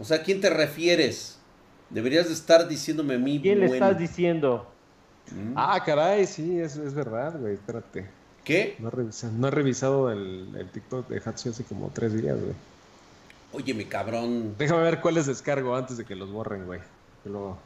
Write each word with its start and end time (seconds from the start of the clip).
O 0.00 0.04
sea, 0.04 0.18
¿a 0.18 0.22
quién 0.22 0.40
te 0.40 0.48
refieres? 0.48 1.38
Deberías 1.90 2.28
de 2.28 2.34
estar 2.34 2.66
diciéndome 2.66 3.14
a 3.14 3.18
mí. 3.18 3.40
¿Quién 3.42 3.60
le 3.60 3.66
estás 3.66 3.98
diciendo? 3.98 4.66
Mm. 5.30 5.52
Ah, 5.56 5.82
caray, 5.84 6.26
sí, 6.26 6.58
es, 6.58 6.76
es 6.76 6.94
verdad, 6.94 7.38
güey, 7.38 7.54
espérate. 7.54 8.08
¿Qué? 8.44 8.76
No 8.78 8.88
he 8.88 8.90
revisado, 8.90 9.32
no 9.34 9.48
he 9.48 9.50
revisado 9.50 10.10
el, 10.10 10.48
el 10.56 10.68
TikTok 10.70 11.08
de 11.08 11.22
Hatsu 11.24 11.50
hace 11.50 11.64
como 11.64 11.90
tres 11.92 12.14
días, 12.14 12.40
güey. 12.40 12.54
Oye, 13.52 13.74
mi 13.74 13.84
cabrón. 13.84 14.54
Déjame 14.56 14.82
ver 14.82 15.00
cuáles 15.00 15.26
descargo 15.26 15.76
antes 15.76 15.96
de 15.98 16.04
que 16.04 16.14
los 16.14 16.30
borren, 16.30 16.66
güey. 16.66 16.80
Luego... 17.24 17.58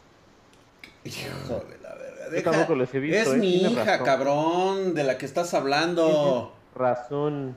Hijo 1.05 1.65
de 1.69 1.79
la 1.83 1.95
verga. 1.95 2.29
Deja... 2.31 3.21
es 3.21 3.29
¿eh? 3.29 3.37
mi 3.37 3.57
hija, 3.57 4.03
cabrón, 4.03 4.95
de 4.95 5.05
la 5.05 5.19
que 5.19 5.27
estás 5.27 5.53
hablando. 5.55 6.55
Razón. 6.75 7.55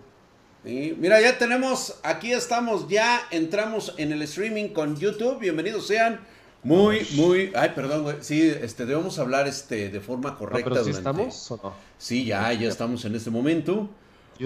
Mira, 0.63 1.21
ya 1.21 1.37
tenemos, 1.37 1.95
aquí 2.03 2.33
estamos, 2.33 2.87
ya 2.89 3.21
entramos 3.31 3.93
en 3.97 4.11
el 4.11 4.21
streaming 4.23 4.69
con 4.69 4.97
YouTube. 4.97 5.39
Bienvenidos 5.39 5.87
sean. 5.87 6.19
Muy, 6.63 7.07
muy, 7.13 7.51
ay, 7.55 7.71
perdón, 7.75 8.03
güey. 8.03 8.17
Sí, 8.21 8.41
este, 8.41 8.85
debemos 8.85 9.19
hablar 9.19 9.47
este, 9.47 9.89
de 9.89 10.01
forma 10.01 10.35
correcta. 10.35 10.69
¿pero 10.69 10.87
estamos 10.87 11.53
Sí, 11.97 12.25
ya, 12.25 12.51
ya 12.53 12.67
estamos 12.67 13.05
en 13.05 13.15
este 13.15 13.29
momento. 13.29 13.89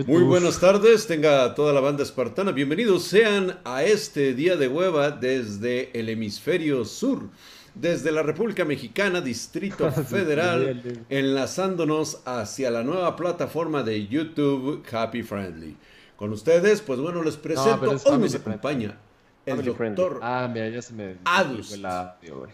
Muy 0.05 0.23
buenas 0.23 0.59
tardes, 0.59 1.07
tenga 1.07 1.55
toda 1.55 1.73
la 1.73 1.79
banda 1.79 2.03
espartana. 2.03 2.51
Bienvenidos 2.51 3.03
sean 3.03 3.59
a 3.63 3.83
este 3.83 4.33
día 4.33 4.55
de 4.55 4.67
hueva 4.67 5.11
desde 5.11 5.97
el 5.99 6.09
hemisferio 6.09 6.85
sur, 6.85 7.29
desde 7.73 8.11
la 8.11 8.21
República 8.21 8.63
Mexicana, 8.63 9.21
Distrito 9.21 9.91
Federal, 10.09 11.05
enlazándonos 11.09 12.21
hacia 12.25 12.69
la 12.69 12.83
nueva 12.83 13.15
plataforma 13.15 13.83
de 13.83 14.07
YouTube 14.07 14.83
Happy 14.91 15.23
Friendly. 15.23 15.75
Con 16.21 16.31
ustedes, 16.33 16.81
pues 16.81 16.99
bueno, 16.99 17.23
les 17.23 17.35
presento, 17.35 17.97
hoy 18.05 18.19
nos 18.19 18.35
acompaña 18.35 18.95
el 19.43 19.65
doctor 19.65 20.19
Ah, 20.21 20.47
mira, 20.53 20.69
ya 20.69 20.79
se 20.79 20.93
me... 20.93 21.15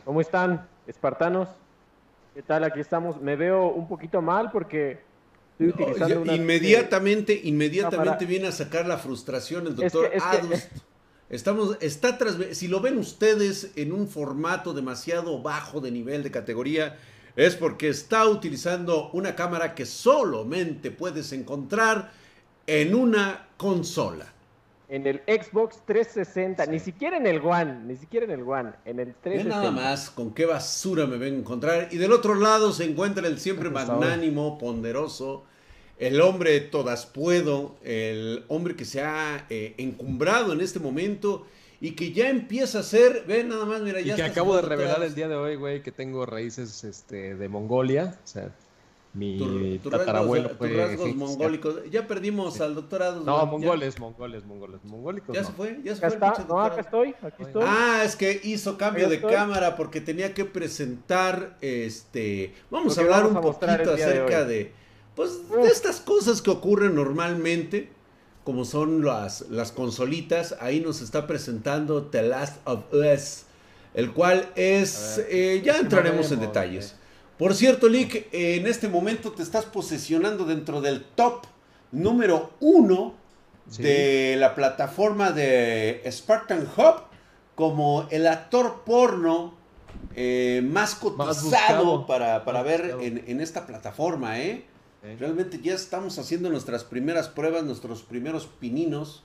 ¿Cómo 0.05 0.21
están, 0.21 0.65
espartanos? 0.87 1.49
¿Qué 2.33 2.43
tal? 2.43 2.63
Aquí 2.63 2.79
estamos. 2.79 3.19
Me 3.19 3.35
veo 3.35 3.67
un 3.67 3.89
poquito 3.89 4.21
mal 4.21 4.51
porque 4.53 5.01
estoy 5.51 5.67
utilizando 5.67 6.21
una... 6.21 6.33
Inmediatamente, 6.33 7.41
inmediatamente 7.43 8.25
viene 8.25 8.47
a 8.47 8.53
sacar 8.53 8.87
la 8.87 8.99
frustración 8.99 9.67
el 9.67 9.75
doctor 9.75 10.11
es 10.13 10.69
Estamos, 11.29 11.75
está 11.81 12.17
tras, 12.17 12.37
si 12.53 12.69
lo 12.69 12.79
ven 12.79 12.97
ustedes 12.97 13.73
en 13.75 13.91
un 13.91 14.07
formato 14.07 14.73
demasiado 14.73 15.41
bajo 15.41 15.81
de 15.81 15.91
nivel 15.91 16.23
de 16.23 16.31
categoría, 16.31 16.97
es 17.35 17.57
porque 17.57 17.89
está 17.89 18.29
utilizando 18.29 19.09
una 19.11 19.35
cámara 19.35 19.75
que 19.75 19.85
solamente 19.85 20.89
puedes 20.89 21.33
encontrar 21.33 22.13
en 22.67 22.93
una 22.93 23.47
consola. 23.57 24.33
En 24.89 25.05
el 25.05 25.21
Xbox 25.25 25.81
360, 25.85 26.65
ni 26.67 26.79
siquiera 26.79 27.17
en 27.17 27.27
el 27.27 27.41
One, 27.41 27.79
ni 27.85 27.97
siquiera 27.97 28.25
en 28.25 28.31
el 28.31 28.43
One, 28.43 28.71
en 28.85 28.99
el 28.99 29.15
360. 29.15 29.49
nada 29.49 29.71
más 29.71 30.09
con 30.09 30.33
qué 30.33 30.45
basura 30.45 31.05
me 31.05 31.17
ven 31.17 31.33
a 31.33 31.37
encontrar. 31.39 31.89
Y 31.91 31.97
del 31.97 32.13
otro 32.13 32.35
lado 32.35 32.71
se 32.71 32.85
encuentra 32.85 33.27
el 33.27 33.39
siempre 33.39 33.69
magnánimo, 33.69 34.57
ponderoso, 34.57 35.43
el 35.97 36.21
hombre 36.21 36.61
todas 36.61 37.05
puedo, 37.05 37.75
el 37.83 38.45
hombre 38.47 38.75
que 38.75 38.85
se 38.85 39.01
ha 39.01 39.45
eh, 39.49 39.73
encumbrado 39.77 40.53
en 40.53 40.61
este 40.61 40.79
momento 40.79 41.45
y 41.81 41.91
que 41.91 42.13
ya 42.13 42.29
empieza 42.29 42.79
a 42.79 42.83
ser, 42.83 43.25
ven 43.27 43.49
nada 43.49 43.65
más, 43.65 43.81
mira, 43.81 43.99
ya. 43.99 44.13
Y 44.13 44.15
que 44.15 44.23
acabo 44.23 44.55
de 44.55 44.61
revelar 44.61 45.03
el 45.03 45.13
día 45.15 45.27
de 45.27 45.35
hoy, 45.35 45.55
güey, 45.55 45.83
que 45.83 45.91
tengo 45.91 46.25
raíces 46.25 46.85
este, 46.85 47.35
de 47.35 47.49
Mongolia, 47.49 48.17
o 48.23 48.27
sea, 48.27 48.51
mi 49.13 49.79
tatarabuelo 49.79 50.49
fue 50.49 50.69
rasgos 50.73 51.15
mongólicos. 51.15 51.75
Ya 51.89 52.07
perdimos 52.07 52.61
al 52.61 52.75
doctor 52.75 53.03
Adams. 53.03 53.25
No, 53.25 53.45
mongoles, 53.45 53.99
mongoles, 53.99 54.45
mongoles, 54.45 54.83
mongólicos. 54.83 55.35
Ya 55.35 55.43
se 55.43 55.51
fue, 55.51 55.79
ya 55.83 55.95
se 55.95 56.01
fue. 56.01 56.09
Está? 56.09 56.45
No, 56.47 56.61
acá 56.61 56.81
estoy, 56.81 57.15
aquí 57.21 57.43
estoy. 57.43 57.63
Ah, 57.65 58.01
es 58.05 58.15
que 58.15 58.39
hizo 58.43 58.77
cambio 58.77 59.09
de 59.09 59.19
cámara 59.21 59.75
porque 59.75 60.01
tenía 60.01 60.33
que 60.33 60.45
presentar, 60.45 61.57
este, 61.61 62.53
vamos 62.69 62.97
a 62.97 63.01
hablar 63.01 63.25
un 63.25 63.41
poquito 63.41 63.93
acerca 63.93 64.45
de, 64.45 64.71
pues, 65.15 65.49
de 65.49 65.67
estas 65.67 65.99
cosas 65.99 66.41
que 66.41 66.51
ocurren 66.51 66.93
normalmente, 66.95 67.89
como 68.43 68.65
son 68.65 69.03
las, 69.03 69.41
las 69.49 69.71
consolitas. 69.71 70.55
Ahí 70.59 70.79
nos 70.79 71.01
está 71.01 71.25
presentando 71.27 72.03
The 72.03 72.21
Last 72.23 72.57
of 72.65 72.93
Us, 72.93 73.45
el 73.93 74.11
cual 74.13 74.47
es, 74.55 75.19
eh, 75.29 75.61
ya 75.65 75.79
entraremos 75.79 76.31
en 76.31 76.41
detalles. 76.41 76.95
Por 77.37 77.53
cierto, 77.53 77.87
Lick, 77.87 78.29
en 78.31 78.65
este 78.65 78.87
momento 78.87 79.31
te 79.31 79.43
estás 79.43 79.65
posesionando 79.65 80.45
dentro 80.45 80.81
del 80.81 81.03
top 81.03 81.45
número 81.91 82.51
uno 82.59 83.13
de 83.77 84.35
la 84.37 84.55
plataforma 84.55 85.31
de 85.31 86.01
Spartan 86.09 86.67
Hub 86.75 87.03
como 87.53 88.07
el 88.09 88.25
actor 88.27 88.81
porno 88.85 89.53
eh, 90.15 90.63
más 90.65 90.95
cotizado 90.95 92.07
para, 92.07 92.63
ver 92.63 92.95
en, 93.01 93.41
esta 93.41 93.67
plataforma, 93.67 94.39
¿eh? 94.39 94.65
Realmente 95.19 95.59
ya 95.61 95.75
estamos 95.75 96.17
haciendo 96.17 96.49
nuestras 96.49 96.83
primeras 96.83 97.29
pruebas, 97.29 97.63
nuestros 97.63 98.01
primeros 98.01 98.47
pininos 98.47 99.23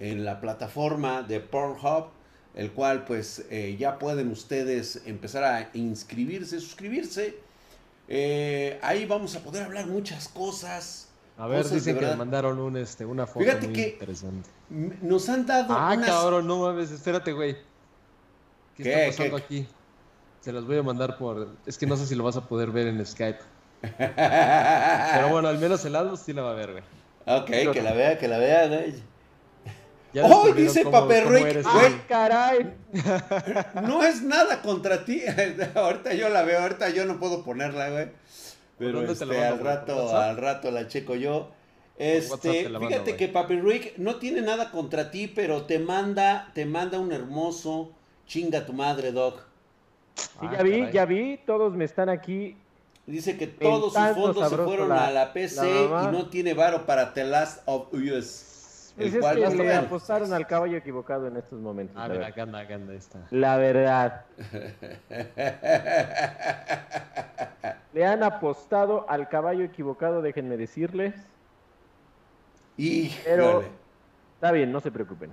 en 0.00 0.24
la 0.24 0.40
plataforma 0.40 1.22
de 1.22 1.40
Pornhub, 1.40 2.06
el 2.54 2.72
cual 2.72 3.04
pues 3.04 3.44
eh, 3.50 3.76
ya 3.78 3.98
pueden 3.98 4.30
ustedes 4.30 5.02
empezar 5.06 5.44
a 5.44 5.70
inscribirse, 5.74 6.60
suscribirse 6.60 7.36
eh, 8.08 8.78
ahí 8.82 9.06
vamos 9.06 9.34
a 9.36 9.40
poder 9.40 9.62
hablar 9.64 9.86
muchas 9.86 10.28
cosas. 10.28 11.08
A 11.38 11.46
ver, 11.46 11.66
dicen 11.66 11.98
que 11.98 12.06
me 12.06 12.16
mandaron 12.16 12.58
un, 12.58 12.76
este, 12.76 13.06
una 13.06 13.26
foto 13.26 13.40
Fíjate 13.40 13.66
muy 13.66 13.74
que 13.74 13.88
interesante. 13.88 14.50
Nos 14.68 15.28
han 15.28 15.46
dado. 15.46 15.72
Ah, 15.74 15.96
cabrón, 16.04 16.46
no 16.46 16.58
mames, 16.58 16.90
espérate, 16.90 17.32
güey. 17.32 17.56
¿Qué, 18.76 18.82
está 18.82 19.16
pasando 19.16 19.36
aquí? 19.38 19.66
Se 20.40 20.52
los 20.52 20.66
voy 20.66 20.78
a 20.78 20.82
mandar 20.82 21.16
por. 21.16 21.56
Es 21.64 21.78
que 21.78 21.86
no 21.86 21.96
sé 21.96 22.06
si 22.06 22.14
lo 22.14 22.24
vas 22.24 22.36
a 22.36 22.46
poder 22.46 22.70
ver 22.70 22.88
en 22.88 23.04
Skype. 23.04 23.38
Pero 23.80 25.28
bueno, 25.30 25.48
al 25.48 25.58
menos 25.58 25.84
el 25.84 25.96
Atlas 25.96 26.22
sí 26.22 26.32
la 26.32 26.42
va 26.42 26.50
a 26.50 26.54
ver, 26.54 26.72
güey. 26.72 26.84
Ok, 27.26 27.72
que 27.72 27.82
la 27.82 27.92
vea, 27.92 28.18
que 28.18 28.28
la 28.28 28.38
vea, 28.38 28.66
güey. 28.68 28.94
¡Oh! 30.22 30.52
Dice 30.52 30.84
Paperrick, 30.84 31.62
güey. 31.62 32.00
caray! 32.08 32.74
No 33.82 34.02
es 34.04 34.22
nada 34.22 34.60
contra 34.60 35.04
ti. 35.04 35.22
ahorita 35.74 36.12
yo 36.14 36.28
la 36.28 36.42
veo, 36.42 36.60
ahorita 36.60 36.90
yo 36.90 37.06
no 37.06 37.18
puedo 37.18 37.42
ponerla, 37.42 37.90
güey. 37.90 38.08
Pero 38.78 39.02
este, 39.02 39.44
al 39.44 39.60
rato, 39.60 40.16
al 40.16 40.36
rato 40.36 40.70
la 40.70 40.88
checo 40.88 41.14
yo. 41.14 41.50
Este, 41.98 42.68
fíjate 42.68 43.16
que 43.16 43.28
Papi 43.28 43.60
Rick 43.60 43.98
no 43.98 44.16
tiene 44.16 44.40
nada 44.40 44.70
contra 44.70 45.10
ti, 45.10 45.28
pero 45.28 45.62
te 45.66 45.78
manda, 45.78 46.50
te 46.54 46.66
manda 46.66 46.98
un 46.98 47.12
hermoso 47.12 47.92
chinga 48.26 48.66
tu 48.66 48.72
madre, 48.72 49.12
Doc. 49.12 49.42
Sí, 50.14 50.26
ya 50.42 50.58
ah, 50.58 50.62
vi, 50.62 50.90
ya 50.90 51.04
vi, 51.04 51.38
todos 51.46 51.74
me 51.74 51.84
están 51.84 52.08
aquí. 52.08 52.56
Dice 53.06 53.36
que 53.36 53.46
todos 53.46 53.92
sus 53.92 54.08
fondos 54.14 54.48
se 54.48 54.56
fueron 54.56 54.92
a 54.92 55.10
la 55.10 55.32
PC 55.32 55.66
y 55.66 56.12
no 56.12 56.28
tiene 56.28 56.54
varo 56.54 56.86
para 56.86 57.12
The 57.14 57.24
Last 57.24 57.62
of 57.66 57.92
Us. 57.92 58.51
El 58.98 59.20
cual 59.20 59.42
es 59.42 59.54
que 59.54 59.62
le 59.62 59.74
apostaron 59.74 60.32
al 60.32 60.46
caballo 60.46 60.76
equivocado 60.76 61.26
en 61.26 61.36
estos 61.36 61.60
momentos. 61.60 61.96
A 61.96 62.08
ver, 62.08 62.22
acá 62.22 62.42
anda, 62.42 62.60
acá 62.60 62.74
anda, 62.74 62.94
está. 62.94 63.20
La 63.30 63.56
verdad. 63.56 64.24
le 67.94 68.04
han 68.04 68.22
apostado 68.22 69.06
al 69.08 69.28
caballo 69.28 69.64
equivocado, 69.64 70.20
déjenme 70.20 70.56
decirles. 70.56 71.14
y 72.76 73.10
Pero 73.24 73.64
está 74.34 74.52
bien, 74.52 74.70
no 74.70 74.80
se 74.80 74.90
preocupen. 74.90 75.32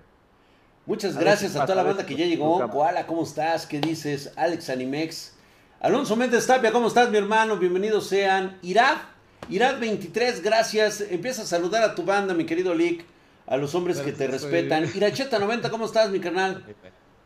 Muchas 0.86 1.18
gracias 1.18 1.56
a 1.56 1.66
toda 1.66 1.76
la 1.76 1.84
banda 1.84 2.06
que 2.06 2.16
ya 2.16 2.26
llegó. 2.26 2.68
Koala, 2.70 3.06
¿cómo 3.06 3.24
estás? 3.24 3.68
¿Qué 3.68 3.80
dices? 3.80 4.34
Alex 4.38 4.70
Animex. 4.70 5.36
Alonso 5.82 6.16
Méndez 6.16 6.48
Tapia, 6.48 6.72
¿cómo 6.72 6.88
estás, 6.88 7.10
mi 7.10 7.18
hermano? 7.18 7.58
Bienvenidos 7.58 8.08
sean. 8.08 8.58
Irad, 8.62 8.98
Irad 9.50 9.80
23, 9.80 10.42
gracias. 10.42 11.02
Empieza 11.02 11.44
a 11.44 11.46
saludar 11.46 11.84
a 11.84 11.94
tu 11.94 12.04
banda, 12.04 12.34
mi 12.34 12.46
querido 12.46 12.74
Lick 12.74 13.06
a 13.50 13.58
los 13.58 13.74
hombres 13.74 14.00
que 14.00 14.14
te 14.14 14.28
respetan. 14.28 14.88
Iracheta 14.94 15.40
90, 15.40 15.72
¿cómo 15.72 15.86
estás, 15.86 16.12
mi 16.12 16.20
carnal? 16.20 16.64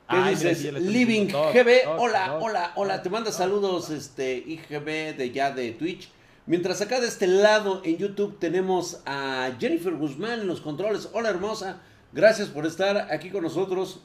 ¿Qué 0.10 0.30
dices? 0.30 0.64
Living 0.74 1.28
GB, 1.28 1.98
hola, 1.98 2.38
hola, 2.40 2.72
hola, 2.76 3.04
te 3.04 3.10
manda 3.10 3.32
saludos 3.32 3.90
este 3.90 4.38
IGB 4.38 5.18
de 5.18 5.32
ya 5.34 5.52
de 5.52 5.72
Twitch. 5.72 6.10
Mientras 6.46 6.80
acá 6.80 7.02
de 7.02 7.08
este 7.08 7.28
lado 7.28 7.82
en 7.84 7.98
YouTube 7.98 8.40
tenemos 8.40 9.02
a 9.06 9.52
Jennifer 9.60 9.94
Guzmán 9.96 10.40
en 10.40 10.48
los 10.48 10.62
controles. 10.62 11.10
Hola 11.12 11.30
hermosa, 11.30 11.82
gracias 12.14 12.48
por 12.48 12.66
estar 12.66 13.12
aquí 13.12 13.30
con 13.30 13.44
nosotros 13.44 14.00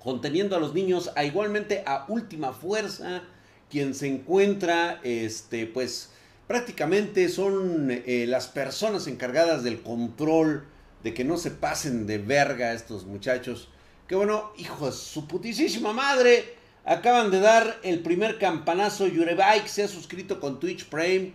conteniendo 0.00 0.56
a 0.56 0.60
los 0.60 0.74
niños, 0.74 1.12
a 1.14 1.24
igualmente 1.24 1.84
a 1.86 2.04
Última 2.08 2.52
Fuerza, 2.52 3.22
quien 3.70 3.94
se 3.94 4.08
encuentra, 4.08 4.98
este, 5.04 5.66
pues 5.66 6.10
prácticamente 6.48 7.28
son 7.28 7.90
eh, 7.90 8.24
las 8.26 8.48
personas 8.48 9.06
encargadas 9.06 9.62
del 9.62 9.82
control 9.82 10.64
de 11.02 11.14
que 11.14 11.24
no 11.24 11.36
se 11.36 11.50
pasen 11.50 12.06
de 12.06 12.18
verga 12.18 12.72
estos 12.72 13.04
muchachos. 13.04 13.68
Que 14.06 14.14
bueno, 14.14 14.52
hijo 14.56 14.86
de 14.86 14.92
su 14.92 15.26
putísima 15.26 15.92
madre. 15.92 16.56
Acaban 16.84 17.30
de 17.30 17.40
dar 17.40 17.78
el 17.82 18.00
primer 18.00 18.38
campanazo. 18.38 19.06
Yurebike 19.06 19.68
se 19.68 19.82
ha 19.82 19.88
suscrito 19.88 20.40
con 20.40 20.58
Twitch 20.58 20.86
Prime. 20.86 21.32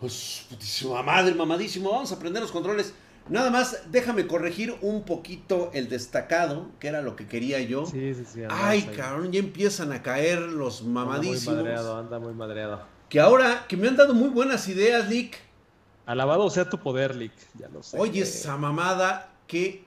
Pues 0.00 0.46
putísima 0.48 1.02
madre, 1.02 1.34
mamadísimo. 1.34 1.90
Vamos 1.90 2.12
a 2.12 2.14
aprender 2.14 2.42
los 2.42 2.52
controles. 2.52 2.94
Nada 3.28 3.50
más, 3.50 3.82
déjame 3.90 4.26
corregir 4.26 4.74
un 4.80 5.04
poquito 5.04 5.70
el 5.74 5.88
destacado, 5.88 6.70
que 6.80 6.88
era 6.88 7.02
lo 7.02 7.14
que 7.14 7.26
quería 7.26 7.60
yo. 7.60 7.86
Sí, 7.86 8.14
sí, 8.14 8.24
sí. 8.32 8.40
Ay, 8.48 8.82
cabrón, 8.96 9.30
ya 9.32 9.38
empiezan 9.38 9.92
a 9.92 10.02
caer 10.02 10.40
los 10.40 10.82
mamadísimos. 10.82 11.48
Anda 11.48 11.54
muy 11.54 11.62
madreado, 11.62 11.98
anda 11.98 12.18
muy 12.18 12.34
madreado. 12.34 12.82
Que 13.08 13.20
ahora, 13.20 13.66
que 13.68 13.76
me 13.76 13.88
han 13.88 13.96
dado 13.96 14.14
muy 14.14 14.28
buenas 14.28 14.66
ideas, 14.68 15.08
Lick. 15.08 15.38
Alabado 16.06 16.50
sea 16.50 16.68
tu 16.68 16.78
poder, 16.78 17.14
Lick. 17.14 17.32
Ya 17.58 17.68
lo 17.68 17.82
sé. 17.82 17.98
Oye, 17.98 18.22
esa 18.22 18.56
mamada 18.56 19.28
que. 19.46 19.84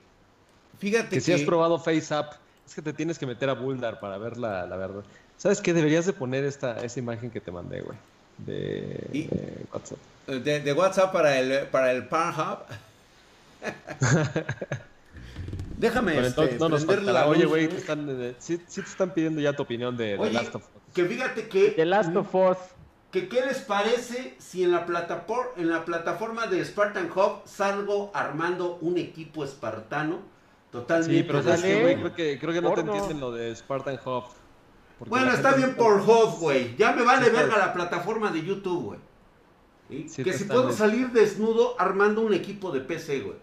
Fíjate 0.78 1.08
que. 1.08 1.16
Que 1.16 1.20
si 1.20 1.32
has 1.32 1.42
probado 1.42 1.78
FaceApp, 1.78 2.34
es 2.66 2.74
que 2.74 2.82
te 2.82 2.92
tienes 2.92 3.18
que 3.18 3.26
meter 3.26 3.48
a 3.48 3.54
Bulldar 3.54 4.00
para 4.00 4.18
ver 4.18 4.36
la, 4.36 4.64
verdad. 4.64 5.04
¿Sabes 5.36 5.60
qué? 5.60 5.72
Deberías 5.72 6.06
de 6.06 6.12
poner 6.12 6.44
esta, 6.44 6.80
esa 6.84 6.98
imagen 6.98 7.30
que 7.30 7.40
te 7.40 7.50
mandé, 7.50 7.82
güey. 7.82 7.96
De, 8.38 9.28
WhatsApp. 9.72 9.98
De, 10.26 10.72
WhatsApp 10.72 11.12
para 11.12 11.38
el, 11.38 11.66
para 11.68 11.92
el 11.92 12.06
Pornhub. 12.06 12.58
Déjame 15.78 16.26
este, 16.26 16.58
no 16.58 16.68
nos 16.70 16.86
Oye, 16.86 17.44
güey, 17.44 17.66
eh, 17.66 18.34
sí, 18.38 18.58
te 18.58 18.80
están 18.80 19.12
pidiendo 19.12 19.40
ya 19.40 19.52
tu 19.52 19.62
opinión 19.62 19.96
de 19.96 20.16
The 20.16 20.32
Last 20.32 20.54
of 20.54 20.62
Us. 20.62 20.68
Que 20.94 21.04
fíjate 21.04 21.48
que. 21.48 21.70
The 21.72 21.84
Last 21.84 22.16
of 22.16 22.34
Us. 22.34 22.56
Que 23.16 23.30
qué 23.30 23.46
les 23.46 23.60
parece 23.60 24.34
si 24.36 24.62
en 24.62 24.72
la, 24.72 24.84
plataforma, 24.84 25.50
en 25.56 25.70
la 25.70 25.86
plataforma 25.86 26.48
de 26.48 26.62
Spartan 26.62 27.10
Hub 27.10 27.40
salgo 27.46 28.10
armando 28.12 28.76
un 28.82 28.98
equipo 28.98 29.42
espartano 29.42 30.18
totalmente. 30.70 31.16
Sí, 31.16 31.24
pero 31.26 31.42
sabes 31.42 31.62
que, 31.62 31.80
güey, 31.80 31.96
creo 31.96 32.14
que, 32.14 32.38
creo 32.38 32.52
que 32.52 32.60
no 32.60 32.74
te 32.74 32.82
entienden 32.82 33.18
lo 33.18 33.32
de 33.32 33.56
Spartan 33.56 33.98
Hub. 34.04 34.24
Bueno, 35.06 35.32
está 35.32 35.54
bien 35.54 35.76
por 35.76 35.94
Hub, 36.02 36.40
güey. 36.40 36.76
Ya 36.76 36.92
me 36.92 37.04
vale 37.04 37.30
verga 37.30 37.56
la 37.56 37.72
plataforma 37.72 38.30
de 38.30 38.44
YouTube, 38.44 38.98
güey. 39.88 40.06
que 40.08 40.34
si 40.34 40.44
puedo 40.44 40.70
salir 40.70 41.08
desnudo 41.12 41.74
armando 41.80 42.20
un 42.20 42.34
equipo 42.34 42.70
de 42.70 42.80
PC, 42.80 43.20
güey. 43.20 43.38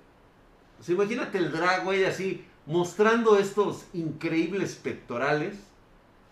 O 0.79 0.83
sea, 0.83 0.93
imagínate 0.93 1.39
el 1.39 1.51
drag, 1.51 1.83
güey, 1.83 2.05
así, 2.05 2.45
mostrando 2.67 3.39
estos 3.39 3.85
increíbles 3.93 4.75
pectorales. 4.75 5.55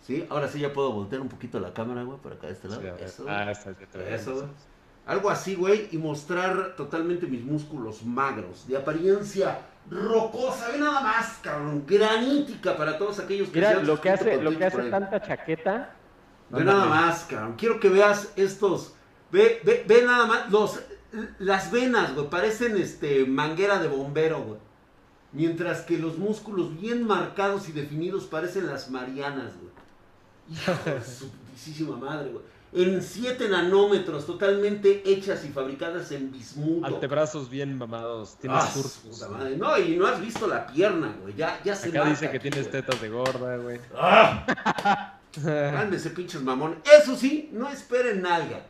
¿Sí? 0.02 0.26
Ahora 0.28 0.48
sí 0.48 0.60
ya 0.60 0.72
puedo 0.72 0.92
voltear 0.92 1.20
un 1.20 1.28
poquito 1.28 1.60
la 1.60 1.72
cámara, 1.72 2.02
güey, 2.02 2.18
para 2.18 2.34
acá 2.34 2.48
de 2.48 2.52
este 2.54 2.68
lado. 2.68 2.82
eso, 2.96 3.24
ah, 3.28 3.50
está, 3.50 3.70
eso, 4.08 4.48
Algo 5.06 5.30
así, 5.30 5.54
güey, 5.54 5.88
y 5.92 5.98
mostrar 5.98 6.74
totalmente 6.76 7.26
mis 7.26 7.44
músculos 7.44 8.04
magros, 8.04 8.66
de 8.66 8.76
apariencia 8.76 9.60
rocosa, 9.88 10.68
ve 10.72 10.78
nada 10.78 11.00
más, 11.00 11.38
cabrón, 11.42 11.84
granítica 11.86 12.76
para 12.76 12.98
todos 12.98 13.18
aquellos 13.20 13.48
que 13.48 13.60
Mira, 13.60 13.82
lo 13.82 14.00
que 14.00 14.10
hace, 14.10 14.42
lo 14.42 14.56
que 14.56 14.64
hace 14.64 14.90
tanta 14.90 15.22
chaqueta. 15.22 15.94
Ve 16.50 16.64
nada 16.64 16.86
más, 16.86 17.24
cabrón. 17.24 17.54
Quiero 17.56 17.80
que 17.80 17.88
veas 17.88 18.32
estos. 18.36 18.94
Ve, 19.30 19.60
ve, 19.64 19.84
ve 19.86 20.02
nada 20.04 20.26
más 20.26 20.50
los 20.50 20.80
las 21.38 21.70
venas, 21.70 22.14
güey, 22.14 22.28
parecen 22.30 22.76
este 22.76 23.26
manguera 23.26 23.78
de 23.78 23.88
bombero, 23.88 24.42
güey. 24.42 24.58
Mientras 25.32 25.82
que 25.82 25.98
los 25.98 26.18
músculos 26.18 26.78
bien 26.78 27.06
marcados 27.06 27.68
y 27.68 27.72
definidos 27.72 28.24
parecen 28.24 28.66
las 28.66 28.90
marianas, 28.90 29.52
güey. 29.58 29.71
Hijo 30.50 30.72
de 30.90 31.04
su 31.04 31.30
putísima 31.30 31.96
madre, 31.96 32.30
güey. 32.30 32.44
En 32.74 33.02
7 33.02 33.50
nanómetros, 33.50 34.24
totalmente 34.24 35.02
hechas 35.04 35.44
y 35.44 35.48
fabricadas 35.48 36.10
en 36.10 36.32
bismuto. 36.32 36.86
Antebrazos 36.86 37.50
bien 37.50 37.76
mamados, 37.76 38.36
tienes 38.40 38.62
ah. 38.64 39.48
No, 39.58 39.78
y 39.78 39.96
no 39.96 40.06
has 40.06 40.18
visto 40.18 40.46
la 40.46 40.66
pierna, 40.66 41.14
güey. 41.20 41.34
Ya, 41.34 41.60
ya 41.62 41.76
se 41.76 41.90
Acá 41.90 42.06
dice 42.06 42.30
que 42.30 42.40
tienes 42.40 42.70
tetas 42.70 42.98
de 43.00 43.10
gorda, 43.10 43.58
güey. 43.58 43.78
¡Ah! 43.94 45.18
ese 45.92 46.10
pinches 46.10 46.42
mamón. 46.42 46.78
Eso 46.98 47.14
sí, 47.14 47.50
no 47.52 47.68
esperen 47.68 48.22
nalga. 48.22 48.64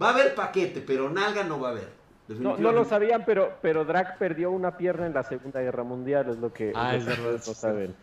Va 0.00 0.08
a 0.08 0.12
haber 0.12 0.34
paquete, 0.34 0.82
pero 0.82 1.08
nalga 1.08 1.42
no 1.42 1.58
va 1.58 1.68
a 1.68 1.70
haber. 1.72 1.88
No, 2.28 2.56
no, 2.58 2.72
lo 2.72 2.84
sabían, 2.84 3.24
pero, 3.24 3.56
pero 3.62 3.84
Drac 3.84 4.18
perdió 4.18 4.50
una 4.50 4.76
pierna 4.76 5.06
en 5.06 5.14
la 5.14 5.22
Segunda 5.22 5.60
Guerra 5.60 5.84
Mundial, 5.84 6.28
es 6.28 6.38
lo 6.38 6.52
que, 6.52 6.72
ah, 6.74 6.96
es 6.96 7.06
verdad, 7.06 7.40
no 7.46 7.54
saben. 7.54 7.94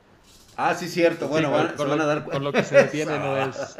Ah, 0.55 0.75
sí, 0.75 0.87
cierto. 0.87 1.27
Bueno, 1.27 1.51
van, 1.51 1.77
se 1.77 1.83
van 1.83 2.01
a 2.01 2.05
dar 2.05 2.25
Por 2.25 2.41
lo 2.41 2.51
que 2.51 2.63
se 2.63 2.75
detiene 2.75 3.17
no 3.17 3.37
es. 3.37 3.77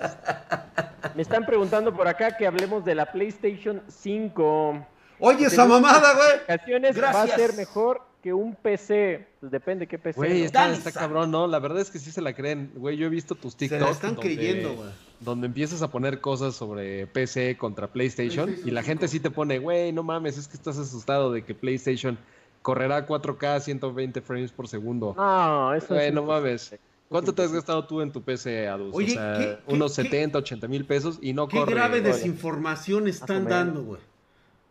Me 1.16 1.22
están 1.22 1.46
preguntando 1.46 1.94
por 1.96 2.08
acá 2.08 2.36
que 2.38 2.48
hablemos 2.48 2.84
de 2.86 2.96
la 2.96 3.12
PlayStation 3.12 3.82
5. 3.88 4.88
Oye, 5.20 5.46
esa 5.46 5.66
mamada, 5.66 6.14
güey. 6.16 6.60
Va 7.02 7.22
a 7.22 7.28
ser 7.28 7.54
mejor 7.54 8.02
que 8.24 8.34
un 8.34 8.56
PC, 8.56 9.28
pues 9.42 9.52
depende 9.52 9.86
qué 9.86 10.00
PC. 10.00 10.18
Güey, 10.18 10.44
está, 10.44 10.72
cabrón, 10.94 11.30
¿no? 11.30 11.46
La 11.46 11.60
verdad 11.60 11.82
es 11.82 11.92
que 11.92 12.00
sí 12.00 12.10
se 12.10 12.22
la 12.22 12.34
creen. 12.34 12.72
Güey, 12.76 12.96
yo 12.96 13.08
he 13.08 13.10
visto 13.10 13.36
tus 13.36 13.58
TikToks. 13.58 13.86
Se 13.86 13.92
están 13.92 14.16
creyendo, 14.16 14.74
güey. 14.76 14.90
Donde 15.20 15.48
empiezas 15.48 15.82
a 15.82 15.90
poner 15.90 16.22
cosas 16.22 16.56
sobre 16.56 17.06
PC 17.08 17.58
contra 17.58 17.88
PlayStation, 17.88 18.56
y 18.66 18.72
la 18.72 18.82
gente 18.82 19.08
sí 19.08 19.20
te 19.20 19.30
pone, 19.30 19.60
güey, 19.60 19.92
no 19.94 20.04
mames, 20.04 20.38
es 20.38 20.48
que 20.48 20.56
estás 20.56 20.78
asustado 20.78 21.32
de 21.32 21.44
que 21.46 21.54
PlayStation 21.54 22.18
correrá 22.64 23.06
4K 23.06 23.60
120 23.60 24.22
frames 24.22 24.52
por 24.52 24.68
segundo. 24.68 25.14
No, 25.16 25.76
eso 25.76 25.94
Güey, 25.94 26.12
no 26.12 26.24
mames. 26.24 26.76
¿Cuánto 27.10 27.36
te 27.36 27.44
has 27.44 27.52
gastado 27.52 27.86
tú 27.86 28.02
en 28.02 28.12
tu 28.12 28.24
PC, 28.24 28.68
Adus? 28.68 28.96
Oye, 28.96 29.12
o 29.12 29.14
sea, 29.14 29.60
unos 29.68 29.94
70, 29.94 30.40
80 30.40 30.68
mil 30.68 30.86
pesos 30.86 31.20
y 31.22 31.34
no 31.34 31.48
corre. 31.48 31.66
Qué 31.66 31.74
grave 31.76 32.02
desinformación 32.02 33.08
están 33.08 33.46
dando, 33.46 33.84
güey. 33.84 34.02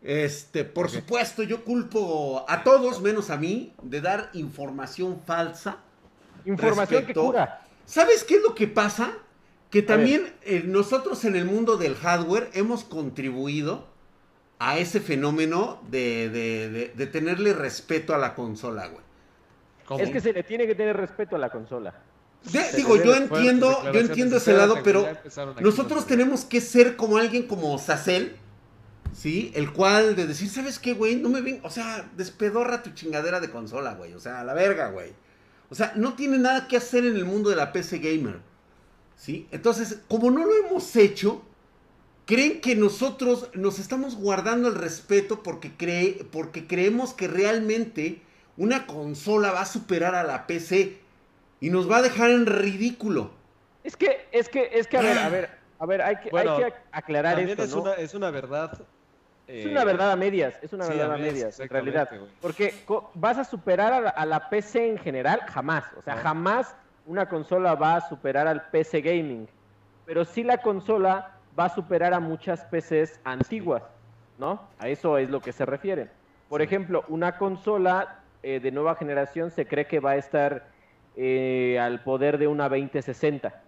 Este, 0.01 0.65
por 0.65 0.89
supuesto, 0.89 1.43
yo 1.43 1.63
culpo 1.63 2.43
a 2.49 2.63
todos, 2.63 3.01
menos 3.01 3.29
a 3.29 3.37
mí, 3.37 3.71
de 3.81 4.01
dar 4.01 4.29
información 4.33 5.21
falsa. 5.25 5.77
Información 6.43 7.05
que 7.05 7.13
cura. 7.13 7.61
¿Sabes 7.85 8.25
qué 8.25 8.35
es 8.35 8.41
lo 8.41 8.53
que 8.53 8.67
pasa? 8.67 9.13
Que 9.69 9.81
también 9.81 10.33
eh, 10.41 10.63
nosotros 10.65 11.23
en 11.23 11.37
el 11.37 11.45
mundo 11.45 11.77
del 11.77 11.95
hardware 11.95 12.49
hemos 12.53 12.83
contribuido 12.83 13.87
a 14.59 14.77
ese 14.77 14.99
fenómeno 14.99 15.81
de, 15.89 16.91
de, 16.95 17.07
tenerle 17.07 17.53
respeto 17.53 18.13
a 18.13 18.17
la 18.17 18.33
consola, 18.35 18.87
güey. 18.87 20.01
Es 20.01 20.09
que 20.09 20.21
se 20.21 20.33
le 20.33 20.43
tiene 20.43 20.65
que 20.65 20.75
tener 20.75 20.95
respeto 20.95 21.35
a 21.35 21.39
la 21.39 21.49
consola. 21.49 21.93
digo, 22.75 22.95
yo 23.03 23.15
entiendo, 23.15 23.83
yo 23.91 23.99
entiendo 23.99 24.37
ese 24.37 24.53
lado, 24.53 24.77
pero 24.83 25.05
nosotros 25.59 26.07
tenemos 26.07 26.45
que 26.45 26.61
ser 26.61 26.95
como 26.95 27.17
alguien 27.17 27.47
como 27.47 27.77
Sacel, 27.77 28.37
¿sí? 29.13 29.51
El 29.55 29.73
cual 29.73 30.15
de 30.15 30.27
decir, 30.27 30.49
¿sabes 30.49 30.79
qué, 30.79 30.93
güey? 30.93 31.17
No 31.17 31.29
me 31.29 31.41
ven, 31.41 31.59
o 31.63 31.69
sea, 31.69 32.09
despedorra 32.15 32.81
tu 32.83 32.91
chingadera 32.91 33.39
de 33.39 33.49
consola, 33.49 33.93
güey. 33.95 34.13
O 34.13 34.19
sea, 34.19 34.41
a 34.41 34.43
la 34.43 34.53
verga, 34.53 34.89
güey. 34.89 35.13
O 35.69 35.75
sea, 35.75 35.93
no 35.95 36.13
tiene 36.13 36.37
nada 36.37 36.67
que 36.67 36.77
hacer 36.77 37.05
en 37.05 37.15
el 37.15 37.25
mundo 37.25 37.49
de 37.49 37.55
la 37.55 37.71
PC 37.71 37.99
gamer. 37.99 38.39
¿Sí? 39.15 39.47
Entonces, 39.51 39.99
como 40.07 40.31
no 40.31 40.45
lo 40.45 40.53
hemos 40.55 40.95
hecho, 40.95 41.43
creen 42.25 42.61
que 42.61 42.75
nosotros 42.75 43.49
nos 43.53 43.79
estamos 43.79 44.15
guardando 44.15 44.67
el 44.67 44.75
respeto 44.75 45.43
porque, 45.43 45.71
cree, 45.75 46.25
porque 46.31 46.67
creemos 46.67 47.13
que 47.13 47.27
realmente 47.27 48.21
una 48.57 48.85
consola 48.85 49.51
va 49.51 49.61
a 49.61 49.65
superar 49.65 50.15
a 50.15 50.23
la 50.23 50.47
PC 50.47 50.97
y 51.59 51.69
nos 51.69 51.89
va 51.89 51.97
a 51.97 52.01
dejar 52.01 52.29
en 52.29 52.45
ridículo. 52.45 53.31
Es 53.83 53.97
que, 53.97 54.27
es 54.31 54.49
que, 54.49 54.69
es 54.73 54.87
que, 54.87 54.97
a 54.97 55.01
ver, 55.01 55.17
a 55.17 55.29
ver, 55.29 55.49
a 55.79 55.85
ver, 55.85 56.01
hay 56.01 56.15
que, 56.17 56.37
hay 56.37 56.47
que 56.47 56.73
aclarar 56.91 57.39
esto, 57.39 57.63
es, 57.63 57.73
una, 57.73 57.93
es 57.93 58.13
una 58.13 58.31
verdad 58.31 58.79
es 59.47 59.65
una 59.65 59.83
verdad 59.83 60.11
a 60.11 60.15
medias, 60.15 60.55
es 60.61 60.71
una 60.71 60.87
verdad 60.87 61.13
a 61.13 61.17
medias, 61.17 61.59
en 61.59 61.69
realidad. 61.69 62.09
Porque 62.41 62.73
vas 63.13 63.37
a 63.37 63.43
superar 63.43 64.13
a 64.15 64.25
la, 64.25 64.49
PC 64.49 64.91
en 64.91 64.97
general, 64.97 65.41
jamás. 65.49 65.83
O 65.97 66.01
sea, 66.01 66.15
jamás 66.17 66.73
una 67.05 67.27
consola 67.27 67.75
va 67.75 67.97
a 67.97 68.07
superar 68.07 68.47
al 68.47 68.69
PC 68.69 69.01
gaming. 69.01 69.47
Pero 70.05 70.23
sí 70.23 70.43
la 70.43 70.59
consola 70.59 71.32
va 71.57 71.65
a 71.65 71.69
superar 71.69 72.13
a 72.13 72.19
muchas 72.19 72.65
PCs 72.65 73.19
antiguas, 73.23 73.83
¿no? 74.37 74.61
A 74.79 74.87
eso 74.87 75.17
es 75.17 75.29
lo 75.29 75.39
que 75.39 75.51
se 75.51 75.65
refieren. 75.65 76.09
Por 76.49 76.61
ejemplo, 76.61 77.03
una 77.07 77.37
consola 77.37 78.19
eh, 78.41 78.59
de 78.59 78.71
nueva 78.71 78.95
generación 78.95 79.51
se 79.51 79.65
cree 79.65 79.87
que 79.87 79.99
va 79.99 80.11
a 80.11 80.15
estar 80.17 80.67
eh, 81.15 81.79
al 81.79 82.03
poder 82.03 82.37
de 82.37 82.47
una 82.47 82.69
2060. 82.69 83.61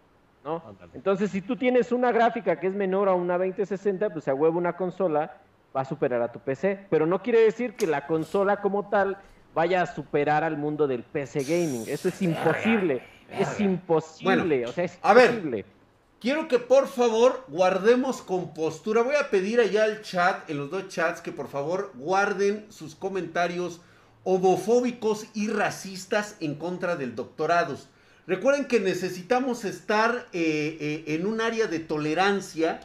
¿no? 0.43 0.61
Entonces, 0.93 1.31
si 1.31 1.41
tú 1.41 1.55
tienes 1.55 1.91
una 1.91 2.11
gráfica 2.11 2.59
que 2.59 2.67
es 2.67 2.73
menor 2.73 3.09
a 3.09 3.13
una 3.13 3.37
2060, 3.37 4.11
pues 4.11 4.27
a 4.27 4.33
huevo 4.35 4.57
una 4.57 4.73
consola 4.73 5.37
va 5.75 5.81
a 5.81 5.85
superar 5.85 6.21
a 6.21 6.31
tu 6.31 6.39
PC. 6.39 6.85
Pero 6.89 7.05
no 7.07 7.21
quiere 7.21 7.41
decir 7.41 7.75
que 7.75 7.87
la 7.87 8.05
consola 8.05 8.61
como 8.61 8.89
tal 8.89 9.17
vaya 9.55 9.81
a 9.81 9.85
superar 9.87 10.43
al 10.43 10.57
mundo 10.57 10.87
del 10.87 11.03
PC 11.03 11.43
gaming. 11.43 11.85
Eso 11.87 12.09
es 12.09 12.21
imposible. 12.21 13.01
Es 13.31 13.59
imposible. 13.59 14.65
o 14.67 14.71
sea, 14.71 14.83
es 14.83 14.99
a 15.01 15.13
ver, 15.13 15.65
quiero 16.25 16.47
que 16.47 16.57
por 16.57 16.87
favor 16.87 17.45
guardemos 17.49 18.23
compostura. 18.23 19.03
Voy 19.03 19.13
a 19.13 19.29
pedir 19.29 19.59
allá 19.59 19.83
al 19.83 20.01
chat, 20.01 20.49
en 20.49 20.57
los 20.57 20.71
dos 20.71 20.87
chats, 20.87 21.21
que 21.21 21.31
por 21.31 21.47
favor 21.47 21.91
guarden 21.93 22.65
sus 22.69 22.95
comentarios 22.95 23.79
homofóbicos 24.23 25.27
y 25.35 25.49
racistas 25.49 26.35
en 26.39 26.55
contra 26.55 26.95
del 26.95 27.13
doctorados. 27.13 27.89
Recuerden 28.25 28.65
que 28.65 28.79
necesitamos 28.79 29.65
estar 29.65 30.27
eh, 30.33 30.77
eh, 30.81 31.03
en 31.13 31.27
un 31.27 31.41
área 31.41 31.67
de 31.67 31.77
tolerancia, 31.77 32.79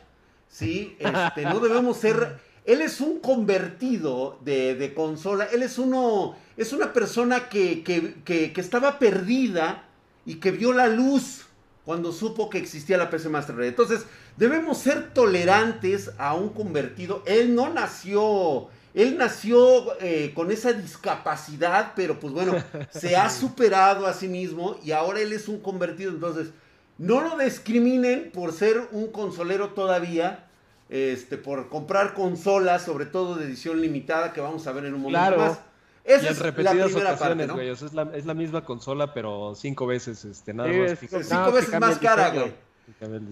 ¿sí? 0.50 0.98
Este, 0.98 1.44
no 1.44 1.60
debemos 1.60 1.96
ser 1.96 2.40
él 2.66 2.82
es 2.82 3.00
un 3.00 3.20
convertido 3.20 4.38
de, 4.44 4.92
consola. 4.94 5.46
Él 5.50 5.62
es 5.62 5.78
uno. 5.78 6.36
Es 6.58 6.74
una 6.74 6.92
persona 6.92 7.48
que, 7.48 7.82
que, 7.82 8.52
estaba 8.56 8.98
perdida 8.98 9.84
y 10.26 10.34
que 10.34 10.50
vio 10.50 10.74
la 10.74 10.88
luz 10.88 11.46
cuando 11.84 12.12
supo 12.12 12.50
que 12.50 12.58
existía 12.58 12.98
la 12.98 13.10
PC 13.10 13.28
Master 13.28 13.60
Entonces, 13.62 14.04
debemos 14.36 14.78
ser 14.78 15.12
tolerantes 15.12 16.10
a 16.18 16.34
un 16.34 16.50
convertido. 16.50 17.22
Él 17.26 17.54
no 17.54 17.72
nació 17.72 18.68
él 18.92 19.16
nació 19.16 20.00
eh, 20.00 20.32
con 20.34 20.50
esa 20.50 20.72
discapacidad, 20.72 21.92
pero 21.94 22.18
pues 22.18 22.32
bueno, 22.32 22.54
se 22.90 23.16
ha 23.16 23.30
superado 23.30 24.06
a 24.06 24.12
sí 24.12 24.28
mismo 24.28 24.76
y 24.82 24.92
ahora 24.92 25.20
él 25.20 25.32
es 25.32 25.48
un 25.48 25.60
convertido. 25.60 26.10
Entonces, 26.10 26.48
no 26.98 27.20
lo 27.20 27.38
discriminen 27.38 28.30
por 28.32 28.52
ser 28.52 28.88
un 28.92 29.08
consolero 29.08 29.70
todavía, 29.70 30.46
este, 30.88 31.38
por 31.38 31.68
comprar 31.68 32.14
consolas, 32.14 32.82
sobre 32.82 33.06
todo 33.06 33.36
de 33.36 33.44
edición 33.44 33.80
limitada, 33.80 34.32
que 34.32 34.40
vamos 34.40 34.66
a 34.66 34.72
ver 34.72 34.86
en 34.86 34.94
un 34.94 35.02
momento 35.02 35.36
más. 35.36 35.60
Esa 36.04 36.30
es 36.30 36.38
repetidas 36.38 36.76
la 36.76 36.84
primera 36.84 37.14
ocasiones, 37.14 37.46
parte, 37.46 37.64
¿no? 37.64 37.72
es, 37.72 37.92
la, 37.92 38.02
es, 38.14 38.26
la, 38.26 38.34
misma 38.34 38.64
consola, 38.64 39.12
pero 39.12 39.54
cinco 39.54 39.86
veces, 39.86 40.24
este, 40.24 40.54
nada 40.54 40.70
más. 40.70 40.98
cinco 40.98 41.52
veces 41.52 41.80
más 41.80 41.98
cara, 41.98 42.30
güey. 42.30 42.52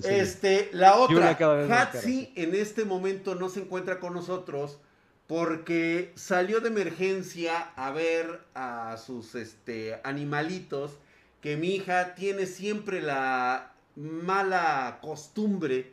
Este, 0.04 0.70
la 0.72 0.96
otra, 0.96 1.30
Hatsi 1.30 2.32
en 2.36 2.54
este 2.54 2.84
momento 2.84 3.34
no 3.34 3.48
se 3.48 3.60
encuentra 3.60 3.98
con 3.98 4.14
nosotros 4.14 4.78
porque 5.26 6.12
salió 6.14 6.60
de 6.60 6.68
emergencia 6.68 7.70
a 7.76 7.90
ver 7.90 8.40
a 8.54 8.96
sus 8.96 9.34
este, 9.34 10.00
animalitos 10.04 10.92
que 11.40 11.56
mi 11.56 11.74
hija 11.74 12.14
tiene 12.14 12.46
siempre 12.46 13.02
la 13.02 13.72
mala 13.96 14.98
costumbre 15.02 15.92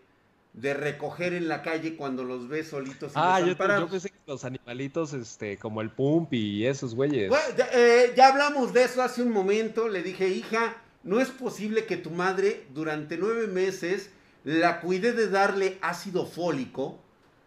de 0.54 0.74
recoger 0.74 1.34
en 1.34 1.48
la 1.48 1.62
calle 1.62 1.98
cuando 1.98 2.24
los 2.24 2.48
ve 2.48 2.64
solitos. 2.64 3.12
ah, 3.16 3.42
yo, 3.42 3.48
yo, 3.48 3.88
pensé 3.90 4.12
los 4.28 4.44
animalitos, 4.44 5.14
este, 5.14 5.58
como 5.58 5.82
el 5.82 5.92
Pump 5.92 6.34
y 6.34 6.66
esos 6.66 6.96
güeyes. 6.96 7.32
ya, 7.58 7.70
eh, 7.74 8.14
ya, 8.16 8.30
hablamos 8.30 8.74
de 8.74 8.84
eso 8.84 9.02
hace 9.02 9.22
un 9.22 9.32
momento. 9.32 9.88
Le 9.88 10.02
dije, 10.02 10.28
hija, 10.30 10.78
no 11.04 11.20
es 11.20 11.30
posible 11.30 11.86
que 11.86 11.98
tu 11.98 12.10
madre 12.10 12.66
durante 12.74 13.18
nueve 13.18 13.48
meses 13.48 14.10
la 14.44 14.82
cuide 14.82 15.14
de 15.14 15.30
darle 15.30 15.78
ácido 15.82 16.26
fólico, 16.26 17.00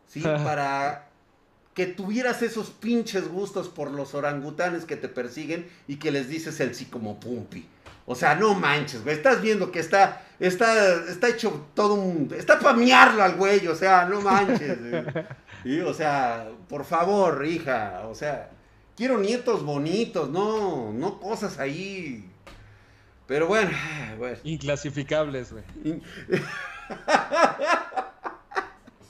¿sí? 0.06 0.20
Para 0.22 1.08
que 1.74 1.86
tuvieras 1.86 2.42
esos 2.42 2.70
pinches 2.70 3.28
gustos 3.28 3.68
por 3.68 3.92
los 3.92 4.14
orangutanes 4.14 4.84
que 4.84 4.96
te 4.96 5.08
persiguen 5.08 5.68
y 5.86 5.96
que 5.96 6.10
les 6.10 6.28
dices 6.28 6.58
el 6.60 6.74
sí 6.74 6.86
como 6.86 7.20
pumpi. 7.20 7.68
O 8.04 8.14
sea, 8.14 8.34
no 8.34 8.54
manches, 8.54 9.04
güey. 9.04 9.14
Estás 9.14 9.42
viendo 9.42 9.70
que 9.70 9.80
está, 9.80 10.24
está, 10.40 10.94
está 11.08 11.28
hecho 11.28 11.66
todo 11.74 11.94
un. 11.94 12.32
Está 12.36 12.58
para 12.58 12.76
miarlo 12.76 13.22
al 13.22 13.36
güey, 13.36 13.66
o 13.68 13.76
sea, 13.76 14.06
no 14.06 14.20
manches. 14.20 14.78
y, 15.64 15.80
o 15.80 15.94
sea, 15.94 16.50
por 16.68 16.84
favor, 16.84 17.44
hija. 17.46 18.02
O 18.08 18.14
sea, 18.14 18.50
quiero 18.96 19.18
nietos 19.18 19.64
bonitos, 19.64 20.28
no, 20.30 20.92
no 20.92 21.20
cosas 21.20 21.58
ahí 21.58 22.28
pero 23.28 23.46
bueno, 23.46 23.70
Inclasificables, 24.42 25.52
güey. 25.52 25.64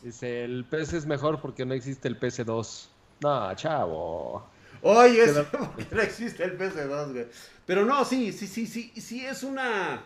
Dice, 0.02 0.44
el 0.44 0.64
PS 0.64 0.94
es 0.94 1.06
mejor 1.06 1.40
porque 1.40 1.64
no 1.64 1.72
existe 1.72 2.08
el 2.08 2.18
PS2. 2.18 2.88
No, 3.20 3.54
chavo. 3.54 4.44
Oye, 4.82 5.22
eso 5.22 5.46
porque 5.50 5.86
no 5.92 6.02
existe 6.02 6.44
el 6.44 6.58
PS2, 6.58 7.12
güey. 7.12 7.26
Pero 7.64 7.84
no, 7.84 8.04
sí, 8.04 8.32
sí, 8.32 8.48
sí, 8.48 8.66
sí, 8.66 8.92
sí 9.00 9.24
es 9.24 9.44
una... 9.44 10.02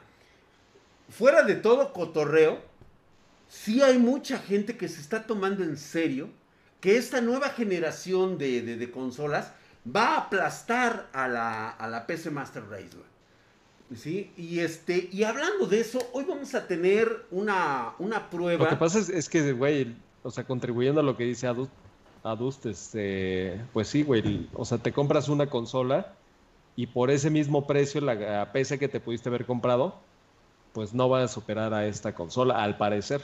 Fuera 1.09 1.43
de 1.43 1.57
todo 1.57 1.93
cotorreo, 1.93 2.61
sí 3.53 3.83
hay 3.83 3.99
mucha 3.99 4.39
gente 4.39 4.77
que 4.77 4.89
se 4.89 5.01
está 5.01 5.27
tomando 5.27 5.63
en 5.63 5.77
serio 5.77 6.31
que 6.81 6.97
esta 6.97 7.21
nueva 7.21 7.51
generación 7.51 8.39
de, 8.39 8.91
consolas 8.93 9.53
va 9.85 10.15
a 10.15 10.17
aplastar 10.23 11.09
a 11.13 11.29
la, 11.29 11.71
a 11.71 11.87
la 11.87 12.07
PC 12.07 12.31
Master 12.31 12.65
Race. 12.69 12.97
Sí, 13.95 14.33
y 14.39 14.61
este, 14.61 15.11
y 15.13 15.23
hablando 15.25 15.67
de 15.67 15.81
eso, 15.81 16.01
hoy 16.13 16.25
vamos 16.27 16.55
a 16.55 16.67
tener 16.67 17.27
una, 17.31 17.93
una 17.99 18.31
prueba. 18.31 18.65
Lo 18.65 18.71
que 18.71 18.77
pasa 18.77 18.99
es, 18.99 19.29
que, 19.29 19.53
güey, 19.53 19.95
o 20.23 20.31
sea, 20.31 20.45
contribuyendo 20.45 21.01
a 21.03 21.05
lo 21.05 21.15
que 21.17 21.25
dice 21.25 21.47
Adust, 21.47 22.67
este, 22.67 23.61
pues 23.75 23.89
sí, 23.89 24.03
güey, 24.03 24.49
o 24.55 24.65
sea, 24.65 24.79
te 24.79 24.93
compras 24.93 25.29
una 25.29 25.47
consola 25.49 26.15
y 26.75 26.87
por 26.87 27.11
ese 27.11 27.29
mismo 27.29 27.67
precio, 27.67 28.01
la 28.01 28.51
PC 28.51 28.79
que 28.79 28.89
te 28.89 28.99
pudiste 28.99 29.29
haber 29.29 29.45
comprado, 29.45 30.01
pues 30.73 30.95
no 30.95 31.11
va 31.11 31.23
a 31.23 31.29
superar 31.29 31.75
a 31.75 31.87
esta 31.87 32.15
consola, 32.15 32.63
al 32.63 32.79
parecer. 32.79 33.21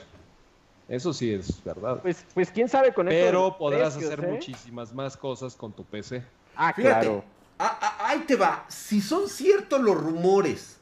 Eso 0.89 1.13
sí 1.13 1.33
es 1.33 1.63
verdad. 1.63 2.01
Pues, 2.01 2.25
pues 2.33 2.51
quién 2.51 2.69
sabe 2.69 2.95
con 2.95 3.09
eso. 3.09 3.25
Pero 3.27 3.59
podrás 3.59 3.97
hacer 3.97 4.25
¿eh? 4.25 4.33
muchísimas 4.33 4.95
más 4.95 5.17
cosas 5.17 5.55
con 5.55 5.73
tu 5.73 5.85
PC. 5.85 6.23
Ah, 6.57 6.73
claro. 6.73 7.23
Ah, 7.59 7.79
ah, 7.81 8.09
ahí 8.09 8.21
te 8.21 8.37
va. 8.37 8.65
Si 8.69 9.01
son 9.01 9.29
ciertos 9.29 9.81
los 9.81 9.97
rumores, 9.97 10.79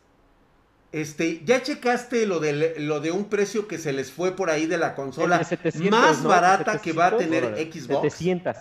este, 0.93 1.43
¿ya 1.45 1.63
checaste 1.63 2.27
lo 2.27 2.39
de, 2.39 2.77
lo 2.79 3.01
de 3.01 3.11
un 3.11 3.25
precio 3.25 3.67
que 3.67 3.79
se 3.79 3.93
les 3.93 4.13
fue 4.13 4.37
por 4.37 4.49
ahí 4.49 4.67
de 4.67 4.79
la 4.79 4.95
consola 4.95 5.47
más 5.91 6.23
barata 6.23 6.79
que 6.79 6.93
va 6.93 7.09
a 7.09 7.17
tener 7.17 7.45
Xbox? 7.71 8.03
700. 8.03 8.57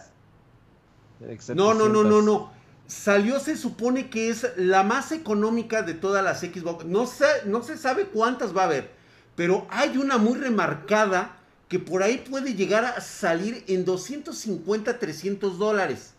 No, 1.56 1.74
no, 1.74 1.88
no, 1.88 2.04
no, 2.04 2.22
no. 2.22 2.52
Salió, 2.88 3.40
se 3.40 3.56
supone 3.56 4.10
que 4.10 4.30
es 4.30 4.48
la 4.58 4.84
más 4.84 5.12
económica 5.12 5.82
de 5.82 5.94
todas 5.94 6.24
las 6.24 6.42
Xbox. 6.42 6.86
No, 6.86 7.08
sé, 7.08 7.26
no 7.46 7.64
se 7.64 7.78
sabe 7.78 8.06
cuántas 8.06 8.56
va 8.56 8.64
a 8.64 8.66
haber, 8.66 8.92
pero 9.36 9.68
hay 9.70 9.98
una 9.98 10.18
muy 10.18 10.38
remarcada 10.38 11.38
que 11.68 11.80
por 11.80 12.04
ahí 12.04 12.24
puede 12.30 12.54
llegar 12.54 12.86
a 12.86 13.02
salir 13.02 13.64
en 13.68 13.86
250, 13.86 15.00
300 15.00 15.58
dólares. 15.58 16.14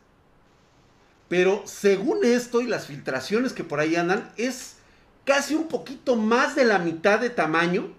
Pero 1.28 1.62
según 1.64 2.24
esto 2.24 2.60
y 2.60 2.66
las 2.66 2.86
filtraciones 2.86 3.52
que 3.52 3.64
por 3.64 3.80
ahí 3.80 3.96
andan, 3.96 4.30
es 4.36 4.76
casi 5.24 5.54
un 5.54 5.68
poquito 5.68 6.16
más 6.16 6.54
de 6.54 6.64
la 6.64 6.78
mitad 6.78 7.20
de 7.20 7.30
tamaño 7.30 7.92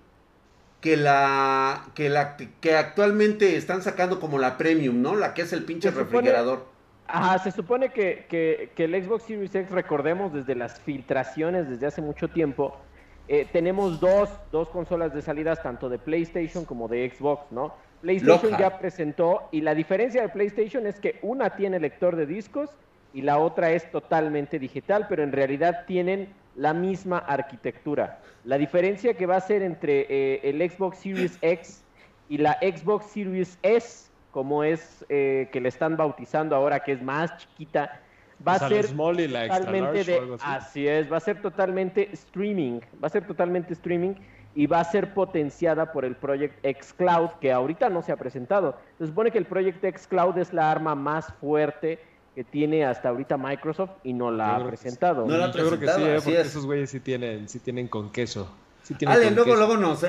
que 0.81 0.95
la 0.95 1.85
que 1.95 2.09
la 2.09 2.37
que 2.37 2.75
actualmente 2.75 3.57
están 3.57 3.81
sacando 3.81 4.19
como 4.19 4.37
la 4.37 4.57
premium, 4.57 5.01
¿no? 5.01 5.15
La 5.15 5.33
que 5.33 5.41
es 5.41 5.53
el 5.53 5.63
pinche 5.63 5.91
refrigerador. 5.91 6.65
ajá, 7.07 7.39
se 7.39 7.51
supone 7.51 7.91
que, 7.91 8.25
que, 8.29 8.83
el 8.83 9.03
Xbox 9.03 9.23
Series 9.23 9.53
X, 9.53 9.71
recordemos 9.71 10.33
desde 10.33 10.55
las 10.55 10.79
filtraciones 10.79 11.69
desde 11.69 11.87
hace 11.87 12.01
mucho 12.01 12.27
tiempo, 12.27 12.79
eh, 13.27 13.45
tenemos 13.51 13.99
dos, 13.99 14.29
dos 14.51 14.69
consolas 14.69 15.13
de 15.13 15.21
salidas, 15.21 15.61
tanto 15.61 15.89
de 15.89 15.99
PlayStation 15.99 16.65
como 16.65 16.87
de 16.87 17.09
Xbox, 17.09 17.51
¿no? 17.51 17.73
PlayStation 18.01 18.57
ya 18.57 18.77
presentó, 18.79 19.49
y 19.51 19.61
la 19.61 19.73
diferencia 19.73 20.21
de 20.21 20.29
PlayStation 20.29 20.85
es 20.85 20.99
que 20.99 21.19
una 21.21 21.55
tiene 21.55 21.79
lector 21.79 22.15
de 22.15 22.25
discos 22.25 22.69
y 23.13 23.21
la 23.21 23.39
otra 23.39 23.71
es 23.71 23.89
totalmente 23.91 24.59
digital, 24.59 25.07
pero 25.09 25.23
en 25.23 25.31
realidad 25.31 25.85
tienen 25.87 26.29
la 26.55 26.73
misma 26.73 27.17
arquitectura. 27.17 28.19
La 28.43 28.57
diferencia 28.57 29.15
que 29.15 29.25
va 29.25 29.37
a 29.37 29.41
ser 29.41 29.61
entre 29.61 30.05
eh, 30.09 30.41
el 30.43 30.69
Xbox 30.69 30.99
Series 30.99 31.37
X 31.41 31.83
y 32.29 32.37
la 32.37 32.57
Xbox 32.61 33.07
Series 33.07 33.57
S, 33.61 34.09
como 34.31 34.63
es 34.63 35.05
eh, 35.09 35.49
que 35.51 35.61
le 35.61 35.69
están 35.69 35.97
bautizando 35.97 36.55
ahora, 36.55 36.81
que 36.81 36.91
es 36.91 37.01
más 37.01 37.35
chiquita, 37.37 38.01
va 38.45 38.53
a 38.53 38.69
ser 38.69 38.87
totalmente 38.87 40.03
de, 40.03 40.37
así 40.41 40.87
es, 40.87 41.11
va 41.11 41.17
a 41.17 41.21
ser 41.21 41.41
totalmente 41.41 42.09
streaming, 42.13 42.79
va 43.01 43.07
a 43.07 43.09
ser 43.09 43.25
totalmente 43.25 43.73
streaming 43.73 44.13
y 44.55 44.65
va 44.65 44.79
a 44.79 44.83
ser 44.83 45.13
potenciada 45.13 45.91
por 45.91 46.03
el 46.03 46.15
Project 46.15 46.55
X 46.63 46.93
Cloud, 46.97 47.29
que 47.39 47.51
ahorita 47.51 47.89
no 47.89 48.01
se 48.01 48.11
ha 48.11 48.17
presentado. 48.17 48.75
Se 48.97 49.05
supone 49.05 49.31
que 49.31 49.37
el 49.37 49.45
Project 49.45 49.83
X 49.83 50.07
Cloud 50.07 50.37
es 50.37 50.51
la 50.51 50.71
arma 50.71 50.95
más 50.95 51.31
fuerte 51.39 51.99
que 52.33 52.43
tiene 52.43 52.85
hasta 52.85 53.09
ahorita 53.09 53.37
Microsoft 53.37 53.91
y 54.03 54.13
no 54.13 54.31
la 54.31 54.55
ha 54.55 54.67
presentado. 54.67 55.25
No 55.25 55.37
la 55.37 55.45
ha 55.45 55.51
presentado, 55.51 55.99
Yo 55.99 56.05
creo 56.05 56.15
que 56.15 56.21
sí, 56.21 56.31
¿eh? 56.31 56.33
porque 56.35 56.41
esos 56.41 56.65
güeyes 56.65 56.89
sí 56.89 56.99
tienen, 56.99 57.47
sí 57.49 57.59
tienen 57.59 57.87
con 57.87 58.11
queso. 58.11 58.49
Sí 58.83 58.95
Ale, 59.05 59.31
luego, 59.31 59.55
luego 59.55 59.75
nos, 59.75 60.05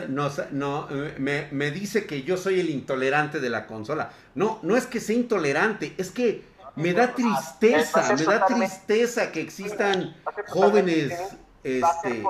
no, 0.52 0.86
me, 1.18 1.48
me, 1.50 1.70
dice 1.70 2.06
que 2.06 2.22
yo 2.22 2.36
soy 2.36 2.60
el 2.60 2.70
intolerante 2.70 3.40
de 3.40 3.50
la 3.50 3.66
consola. 3.66 4.12
No, 4.36 4.60
no 4.62 4.76
es 4.76 4.86
que 4.86 5.00
sea 5.00 5.16
intolerante, 5.16 5.94
es 5.98 6.10
que 6.10 6.42
me 6.78 6.92
da 6.92 7.14
tristeza, 7.14 8.14
me 8.14 8.24
da 8.24 8.46
tristeza 8.46 9.32
que 9.32 9.40
existan 9.40 10.14
jóvenes, 10.48 11.36
este... 11.64 12.24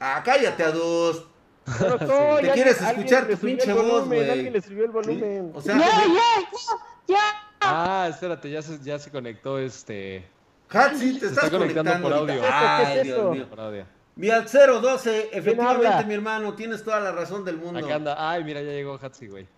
Ah, 0.00 0.22
cállate 0.24 0.62
a 0.62 0.70
dos. 0.70 1.26
¿Te 2.40 2.50
quieres 2.52 2.80
escuchar 2.80 3.26
tu 3.26 3.36
pinche 3.38 3.72
voz, 3.72 4.06
güey? 4.06 4.50
le 4.50 4.60
subió 4.60 4.84
el 4.84 4.90
volumen. 4.90 5.52
O 5.54 5.62
sea, 5.62 5.78
ya, 5.78 5.86
ya, 5.86 6.58
ya. 7.06 7.20
Ah, 7.60 8.06
espérate, 8.10 8.50
ya 8.50 8.60
se, 8.60 8.78
ya 8.82 8.98
se 8.98 9.10
conectó 9.10 9.58
este. 9.58 10.28
Hatsi, 10.68 11.18
te 11.18 11.26
estás 11.26 11.48
conectando, 11.48 12.02
por 12.02 12.12
audio. 12.12 12.42
Ay, 12.44 13.04
Dios 13.04 13.32
mío. 13.32 13.48
Por 13.48 13.60
audio. 13.60 13.86
Mi 14.16 14.30
al 14.30 14.44
012, 14.44 15.30
efectivamente, 15.32 16.04
mi 16.04 16.14
hermano, 16.14 16.54
tienes 16.54 16.84
toda 16.84 17.00
la 17.00 17.12
razón 17.12 17.44
del 17.44 17.56
mundo. 17.56 17.84
Acá 17.84 17.94
anda. 17.94 18.30
Ay, 18.30 18.44
mira, 18.44 18.60
ya 18.60 18.70
llegó 18.70 18.98
Hatsi, 19.02 19.28
güey. 19.28 19.48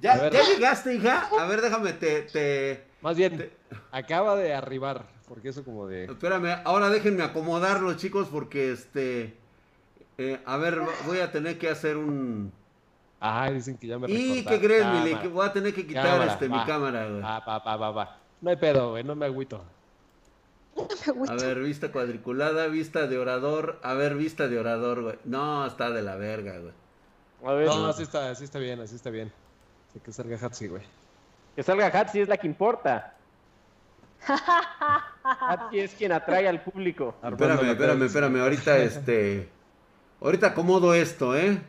¿Ya, 0.00 0.28
¿Ya 0.28 0.42
llegaste, 0.42 0.94
hija? 0.94 1.28
A 1.38 1.46
ver, 1.46 1.62
déjame, 1.62 1.94
te... 1.94 2.22
te 2.22 2.93
Más 3.04 3.18
bien, 3.18 3.52
acaba 3.92 4.34
de 4.34 4.54
arribar, 4.54 5.04
porque 5.28 5.50
eso 5.50 5.62
como 5.62 5.86
de... 5.86 6.06
Espérame, 6.06 6.62
ahora 6.64 6.88
déjenme 6.88 7.22
acomodarlo, 7.22 7.92
chicos, 7.98 8.28
porque 8.32 8.72
este... 8.72 9.36
Eh, 10.16 10.40
a 10.46 10.56
ver, 10.56 10.80
voy 11.04 11.18
a 11.18 11.30
tener 11.30 11.58
que 11.58 11.68
hacer 11.68 11.98
un... 11.98 12.50
Ah, 13.20 13.50
dicen 13.50 13.76
que 13.76 13.88
ya 13.88 13.98
me 13.98 14.10
¿Y 14.10 14.42
qué 14.46 14.58
crees, 14.58 14.86
Mili? 14.86 15.16
Que 15.16 15.28
voy 15.28 15.46
a 15.46 15.52
tener 15.52 15.74
que 15.74 15.86
quitar 15.86 16.26
este, 16.26 16.48
mi 16.48 16.64
cámara, 16.64 17.06
güey. 17.10 17.20
Va, 17.20 17.40
va, 17.40 17.58
va, 17.58 17.76
va, 17.76 17.90
va. 17.90 18.20
No 18.40 18.48
hay 18.48 18.56
pedo, 18.56 18.92
güey, 18.92 19.04
no 19.04 19.14
me 19.14 19.26
agüito. 19.26 19.62
A 21.28 21.34
ver, 21.34 21.60
vista 21.60 21.92
cuadriculada, 21.92 22.68
vista 22.68 23.06
de 23.06 23.18
orador. 23.18 23.80
A 23.82 23.92
ver, 23.92 24.14
vista 24.14 24.48
de 24.48 24.58
orador, 24.58 25.02
güey. 25.02 25.18
No, 25.24 25.66
está 25.66 25.90
de 25.90 26.00
la 26.00 26.16
verga, 26.16 26.58
güey. 26.58 26.72
A 27.44 27.52
ver. 27.52 27.66
No, 27.66 27.84
así 27.84 28.02
está, 28.02 28.30
así 28.30 28.44
está 28.44 28.58
bien, 28.58 28.80
así 28.80 28.96
está 28.96 29.10
bien. 29.10 29.30
Hay 29.94 30.00
que 30.00 30.10
salga 30.10 30.38
Hatsi, 30.40 30.68
güey. 30.68 31.03
Que 31.54 31.62
salga 31.62 31.86
Hatsi 31.86 32.20
es 32.20 32.28
la 32.28 32.36
que 32.36 32.46
importa. 32.46 33.14
Hatsi 35.22 35.80
es 35.80 35.94
quien 35.94 36.12
atrae 36.12 36.48
al 36.48 36.62
público. 36.62 37.14
Espérame, 37.22 37.70
espérame, 37.70 38.02
espérame. 38.04 38.40
Ahorita 38.40 38.76
este. 38.78 39.48
Ahorita 40.20 40.48
acomodo 40.48 40.94
esto, 40.94 41.36
¿eh? 41.36 41.60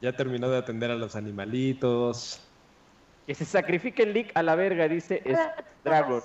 Ya 0.00 0.12
terminó 0.14 0.48
de 0.50 0.58
atender 0.58 0.90
a 0.90 0.96
los 0.96 1.16
animalitos. 1.16 2.40
Que 3.26 3.34
se 3.34 3.44
sacrifique 3.44 4.02
el 4.02 4.12
leak 4.12 4.32
a 4.34 4.42
la 4.42 4.54
verga, 4.54 4.88
dice 4.88 5.22
Dragon. 5.84 6.22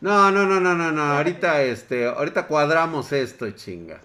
No, 0.00 0.30
no, 0.30 0.46
no, 0.46 0.60
no, 0.60 0.74
no, 0.74 0.92
no. 0.92 1.02
Ahorita, 1.02 1.62
este, 1.62 2.06
ahorita 2.06 2.46
cuadramos 2.46 3.12
esto, 3.12 3.50
chinga. 3.50 4.00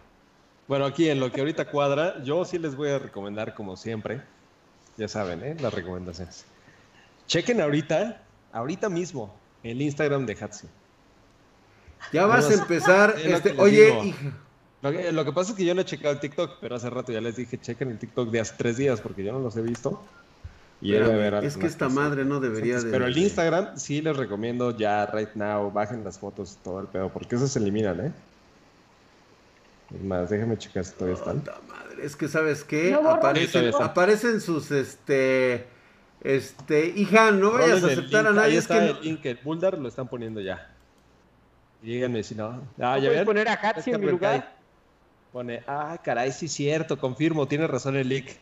Bueno, 0.67 0.85
aquí 0.85 1.09
en 1.09 1.19
lo 1.19 1.31
que 1.31 1.41
ahorita 1.41 1.65
cuadra, 1.65 2.23
yo 2.23 2.43
sí 2.45 2.57
les 2.57 2.75
voy 2.75 2.89
a 2.89 2.99
recomendar, 2.99 3.53
como 3.53 3.75
siempre, 3.75 4.21
ya 4.97 5.07
saben, 5.07 5.43
¿eh? 5.43 5.55
Las 5.59 5.73
recomendaciones. 5.73 6.45
Chequen 7.27 7.61
ahorita, 7.61 8.21
ahorita 8.51 8.89
mismo, 8.89 9.33
el 9.63 9.81
Instagram 9.81 10.25
de 10.25 10.37
Hatsi. 10.39 10.67
Ya 12.11 12.25
vas 12.25 12.49
a 12.49 12.53
empezar, 12.53 13.15
este, 13.23 13.53
oye, 13.57 14.05
hija. 14.05 14.33
Lo 14.81 15.25
que, 15.25 15.31
pasa 15.31 15.51
es 15.51 15.57
que 15.57 15.63
yo 15.63 15.75
no 15.75 15.81
he 15.81 15.85
checado 15.85 16.13
el 16.13 16.19
TikTok, 16.19 16.57
pero 16.59 16.75
hace 16.75 16.89
rato 16.89 17.11
ya 17.11 17.21
les 17.21 17.35
dije, 17.35 17.59
chequen 17.59 17.91
el 17.91 17.99
TikTok 17.99 18.29
de 18.31 18.39
hace 18.39 18.55
tres 18.57 18.77
días, 18.77 18.99
porque 18.99 19.23
yo 19.23 19.31
no 19.31 19.39
los 19.39 19.55
he 19.55 19.61
visto. 19.61 20.03
Y 20.81 20.95
es 20.95 21.57
que 21.57 21.67
esta 21.67 21.89
madre 21.89 22.25
no 22.25 22.39
debería 22.39 22.79
de... 22.79 22.89
Pero 22.89 23.05
el 23.05 23.15
Instagram 23.15 23.77
sí 23.77 24.01
les 24.01 24.17
recomiendo 24.17 24.75
ya, 24.75 25.05
right 25.05 25.35
now, 25.35 25.71
bajen 25.71 26.03
las 26.03 26.17
fotos, 26.17 26.57
todo 26.63 26.79
el 26.79 26.87
pedo, 26.87 27.09
porque 27.09 27.35
esos 27.35 27.51
se 27.51 27.59
eliminan, 27.59 28.07
¿eh? 28.07 28.11
Es 29.93 30.03
más, 30.03 30.29
déjame 30.31 30.57
checar 30.57 30.83
si 30.83 30.93
todavía 30.93 31.17
están. 31.17 31.43
madre, 31.67 32.03
es 32.03 32.15
que 32.15 32.27
¿sabes 32.27 32.63
qué? 32.63 32.95
aparecen, 32.95 34.41
sus, 34.41 34.71
este... 34.71 35.67
Este, 36.23 36.85
hija, 36.95 37.31
no 37.31 37.53
vayas 37.53 37.83
a 37.83 37.87
aceptar 37.87 38.27
a 38.27 38.31
nadie. 38.31 38.51
Ahí 38.51 38.57
está 38.57 38.85
el 38.85 39.01
link, 39.01 39.25
el 39.25 39.37
Bulldar 39.37 39.77
lo 39.77 39.87
están 39.87 40.07
poniendo 40.07 40.39
ya. 40.39 40.71
Díganme 41.81 42.23
si 42.23 42.35
no. 42.35 42.61
Ah, 42.79 42.99
¿ya 42.99 43.09
ven? 43.09 43.25
poner 43.25 43.47
a 43.47 43.53
Hatsi 43.53 43.91
en 43.91 44.01
mi 44.01 44.07
lugar? 44.07 44.55
Pone, 45.33 45.63
ah, 45.65 45.97
caray, 46.03 46.31
sí 46.31 46.45
es 46.45 46.51
cierto, 46.51 46.99
confirmo, 46.99 47.47
tiene 47.47 47.65
razón 47.65 47.95
el 47.95 48.09
leak. 48.09 48.37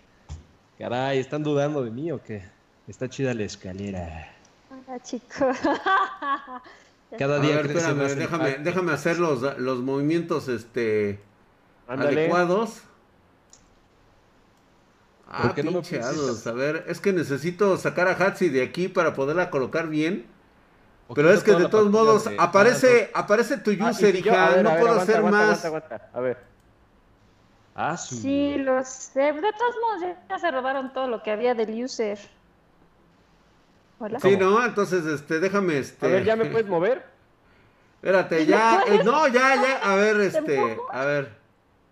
Caray, 0.77 1.19
¿están 1.19 1.43
dudando 1.43 1.83
de 1.83 1.91
mí 1.91 2.11
o 2.11 2.21
qué? 2.21 2.43
Está 2.87 3.07
chida 3.07 3.33
la 3.33 3.43
escalera. 3.43 4.33
Hola, 4.69 4.99
chicos. 5.01 5.57
Cada 7.17 7.39
día 7.39 7.61
déjame, 7.63 8.57
déjame 8.59 8.91
hacer 8.91 9.19
los, 9.19 9.57
los 9.57 9.79
movimientos 9.79 10.47
este 10.47 11.19
adecuados. 11.87 12.81
Ah, 15.31 15.53
qué 15.55 15.61
no 15.63 15.79
A 15.79 16.51
ver, 16.53 16.85
es 16.87 16.99
que 16.99 17.13
necesito 17.13 17.77
sacar 17.77 18.07
a 18.07 18.13
Hatsi 18.13 18.49
de 18.49 18.63
aquí 18.63 18.87
para 18.87 19.13
poderla 19.13 19.51
colocar 19.51 19.87
bien. 19.87 20.25
Pero 21.13 21.31
es 21.31 21.43
que 21.43 21.53
de 21.53 21.69
todos 21.69 21.89
modos 21.89 22.29
aparece, 22.37 23.11
aparece 23.13 23.57
tu 23.57 23.71
ah, 23.79 23.89
user, 23.89 24.15
hija. 24.15 24.61
no 24.63 24.75
puedo 24.77 24.99
hacer 24.99 25.21
más. 25.23 25.63
A 25.65 26.19
ver. 26.19 26.37
Ah, 27.75 27.95
sí, 27.95 28.55
lo 28.57 28.83
sé. 28.83 29.33
De 29.33 29.53
todos 29.53 29.75
modos, 29.81 30.15
ya 30.27 30.39
se 30.39 30.51
robaron 30.51 30.91
todo 30.93 31.07
lo 31.07 31.21
que 31.23 31.31
había 31.31 31.53
del 31.53 31.83
user. 31.83 32.19
Hola. 33.99 34.19
Sí, 34.19 34.35
no, 34.35 34.65
entonces, 34.65 35.05
este, 35.05 35.39
déjame, 35.39 35.79
este... 35.79 36.05
A 36.05 36.09
ver, 36.09 36.23
¿ya 36.23 36.35
me 36.35 36.45
puedes 36.45 36.67
mover? 36.67 37.05
Espérate, 37.95 38.45
ya, 38.45 38.83
eh, 38.87 39.01
no, 39.03 39.27
ya, 39.27 39.55
ya, 39.55 39.77
a 39.83 39.95
ver, 39.95 40.21
este, 40.21 40.77
a 40.91 41.05
ver. 41.05 41.37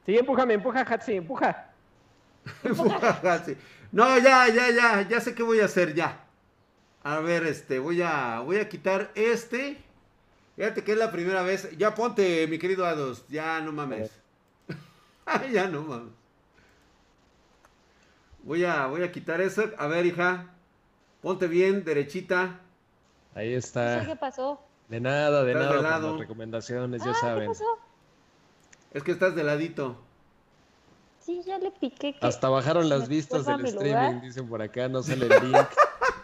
Sí, 0.05 0.17
empújame, 0.17 0.53
empuja, 0.53 0.81
Hatsi, 0.81 1.17
empuja. 1.17 1.66
No, 3.91 4.17
ya, 4.19 4.47
ya, 4.49 4.69
ya, 4.69 5.07
ya 5.07 5.21
sé 5.21 5.33
qué 5.33 5.43
voy 5.43 5.61
a 5.61 5.65
hacer, 5.65 5.93
ya. 5.93 6.25
A 7.03 7.19
ver, 7.19 7.45
este, 7.45 7.79
voy 7.79 8.01
a, 8.01 8.41
voy 8.41 8.57
a 8.57 8.67
quitar 8.67 9.11
este. 9.15 9.77
Fíjate 10.57 10.83
que 10.83 10.91
es 10.91 10.97
la 10.97 11.11
primera 11.11 11.41
vez. 11.41 11.69
Ya 11.77 11.95
ponte, 11.95 12.47
mi 12.47 12.59
querido 12.59 12.85
Ados, 12.85 13.25
ya 13.29 13.61
no 13.61 13.71
mames. 13.71 14.11
ya 15.53 15.67
no 15.67 15.83
mames. 15.83 16.13
Voy 18.43 18.65
a, 18.65 18.87
voy 18.87 19.03
a 19.03 19.11
quitar 19.11 19.39
eso. 19.39 19.63
A 19.77 19.87
ver, 19.87 20.05
hija. 20.05 20.47
Ponte 21.21 21.47
bien, 21.47 21.83
derechita. 21.83 22.59
Ahí 23.35 23.53
está. 23.53 24.05
¿Qué 24.05 24.15
pasó? 24.15 24.61
De 24.89 24.99
nada, 24.99 25.43
de 25.43 25.53
nada. 25.53 25.75
De 25.75 25.81
lado. 25.81 26.11
Las 26.11 26.19
recomendaciones, 26.21 27.03
ya 27.03 27.13
saben. 27.13 27.43
¿qué 27.43 27.47
pasó? 27.47 27.79
Es 28.91 29.03
que 29.03 29.11
estás 29.11 29.35
de 29.35 29.43
ladito. 29.43 29.97
Sí, 31.27 31.41
ya 31.45 31.59
le 31.59 31.71
piqué. 31.71 32.15
Hasta 32.21 32.47
bajaron 32.47 32.87
las 32.87 33.09
vistas 33.09 33.45
del 33.45 33.65
streaming, 33.65 34.21
dicen 34.21 34.47
por 34.47 34.61
acá, 34.61 34.87
no 34.87 35.03
sale 35.03 35.25
el 35.25 35.51
link. 35.51 35.67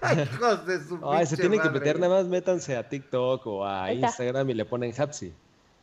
Hijos 0.34 0.66
de 0.66 0.82
su 0.82 0.98
Ay, 1.12 1.26
se 1.26 1.36
tienen 1.36 1.60
que 1.60 1.70
meter, 1.70 2.00
nada 2.00 2.22
más 2.22 2.26
métanse 2.26 2.78
a 2.78 2.88
TikTok 2.88 3.46
o 3.46 3.68
a 3.68 3.92
Instagram 3.92 4.50
y 4.52 4.54
le 4.54 4.64
ponen 4.64 4.94
Hatsi. 4.98 5.34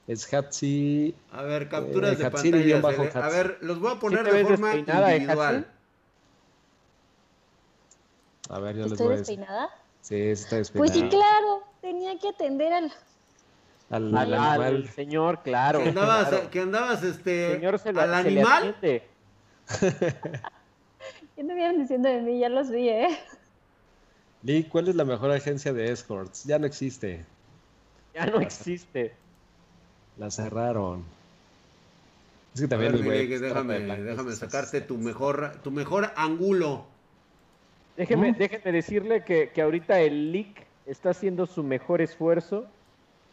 Es 0.06 0.32
Hatsi. 0.32 1.14
A 1.32 1.42
ver, 1.42 1.68
capturas 1.68 2.12
eh, 2.12 2.16
de 2.16 2.30
pantalla. 2.30 3.26
A 3.26 3.28
ver, 3.28 3.58
los 3.60 3.78
voy 3.78 3.92
a 3.92 3.98
poner 3.98 4.24
de 4.24 4.42
forma 4.42 4.76
individual. 4.76 5.66
a 8.48 8.58
ver, 8.58 8.76
yo 8.76 8.86
les 8.86 8.98
voy 8.98 9.06
a 9.06 9.16
decir. 9.18 9.38
despeinada? 9.38 9.68
Sí, 10.00 10.16
está 10.16 10.56
despeinada. 10.56 10.94
Pues 10.94 10.98
sí, 10.98 11.08
claro. 11.10 11.62
Tenía 11.82 12.18
que 12.18 12.28
atender 12.30 12.72
al. 12.72 12.92
Al, 13.90 14.16
al, 14.16 14.32
al 14.32 14.88
señor, 14.88 15.42
claro. 15.42 15.82
Que 15.82 15.90
andabas, 15.90 16.28
claro. 16.28 16.50
Que 16.50 16.60
andabas 16.60 17.02
este, 17.02 17.52
señor 17.56 17.78
se 17.78 17.92
lo, 17.92 18.00
al 18.00 18.14
animal. 18.14 18.74
¿Qué 21.36 21.44
me 21.44 21.54
vienen 21.54 21.80
diciendo 21.80 22.08
de 22.08 22.20
mí? 22.20 22.38
Ya 22.38 22.48
los 22.48 22.70
vi, 22.70 22.88
¿eh? 22.88 23.18
Lee, 24.42 24.64
¿cuál 24.64 24.88
es 24.88 24.94
la 24.94 25.04
mejor 25.04 25.30
agencia 25.30 25.72
de 25.72 25.90
escorts? 25.90 26.44
Ya 26.44 26.58
no 26.58 26.66
existe. 26.66 27.24
Ya 28.14 28.26
no 28.26 28.40
existe. 28.40 29.12
La 30.18 30.30
cerraron. 30.30 31.04
Es 32.54 32.62
que 32.62 32.68
también 32.68 32.92
déjame, 33.40 33.80
déjame 33.80 34.32
sacarte 34.32 34.80
tu 34.80 34.98
mejor, 34.98 35.52
tu 35.62 35.70
mejor 35.70 36.10
ángulo. 36.16 36.84
Déjeme, 37.96 38.32
déjeme 38.32 38.72
decirle 38.72 39.24
que, 39.24 39.50
que 39.50 39.62
ahorita 39.62 40.00
el 40.00 40.32
leak 40.32 40.66
está 40.86 41.10
haciendo 41.10 41.46
su 41.46 41.62
mejor 41.62 42.00
esfuerzo 42.00 42.66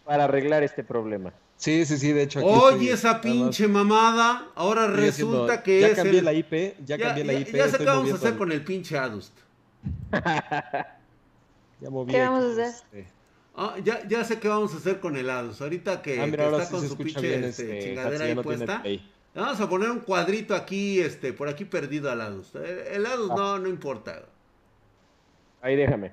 para 0.06 0.26
arreglar 0.26 0.64
este 0.64 0.84
problema. 0.84 1.34
Sí, 1.58 1.86
sí, 1.86 1.98
sí, 1.98 2.14
de 2.14 2.24
hecho. 2.24 2.46
Oye, 2.46 2.92
esa 2.92 3.20
pinche 3.20 3.68
mamada, 3.68 4.50
ahora 4.56 4.88
resulta 4.88 5.64
que 5.64 5.82
ya 5.82 5.96
Cambié 5.96 6.22
la 6.22 6.34
IP, 6.34 6.76
ya, 6.86 6.98
cambié 7.00 7.26
la 7.26 7.34
IP. 7.34 7.56
Ya, 7.56 7.68
sé 7.68 7.80
qué 7.80 7.86
vamos 7.86 8.12
a 8.12 8.16
hacer 8.16 8.38
con 8.38 8.52
el 8.52 8.64
pinche 8.64 8.98
Adust. 8.98 9.34
ya 10.12 11.90
moví 11.90 12.12
¿Qué 12.12 12.22
vamos 12.22 12.46
a 12.46 12.52
hacer? 12.52 12.68
Este. 12.68 13.08
Ah, 13.56 13.76
ya, 13.84 14.08
ya 14.08 14.24
sé 14.24 14.40
qué 14.40 14.48
vamos 14.48 14.72
a 14.76 14.78
hacer 14.78 15.00
con 15.00 15.18
el 15.18 15.28
Adust. 15.32 15.62
Ahorita 15.62 16.04
que, 16.04 16.22
ah, 16.22 16.26
está 16.26 16.70
con 16.70 16.88
su 16.88 16.96
pinche 16.96 17.48
este, 17.48 17.50
este, 17.50 17.80
chingadera 17.88 18.26
ahí 18.26 18.36
puesta. 18.36 18.84
Vamos 19.34 19.60
a 19.60 19.68
poner 19.68 19.90
un 19.90 20.00
cuadrito 20.00 20.56
aquí, 20.56 21.00
este, 21.00 21.34
por 21.34 21.48
aquí 21.48 21.66
perdido 21.66 22.12
al 22.12 22.22
Adust. 22.22 22.56
El, 22.56 23.04
Adust 23.04 23.32
ah. 23.32 23.36
no, 23.36 23.60
no 23.60 23.68
importa. 23.68 24.26
Ahí 25.62 25.76
déjame. 25.76 26.12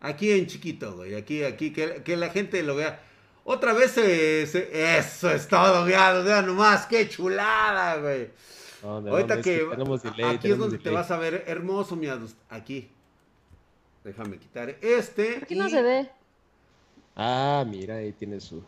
Aquí 0.00 0.30
en 0.32 0.46
chiquito, 0.46 0.96
güey. 0.96 1.14
Aquí, 1.14 1.44
aquí, 1.44 1.72
que, 1.72 2.16
la 2.16 2.30
gente 2.30 2.62
lo 2.62 2.74
vea. 2.74 3.00
Otra 3.44 3.72
vez 3.72 3.96
Eso 3.98 5.30
es 5.30 5.48
todo, 5.48 5.84
vean, 5.84 6.24
vean 6.24 6.46
nomás, 6.46 6.86
qué 6.86 7.08
chulada, 7.08 7.96
güey. 7.96 8.30
Ahorita 8.82 9.42
que, 9.42 9.66
aquí 10.24 10.50
es 10.50 10.58
donde 10.58 10.78
te 10.78 10.90
vas 10.90 11.10
a 11.10 11.18
ver 11.18 11.44
hermoso, 11.46 11.96
mi 11.96 12.08
Aquí. 12.48 12.90
Déjame 14.02 14.38
quitar 14.38 14.70
este. 14.80 15.40
Aquí 15.42 15.54
no 15.54 15.68
se 15.68 15.82
ve. 15.82 16.10
Ah, 17.14 17.64
mira, 17.68 17.96
ahí 17.96 18.12
tiene 18.12 18.40
su. 18.40 18.64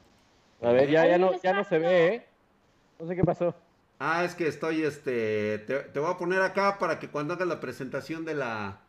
A 0.60 0.72
ver, 0.72 0.90
ya, 0.90 1.06
ya, 1.06 1.16
no, 1.16 1.40
ya 1.40 1.54
no 1.54 1.64
se 1.64 1.78
ve, 1.78 2.06
¿eh? 2.06 2.26
No 3.00 3.06
sé 3.06 3.16
qué 3.16 3.24
pasó. 3.24 3.54
Ah, 3.98 4.24
es 4.24 4.34
que 4.34 4.46
estoy, 4.46 4.82
este, 4.82 5.58
te, 5.60 5.78
te 5.78 6.00
voy 6.00 6.10
a 6.10 6.18
poner 6.18 6.42
acá 6.42 6.78
para 6.78 6.98
que 6.98 7.08
cuando 7.08 7.32
hagas 7.34 7.48
la 7.48 7.60
presentación 7.60 8.26
de 8.26 8.34
la, 8.34 8.81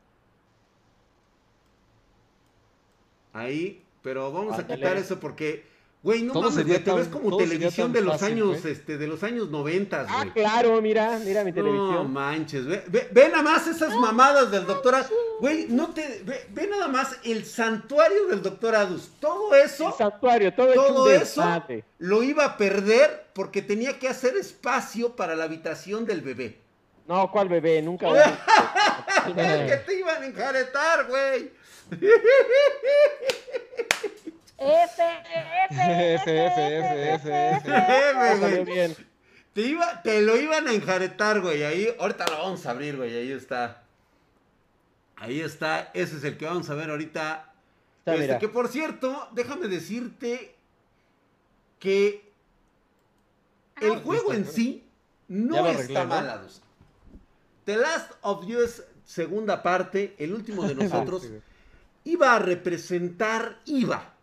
ahí, 3.34 3.84
pero 4.02 4.32
vamos 4.32 4.58
a 4.58 4.66
quitar 4.66 4.96
eso 4.96 5.20
porque, 5.20 5.66
güey, 6.04 6.24
no 6.24 6.34
mames, 6.34 6.84
te 6.84 6.92
ves 6.92 7.08
como 7.08 7.36
televisión 7.38 7.92
de 7.92 8.02
los 8.02 8.22
años, 8.22 8.64
este, 8.66 8.98
de 8.98 9.08
los 9.08 9.24
años 9.24 9.50
noventas, 9.50 10.08
Ah, 10.10 10.26
claro, 10.34 10.82
mira, 10.82 11.20
mira 11.20 11.44
mi 11.44 11.52
televisión. 11.52 11.94
No 11.94 12.04
manches, 12.06 12.66
ve, 12.66 12.84
ve, 13.12 13.30
nada 13.30 13.42
más 13.44 13.68
esas 13.68 13.96
mamadas 13.96 14.52
del 14.52 14.66
doctor 14.66 14.96
Adus, 14.96 15.12
güey, 15.40 15.68
no 15.70 15.90
te, 15.90 16.24
ve, 16.24 16.68
nada 16.68 16.88
más 16.88 17.18
el 17.24 17.46
santuario 17.46 18.28
del 18.28 18.42
doctor 18.42 18.76
Adus, 18.76 19.12
todo 19.20 19.56
eso. 19.56 19.88
El 19.88 19.94
santuario, 19.94 20.54
todo, 20.54 20.74
todo 20.74 21.10
eso 21.10 21.44
lo 21.98 22.24
iba 22.24 22.46
a 22.46 22.58
perder 22.58 23.28
porque 23.34 23.62
tenía 23.62 23.98
que 23.98 24.08
hacer 24.08 24.38
espacio 24.38 25.16
para 25.16 25.36
la 25.36 25.46
habitación 25.46 26.06
del 26.06 26.22
bebé. 26.22 26.64
No, 27.08 27.30
¿cuál 27.32 27.50
bebé? 27.50 27.82
Nunca. 27.82 28.08
el 29.28 29.68
que 29.68 29.78
te 29.86 30.00
iban 30.00 30.24
a 30.24 30.26
enjaretar, 30.26 31.08
güey. 31.08 31.52
F, 34.58 35.04
F, 35.70 36.46
F, 36.46 37.16
F, 37.16 37.26
F, 37.56 39.06
Te, 39.54 39.62
iba, 39.62 40.02
te 40.02 40.22
lo 40.22 40.36
iban 40.38 40.68
a 40.68 40.74
enjaretar, 40.74 41.42
güey. 41.42 41.64
Ahí, 41.64 41.96
ahorita 42.00 42.26
lo 42.28 42.38
vamos 42.38 42.66
a 42.66 42.72
abrir, 42.72 42.98
güey. 42.98 43.16
Ahí 43.16 43.32
está. 43.32 43.84
Ahí 45.16 45.42
está, 45.42 45.92
ese 45.94 46.18
es 46.18 46.24
el 46.24 46.38
que 46.38 46.46
vamos 46.46 46.70
a 46.70 46.76
ver 46.76 46.90
ahorita. 46.90 47.54
Este, 48.06 48.38
que 48.40 48.50
por 48.50 48.68
cierto, 48.68 49.30
déjame 49.32 49.68
decirte 49.68 50.56
que 51.80 52.30
el 53.80 54.00
juego 54.00 54.34
en 54.34 54.46
sí 54.46 54.86
no 55.28 55.66
está 55.68 56.06
mal. 56.06 56.46
The 57.66 57.78
Last 57.78 58.12
of 58.22 58.46
Us, 58.46 58.84
segunda 59.06 59.64
parte, 59.64 60.16
el 60.18 60.34
último 60.34 60.68
de 60.68 60.76
nosotros, 60.76 61.26
iba 62.06 62.36
a 62.36 62.40
representar, 62.40 63.60
iba 63.66 64.14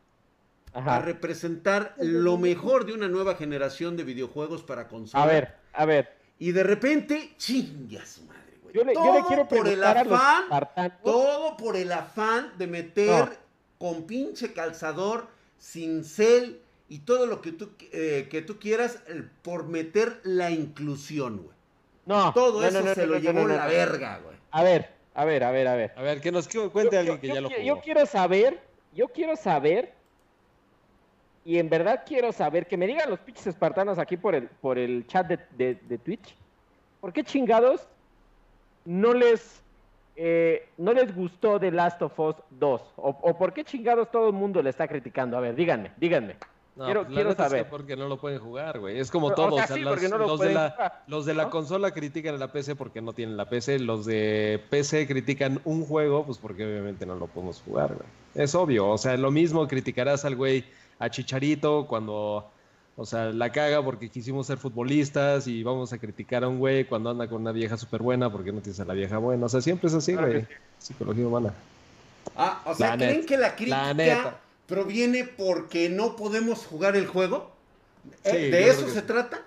a 0.73 1.01
representar 1.01 1.95
lo 1.99 2.38
mejor 2.38 2.87
de 2.87 2.93
una 2.93 3.09
nueva 3.09 3.35
generación 3.35 3.97
de 3.97 4.05
videojuegos 4.05 4.62
para 4.62 4.88
consola. 4.88 5.25
A 5.25 5.27
ver, 5.27 5.55
a 5.73 5.85
ver. 5.85 6.16
Y 6.38 6.53
de 6.53 6.62
repente, 6.62 7.35
chingas, 7.37 8.21
madre. 8.27 8.40
Yo 8.73 8.85
le, 8.85 8.93
todo 8.93 9.27
quiero 9.27 9.49
por 9.49 9.66
el 9.66 9.83
afán, 9.83 10.45
todo 11.03 11.57
por 11.57 11.77
el 11.77 11.90
afán 11.90 12.53
de 12.57 12.66
meter 12.69 13.38
con 13.79 14.05
pinche 14.05 14.53
calzador, 14.53 15.27
cincel 15.59 16.61
y 16.88 17.01
todo 17.01 17.27
lo 17.27 17.40
que 17.40 17.53
tú, 17.53 17.71
eh, 17.93 18.29
que 18.31 18.43
tú 18.43 18.59
quieras 18.59 19.01
por 19.43 19.66
meter 19.66 20.21
la 20.23 20.51
inclusión, 20.51 21.38
güey. 21.38 21.57
No. 22.07 22.33
Todo 22.33 22.64
eso 22.64 22.95
se 22.95 23.07
lo 23.07 23.19
llevó 23.19 23.47
la 23.47 23.66
verga, 23.66 24.19
güey. 24.19 24.37
A 24.53 24.62
ver, 24.62 24.99
a 25.14 25.25
ver, 25.25 25.44
a 25.44 25.51
ver, 25.51 25.68
a 25.68 25.75
ver. 25.75 25.92
A 25.96 26.03
ver, 26.03 26.20
que 26.20 26.33
nos 26.33 26.49
cuente 26.49 26.96
alguien 26.96 27.18
que 27.18 27.29
ya 27.29 27.40
lo 27.40 27.49
jugó. 27.49 27.61
Yo 27.62 27.81
quiero 27.81 28.07
saber, 28.07 28.61
yo 28.94 29.09
quiero 29.09 29.37
saber, 29.37 29.92
y 31.44 31.59
en 31.59 31.68
verdad 31.68 32.05
quiero 32.07 32.33
saber, 32.33 32.66
que 32.66 32.77
me 32.77 32.87
digan 32.87 33.11
los 33.11 33.20
pinches 33.20 33.46
espartanos 33.46 33.99
aquí 33.99 34.16
por 34.16 34.35
el, 34.35 34.49
por 34.49 34.79
el 34.79 35.07
chat 35.07 35.27
de, 35.27 35.75
de 35.75 35.99
Twitch, 35.99 36.37
¿por 37.01 37.12
qué 37.12 37.25
chingados 37.25 37.87
no 38.85 39.14
les, 39.14 39.62
eh, 40.16 40.68
no 40.77 40.92
les 40.92 41.14
gustó 41.14 41.59
The 41.59 41.70
Last 41.70 42.03
of 42.03 42.18
Us 42.18 42.37
2? 42.51 42.83
O, 42.96 43.38
por 43.38 43.53
qué 43.53 43.64
chingados 43.64 44.11
todo 44.11 44.29
el 44.29 44.35
mundo 44.35 44.62
le 44.62 44.70
está 44.70 44.87
criticando? 44.87 45.37
A 45.37 45.40
ver, 45.40 45.55
díganme, 45.55 45.92
díganme. 45.96 46.37
Quiero, 46.76 47.02
pues 47.04 47.14
quiero 47.14 47.35
saber. 47.35 47.62
Es 47.62 47.66
porque 47.66 47.96
no 47.96 48.09
lo 48.09 48.20
pueden 48.20 48.38
jugar, 48.38 48.78
güey. 48.78 48.98
Es 48.98 49.11
como 49.11 49.33
todos. 49.33 49.50
los, 49.50 49.68
de 50.40 50.52
la, 50.52 51.02
los, 51.06 51.26
de 51.26 51.35
la, 51.35 51.50
consola 51.50 51.90
critican 51.92 52.35
a 52.35 52.38
la 52.38 52.52
PC 52.52 52.76
porque 52.76 53.00
no 53.00 53.12
tienen 53.12 53.37
la 53.37 53.48
PC. 53.48 53.78
Los 53.78 54.06
de 54.06 54.62
PC 54.70 55.06
critican 55.06 55.61
un 55.64 55.85
juego, 55.85 56.24
pues 56.24 56.38
porque 56.38 56.66
obviamente 56.66 57.06
no 57.06 57.16
lo 57.16 57.26
podemos 57.26 57.62
jugar, 57.62 57.94
güey. 57.94 58.09
Es 58.35 58.54
obvio. 58.54 58.88
O 58.88 58.98
sea, 58.98 59.16
lo 59.16 59.30
mismo 59.30 59.66
criticarás 59.66 60.24
al 60.24 60.37
güey 60.37 60.64
a 60.98 61.11
Chicharito 61.11 61.87
cuando 61.87 62.50
o 62.96 63.06
sea, 63.06 63.33
la 63.33 63.50
caga 63.50 63.83
porque 63.83 64.11
quisimos 64.11 64.46
ser 64.46 64.59
futbolistas 64.59 65.46
y 65.46 65.62
vamos 65.62 65.90
a 65.94 65.98
criticar 65.98 66.44
a 66.44 66.48
un 66.48 66.59
güey 66.59 66.85
cuando 66.85 67.09
anda 67.09 67.26
con 67.28 67.40
una 67.40 67.50
vieja 67.50 67.78
súper 67.78 68.02
buena 68.02 68.30
porque 68.30 68.52
no 68.52 68.61
tienes 68.61 68.78
a 68.78 68.85
la 68.85 68.92
vieja 68.92 69.16
buena. 69.16 69.46
O 69.46 69.48
sea, 69.48 69.62
siempre 69.62 69.88
es 69.88 69.94
así, 69.94 70.14
güey. 70.14 70.46
Psicología 70.78 71.26
humana. 71.26 71.54
Ah, 72.37 72.61
o 72.66 72.74
sea, 72.74 72.98
¿creen 72.98 73.24
que 73.24 73.38
la 73.38 73.56
crítica 73.56 74.37
proviene 74.70 75.24
porque 75.24 75.90
no 75.90 76.16
podemos 76.16 76.64
jugar 76.64 76.96
el 76.96 77.06
juego? 77.06 77.50
Eh, 78.24 78.50
¿De 78.50 78.70
eso 78.70 78.88
se 78.88 79.02
trata? 79.02 79.42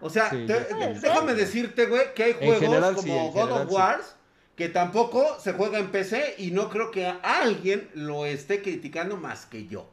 O 0.00 0.10
sea, 0.10 0.30
déjame 0.30 1.34
decirte, 1.34 1.86
güey, 1.86 2.12
que 2.14 2.24
hay 2.24 2.32
juegos 2.32 2.96
como 2.96 3.30
God 3.30 3.52
of 3.52 3.70
Wars 3.70 4.16
que 4.56 4.68
tampoco 4.68 5.38
se 5.40 5.52
juega 5.52 5.78
en 5.78 5.90
PC 5.90 6.36
y 6.38 6.50
no 6.50 6.68
creo 6.68 6.90
que 6.90 7.06
alguien 7.06 7.88
lo 7.94 8.26
esté 8.26 8.62
criticando 8.62 9.16
más 9.16 9.46
que 9.46 9.66
yo. 9.66 9.86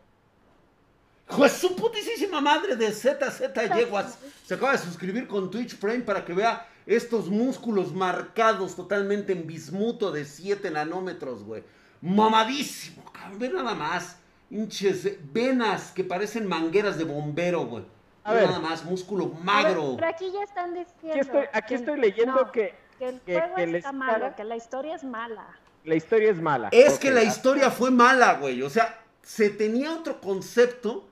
Pues 1.27 1.53
su 1.53 1.75
putísima 1.75 2.41
madre 2.41 2.75
de 2.75 2.91
ZZ 2.91 3.53
Yeguas 3.75 4.17
se 4.45 4.55
acaba 4.55 4.71
de 4.71 4.79
suscribir 4.79 5.27
con 5.27 5.51
Twitch 5.51 5.77
Prime 5.77 5.99
para 5.99 6.25
que 6.25 6.33
vea 6.33 6.67
estos 6.87 7.29
músculos 7.29 7.93
marcados 7.93 8.75
totalmente 8.75 9.31
en 9.33 9.45
bismuto 9.45 10.11
de 10.11 10.25
7 10.25 10.71
nanómetros, 10.71 11.43
güey. 11.43 11.63
Mamadísimo, 12.01 13.03
cabrón. 13.13 13.39
Ve 13.39 13.49
nada 13.49 13.75
más. 13.75 14.17
Hinches 14.49 15.07
venas 15.31 15.91
que 15.91 16.03
parecen 16.03 16.47
mangueras 16.47 16.97
de 16.97 17.03
bombero, 17.03 17.65
güey. 17.65 17.85
A 18.23 18.33
ver. 18.33 18.47
Nada 18.47 18.59
más, 18.59 18.83
músculo 18.83 19.27
magro. 19.27 19.95
pero 19.95 20.07
aquí 20.07 20.31
ya 20.31 20.43
están 20.43 20.73
diciendo. 20.73 21.11
Aquí 21.11 21.19
estoy, 21.19 21.45
aquí 21.53 21.73
estoy 21.75 21.99
leyendo 21.99 22.51
que, 22.51 22.73
que. 22.97 23.07
el 23.07 23.41
juego 23.41 23.77
está 23.77 23.91
malo, 23.91 24.35
que 24.35 24.43
la 24.43 24.55
historia 24.55 24.95
es 24.95 25.03
mala. 25.03 25.47
La 25.85 25.95
historia 25.95 26.31
es 26.31 26.41
mala. 26.41 26.69
Es 26.71 26.99
que 26.99 27.11
la 27.11 27.23
historia 27.23 27.71
fue 27.71 27.91
mala, 27.91 28.33
güey. 28.35 28.61
O 28.61 28.69
sea, 28.69 28.99
se 29.21 29.49
tenía 29.49 29.93
otro 29.93 30.19
concepto 30.19 31.09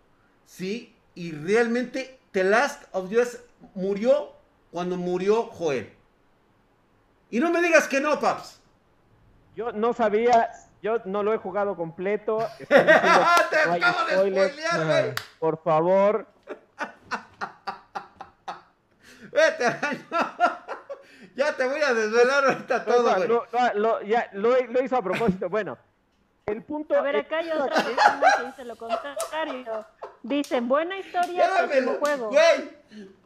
¿sí? 0.47 0.95
Y 1.13 1.31
realmente 1.31 2.19
The 2.31 2.43
Last 2.45 2.83
of 2.91 3.11
Us 3.11 3.39
murió 3.75 4.33
cuando 4.71 4.97
murió 4.97 5.43
Joel. 5.43 5.93
Y 7.29 7.39
no 7.39 7.51
me 7.51 7.61
digas 7.61 7.87
que 7.87 7.99
no, 7.99 8.19
Paps. 8.19 8.59
Yo 9.55 9.71
no 9.71 9.93
sabía, 9.93 10.49
yo 10.81 11.01
no 11.05 11.23
lo 11.23 11.33
he 11.33 11.37
jugado 11.37 11.75
completo. 11.75 12.39
Te 12.67 12.75
acabo 12.75 14.05
de 14.05 14.15
spoilear, 14.15 14.85
güey. 14.85 15.13
Por 15.39 15.61
favor. 15.63 16.27
Vete, 19.31 19.65
ya 21.35 21.55
te 21.55 21.67
voy 21.67 21.81
a 21.81 21.93
desvelar 21.93 22.45
ahorita 22.45 22.85
todo, 22.85 23.15
güey. 23.15 23.27
Lo, 23.75 24.01
ya, 24.01 24.29
lo 24.33 24.83
hizo 24.83 24.95
a 24.95 25.01
propósito. 25.01 25.49
Bueno, 25.49 25.77
el 26.47 26.63
punto. 26.63 26.95
A 26.95 27.01
ver, 27.01 27.17
acá 27.17 27.39
hay 27.39 27.51
otra 27.51 27.83
persona 27.83 28.33
que 28.37 28.45
dice 28.45 28.63
lo 28.63 28.75
contrario. 28.77 29.85
Dicen, 30.23 30.67
buena 30.69 30.97
historia, 30.97 31.67
pésimo 31.67 31.95
juego. 31.95 32.29
Güey, 32.29 32.71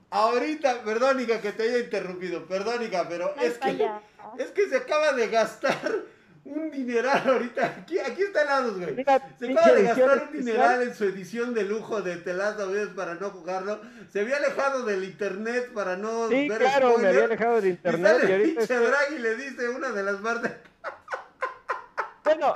ahorita, 0.10 0.82
perdónica 0.82 1.40
que 1.40 1.52
te 1.52 1.64
haya 1.64 1.78
interrumpido, 1.80 2.48
perdónica, 2.48 3.08
pero 3.08 3.36
es 3.40 3.60
que, 3.60 3.92
es 4.40 4.52
que 4.52 4.70
se 4.70 4.78
acaba 4.78 5.14
de 5.14 5.28
gastar 5.28 5.92
un 6.46 6.72
dineral 6.72 7.24
ahorita. 7.28 7.66
Aquí, 7.82 8.00
aquí 8.00 8.24
está 8.24 8.44
helados, 8.44 8.78
güey. 8.78 8.96
Se 8.96 9.02
acaba 9.02 9.74
de 9.74 9.84
gastar 9.84 10.28
un 10.28 10.38
dineral 10.38 10.82
en 10.84 10.96
su 10.96 11.06
edición 11.06 11.54
de 11.54 11.64
lujo 11.64 12.02
de 12.02 12.18
Telazo 12.18 12.72
para 12.96 13.16
no 13.16 13.30
jugarlo. 13.30 13.82
Se 14.12 14.22
había 14.22 14.38
alejado 14.38 14.84
del 14.84 15.04
internet 15.04 15.72
para 15.74 15.96
no 15.96 16.30
sí, 16.30 16.50
ver 16.50 16.60
claro, 16.60 16.98
me 16.98 17.08
había 17.08 17.26
alejado 17.26 17.62
del 17.62 17.72
internet. 17.72 18.18
Y, 18.28 18.32
ahorita 18.32 18.80
Draghi 18.80 19.20
le 19.20 19.36
dice 19.36 19.70
una 19.70 19.92
de 19.92 20.04
las 20.04 20.16
partes. 20.18 20.52
Bueno, 22.24 22.54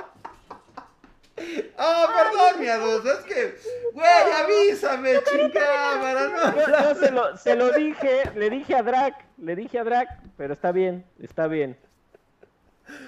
Oh, 1.77 2.05
perdón, 2.15 2.61
mi 2.61 2.67
adulto, 2.69 3.11
es 3.11 3.19
que, 3.25 3.57
güey, 3.91 4.31
avísame, 4.41 5.21
chingada, 5.23 6.29
no. 6.29 6.55
Yo, 6.55 6.95
se, 6.95 7.11
lo, 7.11 7.37
se 7.37 7.55
lo 7.55 7.71
dije, 7.71 8.31
le 8.35 8.49
dije 8.49 8.75
a 8.75 8.83
Drac, 8.83 9.15
le 9.37 9.55
dije 9.55 9.79
a 9.79 9.83
Drac, 9.83 10.07
pero 10.37 10.53
está 10.53 10.71
bien, 10.71 11.05
está 11.19 11.47
bien. 11.47 11.77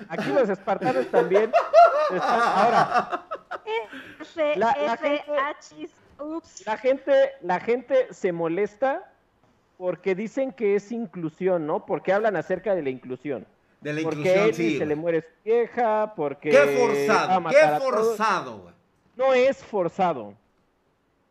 Aquí 0.09 0.29
los 0.29 0.49
espartanos 0.49 1.07
también. 1.07 1.51
ahora, 2.21 3.27
la, 4.55 4.73
gente, 4.73 5.23
la, 6.65 6.77
gente, 6.77 7.31
la 7.41 7.59
gente 7.59 8.13
se 8.13 8.31
molesta 8.31 9.11
porque 9.77 10.15
dicen 10.15 10.51
que 10.51 10.75
es 10.75 10.91
inclusión, 10.91 11.67
¿no? 11.67 11.85
Porque 11.85 12.13
hablan 12.13 12.35
acerca 12.35 12.73
de 12.75 12.81
la 12.81 12.89
inclusión. 12.89 13.45
De 13.81 13.93
la 13.93 14.01
inclusión, 14.01 14.53
sí. 14.53 14.77
se 14.77 14.85
le 14.85 14.95
muere 14.95 15.21
su 15.21 15.27
vieja, 15.45 16.13
porque. 16.15 16.49
Qué 16.49 16.57
forzado, 16.57 17.49
qué 17.49 17.79
forzado. 17.79 18.73
No 19.15 19.33
es 19.33 19.63
forzado. 19.63 20.33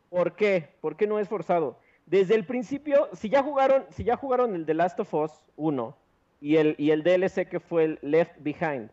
¿Por 0.09 0.35
qué? 0.35 0.69
¿Por 0.81 0.97
qué 0.97 1.07
no 1.07 1.19
es 1.19 1.29
forzado? 1.29 1.79
Desde 2.07 2.37
el 2.37 2.47
principio, 2.47 3.09
si 3.13 3.29
ya 3.29 3.43
jugaron, 3.43 3.85
si 3.91 4.05
ya 4.05 4.17
jugaron 4.17 4.55
el 4.55 4.65
The 4.65 4.75
Last 4.75 5.01
of 5.01 5.13
Us 5.13 5.33
1 5.57 5.97
y 6.41 6.57
el, 6.57 6.75
y 6.79 6.91
el 6.91 7.03
DLC 7.03 7.49
que 7.49 7.61
fue 7.61 7.85
el 7.85 7.99
Left 8.03 8.35
Behind, 8.41 8.91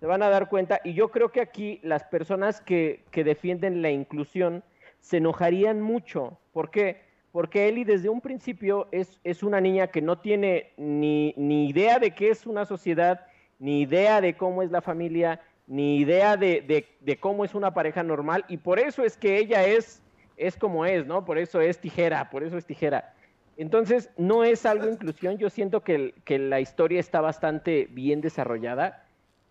se 0.00 0.06
van 0.06 0.22
a 0.22 0.28
dar 0.28 0.48
cuenta, 0.48 0.80
y 0.84 0.94
yo 0.94 1.10
creo 1.10 1.30
que 1.30 1.40
aquí 1.40 1.80
las 1.82 2.04
personas 2.04 2.60
que, 2.60 3.04
que 3.10 3.24
defienden 3.24 3.82
la 3.82 3.90
inclusión 3.90 4.62
se 5.00 5.18
enojarían 5.18 5.80
mucho. 5.80 6.38
¿Por 6.52 6.70
qué? 6.70 7.04
porque 7.34 7.66
Ellie 7.66 7.84
desde 7.84 8.08
un 8.08 8.20
principio 8.20 8.86
es, 8.92 9.18
es 9.24 9.42
una 9.42 9.60
niña 9.60 9.88
que 9.88 10.00
no 10.00 10.18
tiene 10.18 10.70
ni, 10.76 11.34
ni, 11.36 11.68
idea 11.68 11.98
de 11.98 12.12
qué 12.12 12.30
es 12.30 12.46
una 12.46 12.64
sociedad, 12.64 13.26
ni 13.58 13.80
idea 13.80 14.20
de 14.20 14.36
cómo 14.36 14.62
es 14.62 14.70
la 14.70 14.80
familia, 14.80 15.40
ni 15.66 15.96
idea 15.96 16.36
de, 16.36 16.86
de, 17.00 17.16
cómo 17.18 17.44
es 17.44 17.56
una 17.56 17.74
pareja 17.74 18.04
normal, 18.04 18.44
y 18.46 18.58
por 18.58 18.78
eso 18.78 19.02
es 19.02 19.16
que 19.16 19.36
ella 19.36 19.66
es, 19.66 20.00
es 20.36 20.56
como 20.56 20.86
es, 20.86 21.06
¿no? 21.06 21.24
Por 21.24 21.36
eso 21.36 21.60
es 21.60 21.80
tijera, 21.80 22.30
por 22.30 22.44
eso 22.44 22.56
es 22.56 22.64
tijera. 22.64 23.13
Entonces, 23.56 24.10
no 24.16 24.44
es 24.44 24.66
algo 24.66 24.88
inclusión, 24.88 25.38
yo 25.38 25.50
siento 25.50 25.82
que, 25.82 26.14
que 26.24 26.38
la 26.38 26.60
historia 26.60 27.00
está 27.00 27.20
bastante 27.20 27.88
bien 27.90 28.20
desarrollada, 28.20 29.04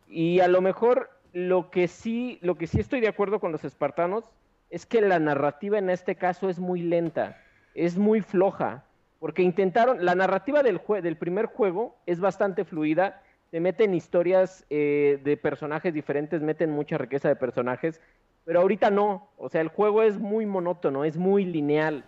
y 0.08 0.42
a 0.42 0.48
lo 0.48 0.62
mejor 0.62 1.10
lo 1.32 1.72
que 1.72 1.88
sí, 1.88 2.38
lo 2.42 2.56
que 2.56 2.68
sí 2.68 2.80
estoy 2.80 3.00
de 3.00 3.08
acuerdo 3.08 3.40
con 3.40 3.52
los 3.52 3.64
espartanos 3.64 4.26
es 4.70 4.86
que 4.86 5.02
la 5.02 5.20
narrativa 5.20 5.78
en 5.78 5.90
este 5.90 6.16
caso 6.16 6.50
es 6.50 6.60
muy 6.60 6.82
lenta 6.82 7.38
es 7.74 7.98
muy 7.98 8.22
floja, 8.22 8.84
porque 9.20 9.42
intentaron, 9.42 10.04
la 10.04 10.16
narrativa 10.16 10.64
del, 10.64 10.82
del 11.02 11.18
primer 11.18 11.48
juego 11.48 11.96
es 12.06 12.20
bastante 12.20 12.66
fluida, 12.66 13.22
te 13.52 13.60
meten 13.60 13.94
historias 13.94 14.66
eh, 14.70 15.20
de 15.24 15.38
personajes 15.38 15.94
diferentes, 15.94 16.42
meten 16.42 16.72
mucha 16.72 16.98
riqueza 16.98 17.30
de 17.30 17.36
personajes, 17.36 18.02
pero 18.46 18.62
ahorita 18.62 18.90
no, 18.90 19.30
o 19.38 19.50
sea, 19.50 19.62
el 19.62 19.70
juego 19.70 20.04
es 20.04 20.18
muy 20.18 20.46
monótono, 20.46 21.06
es 21.06 21.18
muy 21.18 21.46
lineal, 21.46 22.04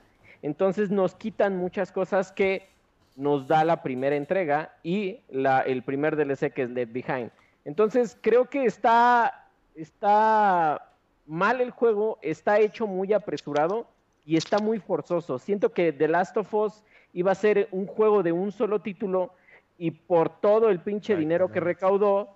entonces 0.45 0.91
nos 0.91 1.15
quitan 1.15 1.57
muchas 1.57 1.91
cosas 1.91 2.31
que 2.31 2.69
nos 3.15 3.47
da 3.47 3.63
la 3.63 3.81
primera 3.81 4.15
entrega 4.15 4.77
y 4.83 5.21
la, 5.27 5.61
el 5.61 5.81
primer 5.81 6.15
DLC 6.15 6.53
que 6.53 6.61
es 6.61 6.69
Left 6.69 6.93
Behind. 6.93 7.31
Entonces, 7.65 8.15
creo 8.21 8.47
que 8.47 8.65
está, 8.65 9.49
está 9.73 10.91
mal 11.25 11.61
el 11.61 11.71
juego, 11.71 12.19
está 12.21 12.59
hecho 12.59 12.85
muy 12.85 13.11
apresurado 13.11 13.87
y 14.23 14.37
está 14.37 14.59
muy 14.59 14.77
forzoso. 14.77 15.39
Siento 15.39 15.71
que 15.71 15.91
The 15.91 16.07
Last 16.09 16.37
of 16.37 16.53
Us 16.53 16.83
iba 17.11 17.31
a 17.31 17.35
ser 17.35 17.67
un 17.71 17.87
juego 17.87 18.21
de 18.21 18.31
un 18.31 18.51
solo 18.51 18.81
título 18.81 19.31
y 19.79 19.89
por 19.89 20.29
todo 20.41 20.69
el 20.69 20.79
pinche 20.79 21.15
dinero 21.15 21.51
que 21.51 21.59
recaudó, 21.59 22.35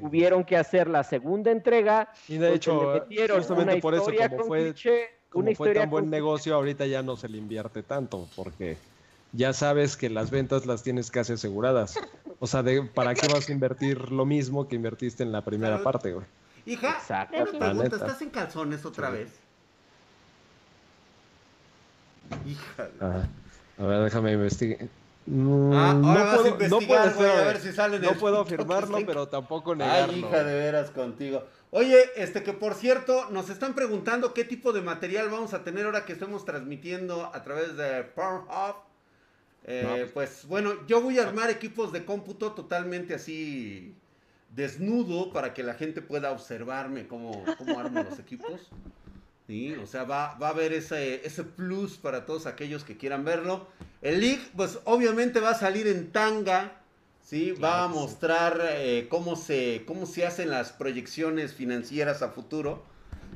tuvieron 0.00 0.44
que 0.44 0.56
hacer 0.56 0.86
la 0.86 1.02
segunda 1.02 1.50
entrega. 1.50 2.08
Y 2.28 2.38
de 2.38 2.54
hecho, 2.54 3.02
justamente 3.34 3.80
por 3.80 3.94
eso, 3.94 4.12
como 4.30 4.44
fue, 4.44 4.74
como 5.36 5.54
fue 5.54 5.74
tan 5.74 5.90
buen 5.90 6.10
negocio, 6.10 6.54
ahorita 6.54 6.86
ya 6.86 7.02
no 7.02 7.16
se 7.16 7.28
le 7.28 7.38
invierte 7.38 7.82
tanto, 7.82 8.28
porque 8.34 8.76
ya 9.32 9.52
sabes 9.52 9.96
que 9.96 10.08
las 10.08 10.30
ventas 10.30 10.66
las 10.66 10.82
tienes 10.82 11.10
casi 11.10 11.34
aseguradas. 11.34 11.98
O 12.38 12.46
sea, 12.46 12.62
de, 12.62 12.82
¿para 12.82 13.14
qué 13.14 13.28
vas 13.28 13.48
a 13.48 13.52
invertir 13.52 14.10
lo 14.10 14.24
mismo 14.24 14.68
que 14.68 14.76
invertiste 14.76 15.22
en 15.22 15.32
la 15.32 15.44
primera 15.44 15.82
parte, 15.82 16.12
güey? 16.12 16.26
Hija, 16.64 16.98
una 17.32 17.44
pregunta, 17.58 17.96
¿estás 17.96 18.22
en 18.22 18.30
calzones 18.30 18.84
otra 18.84 19.10
vez? 19.10 19.30
Hija. 22.46 22.88
A 23.78 23.84
ver, 23.84 24.04
déjame 24.04 24.32
investigar. 24.32 24.88
Mm, 25.26 25.72
ah, 25.72 25.92
no, 25.94 26.42
puedo, 26.42 26.68
no 26.68 26.86
puedo, 26.86 27.32
a 27.32 27.44
ver 27.44 27.58
si 27.58 27.72
sale 27.72 27.98
No 27.98 28.14
puedo 28.14 28.40
afirmarlo, 28.40 28.98
pero 29.04 29.28
tampoco 29.28 29.74
negarlo. 29.74 30.12
Ay, 30.12 30.20
hija, 30.20 30.44
de 30.44 30.54
veras 30.54 30.90
contigo. 30.90 31.44
Oye, 31.76 32.06
este 32.16 32.42
que 32.42 32.54
por 32.54 32.72
cierto, 32.72 33.28
nos 33.30 33.50
están 33.50 33.74
preguntando 33.74 34.32
qué 34.32 34.44
tipo 34.44 34.72
de 34.72 34.80
material 34.80 35.28
vamos 35.28 35.52
a 35.52 35.62
tener 35.62 35.84
ahora 35.84 36.06
que 36.06 36.14
estemos 36.14 36.46
transmitiendo 36.46 37.30
a 37.34 37.42
través 37.42 37.76
de 37.76 38.02
Pornhub. 38.02 38.76
Eh, 39.66 39.84
pues, 39.84 40.12
pues 40.12 40.46
bueno, 40.46 40.86
yo 40.86 41.02
voy 41.02 41.18
a 41.18 41.24
armar 41.28 41.50
equipos 41.50 41.92
de 41.92 42.06
cómputo 42.06 42.52
totalmente 42.52 43.12
así 43.12 43.94
desnudo 44.54 45.34
para 45.34 45.52
que 45.52 45.62
la 45.62 45.74
gente 45.74 46.00
pueda 46.00 46.30
observarme 46.30 47.06
cómo, 47.06 47.44
cómo 47.58 47.78
armo 47.78 48.02
los 48.02 48.18
equipos. 48.18 48.70
¿sí? 49.46 49.74
O 49.74 49.86
sea, 49.86 50.04
va, 50.04 50.34
va 50.38 50.46
a 50.46 50.52
haber 50.52 50.72
ese, 50.72 51.26
ese 51.26 51.44
plus 51.44 51.98
para 51.98 52.24
todos 52.24 52.46
aquellos 52.46 52.84
que 52.84 52.96
quieran 52.96 53.22
verlo. 53.22 53.66
El 54.00 54.20
League, 54.22 54.48
pues 54.56 54.78
obviamente 54.84 55.40
va 55.40 55.50
a 55.50 55.54
salir 55.54 55.86
en 55.88 56.10
tanga, 56.10 56.80
¿sí? 57.26 57.52
va 57.52 57.84
a 57.84 57.88
mostrar 57.88 58.60
eh, 58.62 59.08
cómo, 59.10 59.36
se, 59.36 59.82
cómo 59.86 60.06
se 60.06 60.24
hacen 60.24 60.48
las 60.48 60.72
proyecciones 60.72 61.52
financieras 61.52 62.22
a 62.22 62.28
futuro, 62.28 62.82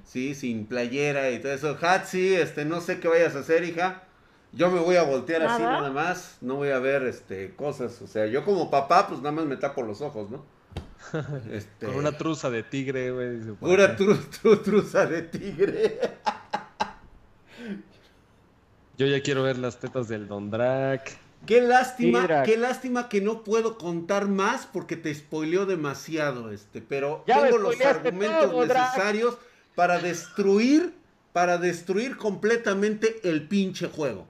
¿sí? 0.05 0.35
Sin 0.35 0.67
playera 0.67 1.31
y 1.31 1.41
todo 1.41 1.53
eso. 1.53 1.77
Hatsi, 1.81 2.35
este, 2.35 2.65
no 2.65 2.81
sé 2.81 3.01
qué 3.01 3.09
vayas 3.09 3.35
a 3.35 3.41
hacer, 3.41 3.65
hija. 3.65 4.05
Yo 4.53 4.71
me 4.71 4.81
voy 4.81 4.97
a 4.97 5.03
voltear 5.03 5.43
así 5.43 5.63
nada 5.63 5.91
más, 5.91 6.39
no 6.41 6.57
voy 6.57 6.71
a 6.71 6.79
ver 6.79 7.03
este, 7.03 7.55
cosas. 7.55 8.01
O 8.03 8.07
sea, 8.07 8.27
yo 8.27 8.45
como 8.45 8.71
papá, 8.71 9.07
pues 9.07 9.21
nada 9.21 9.33
más 9.33 9.45
me 9.45 9.57
tapo 9.57 9.83
los 9.83 10.01
ojos, 10.01 10.31
¿no? 10.31 10.45
Este... 11.51 11.87
Con 11.87 11.97
una 11.97 12.17
truza 12.17 12.51
de 12.51 12.63
tigre, 12.63 13.11
güey. 13.11 13.41
Pura 13.59 13.97
truza 13.97 15.07
de 15.07 15.23
tigre. 15.23 15.99
Yo 18.99 19.07
ya 19.07 19.23
quiero 19.23 19.43
ver 19.43 19.59
las 19.59 19.79
tetas 19.79 20.09
del 20.09 20.29
Don 20.29 20.51
Drac. 20.51 21.11
Qué 21.47 21.61
lástima, 21.63 22.43
qué 22.45 22.57
lástima 22.57 23.09
que 23.09 23.21
no 23.21 23.43
puedo 23.43 23.79
contar 23.79 24.29
más 24.29 24.67
porque 24.67 24.97
te 24.97 25.15
spoileó 25.15 25.67
demasiado, 25.67 26.53
este, 26.53 26.83
pero 26.83 27.25
tengo 27.27 27.59
los 27.59 27.81
argumentos 27.81 28.55
necesarios 28.69 29.39
para 29.75 29.99
destruir, 29.99 30.95
para 31.33 31.59
destruir 31.59 32.17
completamente 32.17 33.21
el 33.25 33.49
pinche 33.49 33.89
juego. 33.89 34.27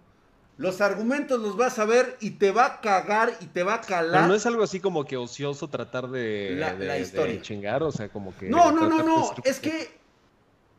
Los 0.57 0.83
argumentos 0.83 1.40
los 1.40 1.57
vas 1.57 1.79
a 1.79 1.87
ver 1.87 2.18
y 2.20 2.33
te 2.33 2.53
va 2.53 2.66
a 2.66 2.81
cagar 2.83 3.33
y 3.40 3.46
te 3.46 3.62
va 3.62 3.75
a 3.75 3.81
calar. 3.81 4.12
Pero 4.12 4.27
no 4.29 4.35
es 4.35 4.44
algo 4.44 4.62
así 4.62 4.79
como 4.79 5.07
que 5.07 5.16
ocioso 5.16 5.68
tratar 5.68 6.09
de, 6.09 6.55
la, 6.55 6.99
historia. 6.99 7.40
chingar, 7.40 7.83
o 7.83 7.90
sea, 7.90 8.11
como 8.11 8.37
que... 8.37 8.51
No, 8.51 8.70
no, 8.70 8.87
no, 8.87 9.03
no, 9.03 9.35
es 9.44 9.59
que 9.59 9.90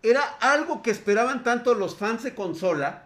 era 0.03 0.21
algo 0.39 0.83
que 0.83 0.91
esperaban 0.91 1.43
tanto 1.43 1.73
los 1.73 1.95
fans 1.95 2.23
de 2.23 2.35
consola, 2.35 3.05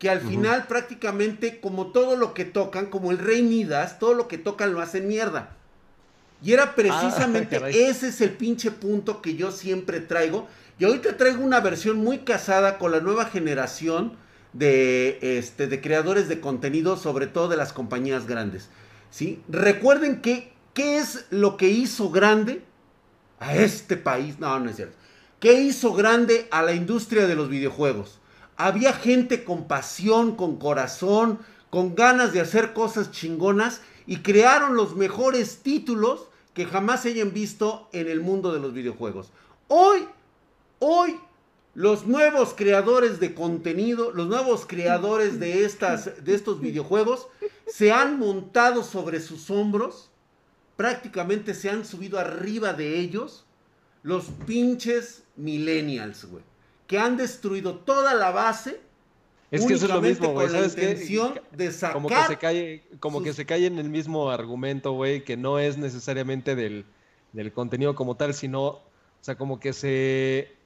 que 0.00 0.08
al 0.08 0.22
final 0.22 0.66
prácticamente 0.66 1.60
como 1.60 1.88
todo 1.88 2.16
lo 2.16 2.32
que 2.32 2.46
tocan, 2.46 2.86
como 2.86 3.10
el 3.10 3.18
Rey 3.18 3.42
Midas, 3.42 3.98
todo 3.98 4.14
lo 4.14 4.28
que 4.28 4.38
tocan 4.38 4.72
lo 4.72 4.80
hacen 4.80 5.06
mierda. 5.06 5.58
Y 6.42 6.54
era 6.54 6.62
ah, 6.62 6.72
precisamente 6.74 7.60
ese 7.86 8.08
es 8.08 8.22
el 8.22 8.30
pinche 8.30 8.70
punto 8.70 9.20
que 9.20 9.36
yo 9.36 9.52
siempre 9.52 10.00
traigo. 10.00 10.48
Y 10.78 10.86
ahorita 10.86 11.18
traigo 11.18 11.44
una 11.44 11.60
versión 11.60 11.98
muy 11.98 12.20
casada 12.20 12.78
con 12.78 12.92
la 12.92 13.00
nueva 13.00 13.26
generación 13.26 14.14
de, 14.54 15.18
este, 15.20 15.66
de 15.66 15.82
creadores 15.82 16.30
de 16.30 16.40
contenido, 16.40 16.96
sobre 16.96 17.26
todo 17.26 17.48
de 17.48 17.58
las 17.58 17.74
compañías 17.74 18.26
grandes. 18.26 18.70
¿sí? 19.10 19.42
Recuerden 19.50 20.22
que, 20.22 20.54
¿qué 20.72 20.96
es 20.96 21.26
lo 21.28 21.58
que 21.58 21.68
hizo 21.68 22.08
grande 22.08 22.62
a 23.38 23.54
este 23.54 23.98
país? 23.98 24.38
No, 24.38 24.58
no 24.60 24.70
es 24.70 24.76
cierto. 24.76 24.96
¿Qué 25.40 25.60
hizo 25.60 25.92
grande 25.92 26.48
a 26.50 26.62
la 26.62 26.72
industria 26.72 27.26
de 27.26 27.34
los 27.34 27.50
videojuegos? 27.50 28.19
Había 28.62 28.92
gente 28.92 29.42
con 29.42 29.66
pasión, 29.66 30.36
con 30.36 30.58
corazón, 30.58 31.38
con 31.70 31.94
ganas 31.94 32.34
de 32.34 32.42
hacer 32.42 32.74
cosas 32.74 33.10
chingonas 33.10 33.80
y 34.06 34.18
crearon 34.18 34.76
los 34.76 34.96
mejores 34.96 35.60
títulos 35.62 36.26
que 36.52 36.66
jamás 36.66 37.00
se 37.00 37.08
hayan 37.08 37.32
visto 37.32 37.88
en 37.92 38.06
el 38.06 38.20
mundo 38.20 38.52
de 38.52 38.60
los 38.60 38.74
videojuegos. 38.74 39.32
Hoy, 39.68 40.06
hoy 40.78 41.18
los 41.72 42.06
nuevos 42.06 42.52
creadores 42.54 43.18
de 43.18 43.34
contenido, 43.34 44.10
los 44.10 44.26
nuevos 44.26 44.66
creadores 44.66 45.40
de, 45.40 45.64
estas, 45.64 46.22
de 46.22 46.34
estos 46.34 46.60
videojuegos, 46.60 47.28
se 47.66 47.92
han 47.92 48.18
montado 48.18 48.82
sobre 48.82 49.20
sus 49.20 49.48
hombros, 49.48 50.10
prácticamente 50.76 51.54
se 51.54 51.70
han 51.70 51.86
subido 51.86 52.18
arriba 52.18 52.74
de 52.74 52.98
ellos, 52.98 53.46
los 54.02 54.26
pinches 54.46 55.22
millennials, 55.36 56.26
güey, 56.26 56.44
que 56.90 56.98
han 56.98 57.16
destruido 57.16 57.76
toda 57.76 58.14
la 58.14 58.32
base. 58.32 58.80
Es 59.52 59.64
que 59.64 59.74
eso 59.74 59.86
es 59.86 59.92
lo 59.92 60.00
mismo, 60.00 60.32
güey. 60.32 60.48
¿Sabes 60.48 60.74
qué? 60.74 61.40
De 61.52 61.70
sacar... 61.70 61.94
Como 61.94 62.08
que 62.08 62.24
se 62.26 62.36
cae, 62.36 62.82
como 62.98 63.22
que 63.22 63.32
se 63.32 63.46
cae 63.46 63.66
en 63.66 63.78
el 63.78 63.88
mismo 63.88 64.28
argumento, 64.28 64.90
güey, 64.90 65.22
que 65.22 65.36
no 65.36 65.60
es 65.60 65.78
necesariamente 65.78 66.56
del, 66.56 66.84
del 67.32 67.52
contenido 67.52 67.94
como 67.94 68.16
tal, 68.16 68.34
sino, 68.34 68.64
o 68.64 68.82
sea, 69.20 69.36
como 69.36 69.60
que 69.60 69.72
se 69.72 70.56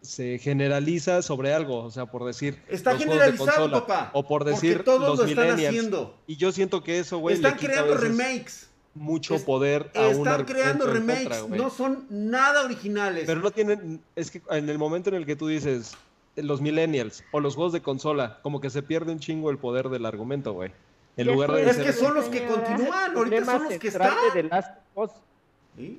se 0.00 0.38
generaliza 0.38 1.20
sobre 1.22 1.52
algo, 1.52 1.82
o 1.82 1.90
sea, 1.90 2.04
por 2.04 2.24
decir 2.24 2.62
está 2.68 2.96
generalizado, 2.98 3.70
papá, 3.70 4.10
o 4.12 4.26
por 4.26 4.44
decir 4.44 4.84
todos 4.84 5.18
lo 5.18 5.24
están 5.24 5.50
haciendo. 5.52 6.18
Y 6.26 6.36
yo 6.36 6.52
siento 6.52 6.82
que 6.82 6.98
eso, 6.98 7.18
güey, 7.18 7.36
están 7.36 7.56
creando 7.56 7.96
remakes, 7.96 8.68
mucho 8.94 9.44
poder 9.44 9.90
a 9.94 10.06
Están 10.08 10.44
creando 10.44 10.86
remakes, 10.86 11.48
no 11.48 11.70
son 11.70 12.06
nada 12.10 12.64
originales. 12.64 13.24
Pero 13.26 13.40
no 13.40 13.50
tienen, 13.50 14.00
es 14.16 14.30
que 14.30 14.42
en 14.50 14.68
el 14.68 14.78
momento 14.78 15.10
en 15.10 15.16
el 15.16 15.26
que 15.26 15.36
tú 15.36 15.48
dices 15.48 15.96
los 16.36 16.60
millennials 16.60 17.24
o 17.32 17.40
los 17.40 17.54
juegos 17.54 17.72
de 17.72 17.82
consola, 17.82 18.38
como 18.42 18.60
que 18.60 18.70
se 18.70 18.82
pierde 18.82 19.12
un 19.12 19.20
chingo 19.20 19.50
el 19.50 19.58
poder 19.58 19.88
del 19.88 20.06
argumento, 20.06 20.52
güey. 20.52 20.72
En 21.16 21.28
lugar 21.28 21.52
de 21.52 21.70
es 21.70 21.76
que 21.76 21.92
son 21.92 22.14
los 22.14 22.26
que 22.26 22.46
continúan, 22.46 23.16
ahorita 23.16 23.44
son 23.44 23.64
los 23.64 23.78
que 23.78 23.88
están. 23.88 24.14
De 24.34 24.42
The 24.42 24.48
Last 24.48 24.78
of 24.94 25.10
Us, 25.10 25.10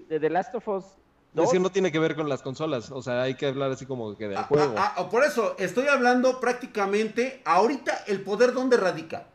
de 0.10 0.20
The 0.20 0.30
Last 0.30 0.56
of 0.56 0.68
Us 0.68 0.86
es 1.44 1.52
que 1.52 1.60
no 1.60 1.72
tiene 1.72 1.92
que 1.92 2.00
ver 2.00 2.16
con 2.16 2.30
las 2.30 2.42
consolas, 2.42 2.92
o 2.92 3.02
sea, 3.02 3.24
hay 3.24 3.36
que 3.36 3.48
hablar 3.48 3.72
así 3.72 3.86
como 3.86 4.16
que 4.16 4.28
del 4.28 4.38
ah, 4.38 4.44
juego. 4.44 4.76
Ah, 4.78 4.94
ah, 4.98 5.10
por 5.10 5.24
eso, 5.24 5.56
estoy 5.60 5.88
hablando 5.88 6.40
prácticamente, 6.40 7.42
ahorita 7.46 8.04
el 8.08 8.22
poder 8.22 8.54
dónde 8.54 8.78
radica. 8.78 9.28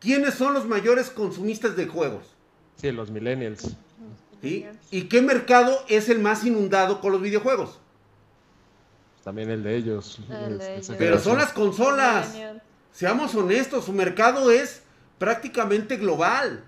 ¿Quiénes 0.00 0.34
son 0.34 0.52
los 0.54 0.66
mayores 0.66 1.10
consumistas 1.10 1.76
de 1.76 1.86
juegos? 1.86 2.33
Sí, 2.76 2.92
los 2.92 3.10
millennials. 3.10 3.76
¿Y 4.90 5.02
qué 5.04 5.22
mercado 5.22 5.84
es 5.88 6.08
el 6.08 6.18
más 6.18 6.44
inundado 6.44 7.00
con 7.00 7.12
los 7.12 7.22
videojuegos? 7.22 7.80
También 9.24 9.50
el 9.50 9.62
de 9.62 9.76
ellos. 9.76 10.20
Pero 10.98 11.18
son 11.18 11.38
las 11.38 11.52
consolas. 11.52 12.34
Seamos 12.92 13.34
honestos, 13.34 13.86
su 13.86 13.92
mercado 13.92 14.50
es 14.50 14.82
prácticamente 15.18 15.96
global. 15.96 16.62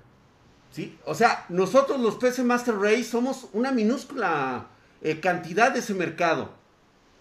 ¿Sí? 0.73 0.99
O 1.05 1.15
sea, 1.15 1.45
nosotros 1.49 2.01
los 2.01 2.17
PC 2.17 2.43
Master 2.43 2.77
Race 2.77 3.05
somos 3.05 3.49
una 3.53 3.73
minúscula 3.73 4.67
eh, 5.03 5.21
cantidad 5.21 5.71
de 5.71 5.79
ese 5.79 5.95
mercado. 5.95 6.51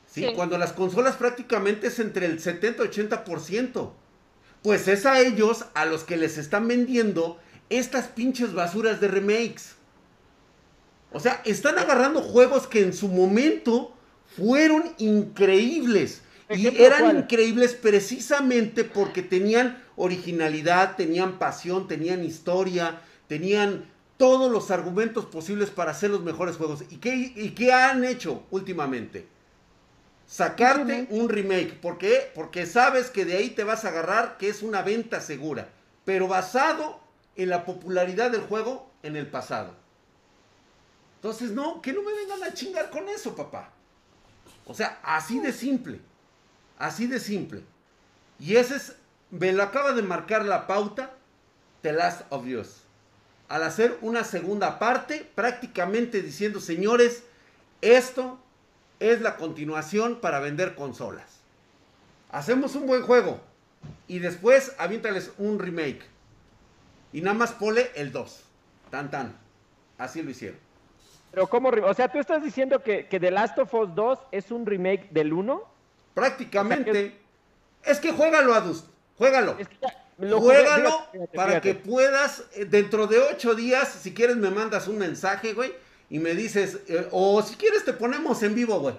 ¿sí? 0.07 0.27
Cuando 0.35 0.57
las 0.57 0.73
consolas 0.73 1.15
prácticamente 1.15 1.87
es 1.87 1.99
entre 1.99 2.25
el 2.25 2.41
70-80%. 2.41 3.91
Pues 4.63 4.87
es 4.87 5.05
a 5.05 5.19
ellos 5.19 5.65
a 5.73 5.85
los 5.85 6.03
que 6.03 6.17
les 6.17 6.37
están 6.37 6.67
vendiendo 6.67 7.39
estas 7.69 8.07
pinches 8.07 8.53
basuras 8.53 8.99
de 9.01 9.07
remakes. 9.07 9.75
O 11.11 11.19
sea, 11.19 11.41
están 11.45 11.79
agarrando 11.79 12.21
juegos 12.21 12.67
que 12.67 12.81
en 12.81 12.93
su 12.93 13.07
momento 13.07 13.93
fueron 14.35 14.93
increíbles. 14.97 16.21
Y 16.49 16.67
eran 16.79 17.17
increíbles 17.17 17.73
precisamente 17.73 18.83
porque 18.83 19.23
tenían 19.23 19.81
originalidad, 19.95 20.95
tenían 20.95 21.39
pasión, 21.39 21.87
tenían 21.87 22.23
historia, 22.23 23.01
tenían 23.27 23.89
todos 24.17 24.51
los 24.51 24.69
argumentos 24.71 25.25
posibles 25.25 25.69
para 25.69 25.91
hacer 25.91 26.11
los 26.11 26.21
mejores 26.21 26.57
juegos. 26.57 26.83
¿Y 26.89 26.97
qué, 26.97 27.33
y 27.35 27.51
qué 27.51 27.73
han 27.73 28.03
hecho 28.03 28.43
últimamente? 28.51 29.27
Sacarte 30.27 31.07
un 31.09 31.29
remake. 31.29 31.79
¿Por 31.79 31.97
qué? 31.97 32.31
Porque 32.35 32.65
sabes 32.65 33.09
que 33.09 33.25
de 33.25 33.37
ahí 33.37 33.49
te 33.51 33.63
vas 33.63 33.85
a 33.85 33.89
agarrar 33.89 34.37
que 34.37 34.49
es 34.49 34.61
una 34.63 34.81
venta 34.81 35.21
segura. 35.21 35.69
Pero 36.03 36.27
basado 36.27 36.99
en 37.35 37.49
la 37.49 37.65
popularidad 37.65 38.31
del 38.31 38.41
juego 38.41 38.89
en 39.03 39.15
el 39.15 39.27
pasado. 39.27 39.73
Entonces, 41.17 41.51
no, 41.51 41.81
que 41.81 41.93
no 41.93 42.01
me 42.01 42.13
vengan 42.13 42.43
a 42.43 42.53
chingar 42.53 42.89
con 42.89 43.09
eso, 43.09 43.35
papá. 43.35 43.71
O 44.65 44.73
sea, 44.73 44.99
así 45.03 45.39
de 45.39 45.51
simple. 45.51 45.99
Así 46.77 47.07
de 47.07 47.19
simple. 47.19 47.63
Y 48.39 48.55
ese 48.55 48.75
es, 48.75 48.95
me 49.31 49.51
lo 49.53 49.63
acaba 49.63 49.93
de 49.93 50.01
marcar 50.01 50.45
la 50.45 50.67
pauta 50.67 51.15
The 51.81 51.93
Last 51.93 52.21
of 52.29 52.45
Us. 52.45 52.81
Al 53.47 53.63
hacer 53.63 53.97
una 54.01 54.23
segunda 54.23 54.79
parte, 54.79 55.29
prácticamente 55.35 56.21
diciendo, 56.21 56.59
señores, 56.59 57.23
esto 57.81 58.39
es 58.99 59.21
la 59.21 59.37
continuación 59.37 60.19
para 60.19 60.39
vender 60.39 60.75
consolas. 60.75 61.41
Hacemos 62.31 62.75
un 62.75 62.87
buen 62.87 63.03
juego 63.03 63.39
y 64.07 64.19
después 64.19 64.73
aviéntales 64.77 65.31
un 65.37 65.59
remake. 65.59 66.03
Y 67.15 67.21
nada 67.21 67.37
más 67.37 67.53
pole 67.53 67.91
el 67.95 68.11
2. 68.11 68.43
Tan 68.91 69.09
tan. 69.09 69.33
Así 69.97 70.21
lo 70.21 70.31
hicieron. 70.31 70.59
Pero 71.31 71.47
¿cómo? 71.47 71.69
O 71.69 71.93
sea, 71.93 72.09
tú 72.09 72.19
estás 72.19 72.43
diciendo 72.43 72.83
que, 72.83 73.07
The 73.09 73.31
Last 73.31 73.57
of 73.57 73.73
Us 73.73 73.95
2 73.95 74.19
es 74.33 74.51
un 74.51 74.65
remake 74.65 75.07
del 75.11 75.31
1? 75.31 75.63
Prácticamente. 76.13 77.17
es... 77.85 77.99
que 78.01 78.11
juégalo, 78.11 78.53
Adust. 78.53 78.87
Juégalo. 79.17 79.55
Juégalo 80.17 81.07
para 81.33 81.61
que 81.61 81.73
puedas, 81.73 82.43
eh, 82.53 82.65
dentro 82.65 83.07
de 83.07 83.19
ocho 83.19 83.55
días, 83.55 83.87
si 83.87 84.13
quieres 84.13 84.35
me 84.35 84.49
mandas 84.49 84.89
un 84.89 84.97
mensaje, 84.97 85.53
güey, 85.53 85.73
y 86.09 86.19
me 86.19 86.35
dices, 86.35 86.79
eh, 86.89 87.07
o 87.11 87.41
si 87.41 87.55
quieres 87.55 87.85
te 87.85 87.93
ponemos 87.93 88.43
en 88.43 88.55
vivo, 88.55 88.77
güey. 88.81 88.95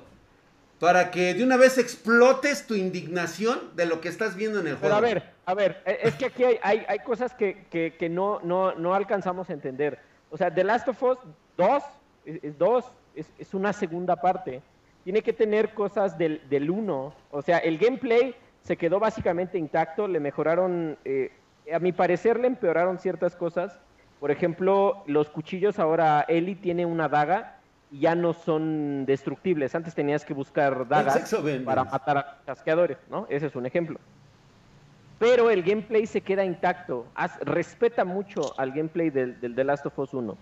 Para 0.78 1.10
que 1.10 1.32
de 1.32 1.42
una 1.42 1.56
vez 1.56 1.78
explotes 1.78 2.66
tu 2.66 2.74
indignación 2.74 3.74
de 3.76 3.86
lo 3.86 4.00
que 4.00 4.08
estás 4.08 4.36
viendo 4.36 4.60
en 4.60 4.66
el 4.66 4.76
juego. 4.76 4.94
Pero 4.94 4.96
a 4.96 5.00
ver, 5.00 5.32
a 5.46 5.54
ver, 5.54 5.82
e, 5.86 5.98
es 6.02 6.14
que 6.16 6.26
aquí 6.26 6.44
hay, 6.44 6.84
hay, 6.86 6.98
cosas 6.98 7.32
que, 7.32 7.66
que, 7.70 8.08
no, 8.10 8.40
no, 8.42 8.74
no, 8.74 8.94
alcanzamos 8.94 9.48
a 9.48 9.54
entender. 9.54 9.98
O 10.30 10.36
sea, 10.36 10.52
The 10.52 10.64
Last 10.64 10.88
of 10.88 11.02
Us 11.02 11.18
2 11.56 11.82
es, 12.26 12.58
dos, 12.58 12.84
es, 13.14 13.26
es, 13.38 13.54
una 13.54 13.72
segunda 13.72 14.16
parte. 14.16 14.60
Tiene 15.04 15.22
que 15.22 15.32
tener 15.32 15.72
cosas 15.72 16.18
del, 16.18 16.42
del 16.50 16.68
1. 16.68 17.14
O 17.30 17.42
sea, 17.42 17.58
el 17.58 17.78
gameplay 17.78 18.34
se 18.62 18.76
quedó 18.76 18.98
básicamente 18.98 19.56
intacto, 19.56 20.08
le 20.08 20.20
mejoraron, 20.20 20.98
eh, 21.04 21.32
a 21.72 21.78
mi 21.78 21.92
parecer 21.92 22.38
le 22.38 22.48
empeoraron 22.48 22.98
ciertas 22.98 23.34
cosas. 23.34 23.78
Por 24.20 24.30
ejemplo, 24.30 25.04
los 25.06 25.30
cuchillos 25.30 25.78
ahora 25.78 26.24
Eli 26.28 26.54
tiene 26.56 26.84
una 26.84 27.08
daga 27.08 27.55
ya 27.90 28.14
no 28.14 28.32
son 28.32 29.06
destructibles. 29.06 29.74
Antes 29.74 29.94
tenías 29.94 30.24
que 30.24 30.34
buscar 30.34 30.86
dagas 30.88 31.34
para 31.64 31.84
matar 31.84 32.18
a 32.18 32.38
chasqueadores, 32.44 32.98
¿no? 33.10 33.26
Ese 33.28 33.46
es 33.46 33.56
un 33.56 33.66
ejemplo. 33.66 33.98
Pero 35.18 35.50
el 35.50 35.62
gameplay 35.62 36.06
se 36.06 36.20
queda 36.20 36.44
intacto. 36.44 37.06
respeta 37.40 38.04
mucho 38.04 38.58
al 38.58 38.72
gameplay 38.72 39.10
del, 39.10 39.40
del 39.40 39.54
The 39.54 39.64
Last 39.64 39.86
of 39.86 39.98
Us 39.98 40.12
1. 40.12 40.36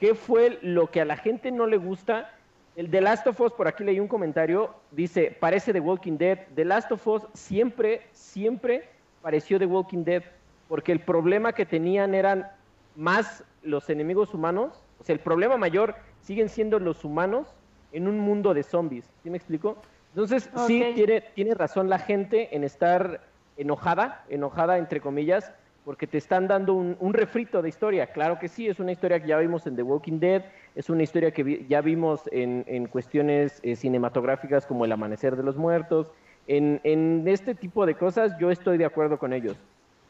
¿Qué 0.00 0.14
fue 0.14 0.58
lo 0.62 0.90
que 0.90 1.00
a 1.00 1.04
la 1.04 1.16
gente 1.16 1.50
no 1.50 1.66
le 1.66 1.76
gusta? 1.76 2.32
El 2.76 2.90
The 2.90 3.00
Last 3.00 3.26
of 3.26 3.40
Us, 3.40 3.52
por 3.52 3.66
aquí 3.66 3.82
leí 3.82 3.98
un 3.98 4.06
comentario, 4.06 4.72
dice, 4.92 5.36
parece 5.40 5.72
The 5.72 5.80
Walking 5.80 6.16
Dead. 6.16 6.38
The 6.54 6.64
Last 6.64 6.92
of 6.92 7.04
Us 7.08 7.26
siempre, 7.34 8.06
siempre 8.12 8.88
pareció 9.20 9.58
The 9.58 9.66
Walking 9.66 10.04
Dead, 10.04 10.22
porque 10.68 10.92
el 10.92 11.00
problema 11.00 11.52
que 11.52 11.66
tenían 11.66 12.14
eran 12.14 12.48
más 12.94 13.42
los 13.64 13.90
enemigos 13.90 14.32
humanos, 14.32 14.80
o 15.00 15.04
sea, 15.04 15.12
el 15.12 15.20
problema 15.20 15.56
mayor 15.56 15.96
siguen 16.22 16.48
siendo 16.48 16.78
los 16.78 17.04
humanos 17.04 17.54
en 17.92 18.08
un 18.08 18.18
mundo 18.18 18.54
de 18.54 18.62
zombies. 18.62 19.10
¿Sí 19.22 19.30
me 19.30 19.36
explico? 19.36 19.76
Entonces, 20.10 20.50
sí, 20.66 20.84
tiene, 20.94 21.20
tiene 21.34 21.54
razón 21.54 21.88
la 21.88 21.98
gente 21.98 22.54
en 22.54 22.64
estar 22.64 23.20
enojada, 23.56 24.24
enojada 24.28 24.78
entre 24.78 25.00
comillas, 25.00 25.52
porque 25.84 26.06
te 26.06 26.18
están 26.18 26.48
dando 26.48 26.74
un, 26.74 27.14
refrito 27.14 27.62
de 27.62 27.68
historia. 27.68 28.08
Claro 28.08 28.38
que 28.38 28.48
sí, 28.48 28.68
es 28.68 28.78
una 28.78 28.92
historia 28.92 29.20
que 29.20 29.28
ya 29.28 29.38
vimos 29.38 29.66
en 29.66 29.74
The 29.74 29.82
Walking 29.82 30.18
Dead, 30.18 30.44
es 30.74 30.90
una 30.90 31.02
historia 31.02 31.30
que 31.30 31.64
ya 31.66 31.80
vimos 31.80 32.22
en, 32.30 32.86
cuestiones 32.88 33.58
eh, 33.62 33.74
cinematográficas 33.74 34.66
como 34.66 34.84
El 34.84 34.92
Amanecer 34.92 35.34
de 35.34 35.42
los 35.42 35.56
Muertos. 35.56 36.10
En, 36.46 36.80
en, 36.84 37.26
este 37.26 37.54
tipo 37.54 37.86
de 37.86 37.94
cosas 37.94 38.36
yo 38.38 38.50
estoy 38.50 38.76
de 38.76 38.84
acuerdo 38.84 39.18
con 39.18 39.32
ellos, 39.32 39.56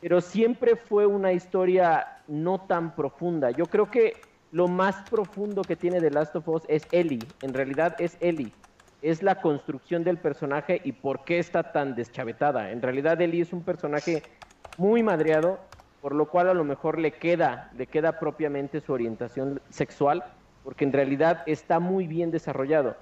pero 0.01 0.21
siempre 0.21 0.75
fue 0.75 1.07
una 1.07 1.33
historia 1.33 2.23
no 2.27 2.61
tan 2.61 2.95
profunda. 2.95 3.51
Yo 3.53 3.67
creo 3.67 3.91
que 3.91 4.15
lo 4.51 4.69
más 4.69 4.97
profundo 5.11 5.63
que 5.63 5.77
tiene 5.77 6.01
The 6.01 6.11
Last 6.11 6.35
of 6.37 6.49
Us 6.49 6.63
es 6.69 6.87
Ellie, 6.91 7.27
en 7.43 7.55
realidad 7.55 7.97
es 7.99 8.17
Ellie. 8.21 8.53
Es 9.01 9.23
la 9.23 9.41
construcción 9.41 10.03
del 10.03 10.19
personaje 10.19 10.81
y 10.83 10.93
por 10.93 11.25
qué 11.25 11.39
está 11.39 11.73
tan 11.73 11.95
deschavetada. 11.95 12.73
En 12.73 12.83
realidad 12.83 13.21
Ellie 13.21 13.43
es 13.43 13.53
un 13.53 13.63
personaje 13.63 14.25
muy 14.77 15.05
madreado, 15.05 15.61
por 16.01 16.15
lo 16.15 16.27
cual 16.27 16.49
a 16.49 16.55
lo 16.55 16.65
mejor 16.65 16.99
le 16.99 17.13
queda, 17.13 17.71
le 17.77 17.87
queda 17.87 18.19
propiamente 18.19 18.81
su 18.81 18.93
orientación 18.93 19.61
sexual, 19.69 20.25
porque 20.65 20.85
en 20.85 20.93
realidad 20.93 21.43
está 21.47 21.79
muy 21.79 22.09
bien 22.09 22.31
desarrollado. 22.31 22.97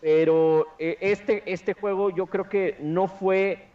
Pero 0.00 0.66
eh, 0.78 0.98
este, 1.00 1.42
este 1.52 1.74
juego 1.74 2.10
yo 2.10 2.26
creo 2.26 2.48
que 2.48 2.76
no 2.80 3.08
fue, 3.08 3.66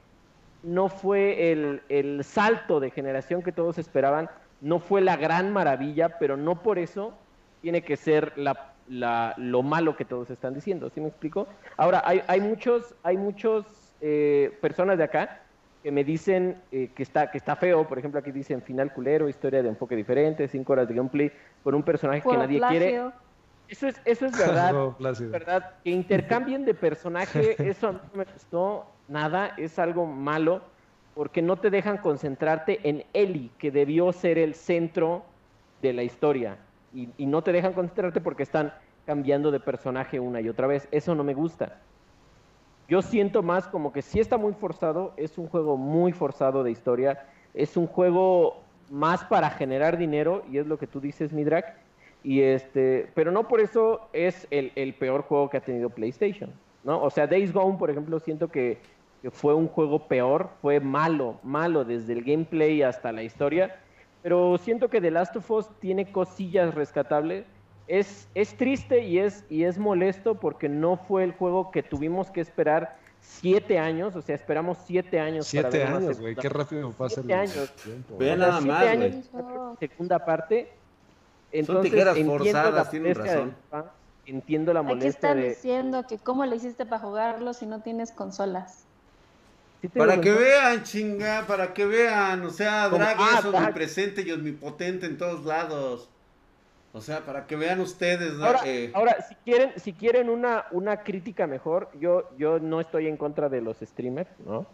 no 0.64 0.88
fue 0.88 1.52
el, 1.52 1.82
el 1.90 2.24
salto 2.24 2.80
de 2.80 2.90
generación 2.90 3.42
que 3.42 3.52
todos 3.52 3.78
esperaban, 3.78 4.30
no 4.62 4.80
fue 4.80 5.02
la 5.02 5.18
gran 5.18 5.52
maravilla, 5.52 6.18
pero 6.20 6.38
no 6.38 6.62
por 6.62 6.80
eso 6.80 7.14
tiene 7.62 7.82
que 7.82 7.98
ser 7.98 8.34
la, 8.36 8.74
la, 8.88 9.34
lo 9.38 9.64
malo 9.64 9.96
que 9.96 10.06
todos 10.06 10.30
están 10.30 10.54
diciendo. 10.54 10.90
¿Sí 10.90 11.02
me 11.02 11.08
explico? 11.08 11.48
Ahora, 11.78 12.02
hay, 12.06 12.22
hay 12.28 12.42
muchos, 12.42 12.96
hay 13.04 13.18
muchos 13.18 13.66
eh, 14.02 14.58
personas 14.62 14.98
de 14.98 15.04
acá 15.04 15.42
que 15.86 15.92
me 15.92 16.04
dicen 16.04 16.62
eh, 16.72 16.90
que, 16.96 17.04
está, 17.04 17.30
que 17.30 17.38
está 17.38 17.56
feo, 17.56 17.88
por 17.88 18.00
ejemplo 18.00 18.20
aquí 18.20 18.32
dicen 18.32 18.62
final 18.64 18.92
culero, 18.92 19.30
historia 19.30 19.62
de 19.62 19.70
enfoque 19.70 19.96
diferente, 19.96 20.48
cinco 20.48 20.74
horas 20.74 20.88
de 20.88 20.96
gameplay 20.96 21.32
con 21.64 21.76
un 21.76 21.84
personaje 21.84 22.24
que 22.28 22.38
nadie 22.38 22.60
quiere. 22.70 23.12
Eso 23.68 23.88
es, 23.88 24.02
eso 24.04 24.26
es 24.26 24.32
verdad, 24.38 24.74
verdad. 25.30 25.74
Que 25.84 25.92
intercambien 25.92 26.66
de 26.66 26.74
personaje, 26.74 27.56
eso 27.70 27.92
no 27.94 28.00
me 28.16 28.26
gustó 28.26 28.88
nada, 29.08 29.54
es 29.58 29.78
algo 29.78 30.06
malo, 30.06 30.64
porque 31.16 31.42
no 31.42 31.56
te 31.56 31.70
dejan 31.70 31.98
concentrarte 31.98 32.82
en 32.88 33.06
Ellie, 33.14 33.50
que 33.58 33.72
debió 33.72 34.12
ser 34.12 34.38
el 34.38 34.54
centro 34.54 35.24
de 35.82 35.94
la 35.94 36.04
historia. 36.04 36.58
Y, 36.94 37.26
no 37.26 37.42
te 37.42 37.52
dejan 37.52 37.74
concentrarte 37.74 38.22
porque 38.22 38.44
están 38.44 38.74
cambiando 39.06 39.52
de 39.52 39.60
personaje 39.60 40.20
una 40.20 40.42
y 40.42 40.50
otra 40.50 40.68
vez. 40.68 40.88
Eso 40.92 41.16
no 41.16 41.24
me 41.24 41.34
gusta. 41.34 41.80
Yo 42.88 43.02
siento 43.02 43.42
más 43.42 43.68
como 43.68 43.92
que 43.92 44.02
sí 44.02 44.20
está 44.20 44.38
muy 44.38 44.54
forzado, 44.54 45.14
es 45.18 45.38
un 45.38 45.48
juego 45.48 45.76
muy 45.76 46.12
forzado 46.12 46.64
de 46.64 46.72
historia, 46.72 47.26
es 47.54 47.78
un 47.78 47.88
juego 47.88 48.62
más 48.92 49.24
para 49.26 49.50
generar 49.50 49.98
dinero, 49.98 50.44
y 50.52 50.60
es 50.60 50.68
lo 50.68 50.78
que 50.78 50.86
tú 50.86 51.00
dices, 51.00 51.34
Midrak, 51.34 51.76
y 52.24 52.42
este, 52.42 53.10
pero 53.16 53.32
no 53.32 53.48
por 53.48 53.60
eso 53.60 54.02
es 54.14 54.48
el, 54.52 54.94
peor 54.96 55.24
juego 55.24 55.50
que 55.50 55.58
ha 55.58 55.62
tenido 55.62 55.90
PlayStation, 55.90 56.52
¿no? 56.84 57.02
O 57.02 57.10
sea, 57.10 57.26
Days 57.26 57.52
Gone, 57.52 57.78
por 57.78 57.90
ejemplo, 57.90 58.20
siento 58.20 58.50
que, 58.50 58.78
que 59.26 59.32
fue 59.32 59.56
un 59.56 59.68
juego 59.68 60.08
peor, 60.08 60.52
fue 60.62 60.80
malo, 60.80 61.40
malo 61.42 61.84
desde 61.84 62.14
el 62.14 62.24
gameplay 62.24 62.84
hasta 62.84 63.12
la 63.12 63.24
historia, 63.24 63.76
pero 64.22 64.56
siento 64.60 64.88
que 64.88 65.02
The 65.02 65.10
Last 65.10 65.36
of 65.36 65.50
Us 65.50 65.68
tiene 65.80 66.12
cosillas 66.12 66.76
rescatables, 66.76 67.44
es, 67.88 68.28
es 68.36 68.56
triste 68.56 69.04
y 69.04 69.18
es, 69.18 69.44
y 69.50 69.64
es 69.64 69.80
molesto 69.80 70.36
porque 70.36 70.70
no 70.70 70.98
fue 70.98 71.24
el 71.24 71.32
juego 71.32 71.72
que 71.72 71.82
tuvimos 71.82 72.30
que 72.30 72.40
esperar 72.40 72.98
siete 73.20 73.80
años, 73.80 74.16
o 74.16 74.22
sea, 74.22 74.36
esperamos 74.36 74.78
siete 74.86 75.20
años. 75.20 75.48
Siete 75.48 75.84
años, 75.84 76.20
güey, 76.20 76.36
qué 76.36 76.48
rápido 76.48 76.92
pasa 76.92 77.24
siete 77.24 77.34
el 77.34 77.40
años. 77.40 77.76
tiempo. 77.84 78.18
Ve 78.20 78.38
nada 78.38 78.62
más, 78.62 78.96
güey. 78.96 79.24
Segunda 79.80 80.24
parte. 80.24 80.72
Entonces, 81.52 81.92
Son 81.92 82.14
tijeras 82.14 82.20
forzadas, 82.20 82.92
tienen 82.92 83.16
razón. 83.16 83.56
entiendo 84.28 84.72
la 84.72 84.84
molestia 84.84 85.08
Aquí 85.08 85.40
están 85.40 85.42
diciendo 85.42 86.06
que 86.08 86.20
cómo 86.20 86.46
le 86.46 86.58
hiciste 86.58 86.86
para 86.86 87.02
jugarlo 87.02 87.54
si 87.56 87.66
no 87.66 87.82
tienes 87.82 88.12
consolas. 88.12 88.85
Para 89.90 90.22
que 90.22 90.32
vean, 90.32 90.84
chinga, 90.84 91.46
para 91.48 91.74
que 91.74 91.86
vean, 91.86 92.46
o 92.46 92.50
sea, 92.50 92.90
Drag 92.90 93.18
ah, 93.20 93.40
es 93.40 93.46
omnipresente 93.46 94.22
y 94.22 94.32
omnipotente 94.32 95.06
en 95.06 95.18
todos 95.18 95.46
lados. 95.46 96.10
O 96.94 97.02
sea, 97.02 97.26
para 97.26 97.46
que 97.46 97.58
vean 97.58 97.82
ustedes. 97.82 98.40
Ahora, 98.40 98.62
eh, 98.66 98.90
ahora, 98.94 99.22
si 99.22 99.36
quieren, 99.36 99.74
si 99.76 99.92
quieren 99.92 100.30
una, 100.30 100.64
una 100.72 101.04
crítica 101.04 101.46
mejor, 101.46 101.90
yo, 102.00 102.30
yo 102.38 102.60
no 102.60 102.80
estoy 102.80 103.08
en 103.08 103.18
contra 103.18 103.50
de 103.50 103.60
los 103.60 103.80
streamers, 103.82 104.30
¿no? 104.46 104.66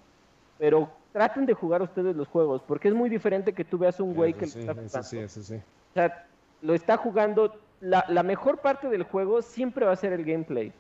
Pero 0.59 0.91
traten 1.14 1.47
de 1.47 1.53
jugar 1.53 1.82
ustedes 1.82 2.16
los 2.16 2.28
juegos, 2.28 2.62
porque 2.68 2.89
es 2.89 2.93
muy 2.93 3.09
diferente 3.09 3.53
que 3.53 3.66
tú 3.66 3.80
veas 3.80 3.99
un 3.99 4.14
güey 4.14 4.34
que 4.34 4.45
lo 4.45 4.51
está 4.51 4.74
jugando. 4.74 5.03
Sí, 5.03 5.28
sí. 5.28 5.55
O 5.55 5.93
sea, 5.95 6.28
lo 6.62 6.76
está 6.76 6.95
jugando. 6.95 7.59
La, 7.80 8.05
la 8.07 8.22
mejor 8.22 8.59
parte 8.59 8.88
del 8.88 9.01
juego 9.01 9.41
siempre 9.41 9.88
va 9.88 9.93
a 9.93 9.95
ser 9.95 10.14
el 10.14 10.24
gameplay. 10.24 10.72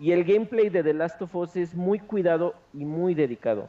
Y 0.00 0.10
el 0.10 0.24
gameplay 0.24 0.68
de 0.68 0.82
The 0.82 0.94
Last 0.94 1.22
of 1.22 1.34
Us 1.36 1.54
es 1.54 1.74
muy 1.74 2.00
cuidado 2.00 2.54
y 2.74 2.84
muy 2.84 3.14
dedicado. 3.14 3.68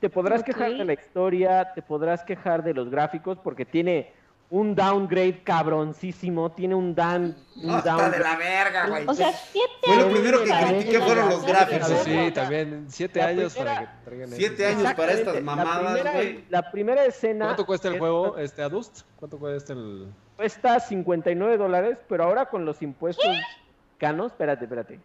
Te 0.00 0.10
podrás 0.10 0.42
quejar 0.42 0.72
de 0.76 0.84
la 0.84 0.92
historia, 0.92 1.72
te 1.74 1.82
podrás 1.82 2.22
quejar 2.22 2.62
de 2.62 2.74
los 2.74 2.90
gráficos, 2.90 3.38
porque 3.42 3.64
tiene 3.64 4.12
un 4.50 4.74
downgrade 4.74 5.42
cabroncísimo, 5.42 6.52
tiene 6.52 6.74
un 6.74 6.94
down. 6.94 7.36
Un 7.56 7.82
down 7.82 8.10
de 8.10 8.18
la 8.18 8.36
verga, 8.36 8.88
güey. 8.88 9.04
O 9.06 9.14
sea, 9.14 9.32
siete 9.32 9.72
Fue 9.82 9.96
lo 9.96 10.10
primero 10.10 10.44
que 10.44 10.50
critiqué 10.50 11.00
fueron 11.00 11.28
los 11.28 11.44
gráficos. 11.44 11.88
Sí, 12.04 12.30
también. 12.32 12.84
Siete 12.88 13.22
años 13.22 13.54
para 13.54 13.80
que 13.80 13.86
traigan 14.04 14.30
Siete 14.30 14.66
años 14.66 14.94
para 14.94 15.12
estas 15.12 15.42
mamadas, 15.42 16.14
güey. 16.14 16.44
La, 16.50 16.70
primera 16.70 17.04
escena. 17.04 17.46
¿Cuánto 17.46 17.66
cuesta 17.66 17.88
el 17.88 17.98
juego, 17.98 18.38
este 18.38 18.62
Adust? 18.62 19.00
¿Cuánto 19.18 19.38
cuesta 19.38 19.72
el.? 19.72 20.06
Cuesta 20.36 20.78
59 20.78 21.56
dólares, 21.56 21.98
pero 22.08 22.24
ahora 22.24 22.46
con 22.46 22.64
los 22.64 22.82
impuestos 22.82 23.26
mexicanos, 23.26 24.32
espérate, 24.32 24.64
espérate. 24.64 25.00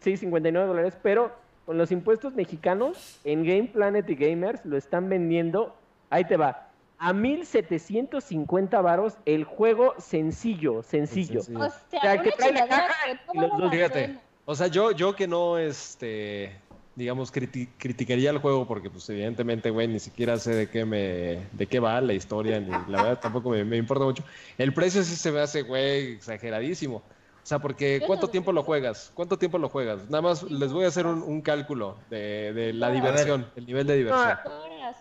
sí, 0.00 0.16
59 0.16 0.66
dólares, 0.66 0.98
pero 1.02 1.32
con 1.66 1.78
los 1.78 1.92
impuestos 1.92 2.34
mexicanos 2.34 3.20
en 3.24 3.44
Game 3.44 3.64
Planet 3.64 4.08
y 4.08 4.14
Gamers 4.14 4.64
lo 4.64 4.76
están 4.76 5.08
vendiendo, 5.08 5.74
ahí 6.10 6.24
te 6.24 6.36
va, 6.36 6.70
a 6.98 7.12
1750 7.14 8.80
varos 8.82 9.14
el 9.24 9.44
juego 9.44 9.94
sencillo, 9.98 10.82
sencillo. 10.82 11.40
O 11.40 11.70
sea, 11.90 12.20
que 12.20 12.30
trae 12.32 12.52
la 12.52 12.68
caja 12.68 12.94
y 13.32 13.38
los 13.38 13.50
dos. 13.58 13.70
Fíjate, 13.70 14.18
o 14.44 14.54
sea, 14.54 14.66
yo, 14.66 14.92
yo 14.92 15.16
que 15.16 15.26
no, 15.26 15.56
este, 15.56 16.52
digamos, 16.94 17.32
criticaría 17.32 18.30
el 18.30 18.38
juego 18.38 18.66
porque, 18.66 18.90
pues, 18.90 19.08
evidentemente, 19.08 19.70
güey, 19.70 19.88
ni 19.88 19.98
siquiera 19.98 20.38
sé 20.38 20.54
de 20.54 20.68
qué 20.68 20.84
me, 20.84 21.46
de 21.52 21.66
qué 21.66 21.80
va 21.80 22.00
la 22.00 22.12
historia, 22.12 22.60
ni 22.60 22.70
la 22.70 23.02
verdad 23.02 23.20
tampoco 23.20 23.50
me, 23.50 23.76
importa 23.76 24.04
mucho. 24.04 24.22
El 24.58 24.74
precio 24.74 25.02
sí 25.02 25.16
se 25.16 25.32
me 25.32 25.40
hace, 25.40 25.62
güey, 25.62 26.12
exageradísimo. 26.12 27.02
O 27.42 27.46
sea, 27.50 27.58
porque 27.58 28.02
¿cuánto 28.06 28.28
tiempo 28.28 28.52
lo 28.52 28.62
juegas? 28.62 29.10
¿Cuánto 29.14 29.38
tiempo 29.38 29.58
lo 29.58 29.68
juegas? 29.68 30.08
Nada 30.10 30.22
más 30.22 30.42
les 30.42 30.72
voy 30.72 30.84
a 30.84 30.88
hacer 30.88 31.06
un, 31.06 31.40
cálculo 31.40 31.96
de, 32.10 32.52
de 32.52 32.72
la 32.72 32.90
diversión, 32.90 33.50
el 33.56 33.66
nivel 33.66 33.86
de 33.86 33.96
diversión. 33.96 34.38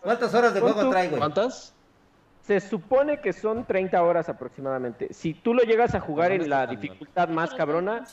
¿Cuántas 0.02 0.34
horas 0.34 0.54
de 0.54 0.62
juego 0.62 0.90
trae, 0.90 1.10
güey? 1.10 1.20
¿Cuántas? 1.20 1.74
Se 2.42 2.60
supone 2.60 3.20
que 3.22 3.34
son 3.34 3.66
30 3.66 4.02
horas 4.02 4.30
aproximadamente. 4.30 5.14
Si 5.14 5.34
tú 5.34 5.54
lo 5.54 5.64
llegas 5.64 5.94
a 5.94 6.00
jugar 6.00 6.32
en 6.32 6.50
la 6.50 6.66
dificultad 6.66 7.30
más 7.30 7.54
cabrona, 7.54 8.06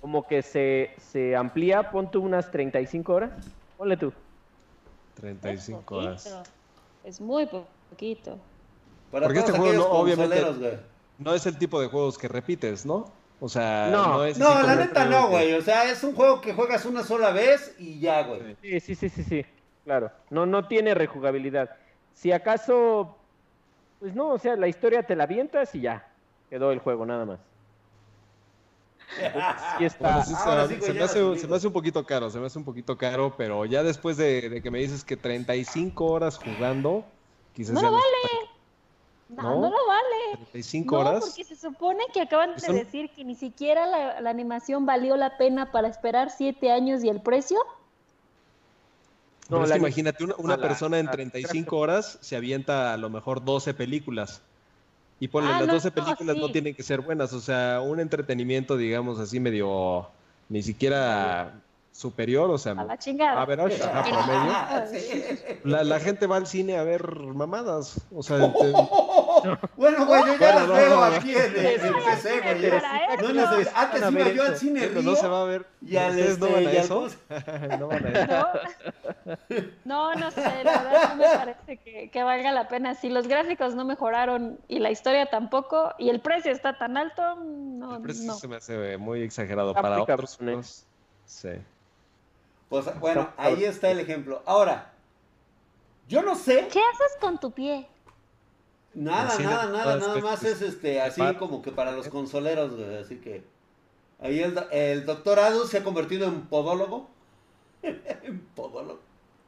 como 0.00 0.26
que 0.26 0.42
se, 0.42 0.94
se 0.98 1.36
amplía, 1.36 1.90
pon 1.90 2.10
tú 2.10 2.22
unas 2.22 2.50
35 2.50 3.12
horas. 3.12 3.30
Ponle 3.76 3.96
tú. 3.96 4.12
35 5.14 5.96
horas. 5.96 6.42
Es 7.04 7.20
muy 7.20 7.46
poquito. 7.46 8.38
Porque 9.10 9.40
este 9.40 9.52
juego 9.52 9.72
no, 9.74 9.86
obviamente 9.86 10.80
no 11.18 11.34
es 11.34 11.46
el 11.46 11.58
tipo 11.58 11.80
de 11.80 11.88
juegos 11.88 12.16
que 12.16 12.28
repites, 12.28 12.86
¿no? 12.86 13.12
O 13.44 13.48
sea, 13.48 13.88
no, 13.90 14.24
es 14.24 14.38
no 14.38 14.62
la 14.62 14.76
neta 14.76 15.04
no, 15.06 15.28
güey. 15.28 15.52
O 15.54 15.62
sea, 15.62 15.90
es 15.90 16.04
un 16.04 16.14
juego 16.14 16.40
que 16.40 16.54
juegas 16.54 16.84
una 16.84 17.02
sola 17.02 17.32
vez 17.32 17.74
y 17.76 17.98
ya, 17.98 18.22
güey. 18.22 18.56
Sí, 18.62 18.78
sí, 18.78 18.94
sí, 18.94 19.08
sí, 19.08 19.24
sí. 19.24 19.46
Claro. 19.84 20.12
No, 20.30 20.46
no 20.46 20.68
tiene 20.68 20.94
rejugabilidad. 20.94 21.70
Si 22.14 22.30
acaso 22.30 23.16
pues 24.02 24.16
no, 24.16 24.30
o 24.30 24.38
sea, 24.38 24.56
la 24.56 24.66
historia 24.66 25.04
te 25.04 25.14
la 25.14 25.22
avientas 25.24 25.72
y 25.76 25.82
ya. 25.82 26.04
Quedó 26.50 26.72
el 26.72 26.80
juego, 26.80 27.06
nada 27.06 27.24
más. 27.24 27.38
Sí 29.78 29.84
está. 29.84 30.24
se, 30.24 30.92
me 30.92 31.02
hace, 31.02 31.66
un 31.66 31.72
poquito 31.72 32.04
caro, 32.04 32.28
se 32.28 32.40
me 32.40 32.46
hace 32.46 32.58
un 32.58 32.64
poquito 32.64 32.98
caro, 32.98 33.34
pero 33.36 33.64
ya 33.64 33.84
después 33.84 34.16
de, 34.16 34.60
que 34.60 34.70
me 34.72 34.80
dices 34.80 35.04
que 35.04 35.16
35 35.16 36.04
horas 36.04 36.36
jugando, 36.38 37.04
quizás... 37.54 37.74
No 37.74 37.82
lo 37.82 37.92
vale. 37.92 38.51
No, 39.36 39.54
no, 39.60 39.70
lo 39.70 39.86
vale. 39.86 40.46
35 40.50 40.98
horas. 40.98 41.14
No, 41.14 41.20
porque 41.20 41.44
se 41.44 41.56
supone 41.56 42.04
que 42.12 42.20
acaban 42.20 42.54
de 42.56 42.72
decir 42.72 43.10
que 43.10 43.24
ni 43.24 43.34
siquiera 43.34 43.86
la, 43.86 44.20
la, 44.20 44.30
animación 44.30 44.86
valió 44.86 45.16
la 45.16 45.36
pena 45.38 45.72
para 45.72 45.88
esperar 45.88 46.30
7 46.30 46.70
años 46.70 47.02
y 47.04 47.08
el 47.08 47.20
precio. 47.20 47.58
No, 49.48 49.76
imagínate, 49.76 50.24
una, 50.38 50.56
persona 50.56 50.98
en 50.98 51.10
35 51.10 51.76
horas 51.76 52.18
se 52.20 52.36
avienta 52.36 52.94
a 52.94 52.96
lo 52.96 53.10
mejor 53.10 53.44
12 53.44 53.74
películas. 53.74 54.40
Y 55.20 55.28
ponle, 55.28 55.50
ah, 55.52 55.60
las 55.60 55.68
12 55.68 55.90
películas 55.90 56.36
no 56.36 56.50
tienen 56.50 56.74
que 56.74 56.82
ser 56.82 57.00
buenas, 57.00 57.32
o 57.32 57.40
sea, 57.40 57.80
un 57.80 58.00
entretenimiento, 58.00 58.76
digamos 58.76 59.20
así, 59.20 59.38
medio, 59.38 60.08
ni 60.48 60.62
siquiera 60.62 61.60
superior, 61.92 62.50
o 62.50 62.58
sea, 62.58 62.72
a 62.72 62.84
la 62.84 62.98
chingada. 62.98 63.40
A 63.40 63.44
ver, 63.44 63.60
a 63.60 63.64
promedio. 63.64 64.52
La, 65.64 65.84
la, 65.84 66.00
gente 66.00 66.26
va 66.26 66.36
al 66.36 66.46
cine 66.46 66.76
a 66.76 66.82
ver 66.82 67.14
mamadas, 67.16 68.00
o 68.10 68.22
sea, 68.22 68.38
bueno, 69.76 70.06
güey, 70.06 70.22
yo 70.26 70.34
ya 70.36 70.54
las 70.54 70.68
veo 70.68 71.04
aquí 71.04 71.34
en, 71.34 71.56
el 71.56 71.94
PC, 71.94 72.40
güey. 72.40 73.34
No, 73.34 73.48
antes 73.74 74.12
iba 74.12 74.28
yo 74.28 74.44
al 74.44 74.56
cine 74.56 74.88
Río. 74.88 75.02
No 75.02 75.16
se 75.16 75.28
va 75.28 75.42
a 75.42 75.44
ver. 75.44 75.66
Y 75.80 75.96
al 75.96 76.18
este, 76.18 76.38
no 76.46 76.52
van 76.52 76.66
a 76.66 76.72
eso. 76.72 77.08
no 77.78 77.88
van 77.88 78.06
a 78.06 78.10
eso. 78.10 78.46
No, 79.84 80.14
no 80.14 80.30
sé, 80.30 80.64
la 80.64 80.82
verdad 80.82 81.08
no 81.10 81.16
me 81.16 81.24
parece 81.36 81.76
que, 81.78 82.10
que 82.10 82.22
valga 82.22 82.52
la 82.52 82.68
pena. 82.68 82.94
Si 82.94 83.08
los 83.08 83.28
gráficos 83.28 83.74
no 83.74 83.84
mejoraron 83.84 84.58
y 84.68 84.78
la 84.78 84.90
historia 84.90 85.26
tampoco, 85.26 85.94
y 85.98 86.10
el 86.10 86.20
precio 86.20 86.52
está 86.52 86.78
tan 86.78 86.96
alto, 86.96 87.36
no. 87.36 87.96
El 87.96 88.02
precio 88.02 88.32
se 88.34 88.48
me 88.48 88.56
hace 88.56 88.96
muy 88.98 89.22
exagerado 89.22 89.74
para 89.74 90.02
otros. 90.02 90.38
Sí. 91.24 91.50
Pues 92.68 92.98
bueno, 93.00 93.28
ahí 93.36 93.64
está 93.64 93.90
el 93.90 94.00
ejemplo. 94.00 94.42
Ahora, 94.46 94.92
yo 96.08 96.22
no 96.22 96.34
sé. 96.34 96.68
¿Qué 96.72 96.80
haces 96.80 97.16
con 97.20 97.38
tu 97.38 97.50
pie? 97.50 97.86
Nada, 98.94 99.38
nada, 99.38 99.66
nada, 99.70 99.96
nada 99.96 100.20
más 100.20 100.44
es 100.44 100.60
este, 100.60 101.00
así 101.00 101.22
como 101.38 101.62
que 101.62 101.72
para 101.72 101.92
los 101.92 102.08
consoleros, 102.08 102.72
así 103.02 103.16
que 103.16 103.42
ahí 104.20 104.40
el, 104.40 104.58
el 104.70 105.06
doctor 105.06 105.38
Adus 105.38 105.70
se 105.70 105.78
ha 105.78 105.84
convertido 105.84 106.26
en 106.28 106.42
podólogo. 106.42 107.08
en 107.82 108.40
podólogo. 108.54 109.00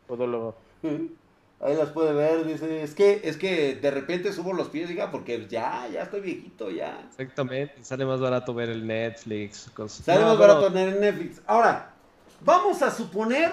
Podólogo. 0.06 0.54
Ahí 1.60 1.76
las 1.76 1.90
puede 1.90 2.12
ver, 2.12 2.44
dice, 2.44 2.82
es 2.82 2.94
que, 2.94 3.22
es 3.24 3.38
que 3.38 3.76
de 3.76 3.90
repente 3.90 4.34
subo 4.34 4.52
los 4.52 4.68
pies, 4.68 4.86
diga, 4.86 5.10
porque 5.10 5.46
ya, 5.48 5.88
ya 5.90 6.02
estoy 6.02 6.20
viejito, 6.20 6.70
ya. 6.70 7.00
Exactamente, 7.08 7.82
sale 7.82 8.04
más 8.04 8.20
barato 8.20 8.52
ver 8.52 8.68
el 8.68 8.86
Netflix. 8.86 9.70
Sale 9.86 10.24
más 10.24 10.36
barato 10.36 10.70
ver 10.70 10.88
el 10.88 11.00
Netflix. 11.00 11.40
Ahora, 11.46 11.94
vamos 12.42 12.82
a 12.82 12.90
suponer 12.90 13.52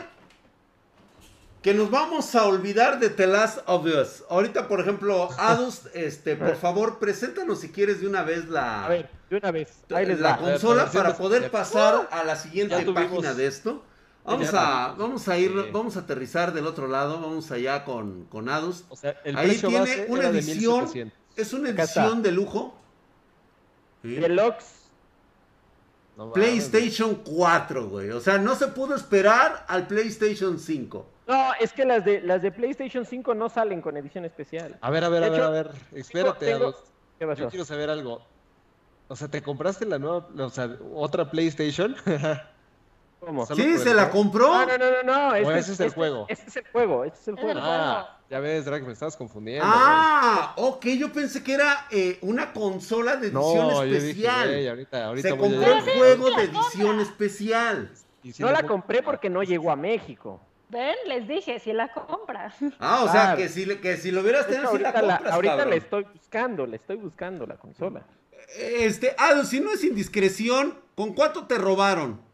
que 1.62 1.74
nos 1.74 1.92
vamos 1.92 2.34
a 2.36 2.46
olvidar 2.46 3.00
de 3.00 3.10
The 3.10 3.28
Last 3.28 3.60
of 3.68 3.86
Us. 3.86 4.24
Ahorita, 4.30 4.68
por 4.68 4.80
ejemplo, 4.80 5.30
Adus, 5.38 5.84
este, 5.94 6.36
por 6.36 6.56
favor, 6.56 7.00
preséntanos 7.00 7.60
si 7.60 7.70
quieres 7.70 8.02
de 8.02 8.08
una 8.08 8.24
vez 8.24 8.50
la. 8.50 8.86
A 8.86 8.90
ver, 8.90 9.10
de 9.30 9.38
una 9.38 9.52
vez. 9.52 9.84
la 9.90 10.38
consola 10.38 10.90
para 10.92 11.16
poder 11.16 11.52
pasar 11.52 12.10
a 12.12 12.24
la 12.24 12.36
siguiente 12.36 12.84
página 12.92 13.34
de 13.34 13.48
esto. 13.48 13.84
Vamos 14.24 14.54
a, 14.54 14.94
vamos 14.98 15.28
a 15.28 15.38
ir, 15.40 15.52
vamos 15.72 15.98
a 15.98 16.02
aterrizar 16.02 16.54
del 16.54 16.68
otro 16.68 16.88
lado, 16.88 17.20
vamos 17.20 17.50
allá 17.52 17.84
con, 17.84 18.26
con 18.26 18.50
Adus. 18.50 18.86
O 18.90 18.96
sea, 18.96 19.20
el 19.24 19.36
Ahí 19.36 19.58
tiene 19.58 20.06
una 20.10 20.28
edición, 20.28 21.12
es 21.36 21.54
una 21.54 21.70
edición 21.70 22.22
de 22.22 22.32
lujo. 22.32 22.78
Deluxe 24.04 24.81
PlayStation 26.34 27.16
4, 27.16 27.90
güey. 27.90 28.10
O 28.12 28.20
sea, 28.20 28.38
no 28.38 28.56
se 28.56 28.68
pudo 28.68 28.96
esperar 28.96 29.66
al 29.68 29.88
PlayStation 29.88 30.60
5. 30.60 31.06
No, 31.28 31.54
es 31.60 31.72
que 31.72 31.86
las 31.86 32.04
de 32.04 32.22
las 32.22 32.42
de 32.42 32.52
PlayStation 32.52 33.06
5 33.06 33.34
no 33.36 33.50
salen 33.50 33.82
con 33.82 33.96
edición 33.98 34.26
especial. 34.26 34.78
A 34.82 34.90
ver, 34.90 35.04
a 35.04 35.10
ver, 35.10 35.24
a 35.24 35.30
ver, 35.30 35.42
a 35.42 35.50
ver. 35.50 35.72
Espérate, 35.94 36.50
Yo 37.38 37.50
quiero 37.50 37.66
saber 37.66 37.90
algo. 37.90 38.22
O 39.08 39.16
sea, 39.16 39.28
¿te 39.28 39.42
compraste 39.42 39.86
la 39.86 40.00
nueva, 40.00 40.28
o 40.38 40.50
sea, 40.50 40.78
otra 40.94 41.30
PlayStation? 41.30 41.96
¿Cómo? 43.22 43.46
Sí, 43.46 43.78
se 43.78 43.94
la 43.94 44.10
compró. 44.10 44.66
No, 44.66 44.78
no, 44.78 44.92
no, 44.92 45.04
no. 45.04 45.36
Este, 45.36 45.60
ese 45.60 45.74
es 45.74 45.80
el 45.80 45.92
juego. 45.92 46.26
Este 46.28 46.50
es 46.50 46.58
el 46.58 46.66
juego, 46.72 47.06
este 47.06 47.20
es 47.20 47.28
el 47.28 47.36
juego. 47.36 47.60
Ah, 47.62 48.18
ya 48.32 48.40
ves, 48.40 48.66
Drake, 48.66 48.84
me 48.84 48.94
estabas 48.94 49.16
confundiendo. 49.16 49.64
Ah, 49.68 50.54
ok, 50.58 50.86
yo 50.88 51.14
pensé 51.14 51.44
que 51.44 51.54
era 51.54 51.86
eh, 51.92 52.18
una 52.22 52.52
consola 52.52 53.18
de 53.18 53.28
edición 53.28 53.94
especial. 53.94 54.50
Dije, 54.50 54.70
ahorita, 54.70 55.06
ahorita 55.06 55.30
se 55.30 55.38
compró 55.38 55.72
el 55.72 55.82
juego 55.82 56.36
de 56.36 56.44
edición 56.46 57.00
especial. 57.00 57.92
no 58.40 58.52
la 58.52 58.64
compré 58.64 59.04
porque 59.04 59.30
no 59.30 59.44
llegó 59.44 59.70
a 59.70 59.76
México. 59.76 60.42
Ven, 60.70 60.96
les 61.06 61.28
dije, 61.28 61.60
si 61.60 61.74
la 61.74 61.94
compras. 61.94 62.56
Ah, 62.80 63.04
o 63.04 63.12
sea, 63.12 63.36
que 63.36 63.50
si, 63.50 63.68
que 63.78 63.98
si 63.98 64.10
lo 64.10 64.22
hubieras 64.22 64.48
tenido, 64.48 64.72
si 64.72 64.80
la 64.80 64.94
compras, 64.94 65.22
la, 65.22 65.34
Ahorita 65.34 65.66
le 65.66 65.76
estoy 65.76 66.06
buscando, 66.06 66.66
le 66.66 66.78
estoy 66.78 66.96
buscando 66.96 67.46
la 67.46 67.58
consola. 67.58 68.04
Este, 68.58 69.14
ah, 69.20 69.44
si 69.44 69.60
no 69.60 69.72
es 69.72 69.84
indiscreción, 69.84 70.80
¿con 70.96 71.14
cuánto 71.14 71.46
te 71.46 71.60
robaron? 71.60 72.31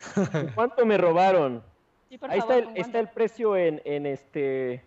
¿Cuánto 0.54 0.84
me 0.86 0.98
robaron? 0.98 1.62
Ahí 2.28 2.38
está, 2.38 2.58
el, 2.58 2.68
está 2.76 3.00
el 3.00 3.08
precio 3.08 3.56
en, 3.56 3.82
en 3.84 4.06
este 4.06 4.82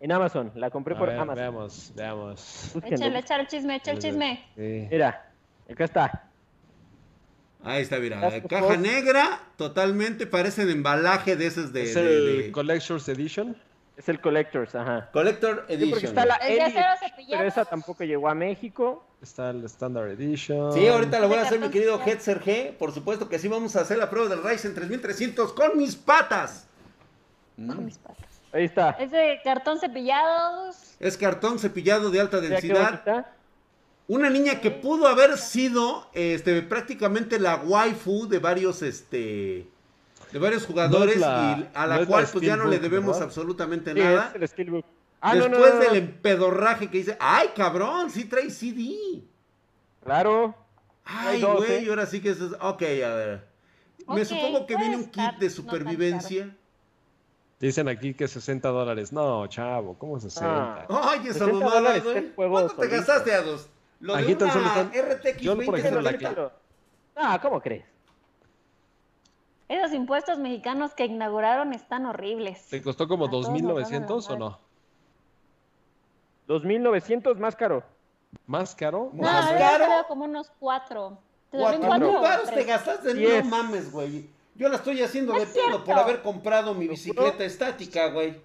en 0.00 0.12
Amazon. 0.12 0.52
La 0.54 0.70
compré 0.70 0.94
por 0.94 1.10
Amazon. 1.10 1.34
Veamos, 1.34 1.92
veamos. 1.94 2.76
Échale, 2.84 3.18
échale 3.18 3.42
el 3.42 3.48
chisme, 3.48 3.76
echa 3.76 3.90
el 3.92 3.98
chisme. 3.98 4.44
Mira, 4.56 5.32
acá 5.70 5.84
está. 5.84 6.30
Ahí 7.62 7.82
está, 7.82 7.98
mira. 7.98 8.42
Caja 8.42 8.76
negra, 8.76 9.40
totalmente 9.56 10.26
parece 10.26 10.62
el 10.62 10.70
embalaje 10.70 11.36
de 11.36 11.46
esos 11.46 11.72
de. 11.72 11.82
¿Es 11.84 11.96
el 11.96 12.52
Collector's 12.52 13.08
Edition? 13.08 13.56
Es 13.96 14.10
el 14.10 14.20
Collector's, 14.20 14.74
ajá. 14.74 15.08
Collector 15.10 15.64
Edition. 15.68 15.90
porque 15.90 16.06
está 16.06 16.26
la 16.26 16.38
pero 16.38 17.44
esa 17.44 17.64
tampoco 17.64 18.04
llegó 18.04 18.28
a 18.28 18.34
México. 18.34 19.06
Está 19.22 19.50
el 19.50 19.64
Standard 19.64 20.10
Edition. 20.10 20.72
Sí, 20.74 20.86
ahorita 20.86 21.18
lo 21.18 21.28
voy 21.28 21.38
a 21.38 21.42
hacer, 21.42 21.58
mi 21.58 21.70
querido 21.70 21.98
Hetzer 22.04 22.42
G. 22.42 22.76
Por 22.76 22.92
supuesto 22.92 23.28
que 23.28 23.38
sí 23.38 23.48
vamos 23.48 23.74
a 23.74 23.80
hacer 23.80 23.96
la 23.96 24.10
prueba 24.10 24.28
del 24.28 24.42
Ryzen 24.42 24.74
3300 24.74 25.52
con 25.54 25.78
mis 25.78 25.96
patas. 25.96 26.66
Con 27.56 27.86
mis 27.86 27.96
patas. 27.96 28.26
Ahí 28.52 28.64
está. 28.64 28.90
Es 28.90 29.10
de 29.10 29.40
cartón 29.42 29.80
cepillado. 29.80 30.70
Es 31.00 31.16
cartón 31.16 31.58
cepillado 31.58 32.10
de 32.10 32.20
alta 32.20 32.40
densidad. 32.40 33.26
Una 34.08 34.30
niña 34.30 34.60
que 34.60 34.70
pudo 34.70 35.08
haber 35.08 35.36
sido 35.38 36.08
este, 36.12 36.62
prácticamente 36.62 37.40
la 37.40 37.56
waifu 37.56 38.28
de 38.28 38.38
varios 38.38 38.82
este, 38.82 39.66
de 40.32 40.38
varios 40.38 40.66
jugadores 40.66 41.18
y 41.18 41.22
a 41.22 41.86
la 41.86 42.04
cual 42.06 42.26
pues 42.30 42.44
ya 42.44 42.56
no 42.56 42.66
le 42.66 42.78
debemos 42.78 43.20
absolutamente 43.20 43.94
nada. 43.94 44.32
Ah, 45.20 45.34
Después 45.34 45.78
del 45.80 45.96
empedorraje 45.96 46.90
que 46.90 46.98
dice, 46.98 47.16
ay 47.18 47.48
cabrón, 47.56 48.10
sí 48.10 48.24
trae 48.26 48.50
CD. 48.50 49.22
Claro. 50.04 50.54
Ay, 51.04 51.42
güey, 51.42 51.88
ahora 51.88 52.06
sí 52.06 52.20
que 52.20 52.30
es... 52.30 52.40
Ok, 52.60 52.82
a 52.82 53.14
ver. 53.14 53.48
Me 54.08 54.24
supongo 54.24 54.66
que 54.66 54.76
viene 54.76 54.96
un 54.96 55.06
kit 55.06 55.36
de 55.38 55.50
supervivencia. 55.50 56.54
Dicen 57.58 57.88
aquí 57.88 58.12
que 58.12 58.28
60 58.28 58.68
dólares. 58.68 59.12
No, 59.12 59.46
chavo, 59.46 59.96
¿cómo 59.98 60.20
60? 60.20 60.46
Ah. 60.48 60.86
Ay, 60.88 61.28
esa 61.28 61.46
mamada, 61.46 61.98
güey. 61.98 62.32
¿Cuánto 62.34 62.74
te 62.74 62.88
gastaste 62.88 63.32
a 63.32 63.42
dos? 63.42 63.68
Lo 64.00 64.14
de 64.16 64.34
una 64.34 64.90
RTX 64.92 65.40
Yo, 65.40 65.56
por 65.58 65.78
ejemplo, 65.78 66.02
la 66.02 66.52
Ah, 67.16 67.38
¿cómo 67.40 67.60
crees? 67.62 67.84
Esos 69.68 69.92
impuestos 69.92 70.38
mexicanos 70.38 70.94
que 70.94 71.06
inauguraron 71.06 71.72
están 71.72 72.06
horribles. 72.06 72.68
¿Te 72.68 72.82
costó 72.82 73.08
como 73.08 73.28
2.900 73.28 74.30
o 74.30 74.38
no? 74.38 74.60
2.900 76.48 77.36
más 77.38 77.56
caro. 77.56 77.82
¿Más 78.46 78.74
caro? 78.74 79.10
No, 79.12 79.22
¿Más 79.22 79.50
caro? 79.52 80.06
como 80.06 80.24
unos 80.24 80.52
cuatro. 80.58 81.18
¿Cuatro 81.50 81.98
mil 81.98 82.54
te 82.54 82.64
gastaste? 82.64 83.14
No 83.14 83.44
mames, 83.44 83.90
güey. 83.90 84.28
Yo 84.54 84.68
la 84.68 84.76
estoy 84.76 85.02
haciendo 85.02 85.32
de 85.34 85.46
pedo 85.46 85.84
por 85.84 85.98
haber 85.98 86.22
comprado 86.22 86.74
mi 86.74 86.86
bicicleta 86.86 87.44
estática, 87.44 88.08
güey. 88.08 88.40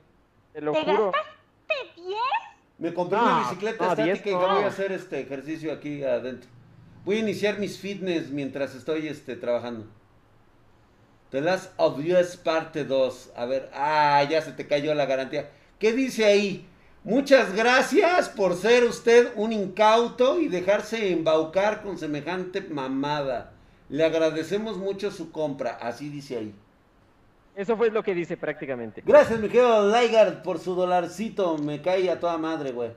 Te 0.53 0.61
lo 0.61 0.73
juro. 0.73 1.11
gastaste 1.11 2.01
10? 2.01 2.17
Me 2.79 2.93
compré 2.93 3.19
una 3.19 3.39
bicicleta 3.39 3.91
estática 3.91 4.29
y 4.29 4.33
voy 4.33 4.63
a 4.63 4.67
hacer 4.67 4.91
este 4.91 5.19
ejercicio 5.21 5.71
aquí 5.71 6.03
adentro. 6.03 6.49
Voy 7.05 7.17
a 7.17 7.19
iniciar 7.19 7.59
mis 7.59 7.77
fitness 7.77 8.29
mientras 8.29 8.75
estoy 8.75 9.07
este, 9.07 9.35
trabajando. 9.35 9.85
The 11.31 11.41
Last 11.41 11.71
of 11.77 11.97
Us 11.99 12.37
parte 12.37 12.83
2. 12.83 13.31
A 13.35 13.45
ver, 13.45 13.69
ah, 13.73 14.23
ya 14.29 14.41
se 14.41 14.51
te 14.51 14.67
cayó 14.67 14.93
la 14.93 15.05
garantía. 15.05 15.49
¿Qué 15.79 15.93
dice 15.93 16.25
ahí? 16.25 16.67
Muchas 17.03 17.55
gracias 17.55 18.29
por 18.29 18.55
ser 18.55 18.83
usted 18.83 19.29
un 19.35 19.53
incauto 19.53 20.39
y 20.39 20.49
dejarse 20.49 21.11
embaucar 21.11 21.81
con 21.81 21.97
semejante 21.97 22.61
mamada. 22.61 23.53
Le 23.89 24.03
agradecemos 24.03 24.77
mucho 24.77 25.09
su 25.09 25.31
compra, 25.31 25.71
así 25.81 26.09
dice 26.09 26.37
ahí. 26.37 26.53
Eso 27.55 27.75
fue 27.75 27.89
lo 27.89 28.03
que 28.03 28.13
dice 28.13 28.37
prácticamente. 28.37 29.01
Gracias, 29.05 29.39
mi 29.39 29.47
querido 29.47 29.87
Laigard, 29.87 30.43
por 30.43 30.59
su 30.59 30.75
dolarcito. 30.75 31.57
Me 31.57 31.81
cae 31.81 32.09
a 32.09 32.19
toda 32.19 32.37
madre, 32.37 32.71
güey. 32.71 32.91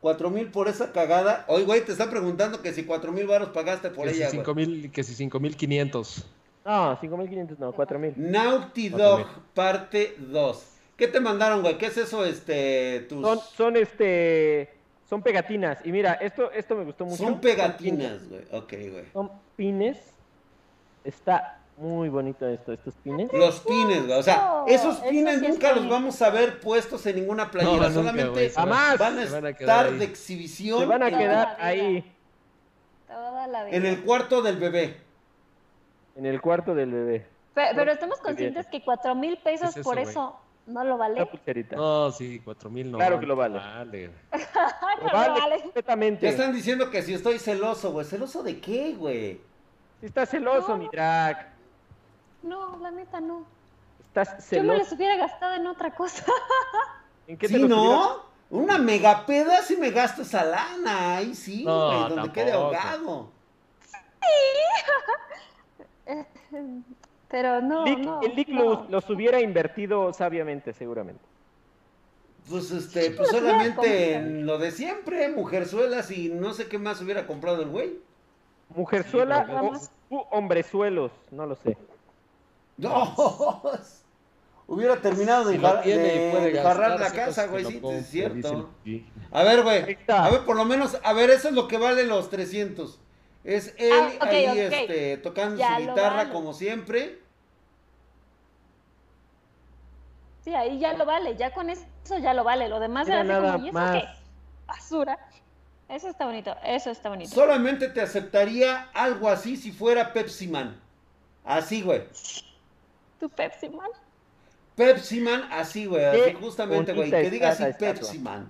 Cuatro 0.00 0.30
mil 0.30 0.50
por 0.50 0.68
esa 0.68 0.92
cagada. 0.92 1.44
Oye, 1.48 1.64
güey, 1.64 1.84
te 1.84 1.92
está 1.92 2.08
preguntando 2.08 2.62
que 2.62 2.72
si 2.72 2.84
cuatro 2.84 3.10
mil 3.12 3.26
baros 3.26 3.50
pagaste 3.50 3.90
por 3.90 4.08
ella, 4.08 4.30
cinco 4.30 4.54
mil, 4.54 4.90
Que 4.92 5.02
si 5.02 5.14
cinco 5.14 5.40
mil 5.40 5.56
quinientos. 5.56 6.26
No, 6.70 6.96
cinco 7.00 7.16
mil 7.16 7.28
quinientos 7.28 7.58
no, 7.58 7.72
cuatro 7.72 7.98
mil. 7.98 8.14
Naughty 8.16 8.90
Dog, 8.90 9.26
parte 9.54 10.14
2. 10.18 10.66
¿Qué 10.96 11.08
te 11.08 11.18
mandaron, 11.18 11.62
güey? 11.62 11.76
¿Qué 11.76 11.86
es 11.86 11.96
eso, 11.96 12.24
este, 12.24 13.06
tus... 13.08 13.26
Son, 13.26 13.40
son, 13.56 13.76
este, 13.76 14.70
son 15.08 15.20
pegatinas. 15.20 15.78
Y 15.84 15.90
mira, 15.90 16.12
esto, 16.12 16.52
esto 16.52 16.76
me 16.76 16.84
gustó 16.84 17.06
mucho. 17.06 17.24
Son 17.24 17.40
pegatinas, 17.40 18.28
güey. 18.28 18.42
Ok, 18.52 18.72
güey. 18.88 19.04
Son 19.12 19.32
pines. 19.56 19.98
Está 21.02 21.58
muy 21.76 22.08
bonito 22.08 22.46
esto, 22.46 22.72
estos 22.72 22.94
pines. 23.02 23.32
Los 23.32 23.58
pines, 23.60 24.06
güey. 24.06 24.16
O 24.16 24.22
sea, 24.22 24.62
esos 24.68 24.98
pines 24.98 25.42
nunca 25.42 25.72
los 25.72 25.88
vamos 25.88 26.22
a 26.22 26.30
ver 26.30 26.60
puestos 26.60 27.04
en 27.06 27.16
ninguna 27.16 27.50
playera. 27.50 27.90
solamente 27.90 28.50
jamás 28.50 28.96
van 28.96 29.18
a 29.18 29.48
estar 29.48 29.90
de 29.90 30.04
exhibición. 30.04 30.78
Se 30.78 30.86
van 30.86 31.02
a 31.02 31.10
quedar 31.10 31.56
ahí. 31.58 32.04
Toda 33.08 33.48
la 33.48 33.64
vida. 33.64 33.76
En 33.76 33.86
el 33.86 34.02
cuarto 34.02 34.40
del 34.40 34.56
bebé. 34.56 35.09
En 36.20 36.26
el 36.26 36.42
cuarto 36.42 36.74
del 36.74 36.92
bebé. 36.92 37.26
Pero, 37.54 37.90
estamos 37.90 38.18
conscientes 38.18 38.66
que 38.66 38.84
cuatro 38.84 39.14
mil 39.14 39.38
pesos 39.38 39.74
por 39.82 39.98
eso 39.98 40.38
no 40.66 40.84
lo 40.84 40.98
vale. 40.98 41.26
No, 41.74 42.10
sí, 42.10 42.42
cuatro 42.44 42.68
mil 42.68 42.90
no. 42.90 42.98
Claro 42.98 43.18
que 43.18 43.24
lo 43.24 43.36
vale. 43.36 43.58
Vale. 43.58 44.10
lo 45.02 45.10
vale, 45.10 45.62
completamente. 45.62 46.26
Ya 46.26 46.32
están 46.32 46.52
diciendo 46.52 46.90
que 46.90 47.00
si 47.00 47.14
estoy 47.14 47.38
celoso, 47.38 47.92
güey. 47.92 48.04
¿Celoso 48.04 48.42
de 48.42 48.60
qué, 48.60 48.92
güey? 48.92 49.40
Si 50.00 50.06
estás 50.06 50.28
celoso, 50.28 50.76
mi 50.76 50.88
drag. 50.88 51.54
No, 52.42 52.76
la 52.76 52.90
neta 52.90 53.18
no. 53.18 53.46
Estás 54.00 54.44
celoso. 54.44 54.66
Yo 54.66 54.72
me 54.74 54.78
los 54.78 54.92
hubiera 54.92 55.16
gastado 55.16 55.54
en 55.54 55.66
otra 55.66 55.94
cosa. 55.94 56.22
¿En 57.28 57.38
qué 57.38 57.48
te 57.48 57.54
¿Sí, 57.54 57.62
no? 57.62 58.28
Una 58.50 58.76
megapeda 58.76 59.62
si 59.62 59.78
me 59.78 59.90
gasto 59.90 60.20
esa 60.20 60.44
lana. 60.44 61.16
Ahí 61.16 61.34
sí, 61.34 61.64
güey, 61.64 62.10
donde 62.10 62.30
quede 62.30 62.52
ahogado. 62.52 63.30
Sí. 63.80 63.96
Pero 67.30 67.62
no, 67.62 67.84
no 67.86 68.20
El 68.22 68.34
Lick 68.34 68.48
los, 68.48 69.08
hubiera 69.08 69.40
invertido 69.40 70.12
sabiamente, 70.12 70.72
seguramente. 70.72 71.22
Pues 72.48 72.70
este, 72.72 73.12
pues 73.12 73.28
solamente 73.28 74.14
en 74.14 74.46
lo 74.46 74.58
de 74.58 74.72
siempre, 74.72 75.28
mujerzuelas 75.28 76.10
y 76.10 76.28
no 76.30 76.52
sé 76.54 76.66
qué 76.66 76.78
más 76.78 77.00
hubiera 77.00 77.26
comprado 77.26 77.62
el 77.62 77.68
güey. 77.68 78.00
Mujerzuela 78.74 79.46
o 80.08 80.28
hombrezuelos, 80.32 81.12
no 81.30 81.46
lo 81.46 81.54
sé. 81.54 81.76
No, 82.76 83.62
hubiera 84.66 84.96
terminado 84.96 85.44
de, 85.50 85.58
barrar 85.58 86.98
la 86.98 87.12
casa, 87.12 87.46
güey, 87.46 87.64
sí, 87.64 87.80
es 87.84 88.06
cierto. 88.08 88.70
A 89.30 89.44
ver, 89.44 89.62
güey, 89.62 89.98
a 90.08 90.30
ver, 90.30 90.44
por 90.44 90.56
lo 90.56 90.64
menos, 90.64 90.98
a 91.04 91.12
ver, 91.12 91.30
eso 91.30 91.48
es 91.48 91.54
lo 91.54 91.68
que 91.68 91.78
vale 91.78 92.04
los 92.04 92.30
300. 92.30 92.98
Es 93.44 93.74
él 93.78 94.18
ah, 94.20 94.26
ahí 94.26 94.58
Este, 94.58 95.16
tocando 95.18 95.56
su 95.56 95.80
guitarra 95.80 96.30
como 96.30 96.52
siempre. 96.52 97.20
Sí, 100.44 100.54
ahí 100.54 100.78
ya 100.78 100.94
lo 100.94 101.04
vale, 101.04 101.36
ya 101.36 101.52
con 101.52 101.70
eso 101.70 101.84
ya 102.20 102.34
lo 102.34 102.44
vale. 102.44 102.68
Lo 102.68 102.80
demás 102.80 103.08
era 103.08 103.20
así 103.20 103.30
como, 103.30 103.64
¿y 103.64 103.68
eso 103.68 103.92
qué? 103.92 104.04
Basura. 104.66 105.18
Eso 105.88 106.08
está 106.08 106.24
bonito, 106.26 106.54
eso 106.64 106.90
está 106.90 107.08
bonito. 107.08 107.34
Solamente 107.34 107.88
te 107.88 108.00
aceptaría 108.00 108.90
algo 108.94 109.28
así 109.28 109.56
si 109.56 109.72
fuera 109.72 110.12
Pepsi 110.12 110.46
Man. 110.46 110.80
Así, 111.44 111.82
güey. 111.82 112.04
¿Tu 113.18 113.28
Pepsi 113.28 113.68
Man? 113.68 113.90
Pepsi 114.76 115.20
Man, 115.20 115.48
así, 115.50 115.86
güey. 115.86 116.04
Así 116.04 116.34
justamente, 116.34 116.92
güey. 116.92 117.10
Que 117.10 117.30
diga 117.30 117.48
así 117.48 117.64
Pepsi 117.78 118.20
Man. 118.20 118.48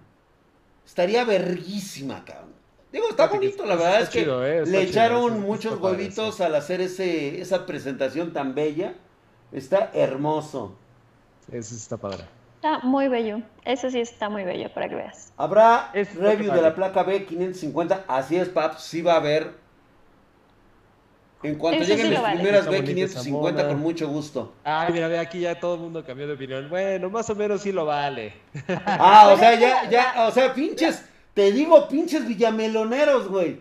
Estaría 0.84 1.24
verguísima, 1.24 2.24
cabrón. 2.24 2.59
Digo, 2.92 3.08
está 3.08 3.28
bonito, 3.28 3.64
la 3.64 3.76
verdad 3.76 4.02
es 4.02 4.08
que 4.08 4.22
eh, 4.22 4.66
le 4.66 4.82
echaron 4.82 5.40
muchos 5.40 5.80
huevitos 5.80 6.40
al 6.40 6.56
hacer 6.56 6.80
ese, 6.80 7.40
esa 7.40 7.64
presentación 7.64 8.32
tan 8.32 8.54
bella. 8.54 8.94
Está 9.52 9.90
hermoso. 9.94 10.76
Ese 11.52 11.76
está 11.76 11.96
padre. 11.96 12.24
Está 12.56 12.80
muy 12.80 13.08
bello. 13.08 13.42
Ese 13.64 13.90
sí 13.90 14.00
está 14.00 14.28
muy 14.28 14.44
bello 14.44 14.72
para 14.74 14.88
que 14.88 14.96
veas. 14.96 15.32
Habrá 15.36 15.90
review 15.92 16.52
de 16.52 16.62
la 16.62 16.74
placa 16.74 17.06
B550. 17.06 18.02
Así 18.08 18.36
es, 18.36 18.48
Pap. 18.48 18.76
Sí 18.78 19.02
va 19.02 19.14
a 19.14 19.16
haber. 19.16 19.52
En 21.42 21.54
cuanto 21.54 21.84
lleguen 21.84 22.12
las 22.12 22.34
primeras 22.34 22.68
B550, 22.68 23.68
con 23.68 23.80
mucho 23.80 24.08
gusto. 24.08 24.52
Ay, 24.62 24.92
mira, 24.92 25.08
ve 25.08 25.18
aquí 25.18 25.40
ya 25.40 25.58
todo 25.58 25.76
el 25.76 25.80
mundo 25.80 26.04
cambió 26.04 26.26
de 26.26 26.34
opinión. 26.34 26.68
Bueno, 26.68 27.08
más 27.08 27.30
o 27.30 27.34
menos 27.34 27.62
sí 27.62 27.72
lo 27.72 27.86
vale. 27.86 28.34
Ah, 28.84 29.30
o 29.32 29.38
sea, 29.38 29.58
ya, 29.58 29.88
ya, 29.88 30.26
o 30.28 30.30
sea, 30.30 30.52
pinches 30.52 31.02
te 31.40 31.52
digo, 31.52 31.88
pinches 31.88 32.28
villameloneros, 32.28 33.28
güey. 33.28 33.60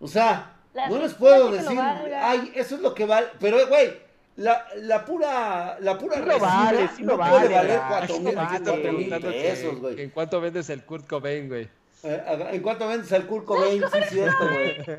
O 0.00 0.08
sea, 0.08 0.56
no 0.88 0.96
les 0.96 1.12
puedo 1.12 1.50
decir, 1.52 1.78
ay, 1.78 2.50
eso 2.54 2.76
es 2.76 2.80
lo 2.80 2.94
que 2.94 3.04
vale. 3.04 3.26
Pero, 3.38 3.58
güey, 3.68 3.92
la, 4.36 4.64
la 4.76 5.04
pura, 5.04 5.76
la 5.80 5.98
pura 5.98 6.16
sí 6.16 6.22
vale, 6.40 6.88
sí 6.96 7.02
no 7.02 7.18
puede 7.18 7.30
vale, 7.30 7.54
valer 7.54 7.80
cuatro 7.86 8.18
mil, 8.20 8.94
mil 8.94 9.20
pesos, 9.20 9.78
güey. 9.78 10.00
¿En 10.00 10.08
cuánto 10.08 10.40
vendes 10.40 10.70
el 10.70 10.82
Kurt 10.82 11.06
Cobain, 11.06 11.46
güey? 11.46 11.68
Eh, 12.04 12.48
¿En 12.52 12.62
cuánto 12.62 12.88
vendes 12.88 13.12
el 13.12 13.26
Kurt 13.26 13.44
Cobain? 13.44 13.82
Sí, 13.92 13.98
cierto, 14.08 14.48
güey. 14.50 14.76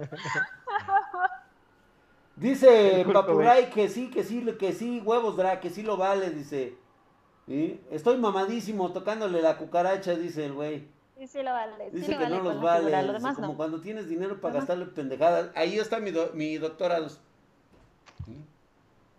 Dice 2.35 3.03
Papuray 3.11 3.71
que 3.71 3.89
sí, 3.89 4.11
que 4.11 4.23
sí, 4.23 4.45
que 4.59 4.73
sí, 4.73 5.01
huevos, 5.03 5.35
Dra, 5.37 5.59
que 5.59 5.71
sí 5.71 5.81
lo 5.81 5.97
vale, 5.97 6.29
dice. 6.29 6.75
¿Sí? 7.47 7.81
Estoy 7.89 8.17
mamadísimo 8.17 8.91
tocándole 8.93 9.41
la 9.41 9.57
cucaracha, 9.57 10.13
dice 10.13 10.45
el 10.45 10.53
güey. 10.53 11.00
Sí, 11.21 11.27
sí 11.27 11.43
lo 11.43 11.51
vale. 11.51 11.91
Dice 11.91 12.17
que 12.17 12.27
no 12.29 12.39
los 12.41 12.59
vale. 12.59 13.35
como 13.35 13.55
cuando 13.55 13.79
tienes 13.79 14.09
dinero 14.09 14.41
para 14.41 14.55
gastarle 14.55 14.87
pendejadas. 14.87 15.51
Ahí 15.53 15.77
está 15.77 15.99
mi, 15.99 16.11
mi 16.33 16.57
doctorado. 16.57 17.09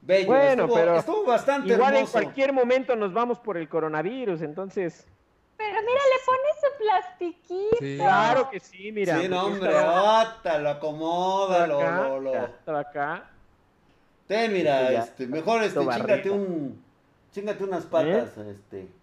Bello, 0.00 0.26
bueno, 0.26 0.68
pero 0.68 0.96
estuvo 0.96 1.24
bastante 1.24 1.72
igual 1.72 1.94
en 1.94 2.06
cualquier 2.06 2.52
momento 2.52 2.96
nos 2.96 3.12
vamos 3.12 3.38
por 3.38 3.56
el 3.56 3.68
coronavirus, 3.68 4.42
entonces. 4.42 5.06
Pero 5.56 5.78
mira, 5.80 6.00
le 6.10 6.18
pones 6.26 6.56
su 6.60 7.78
plastiquito. 7.78 8.02
Claro 8.02 8.50
que 8.50 8.58
sí, 8.58 8.90
mira. 8.90 9.20
Sí, 9.20 9.28
no, 9.28 9.46
hombre, 9.46 9.72
ota, 9.72 10.58
lo 10.58 10.70
acomoda, 10.70 11.68
lo, 11.68 12.18
lo, 12.18 12.76
acá. 12.76 13.30
Ten, 14.26 14.52
mira, 14.52 14.90
este, 14.90 15.28
mejor 15.28 15.62
este, 15.62 15.78
chingate 15.78 16.30
un, 16.30 16.82
chingate 17.30 17.62
unas 17.62 17.86
patas, 17.86 18.36
¿Eh? 18.38 18.50
este. 18.50 19.01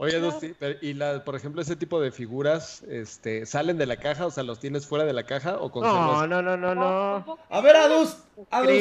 Oye, 0.00 0.20
Dusty, 0.20 0.54
y 0.80 0.94
la, 0.94 1.24
por 1.24 1.34
ejemplo, 1.34 1.60
ese 1.60 1.74
tipo 1.74 2.00
de 2.00 2.12
figuras, 2.12 2.82
este, 2.84 3.46
¿salen 3.46 3.78
de 3.78 3.86
la 3.86 3.96
caja? 3.96 4.26
O 4.26 4.30
sea, 4.30 4.44
¿los 4.44 4.60
tienes 4.60 4.86
fuera 4.86 5.04
de 5.04 5.12
la 5.12 5.24
caja 5.24 5.58
o 5.58 5.72
con 5.72 5.82
No, 5.82 6.24
no, 6.24 6.40
no, 6.40 6.56
no, 6.56 6.72
no. 6.72 7.38
A 7.50 7.60
ver, 7.60 7.74
Adus, 7.74 8.16
Adus, 8.48 8.80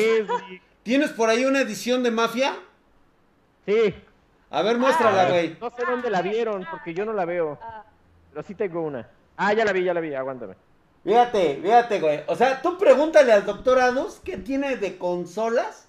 ¿tienes 0.83 1.09
por 1.09 1.29
ahí 1.29 1.43
una 1.45 1.61
edición 1.61 2.03
de 2.03 2.11
Mafia? 2.11 2.55
Sí. 3.65 3.95
A 4.51 4.61
ver, 4.61 4.77
muéstrala, 4.77 5.23
ah, 5.23 5.29
güey. 5.29 5.57
no 5.59 5.71
sé 5.71 5.85
dónde 5.85 6.11
la 6.11 6.21
vieron, 6.21 6.67
porque 6.69 6.93
yo 6.93 7.03
no 7.03 7.13
la 7.13 7.25
veo. 7.25 7.57
Pero 8.29 8.43
sí 8.43 8.53
tengo 8.53 8.81
una. 8.83 9.09
Ah, 9.35 9.53
ya 9.53 9.65
la 9.65 9.73
vi, 9.73 9.83
ya 9.83 9.95
la 9.95 10.01
vi, 10.01 10.13
aguántame. 10.13 10.53
Fíjate, 11.03 11.59
fíjate, 11.63 11.99
güey. 11.99 12.21
O 12.27 12.35
sea, 12.35 12.61
tú 12.61 12.77
pregúntale 12.77 13.33
al 13.33 13.43
doctor 13.43 13.79
Adus 13.79 14.21
qué 14.23 14.37
tiene 14.37 14.77
de 14.77 14.99
consolas. 14.99 15.87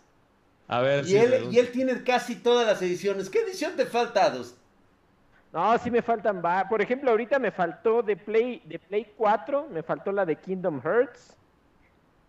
A 0.68 0.80
ver, 0.80 1.06
y, 1.06 1.16
él, 1.16 1.48
y 1.50 1.58
él 1.58 1.70
tiene 1.70 2.02
casi 2.02 2.34
todas 2.36 2.66
las 2.66 2.80
ediciones. 2.80 3.28
¿Qué 3.28 3.40
edición 3.40 3.76
te 3.76 3.84
falta, 3.84 4.24
Adus? 4.24 4.54
No, 5.52 5.78
sí 5.78 5.90
me 5.90 6.02
faltan. 6.02 6.42
Por 6.68 6.82
ejemplo, 6.82 7.10
ahorita 7.10 7.38
me 7.38 7.50
faltó 7.50 8.02
de 8.02 8.16
Play, 8.16 8.62
de 8.64 8.78
Play 8.78 9.12
4, 9.16 9.68
me 9.70 9.82
faltó 9.82 10.12
la 10.12 10.26
de 10.26 10.36
Kingdom 10.36 10.80
Hearts. 10.82 11.36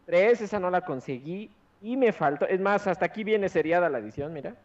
3, 0.05 0.41
esa 0.41 0.59
no 0.59 0.69
la 0.69 0.81
conseguí. 0.81 1.51
Y 1.81 1.95
me 1.95 2.11
faltó, 2.11 2.45
es 2.45 2.59
más, 2.59 2.87
hasta 2.87 3.05
aquí 3.05 3.23
viene 3.23 3.47
seriada 3.47 3.89
la 3.89 3.99
edición, 3.99 4.33
mira. 4.33 4.55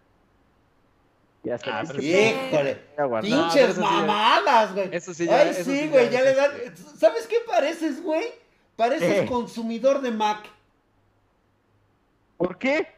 Ya 1.42 1.56
está. 1.56 1.80
Ah, 1.80 1.84
híjole. 1.84 2.80
Pinches 3.20 3.76
mamadas, 3.76 4.74
güey. 4.74 4.88
Eso 4.90 5.12
sí, 5.12 5.26
ya, 5.26 5.40
Ay, 5.40 5.52
sí, 5.52 5.88
güey, 5.88 6.08
ya, 6.08 6.22
le 6.22 6.34
dan. 6.34 6.50
¿Sabes 6.96 7.26
qué 7.26 7.36
pareces, 7.46 8.02
güey? 8.02 8.24
Pareces 8.76 9.28
consumidor 9.28 10.00
de 10.00 10.10
Mac. 10.10 10.46
¿Por 12.36 12.56
qué? 12.56 12.88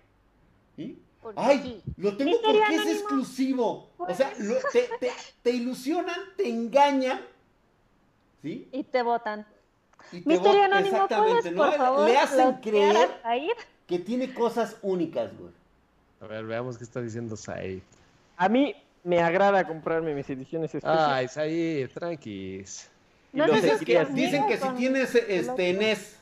Ay, 1.35 1.83
lo 1.97 2.17
tengo 2.17 2.41
porque 2.41 2.77
es 2.77 2.87
exclusivo. 2.87 3.91
O 4.09 4.15
sea, 4.15 4.33
te, 4.73 4.89
te, 5.01 5.13
te, 5.43 5.51
ilusionan, 5.51 6.19
te 6.37 6.49
engañan. 6.49 7.21
¿Sí? 8.43 8.69
Y 8.73 8.85
te 8.85 9.03
votan. 9.03 9.47
Y 10.13 10.23
te 10.23 10.39
votan. 10.39 10.85
Exactamente, 10.85 11.51
¿no? 11.51 12.07
Le 12.07 12.17
hacen 12.17 12.55
creer 12.55 13.09
que 13.87 13.99
tiene 13.99 14.33
cosas 14.33 14.77
únicas, 14.83 15.31
güey. 15.39 15.53
A 16.21 16.27
ver, 16.27 16.45
veamos 16.45 16.79
qué 16.79 16.85
está 16.85 17.01
diciendo 17.01 17.37
Said. 17.37 17.81
A 18.37 18.49
mí 18.49 18.75
me 19.05 19.21
agrada 19.21 19.67
comprarme 19.67 20.15
mis 20.15 20.29
ediciones 20.31 20.75
especiales. 20.75 21.09
Ay, 21.09 21.29
Said, 21.29 21.91
tranquis. 21.91 22.91
No 23.33 23.45
que, 23.47 23.61
dicen 24.13 24.47
que 24.47 24.57
si 24.57 24.69
tienes 24.71 25.15
este 25.15 25.73
NES. 25.75 26.17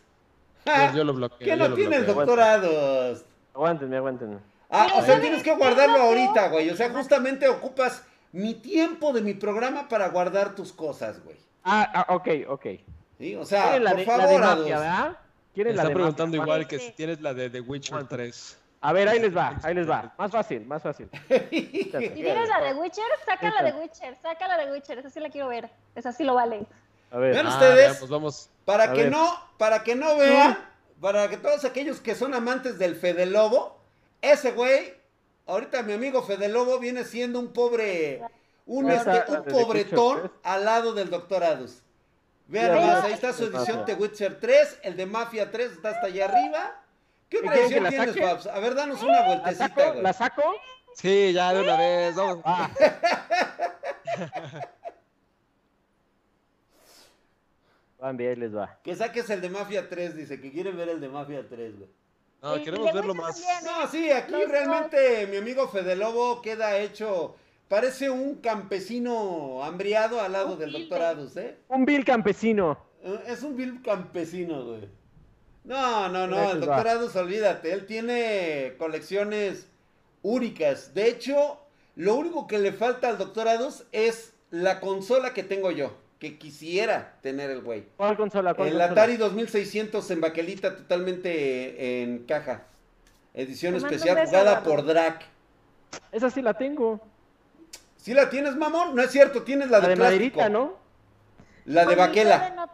yo, 0.94 1.04
lo 1.04 1.14
bloqueo. 1.14 1.46
Que 1.46 1.56
no 1.56 1.72
tienes 1.74 2.06
doctorados. 2.06 3.24
Aguántenme, 3.54 3.96
aguántenme. 3.96 4.53
Ah, 4.74 4.88
o 4.96 5.02
sea, 5.02 5.20
tienes 5.20 5.42
que 5.42 5.54
guardarlo 5.54 5.98
ahorita, 5.98 6.48
güey. 6.48 6.68
O 6.70 6.76
sea, 6.76 6.90
justamente 6.90 7.48
ocupas 7.48 8.02
mi 8.32 8.54
tiempo 8.54 9.12
de 9.12 9.22
mi 9.22 9.34
programa 9.34 9.88
para 9.88 10.08
guardar 10.08 10.56
tus 10.56 10.72
cosas, 10.72 11.22
güey. 11.22 11.36
Ah, 11.62 11.90
ah 11.94 12.14
ok, 12.14 12.28
ok. 12.48 12.66
Sí, 13.18 13.36
o 13.36 13.46
sea, 13.46 13.78
por 13.80 14.04
favor, 14.04 14.40
la 14.40 14.56
de 14.56 14.64
¿verdad? 14.64 15.18
¿Quieren 15.54 15.78
Está 15.78 15.88
preguntando 15.88 16.36
igual 16.36 16.66
que 16.66 16.80
si 16.80 16.90
tienes 16.90 17.20
la 17.20 17.32
de 17.32 17.48
The 17.48 17.60
Witcher 17.60 18.08
3. 18.08 18.58
A 18.80 18.92
ver, 18.92 19.08
ahí 19.08 19.20
les 19.20 19.34
va, 19.34 19.56
ahí 19.62 19.72
les 19.72 19.88
va. 19.88 20.12
Más 20.18 20.30
fácil, 20.30 20.66
más 20.66 20.82
fácil. 20.82 21.08
Si 21.28 21.88
tienes 21.90 22.48
la 22.48 22.60
de 22.60 22.74
Witcher, 22.74 23.04
saca 23.24 23.50
la 23.50 23.62
de 23.62 23.72
Witcher, 23.80 24.16
saca 24.20 24.48
la 24.48 24.58
de 24.58 24.72
Witcher, 24.72 24.98
esa 24.98 25.08
sí 25.08 25.20
la 25.20 25.30
quiero 25.30 25.48
ver. 25.48 25.70
Esa 25.94 26.12
sí 26.12 26.24
lo 26.24 26.34
vale. 26.34 26.66
A 27.10 27.18
ver. 27.18 27.32
Vean 27.32 27.46
ah, 27.46 27.50
ustedes, 27.50 28.08
vamos. 28.08 28.50
para 28.64 28.92
que 28.92 29.08
no, 29.08 29.32
para 29.56 29.84
que 29.84 29.94
no 29.94 30.16
vean, 30.16 30.58
para 31.00 31.28
que 31.30 31.36
todos 31.36 31.64
aquellos 31.64 32.00
que 32.00 32.14
son 32.14 32.34
amantes 32.34 32.78
del 32.78 32.96
Fede 32.96 33.24
Lobo, 33.24 33.80
ese 34.32 34.52
güey, 34.52 34.94
ahorita 35.46 35.82
mi 35.82 35.92
amigo 35.92 36.22
Fede 36.22 36.48
Lobo 36.48 36.78
viene 36.78 37.04
siendo 37.04 37.38
un 37.38 37.52
pobre, 37.52 38.22
un, 38.66 38.90
este, 38.90 39.24
un 39.28 39.44
pobretón 39.44 40.32
al 40.42 40.64
lado 40.64 40.94
del 40.94 41.10
Doctor 41.10 41.44
Adus. 41.44 41.82
Vean 42.46 42.74
más, 42.74 43.04
ahí 43.04 43.14
está 43.14 43.32
su 43.32 43.44
edición 43.44 43.86
de 43.86 43.94
Witcher 43.94 44.38
3, 44.38 44.80
el 44.82 44.96
de 44.96 45.06
Mafia 45.06 45.50
3 45.50 45.72
está 45.72 45.90
hasta 45.90 46.06
allá 46.06 46.26
arriba. 46.26 46.82
¿Qué 47.28 47.38
otra 47.38 47.56
edición 47.56 47.88
tienes, 47.88 48.18
Fabs? 48.18 48.46
A 48.46 48.58
ver, 48.58 48.74
danos 48.74 49.02
una 49.02 49.22
vueltecita, 49.22 49.90
güey. 49.90 50.02
¿La 50.02 50.12
saco? 50.12 50.42
Sí, 50.94 51.32
ya 51.32 51.54
de 51.54 51.62
una 51.62 51.76
vez, 51.76 52.14
vamos. 52.14 52.40
Ah. 52.44 52.70
Van 57.98 58.16
bien, 58.18 58.38
les 58.38 58.54
va. 58.54 58.78
Que 58.84 58.94
saques 58.94 59.30
el 59.30 59.40
de 59.40 59.48
Mafia 59.48 59.88
3, 59.88 60.14
dice, 60.14 60.38
que 60.38 60.52
quiere 60.52 60.72
ver 60.72 60.90
el 60.90 61.00
de 61.00 61.08
Mafia 61.08 61.48
3, 61.48 61.78
güey. 61.78 61.88
No, 62.44 62.62
queremos 62.62 62.92
verlo 62.92 63.14
más. 63.14 63.42
No, 63.64 63.88
sí, 63.88 64.10
aquí 64.12 64.34
realmente 64.46 65.26
mi 65.26 65.38
amigo 65.38 65.66
Fede 65.68 65.96
Lobo 65.96 66.42
queda 66.42 66.78
hecho 66.78 67.34
Parece 67.68 68.10
un 68.10 68.36
campesino 68.36 69.64
hambriado 69.64 70.20
al 70.20 70.32
lado 70.32 70.56
del 70.56 70.70
doctor 70.70 71.02
Adus, 71.02 71.36
¿eh? 71.36 71.56
Un 71.68 71.86
vil 71.86 72.04
campesino. 72.04 72.78
Eh, 73.02 73.18
es 73.28 73.42
un 73.42 73.56
vil 73.56 73.80
campesino, 73.82 74.64
güey. 74.64 74.88
No, 75.64 76.08
no, 76.10 76.26
no, 76.26 76.52
el 76.52 76.60
doctor 76.60 76.86
Adus, 76.86 77.16
olvídate, 77.16 77.72
él 77.72 77.86
tiene 77.86 78.74
colecciones 78.76 79.66
únicas. 80.22 80.92
De 80.92 81.08
hecho, 81.08 81.58
lo 81.96 82.16
único 82.16 82.46
que 82.46 82.58
le 82.58 82.72
falta 82.72 83.08
al 83.08 83.16
doctor 83.16 83.48
Adus 83.48 83.84
es 83.92 84.34
la 84.50 84.78
consola 84.78 85.32
que 85.32 85.42
tengo 85.42 85.70
yo, 85.70 85.96
que 86.24 86.38
quisiera 86.38 87.16
tener 87.20 87.50
el 87.50 87.60
güey. 87.60 87.84
¿Cuál 87.98 88.16
consola? 88.16 88.56
el 88.58 88.80
Atari 88.80 89.18
2600 89.18 90.10
en 90.10 90.20
baquelita, 90.22 90.74
totalmente 90.74 92.02
en 92.02 92.24
caja. 92.24 92.62
Edición 93.34 93.74
especial 93.74 94.26
jugada 94.26 94.62
por 94.62 94.86
Drac. 94.86 95.22
Esa 96.12 96.30
sí 96.30 96.40
la 96.40 96.54
tengo. 96.54 96.98
¿Sí 97.96 98.14
la 98.14 98.30
tienes, 98.30 98.56
mamón? 98.56 98.94
No 98.94 99.02
es 99.02 99.10
cierto, 99.10 99.42
tienes 99.42 99.68
la, 99.70 99.80
la 99.80 99.88
de, 99.88 99.96
maderita, 99.96 100.48
¿no? 100.48 100.78
La 101.66 101.84
de 101.84 101.94
baquela. 101.94 102.70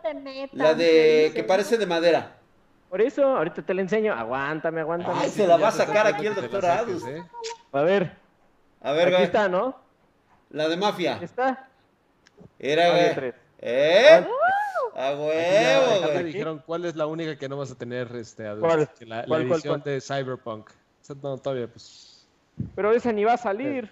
la 0.52 0.74
de 0.74 1.32
que 1.34 1.42
parece 1.42 1.76
de 1.76 1.86
madera. 1.86 2.36
Por 2.88 3.00
eso, 3.00 3.36
ahorita 3.36 3.62
te 3.62 3.74
la 3.74 3.80
enseño. 3.80 4.12
Aguántame, 4.12 4.80
aguántame. 4.80 5.14
Ay, 5.22 5.30
se 5.30 5.46
la 5.46 5.56
va 5.56 5.68
a 5.68 5.72
sacar 5.72 6.06
aquí 6.06 6.26
el 6.26 6.36
doctor 6.36 6.66
Adus. 6.66 7.04
¿eh? 7.04 7.24
A 7.72 7.82
ver. 7.82 8.12
A 8.80 8.92
ver, 8.92 9.12
Aquí 9.12 9.24
está, 9.24 9.48
¿no? 9.48 9.76
La 10.50 10.68
de 10.68 10.76
mafia. 10.76 11.18
¿Está? 11.20 11.68
Era, 12.58 12.90
güey. 12.90 13.32
¿Eh? 13.60 14.26
A 14.96 15.10
huevo, 15.12 16.12
güey. 16.12 16.24
dijeron 16.24 16.62
cuál 16.66 16.84
es 16.84 16.96
la 16.96 17.06
única 17.06 17.38
que 17.38 17.48
no 17.48 17.56
vas 17.56 17.70
a 17.70 17.74
tener, 17.74 18.14
este? 18.16 18.44
¿Cuál? 18.58 18.90
La, 19.00 19.26
la 19.26 19.36
edición 19.38 19.82
de 19.82 20.00
Cyberpunk. 20.00 20.70
No, 21.22 21.38
todavía, 21.38 21.68
pues. 21.68 22.26
Pero 22.74 22.92
esa 22.92 23.12
ni 23.12 23.24
va 23.24 23.34
a 23.34 23.38
salir. 23.38 23.90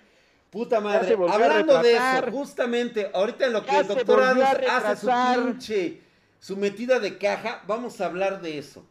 Puta 0.50 0.80
madre, 0.80 1.14
hablando 1.28 1.82
de 1.82 1.94
eso, 1.94 2.30
justamente, 2.30 3.10
ahorita 3.12 3.46
en 3.46 3.52
lo 3.52 3.66
que 3.66 3.78
el 3.78 3.86
doctor 3.86 4.22
hace 4.22 4.96
su 4.96 5.10
pinche, 5.34 6.00
su 6.40 6.56
metida 6.56 6.98
de 6.98 7.18
caja, 7.18 7.62
vamos 7.66 8.00
a 8.00 8.06
hablar 8.06 8.40
de 8.40 8.56
eso. 8.56 8.82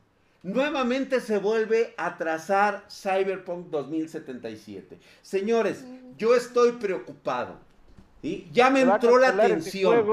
Nuevamente 0.44 1.20
se 1.20 1.40
vuelve 1.40 1.96
a 1.98 2.16
trazar 2.16 2.86
Cyberpunk 2.90 3.70
2077. 3.72 5.00
Señores, 5.24 5.84
yo 6.16 6.36
estoy 6.36 6.74
preocupado. 6.74 7.56
y 8.22 8.48
Ya 8.52 8.70
me 8.70 8.82
entró 8.82 9.18
la 9.18 9.36
tensión. 9.36 10.06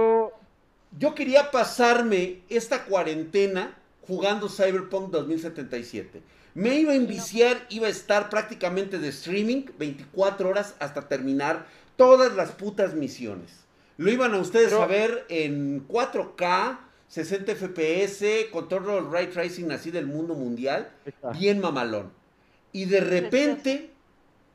Yo 0.96 1.14
quería 1.14 1.50
pasarme 1.50 2.42
esta 2.48 2.84
cuarentena 2.84 3.76
jugando 4.06 4.48
Cyberpunk 4.48 5.10
2077. 5.10 6.22
Me 6.54 6.76
iba 6.76 6.92
a 6.92 6.96
enviciar, 6.96 7.66
iba 7.68 7.88
a 7.88 7.90
estar 7.90 8.30
prácticamente 8.30 9.00
de 9.00 9.08
streaming 9.08 9.64
24 9.76 10.48
horas 10.48 10.74
hasta 10.78 11.08
terminar 11.08 11.66
todas 11.96 12.36
las 12.36 12.52
putas 12.52 12.94
misiones. 12.94 13.64
Lo 13.96 14.10
iban 14.10 14.34
a 14.34 14.38
ustedes 14.38 14.72
a 14.72 14.86
ver 14.86 15.24
en 15.28 15.86
4K, 15.88 16.78
60 17.08 17.56
FPS, 17.56 18.50
con 18.52 18.68
todo 18.68 18.98
el 18.98 19.10
ray 19.10 19.26
tracing 19.28 19.72
así 19.72 19.90
del 19.90 20.06
mundo 20.06 20.34
mundial, 20.34 20.92
bien 21.32 21.60
mamalón. 21.60 22.12
Y 22.72 22.84
de 22.84 23.00
repente 23.00 23.90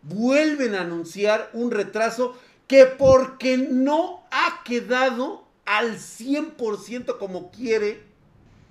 vuelven 0.03 0.75
a 0.75 0.81
anunciar 0.81 1.49
un 1.51 1.71
retraso 1.71 2.37
que 2.67 2.85
porque 2.85 3.57
no 3.57 4.23
ha 4.31 4.63
quedado 4.63 5.48
al 5.69 5.97
100% 5.97 7.19
como 7.19 7.51
quiere 7.51 8.01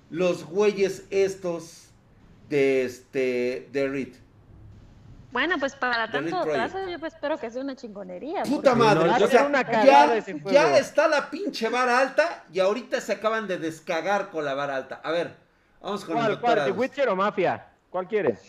los 0.09 0.43
güeyes 0.43 1.05
estos 1.09 1.87
de 2.49 2.83
este 2.83 3.69
de 3.71 3.87
Reed. 3.87 4.15
Bueno, 5.31 5.55
pues 5.59 5.75
para 5.75 6.11
tanto 6.11 6.41
trazo 6.41 6.89
yo 6.89 6.99
pues 6.99 7.13
espero 7.13 7.37
que 7.37 7.49
sea 7.49 7.61
una 7.61 7.77
chingonería. 7.77 8.43
Puta 8.43 8.75
madre, 8.75 9.09
o 9.11 9.27
sea, 9.29 9.49
ya, 9.85 10.19
ya, 10.51 10.77
está 10.77 11.07
la 11.07 11.29
pinche 11.29 11.69
vara 11.69 11.99
alta 11.99 12.43
y 12.51 12.59
ahorita 12.59 12.99
se 12.99 13.13
acaban 13.13 13.47
de 13.47 13.59
descagar 13.59 14.29
con 14.29 14.43
la 14.43 14.53
vara 14.53 14.75
alta. 14.75 14.99
A 15.01 15.11
ver, 15.11 15.37
vamos 15.81 16.03
con 16.03 16.17
el 16.17 16.25
doctor. 16.25 16.55
¿Cuál, 16.55 16.65
¿The 16.65 16.71
Witcher 16.71 17.07
o 17.07 17.15
Mafia? 17.15 17.65
¿Cuál 17.89 18.09
quieres? 18.09 18.41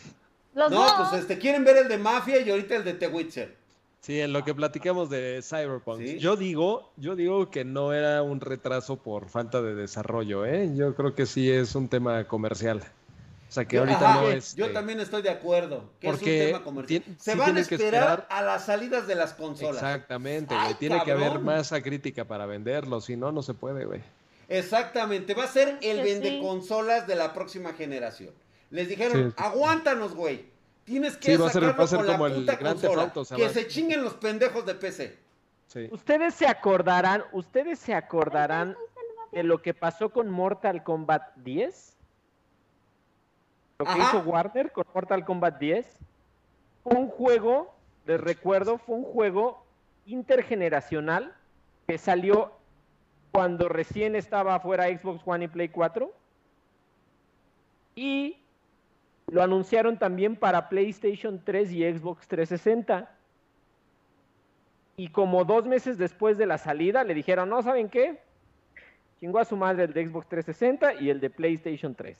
Los 0.54 0.72
no, 0.72 0.86
pues 0.98 1.22
este, 1.22 1.38
quieren 1.38 1.62
ver 1.62 1.76
el 1.76 1.88
de 1.88 1.98
Mafia 1.98 2.40
y 2.40 2.50
ahorita 2.50 2.74
el 2.74 2.84
de 2.84 2.94
The 2.94 3.06
Witcher. 3.06 3.59
Sí, 4.00 4.18
en 4.18 4.32
lo 4.32 4.44
que 4.44 4.54
platicamos 4.54 5.10
de 5.10 5.40
Cyberpunk. 5.42 6.00
Yo 6.18 6.36
digo, 6.36 6.90
yo 6.96 7.16
digo 7.16 7.50
que 7.50 7.64
no 7.64 7.92
era 7.92 8.22
un 8.22 8.40
retraso 8.40 8.96
por 8.96 9.28
falta 9.28 9.60
de 9.60 9.74
desarrollo, 9.74 10.46
¿eh? 10.46 10.70
Yo 10.74 10.94
creo 10.94 11.14
que 11.14 11.26
sí 11.26 11.50
es 11.50 11.74
un 11.74 11.88
tema 11.88 12.26
comercial. 12.26 12.82
O 13.50 13.52
sea, 13.52 13.66
que 13.66 13.78
ahorita 13.78 14.14
no 14.14 14.28
es. 14.28 14.54
Yo 14.54 14.72
también 14.72 15.00
estoy 15.00 15.22
de 15.22 15.30
acuerdo. 15.30 15.90
Que 16.00 16.08
porque 16.08 16.38
es 16.38 16.46
un 16.46 16.52
tema 16.52 16.64
comercial. 16.64 17.02
Se 17.18 17.34
van 17.34 17.56
a 17.56 17.60
esperar, 17.60 18.26
a 18.30 18.42
las 18.42 18.66
salidas 18.66 19.06
de 19.06 19.16
las 19.16 19.34
consolas. 19.34 19.82
Exactamente, 19.82 20.54
güey. 20.54 20.74
Tiene 20.74 21.02
que 21.04 21.12
haber 21.12 21.40
masa 21.40 21.82
crítica 21.82 22.24
para 22.24 22.46
venderlo. 22.46 23.00
Si 23.00 23.16
no, 23.16 23.32
no 23.32 23.42
se 23.42 23.52
puede, 23.52 23.84
güey. 23.84 24.00
Exactamente. 24.48 25.34
Va 25.34 25.44
a 25.44 25.48
ser 25.48 25.78
el 25.82 26.00
vende 26.02 26.38
consolas 26.40 27.06
de 27.06 27.16
la 27.16 27.34
próxima 27.34 27.72
generación. 27.74 28.30
Les 28.70 28.88
dijeron, 28.88 29.34
aguántanos, 29.36 30.14
güey. 30.14 30.44
Tienes 30.84 31.16
que 31.16 31.36
sí, 31.36 31.42
sacarlo 31.42 31.76
va 31.76 31.84
a 31.84 31.86
ser, 31.86 31.98
con 31.98 32.06
como 32.06 32.28
la 32.28 32.34
puta 32.34 32.52
el 32.52 32.58
consola. 32.58 33.12
que 33.36 33.48
se 33.50 33.68
chinguen 33.68 34.02
los 34.02 34.14
pendejos 34.14 34.66
de 34.66 34.74
PC. 34.74 35.18
Ustedes 35.90 36.34
se 36.34 36.48
acordarán, 36.48 37.24
ustedes 37.32 37.78
se 37.78 37.94
acordarán 37.94 38.76
de 39.32 39.42
lo 39.42 39.62
que 39.62 39.74
pasó 39.74 40.10
con 40.10 40.28
Mortal 40.28 40.82
Kombat 40.82 41.36
10? 41.36 41.96
Lo 43.78 43.86
que 43.86 43.98
hizo 43.98 44.18
Warner 44.18 44.72
con 44.72 44.84
Mortal 44.92 45.24
Kombat 45.24 45.58
10 45.58 45.86
fue 46.82 46.96
un 46.96 47.08
juego, 47.08 47.74
les 48.06 48.20
recuerdo, 48.20 48.78
fue 48.78 48.96
un 48.96 49.04
juego 49.04 49.64
intergeneracional 50.06 51.34
que 51.86 51.98
salió 51.98 52.52
cuando 53.32 53.68
recién 53.68 54.16
estaba 54.16 54.58
fuera 54.60 54.86
Xbox 54.86 55.22
One 55.24 55.44
y 55.44 55.48
Play 55.48 55.68
4 55.68 56.12
y 57.94 58.38
lo 59.30 59.42
anunciaron 59.42 59.98
también 59.98 60.36
para 60.36 60.68
PlayStation 60.68 61.40
3 61.44 61.72
y 61.72 61.92
Xbox 61.92 62.26
360. 62.26 63.10
Y 64.96 65.08
como 65.08 65.44
dos 65.44 65.66
meses 65.66 65.98
después 65.98 66.36
de 66.36 66.46
la 66.46 66.58
salida 66.58 67.04
le 67.04 67.14
dijeron, 67.14 67.48
no, 67.48 67.62
¿saben 67.62 67.88
qué? 67.88 68.20
Chingó 69.20 69.38
a 69.38 69.44
su 69.44 69.56
madre 69.56 69.84
el 69.84 69.92
de 69.92 70.06
Xbox 70.06 70.28
360 70.28 71.02
y 71.02 71.10
el 71.10 71.20
de 71.20 71.30
PlayStation 71.30 71.94
3. 71.94 72.18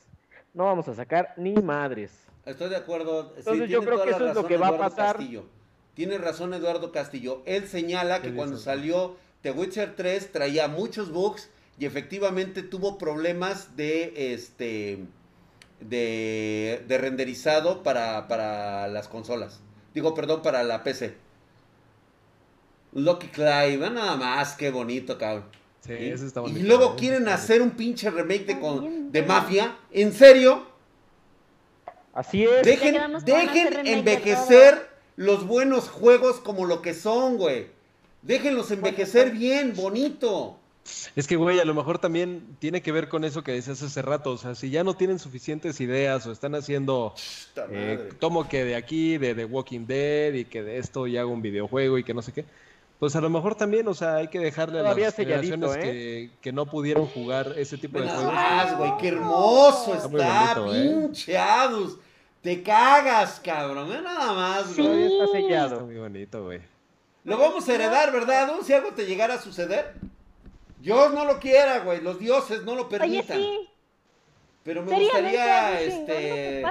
No 0.54 0.64
vamos 0.64 0.88
a 0.88 0.94
sacar 0.94 1.34
ni 1.36 1.54
madres. 1.54 2.26
Estoy 2.46 2.70
de 2.70 2.76
acuerdo. 2.76 3.34
Entonces 3.36 3.68
yo 3.68 3.82
creo 3.82 4.02
que 4.02 4.10
eso 4.10 4.28
es 4.28 4.34
lo 4.34 4.46
que 4.46 4.56
va 4.56 4.68
a 4.68 4.78
pasar. 4.78 5.18
Tiene 5.94 6.16
razón 6.18 6.54
Eduardo 6.54 6.92
Castillo. 6.92 7.42
Él 7.44 7.66
señala 7.66 8.22
que 8.22 8.32
cuando 8.32 8.56
salió 8.56 9.16
The 9.42 9.50
Witcher 9.50 9.96
3 9.96 10.32
traía 10.32 10.68
muchos 10.68 11.10
bugs 11.10 11.50
y 11.78 11.86
efectivamente 11.86 12.62
tuvo 12.62 12.98
problemas 12.98 13.76
de 13.76 14.34
este 14.34 15.06
de, 15.80 16.84
renderizado 16.88 17.82
para, 17.82 18.88
las 18.88 19.08
consolas. 19.08 19.60
Digo, 19.94 20.14
perdón, 20.14 20.42
para 20.42 20.62
la 20.62 20.82
PC. 20.82 21.14
Lucky 22.92 23.28
Clive, 23.28 23.90
nada 23.90 24.16
más, 24.16 24.54
qué 24.54 24.70
bonito, 24.70 25.16
cabrón. 25.16 25.44
Sí, 25.80 25.92
¿Y? 25.92 26.10
eso 26.10 26.26
está 26.26 26.40
bonito. 26.40 26.58
Y 26.60 26.62
luego 26.62 26.96
quieren 26.96 27.28
hacer 27.28 27.62
un 27.62 27.70
pinche 27.70 28.10
remake 28.10 28.46
de, 28.46 28.60
con, 28.60 29.10
de 29.10 29.22
Mafia. 29.22 29.76
¿En 29.90 30.12
serio? 30.12 30.66
Así 32.12 32.44
es. 32.44 32.62
Dejen, 32.62 32.96
dejen 33.24 33.86
envejecer 33.86 34.90
los 35.16 35.46
buenos 35.46 35.88
juegos 35.88 36.40
como 36.40 36.66
lo 36.66 36.82
que 36.82 36.94
son, 36.94 37.36
güey. 37.36 37.68
Déjenlos 38.22 38.70
envejecer 38.70 39.30
bien, 39.30 39.74
bonito. 39.74 40.59
Es 41.16 41.26
que, 41.26 41.36
güey, 41.36 41.58
a 41.58 41.64
lo 41.64 41.74
mejor 41.74 41.98
también 41.98 42.56
tiene 42.58 42.82
que 42.82 42.92
ver 42.92 43.08
con 43.08 43.24
eso 43.24 43.42
que 43.42 43.52
decías 43.52 43.82
hace 43.82 44.02
rato. 44.02 44.32
O 44.32 44.38
sea, 44.38 44.54
si 44.54 44.70
ya 44.70 44.84
no 44.84 44.94
tienen 44.94 45.18
suficientes 45.18 45.80
ideas 45.80 46.26
o 46.26 46.32
están 46.32 46.54
haciendo. 46.54 47.14
Eh, 47.70 48.10
tomo 48.18 48.48
que 48.48 48.64
de 48.64 48.76
aquí, 48.76 49.18
de 49.18 49.34
The 49.34 49.44
Walking 49.44 49.86
Dead 49.86 50.34
y 50.34 50.44
que 50.44 50.62
de 50.62 50.78
esto 50.78 51.06
y 51.06 51.16
hago 51.16 51.32
un 51.32 51.42
videojuego 51.42 51.98
y 51.98 52.04
que 52.04 52.14
no 52.14 52.22
sé 52.22 52.32
qué. 52.32 52.44
Pues 53.00 53.16
a 53.16 53.22
lo 53.22 53.30
mejor 53.30 53.54
también, 53.54 53.88
o 53.88 53.94
sea, 53.94 54.16
hay 54.16 54.28
que 54.28 54.38
dejarle 54.38 54.80
a 54.80 54.82
las 54.82 55.16
generaciones 55.16 55.76
¿eh? 55.78 56.30
que, 56.42 56.52
no 56.52 56.66
pudieron 56.66 57.06
jugar 57.06 57.54
ese 57.56 57.78
tipo 57.78 57.98
de 57.98 58.06
juegos. 58.06 58.34
Más, 58.34 58.76
güey, 58.76 58.92
qué 59.00 59.08
hermoso 59.08 59.94
está, 59.94 60.54
¿eh? 60.70 61.06
pinche 61.06 61.34
Te 62.42 62.62
cagas, 62.62 63.40
cabrón. 63.42 63.88
nada 64.04 64.32
más, 64.34 64.76
güey. 64.76 65.04
está 65.04 65.26
sellado. 65.32 65.74
Está 65.76 65.84
muy 65.86 65.96
bonito, 65.96 66.44
güey. 66.44 66.60
Lo 67.24 67.38
vamos 67.38 67.66
a 67.66 67.74
heredar, 67.74 68.12
¿verdad? 68.12 68.50
Si 68.62 68.72
algo 68.74 68.90
te 68.90 69.06
llegara 69.06 69.34
a 69.34 69.40
suceder. 69.40 69.94
Dios 70.80 71.12
no 71.12 71.24
lo 71.24 71.38
quiera, 71.38 71.80
güey. 71.80 72.00
Los 72.00 72.18
dioses 72.18 72.62
no 72.64 72.74
lo 72.74 72.88
permitan. 72.88 73.36
Oye, 73.36 73.46
sí. 73.46 73.70
Pero 74.62 74.82
me 74.82 75.00
gustaría 75.00 75.80
este 75.80 76.62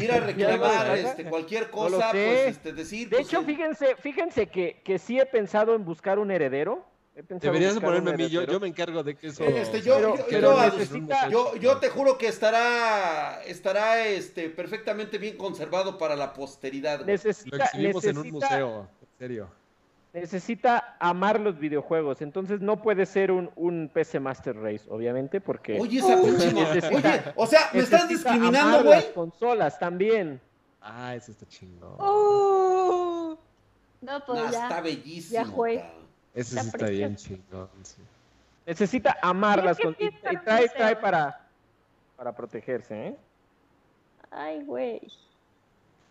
ir 0.00 0.12
a 0.12 0.20
reclamar 0.20 0.98
este, 0.98 1.24
cualquier 1.24 1.70
cosa, 1.70 2.10
pues 2.10 2.48
este, 2.48 2.72
decir. 2.72 3.10
De 3.10 3.16
pues, 3.16 3.28
hecho, 3.28 3.42
fíjense, 3.42 3.96
fíjense 3.96 4.46
que, 4.46 4.80
que 4.82 4.98
sí 4.98 5.18
he 5.18 5.26
pensado 5.26 5.74
en 5.74 5.84
buscar 5.84 6.18
un 6.18 6.30
heredero. 6.30 6.86
Deberías 7.28 7.78
ponerme 7.78 8.10
a 8.10 8.14
mí, 8.14 8.28
yo, 8.28 8.42
yo, 8.44 8.58
me 8.58 8.66
encargo 8.66 9.04
de 9.04 9.14
que 9.14 9.28
eso. 9.28 9.44
Este, 9.44 9.82
yo, 9.82 10.16
yo, 11.30 11.54
yo, 11.56 11.76
te 11.76 11.88
juro 11.88 12.18
que 12.18 12.26
estará, 12.26 13.40
estará 13.44 14.04
este, 14.04 14.48
perfectamente 14.48 15.18
bien 15.18 15.36
conservado 15.36 15.96
para 15.96 16.16
la 16.16 16.32
posteridad. 16.32 17.04
Necesita, 17.04 17.56
Lo 17.56 17.64
exhibimos 17.64 18.04
en 18.06 18.18
un 18.18 18.30
museo, 18.30 18.88
en 19.00 19.18
serio 19.18 19.63
necesita 20.14 20.96
amar 21.00 21.40
los 21.40 21.58
videojuegos, 21.58 22.22
entonces 22.22 22.60
no 22.60 22.80
puede 22.80 23.04
ser 23.04 23.32
un, 23.32 23.50
un 23.56 23.90
PC 23.92 24.20
Master 24.20 24.56
Race, 24.56 24.84
obviamente, 24.88 25.40
porque... 25.40 25.78
Oye, 25.80 25.98
esa 25.98 26.22
pinche... 26.22 26.54
Oye, 26.94 27.22
o 27.34 27.46
sea, 27.46 27.68
¿me 27.72 27.80
estás 27.80 28.08
discriminando, 28.08 28.84
güey? 28.84 28.94
las 28.94 29.04
consolas 29.06 29.76
también. 29.78 30.40
Ah, 30.80 31.16
eso 31.16 31.32
está 31.32 31.46
chingón. 31.46 31.96
Oh. 31.98 33.36
No, 34.00 34.24
pues 34.24 34.52
ya. 34.52 34.62
Está 34.62 34.80
bellísimo. 34.80 35.32
Ya 35.32 35.44
fue. 35.50 35.84
Eso 36.32 36.60
sí 36.60 36.66
está 36.66 36.86
bien 36.86 37.16
chingón, 37.16 37.68
Necesita 38.66 39.18
amarlas 39.20 39.78
con... 39.78 39.96
y, 39.98 40.10
trae, 40.42 40.68
trae 40.68 40.96
para, 40.96 41.40
para 42.16 42.32
protegerse, 42.32 43.08
¿eh? 43.08 43.16
Ay, 44.30 44.62
güey. 44.62 45.00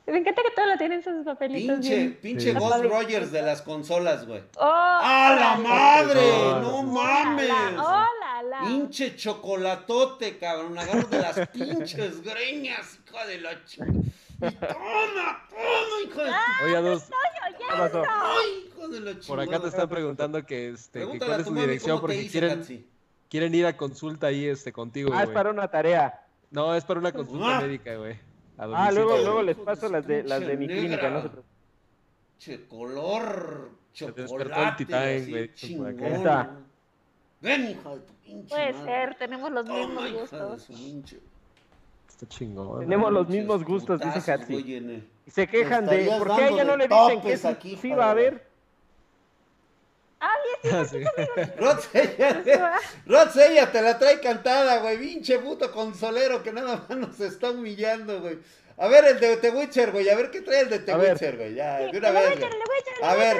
Me 0.05 0.17
encanta 0.17 0.41
que 0.43 0.51
todo 0.53 0.65
lo 0.65 0.77
tienen 0.77 1.01
sus 1.01 1.23
papelitos. 1.23 1.79
Pinche, 1.79 2.09
pinche 2.21 2.53
Ghost 2.53 2.83
Rogers 2.83 3.31
de 3.31 3.41
las 3.41 3.61
consolas, 3.61 4.27
güey. 4.27 4.43
Oh, 4.57 4.63
¡A 4.65 5.35
la 5.39 5.57
madre! 5.57 6.29
¡No 6.61 6.83
mames! 6.83 7.49
¡Hola, 7.49 8.43
la! 8.43 8.61
Pinche 8.67 9.15
chocolatote, 9.15 10.37
cabrón. 10.37 10.77
Agarro 10.77 11.07
de 11.07 11.19
las 11.19 11.47
pinches 11.49 12.21
greñas, 12.21 12.99
hijo 13.07 13.27
de 13.27 13.39
la 13.39 13.63
chica. 13.63 13.85
Y 13.87 14.51
toma, 14.51 15.47
toma, 15.49 16.01
hijo 16.05 16.21
de 16.21 16.31
Oye, 16.65 16.81
dos. 16.81 17.09
Ay, 18.09 18.65
hijo 18.67 18.87
de 18.89 18.99
la 18.99 19.13
Por 19.25 19.39
acá 19.39 19.61
te 19.61 19.67
están 19.69 19.87
preguntando 19.87 20.45
que, 20.45 20.69
este, 20.69 20.99
que 20.99 21.17
cuál 21.17 21.39
es 21.39 21.47
tu 21.47 21.55
dirección 21.55 22.01
porque 22.01 22.27
quieren, 22.27 22.85
quieren 23.29 23.55
ir 23.55 23.65
a 23.65 23.77
consulta 23.77 24.27
ahí 24.27 24.47
este, 24.47 24.73
contigo, 24.73 25.11
Ah, 25.13 25.23
es 25.23 25.29
para 25.29 25.49
una 25.49 25.69
tarea. 25.69 26.25
No, 26.51 26.75
es 26.75 26.83
para 26.83 26.99
una 26.99 27.13
consulta 27.13 27.57
ah. 27.57 27.61
médica, 27.61 27.95
güey. 27.95 28.32
Ah, 28.57 28.91
luego, 28.91 29.17
luego 29.17 29.41
les 29.41 29.57
paso 29.57 29.89
las 29.89 30.05
de, 30.05 30.23
las 30.23 30.41
de 30.41 30.57
mi 30.57 30.67
clínica, 30.67 31.09
no 31.09 31.21
se 31.21 31.29
Che, 32.37 32.67
color, 32.67 33.71
chocolate, 33.93 34.83
Está. 34.83 36.57
Ven, 37.39 37.69
hija 37.69 37.89
de 37.89 37.99
tu 37.99 38.13
pinche 38.15 38.49
Puede 38.49 38.73
ser, 38.85 39.15
tenemos 39.15 39.51
los 39.51 39.65
mismos 39.65 40.11
gustos. 40.11 40.69
Está 42.07 42.27
chingón. 42.27 42.79
Tenemos 42.81 43.11
los 43.11 43.29
mismos 43.29 43.63
gustos, 43.63 44.01
dice 44.01 44.31
Hatsi. 44.31 44.55
Y 45.25 45.31
se 45.31 45.47
quejan 45.47 45.85
de, 45.85 46.05
¿por 46.17 46.35
qué 46.35 46.41
a 46.43 46.49
ella 46.49 46.63
no 46.63 46.77
le 46.77 46.87
dicen 46.87 47.21
que 47.21 47.33
es 47.33 47.45
exclusiva? 47.45 48.11
A 48.11 48.13
ver. 48.13 48.52
Ah, 50.71 50.85
sí, 50.85 51.03
Rodsella 53.05 53.71
te 53.71 53.81
la 53.81 53.99
trae 53.99 54.19
cantada, 54.19 54.79
güey. 54.79 54.97
Pinche 54.97 55.39
puto 55.39 55.71
consolero 55.71 56.41
que 56.41 56.53
nada 56.53 56.85
más 56.87 56.97
nos 56.97 57.19
está 57.19 57.51
humillando, 57.51 58.21
güey. 58.21 58.39
A 58.77 58.87
ver 58.87 59.05
el 59.05 59.19
de 59.19 59.37
The 59.37 59.49
Witcher, 59.51 59.91
güey. 59.91 60.09
A 60.09 60.15
ver 60.15 60.31
qué 60.31 60.41
trae 60.41 60.61
el 60.61 60.69
de 60.69 60.79
The 60.79 60.95
Witcher, 60.95 61.37
güey. 61.37 61.53
Ya, 61.55 61.79
de 61.79 61.97
una 61.97 62.11
vez. 62.11 62.39
A 63.01 63.15
ver. 63.15 63.37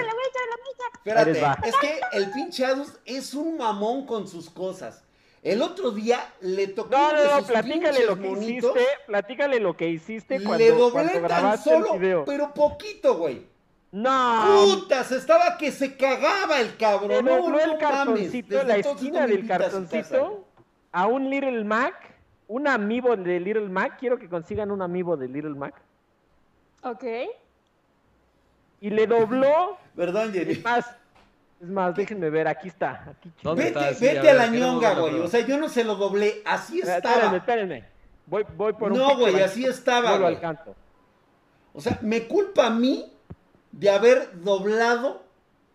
Espérate. 0.95 1.67
Es 1.67 1.75
que 1.77 1.99
el 2.13 2.31
pinche 2.31 2.65
Adus 2.65 2.93
es 3.05 3.33
un 3.33 3.57
mamón 3.57 4.05
con 4.05 4.27
sus 4.27 4.49
cosas. 4.49 5.03
El 5.41 5.61
otro 5.61 5.91
día 5.91 6.33
le 6.39 6.67
tocó 6.67 6.89
no, 6.91 7.11
no, 7.11 7.41
no, 7.41 7.45
platícale 7.45 8.05
lo 8.05 8.17
que 8.17 8.31
hiciste, 8.31 8.87
platícale 9.05 9.59
lo 9.59 9.75
que 9.75 9.89
hiciste 9.89 10.41
cuando, 10.41 10.57
le 10.57 10.71
doblé 10.71 11.11
cuando 11.11 11.27
tan 11.27 11.61
solo, 11.61 12.23
pero 12.25 12.53
poquito, 12.53 13.17
güey. 13.17 13.52
No. 13.93 14.65
Putas, 14.65 15.11
estaba 15.11 15.55
que 15.55 15.71
se 15.71 15.95
cagaba 15.95 16.59
el 16.59 16.75
cabrón. 16.77 17.23
no, 17.23 17.47
no, 17.47 17.59
el 17.59 17.77
cartoncito, 17.77 18.63
la 18.63 18.77
esquina 18.77 19.27
del 19.27 19.47
cartoncito, 19.47 20.47
a 20.91 21.05
un 21.05 21.29
Little 21.29 21.63
Mac, 21.63 21.93
un 22.47 22.67
amiibo 22.67 23.15
de 23.15 23.39
Little 23.39 23.69
Mac. 23.69 23.99
Quiero 23.99 24.17
que 24.17 24.27
consigan 24.27 24.71
un 24.71 24.81
amiibo 24.81 25.15
de 25.15 25.27
Little 25.27 25.53
Mac. 25.53 25.75
Ok. 26.81 27.03
Y 28.81 28.89
le 28.89 29.05
dobló. 29.05 29.77
Perdón, 29.95 30.33
Jenny. 30.33 30.53
Es 30.53 30.63
más, 30.63 30.85
es 31.61 31.69
más, 31.69 31.95
déjenme 31.95 32.31
ver, 32.31 32.47
aquí 32.47 32.69
está. 32.69 33.11
Aquí, 33.11 33.31
vete, 33.55 33.79
vete 34.01 34.27
a, 34.27 34.33
la 34.33 34.47
ñonga, 34.47 34.95
güey. 34.95 35.19
O 35.19 35.27
sea, 35.27 35.41
yo 35.41 35.59
no 35.59 35.69
se 35.69 35.83
lo 35.83 35.97
doblé, 35.97 36.41
así 36.45 36.79
estaba. 36.79 36.97
Espérenme, 36.97 37.37
espérenme. 37.37 37.85
Voy, 38.25 38.43
voy 38.57 38.73
por 38.73 38.91
un 38.91 38.97
No, 38.97 39.17
güey, 39.17 39.39
así 39.39 39.65
estaba. 39.65 40.13
No 40.13 40.17
lo 40.17 40.27
alcanzo. 40.27 40.75
O 41.73 41.79
sea, 41.79 41.99
me 42.01 42.27
culpa 42.27 42.65
a 42.65 42.69
mí 42.71 43.13
de 43.73 43.89
haber 43.89 44.41
doblado. 44.41 45.23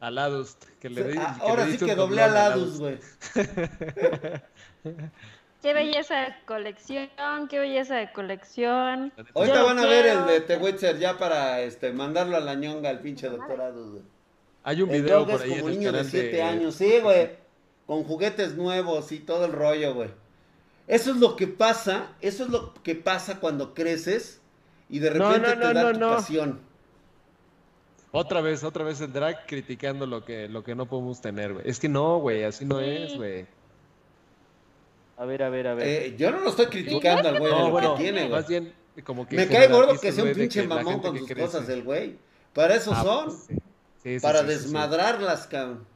A 0.01 0.11
Ladus. 0.11 0.57
Que 0.81 0.89
le 0.89 1.19
ahora 1.41 1.67
sí 1.67 1.77
que 1.77 1.95
doblé 1.95 2.23
a 2.23 2.29
Ladus, 2.29 2.79
güey. 2.79 2.99
Qué 5.61 5.75
belleza 5.75 6.15
de 6.21 6.35
colección, 6.47 7.09
qué 7.51 7.59
belleza 7.59 7.97
de 7.97 8.13
colección. 8.13 9.13
Ahorita 9.35 9.65
van 9.65 9.81
a 9.81 9.87
ver 9.87 10.07
el 10.07 10.25
de 10.27 10.41
The 10.41 10.57
Witcher 10.57 11.01
ya 11.01 11.19
para 11.19 11.63
este 11.63 11.93
mandarlo 11.93 12.37
a 12.37 12.41
la 12.41 12.55
ñonga 12.55 12.91
al 12.91 13.01
pinche 13.01 13.29
doctorado, 13.29 13.91
güey. 13.91 14.03
Hay 14.63 14.83
un 14.83 14.89
video 14.89 15.27
por 15.27 15.43
ahí 15.43 15.59
como 15.59 15.71
niño 15.71 15.91
de 15.91 16.05
7 16.05 16.43
años, 16.43 16.77
sí, 16.77 17.01
güey. 17.03 17.31
Con 17.87 18.05
juguetes 18.05 18.55
nuevos 18.55 19.11
y 19.11 19.19
todo 19.19 19.47
el 19.47 19.53
rollo, 19.53 19.95
güey. 19.95 20.11
Eso 20.87 21.11
es 21.11 21.17
lo 21.17 21.35
que 21.35 21.49
pasa, 21.49 22.15
eso 22.21 22.45
es 22.45 22.51
lo 22.51 22.73
que 22.75 22.95
pasa 22.95 23.41
cuando 23.41 23.75
creces 23.75 24.41
y 24.89 25.01
de 25.01 25.11
repente 25.11 25.57
te 25.57 25.75
da 25.75 25.93
tu 25.93 25.99
pasión. 25.99 26.68
Otra 28.11 28.41
vez, 28.41 28.65
otra 28.65 28.85
vez 28.85 29.01
el 29.01 29.13
drag 29.13 29.47
criticando 29.47 30.07
lo 30.07 30.25
que, 30.25 30.49
lo 30.49 30.65
que 30.65 30.75
no 30.75 30.87
podemos 30.87 31.21
tener, 31.21 31.53
güey. 31.53 31.69
Es 31.69 31.79
que 31.79 31.89
no, 31.89 32.19
güey, 32.19 32.45
así 32.45 32.65
no 32.65 32.81
es, 32.81 33.17
güey. 33.17 33.47
A 35.19 35.25
ver, 35.25 35.43
a 35.43 35.51
ver, 35.51 35.67
a 35.67 35.75
ver. 35.75 35.87
Eh, 35.87 36.17
yo 36.17 36.31
no 36.31 36.41
lo 36.41 36.51
estoy 36.51 36.67
criticando 36.67 37.29
al 37.29 37.39
güey 37.39 37.53
de 37.53 37.71
lo 37.71 37.95
que 37.95 38.03
tiene, 38.03 38.21
güey. 38.21 38.31
Más 38.31 38.49
bien, 38.49 38.73
como 39.05 39.27
que. 39.27 39.37
Me 39.37 39.47
cae 39.47 39.69
gordo 39.69 39.99
que 40.01 40.13
sea 40.13 40.25
un 40.25 40.33
pinche 40.33 40.67
mamón 40.67 41.01
con 41.01 41.19
sus 41.19 41.31
cosas 41.33 41.67
del 41.67 41.83
güey. 41.83 42.17
Para 42.55 42.77
eso 42.77 42.93
ah, 42.95 43.03
son. 43.03 43.25
Pues 43.27 43.61
sí. 44.03 44.21
para 44.21 44.43
desmadrarlas, 44.43 45.47
cabrón. 45.47 45.87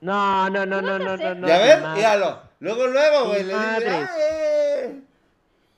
No, 0.00 0.48
no, 0.48 0.64
no, 0.64 0.80
no, 0.80 0.98
no, 0.98 1.16
no, 1.16 1.34
no. 1.34 1.46
Ya 1.46 1.58
ves, 1.58 1.78
míralo. 1.94 2.40
Luego, 2.60 2.86
luego, 2.86 3.28
güey. 3.28 3.44
Le 3.44 3.54
digo, 3.54 5.00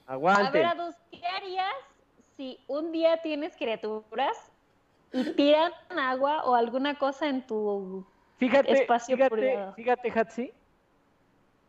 Aguante. 0.06 0.64
A 0.64 0.74
ver, 0.74 0.94
¿qué 1.10 1.26
harías 1.26 1.74
si 2.36 2.60
un 2.68 2.92
día 2.92 3.20
tienes 3.22 3.56
criaturas 3.56 4.36
y 5.12 5.24
tiran 5.34 5.72
agua 5.90 6.44
o 6.44 6.54
alguna 6.54 6.98
cosa 6.98 7.28
en 7.28 7.46
tu 7.46 8.06
fíjate, 8.38 8.72
espacio 8.72 9.16
fíjate, 9.16 9.58
Fíjate, 9.76 10.10
Hatsi, 10.10 10.52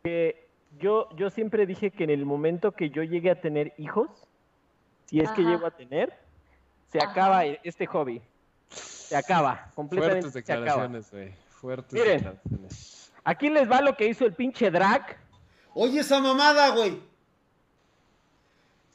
que 0.02 0.48
yo, 0.78 1.08
yo 1.16 1.30
siempre 1.30 1.66
dije 1.66 1.90
que 1.90 2.04
en 2.04 2.10
el 2.10 2.24
momento 2.24 2.72
que 2.72 2.90
yo 2.90 3.02
llegue 3.02 3.30
a 3.30 3.40
tener 3.40 3.74
hijos, 3.78 4.08
si 5.06 5.20
es 5.20 5.30
que 5.32 5.42
llego 5.42 5.66
a 5.66 5.70
tener, 5.70 6.12
se 6.90 6.98
acaba 6.98 7.44
este 7.44 7.86
hobby. 7.86 8.22
Se 8.68 9.16
acaba, 9.16 9.70
completamente. 9.74 10.22
Fuertes 10.22 10.34
declaraciones, 10.34 11.10
güey. 11.10 11.34
Fuertes 11.48 11.92
Miren, 11.92 12.16
declaraciones. 12.16 13.12
Aquí 13.22 13.50
les 13.50 13.70
va 13.70 13.80
lo 13.80 13.96
que 13.96 14.06
hizo 14.06 14.24
el 14.24 14.32
pinche 14.32 14.70
drag. 14.70 15.16
Oye, 15.74 16.00
esa 16.00 16.20
mamada, 16.20 16.70
güey. 16.70 17.00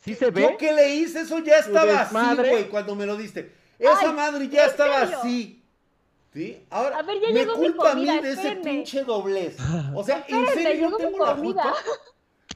¿Sí 0.01 0.15
se 0.15 0.31
ve? 0.31 0.41
¿Yo 0.41 0.57
qué 0.57 0.73
le 0.73 0.95
hice? 0.95 1.21
Eso 1.21 1.39
ya 1.39 1.57
estaba 1.57 2.01
así, 2.01 2.35
güey, 2.37 2.69
cuando 2.69 2.95
me 2.95 3.05
lo 3.05 3.17
diste. 3.17 3.58
Esa 3.79 4.11
madre 4.11 4.47
ya 4.49 4.65
estaba 4.65 5.01
así. 5.01 5.63
¿Sí? 6.33 6.63
Ahora, 6.69 7.01
me 7.01 7.47
culpa 7.47 7.91
a 7.91 7.95
mí 7.95 8.05
de 8.05 8.31
ese 8.31 8.57
pinche 8.57 9.03
doblez. 9.03 9.57
O 9.95 10.03
sea, 10.03 10.25
en 10.27 10.47
serio, 10.47 10.91
yo 10.91 10.97
tengo 10.97 11.25
la 11.25 11.35
culpa. 11.35 11.73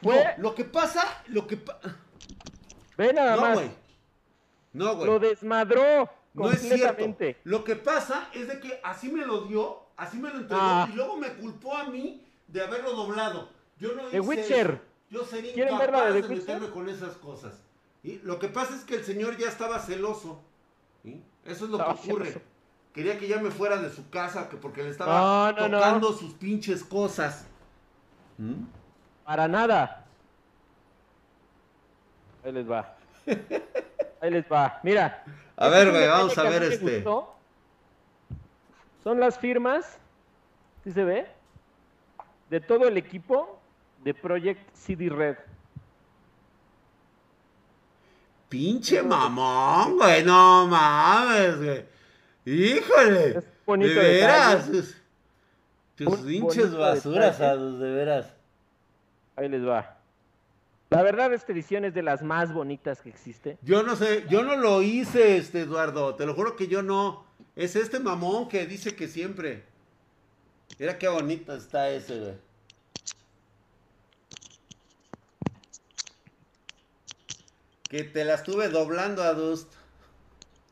No, 0.03 0.11
lo 0.37 0.53
que 0.53 0.65
pasa, 0.65 1.23
lo 1.27 1.47
que 1.47 1.57
pasa. 1.57 1.97
Ve 2.97 3.13
nada 3.13 3.35
no, 3.35 3.53
Güey. 3.53 3.71
No, 4.73 4.95
güey. 4.95 5.07
Lo 5.07 5.19
desmadró. 5.19 6.09
No 6.33 6.51
es 6.51 6.61
cierto. 6.61 7.15
Lo 7.43 7.63
que 7.63 7.75
pasa 7.75 8.29
es 8.33 8.47
de 8.47 8.59
que 8.59 8.79
así 8.83 9.09
me 9.09 9.25
lo 9.25 9.41
dio, 9.41 9.83
así 9.95 10.17
me 10.17 10.29
lo 10.29 10.39
entregó 10.39 10.61
ah. 10.61 10.89
y 10.91 10.95
luego 10.95 11.17
me 11.17 11.33
culpó 11.33 11.77
a 11.77 11.85
mí 11.85 12.25
de 12.47 12.61
haberlo 12.61 12.93
doblado. 12.93 13.49
Yo 13.77 13.93
no 13.93 14.07
hice 14.07 14.19
Witcher. 14.19 14.81
Yo 15.09 15.25
sería 15.25 15.51
incapaz 15.51 16.13
de, 16.13 16.21
de 16.23 16.27
meterme 16.27 16.69
con 16.69 16.89
esas 16.89 17.13
cosas. 17.17 17.61
Y 18.01 18.17
lo 18.19 18.39
que 18.39 18.47
pasa 18.47 18.75
es 18.75 18.83
que 18.83 18.95
el 18.95 19.05
señor 19.05 19.37
ya 19.37 19.47
estaba 19.47 19.79
celoso. 19.79 20.43
Eso 21.03 21.65
es 21.65 21.71
lo 21.71 21.77
que 21.77 21.83
ocurre. 21.83 22.41
Quería 22.93 23.17
que 23.17 23.27
ya 23.27 23.39
me 23.39 23.49
fuera 23.49 23.77
de 23.77 23.89
su 23.89 24.09
casa 24.09 24.49
que 24.49 24.55
porque 24.55 24.83
le 24.83 24.89
estaba 24.89 25.55
tocando 25.55 26.13
sus 26.13 26.33
pinches 26.33 26.83
cosas. 26.83 27.47
¿Mm? 28.37 28.65
Para 29.25 29.47
nada. 29.47 30.05
Ahí 32.43 32.51
les 32.51 32.69
va. 32.69 32.95
Ahí 34.21 34.31
les 34.31 34.45
va. 34.51 34.79
Mira. 34.83 35.23
A 35.55 35.67
ver, 35.69 35.91
güey, 35.91 36.07
vamos 36.07 36.37
a 36.37 36.43
ver 36.43 36.63
este. 36.63 37.03
Son 39.03 39.19
las 39.19 39.37
firmas, 39.37 39.97
¿sí 40.83 40.91
se 40.91 41.03
ve? 41.03 41.27
De 42.49 42.61
todo 42.61 42.87
el 42.87 42.97
equipo 42.97 43.59
de 44.03 44.13
Project 44.13 44.73
CD 44.73 45.09
Red. 45.09 45.37
Pinche 48.53 49.01
mamón, 49.01 49.97
güey, 49.97 50.23
no 50.23 50.67
mames, 50.67 51.57
güey. 51.57 51.85
Híjole. 52.45 53.37
Es 53.39 53.45
bonito 53.65 53.99
de 53.99 54.05
veras. 54.05 54.69
Tus, 55.95 56.17
pinches 56.19 56.71
basuras, 56.75 57.39
de 57.39 57.91
veras. 57.91 58.27
Ahí 59.35 59.49
les 59.49 59.67
va. 59.67 59.97
La 60.91 61.01
verdad, 61.01 61.33
esta 61.33 61.51
edición 61.51 61.83
es 61.85 61.95
de 61.95 62.03
las 62.03 62.21
más 62.21 62.53
bonitas 62.53 63.01
que 63.01 63.09
existe. 63.09 63.57
Yo 63.63 63.81
no 63.81 63.95
sé, 63.95 64.25
yo 64.29 64.43
no 64.43 64.55
lo 64.55 64.83
hice, 64.83 65.37
este 65.37 65.61
Eduardo. 65.61 66.13
Te 66.13 66.27
lo 66.27 66.35
juro 66.35 66.55
que 66.55 66.67
yo 66.67 66.83
no. 66.83 67.25
Es 67.55 67.75
este 67.75 67.99
mamón 67.99 68.49
que 68.49 68.67
dice 68.67 68.95
que 68.95 69.07
siempre. 69.07 69.63
Mira 70.77 70.99
qué 70.99 71.07
bonito 71.07 71.55
está 71.55 71.89
ese, 71.89 72.19
güey. 72.19 72.33
Que 77.93 78.03
te 78.03 78.25
la 78.25 78.33
estuve 78.33 78.69
doblando 78.69 79.21
a 79.21 79.33
Dust. 79.33 79.71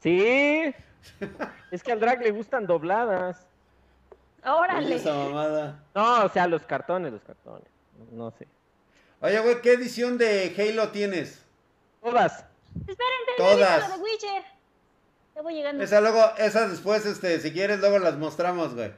Sí. 0.01 0.73
es 1.71 1.83
que 1.83 1.91
al 1.91 1.99
drag 1.99 2.19
le 2.23 2.31
gustan 2.31 2.65
dobladas. 2.65 3.45
Órale. 4.43 4.95
esa 4.95 5.13
mamada. 5.13 5.83
No, 5.93 6.25
o 6.25 6.29
sea, 6.29 6.47
los 6.47 6.63
cartones, 6.63 7.13
los 7.13 7.21
cartones. 7.21 7.67
No, 8.11 8.31
sé. 8.31 8.47
Oye, 9.19 9.39
güey, 9.39 9.61
¿qué 9.61 9.73
edición 9.73 10.17
de 10.17 10.51
Halo 10.57 10.89
tienes? 10.89 11.45
Todas. 12.01 12.43
Esperen, 12.87 12.97
Todas. 13.37 13.95
de 13.95 14.01
Witcher. 14.01 14.43
Voy 15.43 15.53
llegando. 15.53 15.83
Esa 15.83 16.01
luego, 16.01 16.23
esa 16.39 16.67
después, 16.67 17.05
este, 17.05 17.39
si 17.39 17.53
quieres, 17.53 17.81
luego 17.81 17.99
las 17.99 18.17
mostramos, 18.17 18.73
güey. 18.73 18.93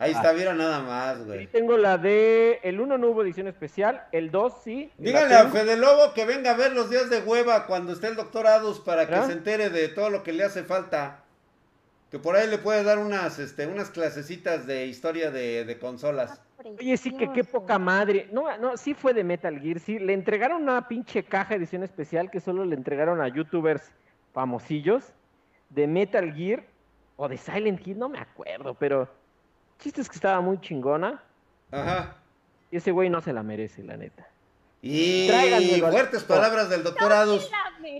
Ahí 0.00 0.12
está, 0.12 0.32
mira 0.32 0.54
nada 0.54 0.80
más, 0.80 1.26
güey. 1.26 1.40
Sí, 1.40 1.46
tengo 1.48 1.76
la 1.76 1.98
de. 1.98 2.60
El 2.62 2.80
1 2.80 2.98
no 2.98 3.08
hubo 3.08 3.22
edición 3.22 3.48
especial, 3.48 4.06
el 4.12 4.30
2 4.30 4.52
sí. 4.62 4.92
Díganle 4.96 5.34
a 5.34 5.48
Fede 5.48 5.76
Lobo 5.76 6.14
que 6.14 6.24
venga 6.24 6.52
a 6.52 6.56
ver 6.56 6.72
los 6.72 6.88
días 6.88 7.10
de 7.10 7.18
hueva 7.18 7.66
cuando 7.66 7.92
esté 7.92 8.06
el 8.06 8.14
doctor 8.14 8.46
Adus 8.46 8.78
para 8.78 9.08
que 9.08 9.16
¿Ah? 9.16 9.26
se 9.26 9.32
entere 9.32 9.70
de 9.70 9.88
todo 9.88 10.10
lo 10.10 10.22
que 10.22 10.32
le 10.32 10.44
hace 10.44 10.62
falta. 10.62 11.24
Que 12.12 12.18
por 12.18 12.36
ahí 12.36 12.48
le 12.48 12.58
puede 12.58 12.84
dar 12.84 12.98
unas, 12.98 13.38
este, 13.38 13.66
unas 13.66 13.90
clasecitas 13.90 14.66
de 14.66 14.86
historia 14.86 15.30
de, 15.30 15.76
consolas. 15.80 16.40
Oye, 16.78 16.96
sí 16.96 17.14
que 17.14 17.32
qué 17.32 17.44
poca 17.44 17.78
madre. 17.78 18.28
No, 18.32 18.56
no, 18.56 18.76
sí 18.76 18.94
fue 18.94 19.12
de 19.12 19.24
Metal 19.24 19.60
Gear, 19.60 19.80
sí. 19.80 19.98
Le 19.98 20.14
entregaron 20.14 20.62
una 20.62 20.86
pinche 20.88 21.24
caja 21.24 21.56
edición 21.56 21.82
especial 21.82 22.30
que 22.30 22.40
solo 22.40 22.64
le 22.64 22.76
entregaron 22.76 23.20
a 23.20 23.28
youtubers 23.28 23.92
famosillos 24.32 25.12
de 25.70 25.86
Metal 25.86 26.32
Gear 26.32 26.62
o 27.16 27.28
de 27.28 27.36
Silent 27.36 27.84
Hill, 27.86 27.98
no 27.98 28.08
me 28.08 28.20
acuerdo, 28.20 28.74
pero 28.74 29.08
chiste 29.78 30.00
es 30.00 30.08
que 30.08 30.16
estaba 30.16 30.40
muy 30.40 30.60
chingona. 30.60 31.22
Ajá. 31.70 32.16
Y 32.70 32.76
ese 32.76 32.90
güey 32.90 33.08
no 33.10 33.20
se 33.20 33.32
la 33.32 33.42
merece, 33.42 33.82
la 33.82 33.96
neta. 33.96 34.28
Y 34.80 35.28
fuertes 35.80 36.22
palabras 36.22 36.68
del 36.70 36.84
doctor 36.84 37.12
Adus 37.12 37.50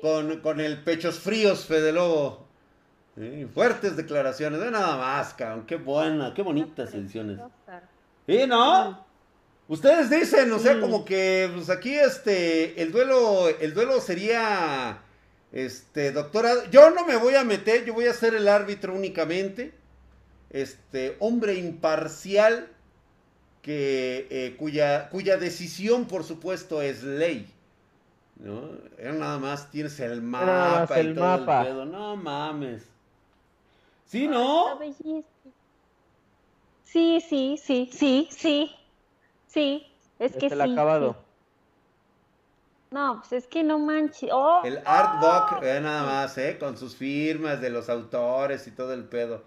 con, 0.00 0.40
con, 0.40 0.60
el 0.60 0.82
pechos 0.84 1.18
fríos, 1.18 1.66
Fede 1.66 1.92
Lobo. 1.92 2.46
fuertes 3.52 3.96
declaraciones, 3.96 4.60
de 4.60 4.70
nada 4.70 4.96
más, 4.96 5.34
cabrón. 5.34 5.66
Qué 5.66 5.76
buena, 5.76 6.34
qué 6.34 6.42
bonitas 6.42 6.94
ediciones. 6.94 7.40
¿Y 8.26 8.46
no? 8.46 9.06
Ustedes 9.66 10.08
dicen, 10.08 10.52
o 10.52 10.58
sea, 10.58 10.80
como 10.80 11.04
que 11.04 11.50
pues 11.54 11.68
aquí 11.68 11.94
este 11.94 12.80
el 12.80 12.92
duelo 12.92 13.48
el 13.48 13.74
duelo 13.74 14.00
sería 14.00 14.98
este 15.52 16.12
doctora, 16.12 16.70
yo 16.70 16.90
no 16.90 17.04
me 17.06 17.16
voy 17.16 17.34
a 17.34 17.44
meter, 17.44 17.84
yo 17.84 17.92
voy 17.92 18.06
a 18.06 18.14
ser 18.14 18.34
el 18.34 18.48
árbitro 18.48 18.94
únicamente 18.94 19.74
este, 20.50 21.16
hombre 21.20 21.54
imparcial 21.54 22.68
que, 23.62 24.26
eh, 24.30 24.56
cuya, 24.58 25.08
cuya 25.10 25.36
decisión, 25.36 26.06
por 26.06 26.24
supuesto, 26.24 26.82
es 26.82 27.02
ley. 27.02 27.46
¿no? 28.36 28.70
Era 28.96 29.12
nada 29.12 29.38
más 29.38 29.70
tienes 29.70 29.98
el 30.00 30.22
mapa 30.22 31.00
y 31.00 31.14
todo 31.14 31.38
mapa. 31.38 31.60
el 31.60 31.66
pedo. 31.68 31.84
No 31.84 32.16
mames. 32.16 32.84
¿Sí, 34.06 34.26
no? 34.26 34.78
Sí, 36.84 37.20
sí, 37.20 37.56
sí, 37.58 37.90
sí, 37.92 38.28
sí. 38.30 38.74
Sí, 39.46 39.86
es 40.18 40.36
que 40.36 40.48
sí. 40.48 40.60
acabado. 40.60 41.16
No, 42.90 43.20
pues 43.20 43.32
es 43.32 43.46
que 43.46 43.62
no 43.62 43.78
manches. 43.78 44.30
Oh, 44.32 44.62
el 44.64 44.80
artbook, 44.84 45.58
oh. 45.58 45.80
nada 45.80 46.04
más, 46.04 46.38
¿eh? 46.38 46.56
Con 46.58 46.78
sus 46.78 46.96
firmas 46.96 47.60
de 47.60 47.68
los 47.68 47.90
autores 47.90 48.66
y 48.66 48.70
todo 48.70 48.94
el 48.94 49.04
pedo. 49.04 49.42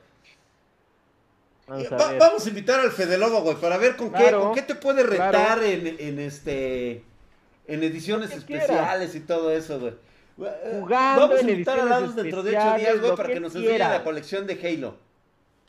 Vamos 2.20 2.46
a, 2.46 2.50
invitar 2.50 2.80
al 2.82 2.92
Fede 2.92 3.18
Lobo, 3.18 3.42
güey, 3.42 3.56
para 3.56 3.78
ver 3.78 3.96
con, 3.96 4.12
qué, 4.12 4.32
con 4.32 4.54
qué 4.54 4.62
te 4.62 4.76
puede 4.76 5.04
retar 5.04 5.64
en, 5.64 5.96
en, 6.00 6.20
este 6.20 7.06
en 7.68 7.84
ediciones 7.84 8.32
especiales 8.32 9.16
y 9.16 9.22
todo 9.22 9.52
eso, 9.52 9.80
güey. 9.80 9.94
Jugando 10.38 11.22
Vamos 11.22 11.44
a 11.44 11.50
invitar 11.50 11.80
a 11.80 11.86
Lados 11.86 12.16
dentro 12.16 12.44
de 12.44 12.58
ocho 12.58 12.78
días, 12.78 13.00
güey, 13.00 13.16
para 13.16 13.30
que, 13.30 13.40
nos 13.40 13.56
enseñe 13.56 13.78
la 13.78 14.04
colección 14.04 14.48
de 14.48 14.54
Halo. 14.54 14.96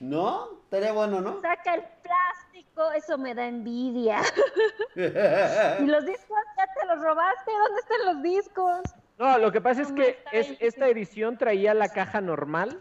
¿No? 0.00 0.48
Estaría 0.64 0.92
bueno, 0.92 1.20
¿no? 1.20 1.40
Saca 1.40 1.74
el 1.74 1.82
plástico, 2.03 2.90
eso 2.92 3.18
me 3.18 3.34
da 3.34 3.46
envidia. 3.46 4.20
y 4.96 5.86
los 5.86 6.05
discos 6.07 6.38
ya 6.57 6.66
te 6.80 6.86
los 6.86 7.00
robaste, 7.00 7.53
¿dónde 7.53 7.80
están 7.80 8.14
los 8.14 8.22
discos? 8.22 8.80
No, 9.18 9.38
lo 9.38 9.53
que 9.53 9.61
pasa 9.61 9.82
es 9.82 9.92
que 9.92 10.18
es, 10.32 10.57
esta 10.59 10.88
edición 10.88 11.38
traía 11.38 11.74
la 11.74 11.88
caja 11.88 12.20
normal 12.20 12.80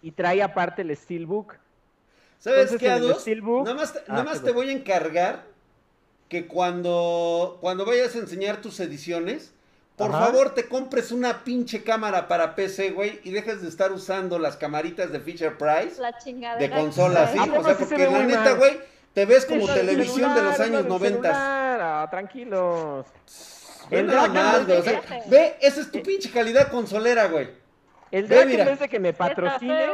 y 0.00 0.12
trae 0.12 0.42
aparte 0.42 0.82
el 0.82 0.96
Steelbook. 0.96 1.56
¿Sabes 2.42 2.74
qué, 2.76 2.90
Adus? 2.90 3.24
Nada 3.24 3.74
más, 3.74 3.94
ah, 4.08 4.42
te 4.42 4.50
voy 4.50 4.70
a 4.70 4.72
encargar 4.72 5.44
que 6.28 6.48
cuando, 6.48 7.58
cuando 7.60 7.86
vayas 7.86 8.16
a 8.16 8.18
enseñar 8.18 8.60
tus 8.60 8.80
ediciones, 8.80 9.52
por 9.96 10.10
favor 10.10 10.52
te 10.52 10.66
compres 10.66 11.12
una 11.12 11.44
pinche 11.44 11.84
cámara 11.84 12.26
para 12.26 12.56
PC, 12.56 12.90
güey, 12.90 13.20
y 13.22 13.30
dejes 13.30 13.62
de 13.62 13.68
estar 13.68 13.92
usando 13.92 14.40
las 14.40 14.56
camaritas 14.56 15.12
de 15.12 15.20
Fisher 15.20 15.56
Price 15.56 16.02
de 16.58 16.70
consolas, 16.70 17.30
¿sí? 17.30 17.38
O 17.38 17.62
sea, 17.62 17.78
porque 17.78 18.10
la 18.10 18.24
neta, 18.24 18.54
güey, 18.54 18.80
te 19.12 19.24
ves 19.24 19.46
como 19.46 19.68
televisión 19.68 20.34
de 20.34 20.42
los 20.42 20.58
años 20.58 20.84
90. 20.86 21.30
Ah, 21.32 22.08
tranquilos. 22.10 23.06
Ve 23.88 24.02
nada 24.02 24.26
más, 24.26 24.66
güey. 24.66 24.78
O 24.78 24.82
sea, 24.82 25.00
ve, 25.28 25.58
esa 25.60 25.80
es 25.80 25.92
tu 25.92 26.02
pinche 26.02 26.28
calidad 26.32 26.72
consolera, 26.72 27.26
güey. 27.26 27.48
El 28.10 28.26
Drake 28.26 28.60
en 28.60 28.66
vez 28.66 28.80
de 28.80 28.88
que 28.88 28.98
me 28.98 29.12
patrocine. 29.12 29.90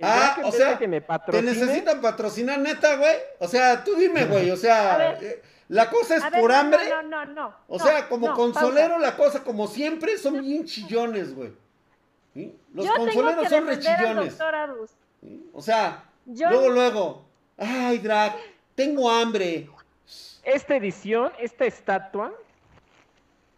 Ah, 0.00 0.36
o 0.44 0.52
sea, 0.52 0.78
que 0.78 0.86
me 0.86 1.00
te 1.00 1.42
necesitan 1.42 2.00
patrocinar 2.00 2.58
neta, 2.58 2.96
güey. 2.96 3.16
O 3.40 3.48
sea, 3.48 3.82
tú 3.82 3.94
dime, 3.96 4.26
güey. 4.26 4.50
O 4.50 4.56
sea, 4.56 5.18
eh, 5.20 5.42
la 5.68 5.90
cosa 5.90 6.16
es 6.16 6.24
por 6.40 6.52
hambre. 6.52 6.88
No, 6.88 7.02
no, 7.02 7.24
no. 7.26 7.54
O 7.66 7.78
sea, 7.78 8.08
como 8.08 8.32
consolero, 8.34 8.98
la 8.98 9.16
cosa, 9.16 9.42
como 9.42 9.66
siempre, 9.66 10.16
son 10.18 10.40
bien 10.40 10.64
chillones, 10.64 11.34
güey. 11.34 11.52
Los 12.72 12.88
consoleros 12.90 13.48
son 13.48 13.66
rechillones. 13.66 14.38
O 15.52 15.60
sea, 15.62 16.04
luego, 16.26 16.68
luego. 16.68 17.28
Ay, 17.56 17.98
Drag, 17.98 18.36
tengo 18.74 19.10
hambre. 19.10 19.68
Esta 20.44 20.76
edición, 20.76 21.32
esta 21.38 21.64
estatua, 21.66 22.32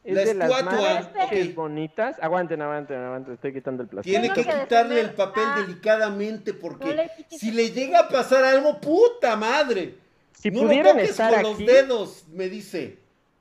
es 0.05 0.15
de 0.15 0.35
las 0.35 0.65
más 0.65 1.55
bonitas. 1.55 2.17
Aguanten, 2.21 2.63
aguanten, 2.63 2.97
aguanten, 2.99 3.35
estoy 3.35 3.53
quitando 3.53 3.83
el 3.83 3.89
plástico. 3.89 4.19
Tiene 4.19 4.35
que, 4.35 4.43
quitarle 4.43 5.01
el 5.01 5.13
papel 5.13 5.45
ah. 5.47 5.61
delicadamente 5.61 6.55
porque 6.55 7.11
si 7.31 7.51
le 7.51 7.71
llega 7.71 8.01
a 8.01 8.09
pasar 8.09 8.45
algo, 8.45 8.81
puta 8.81 9.37
madre. 9.37 9.95
Si 10.33 10.51
no 10.51 10.65
lo 10.65 10.83
toques 10.83 11.17
con 11.17 11.43
los 11.43 11.59
dedos, 11.59 12.25
me 12.33 12.49
dice. 12.49 12.99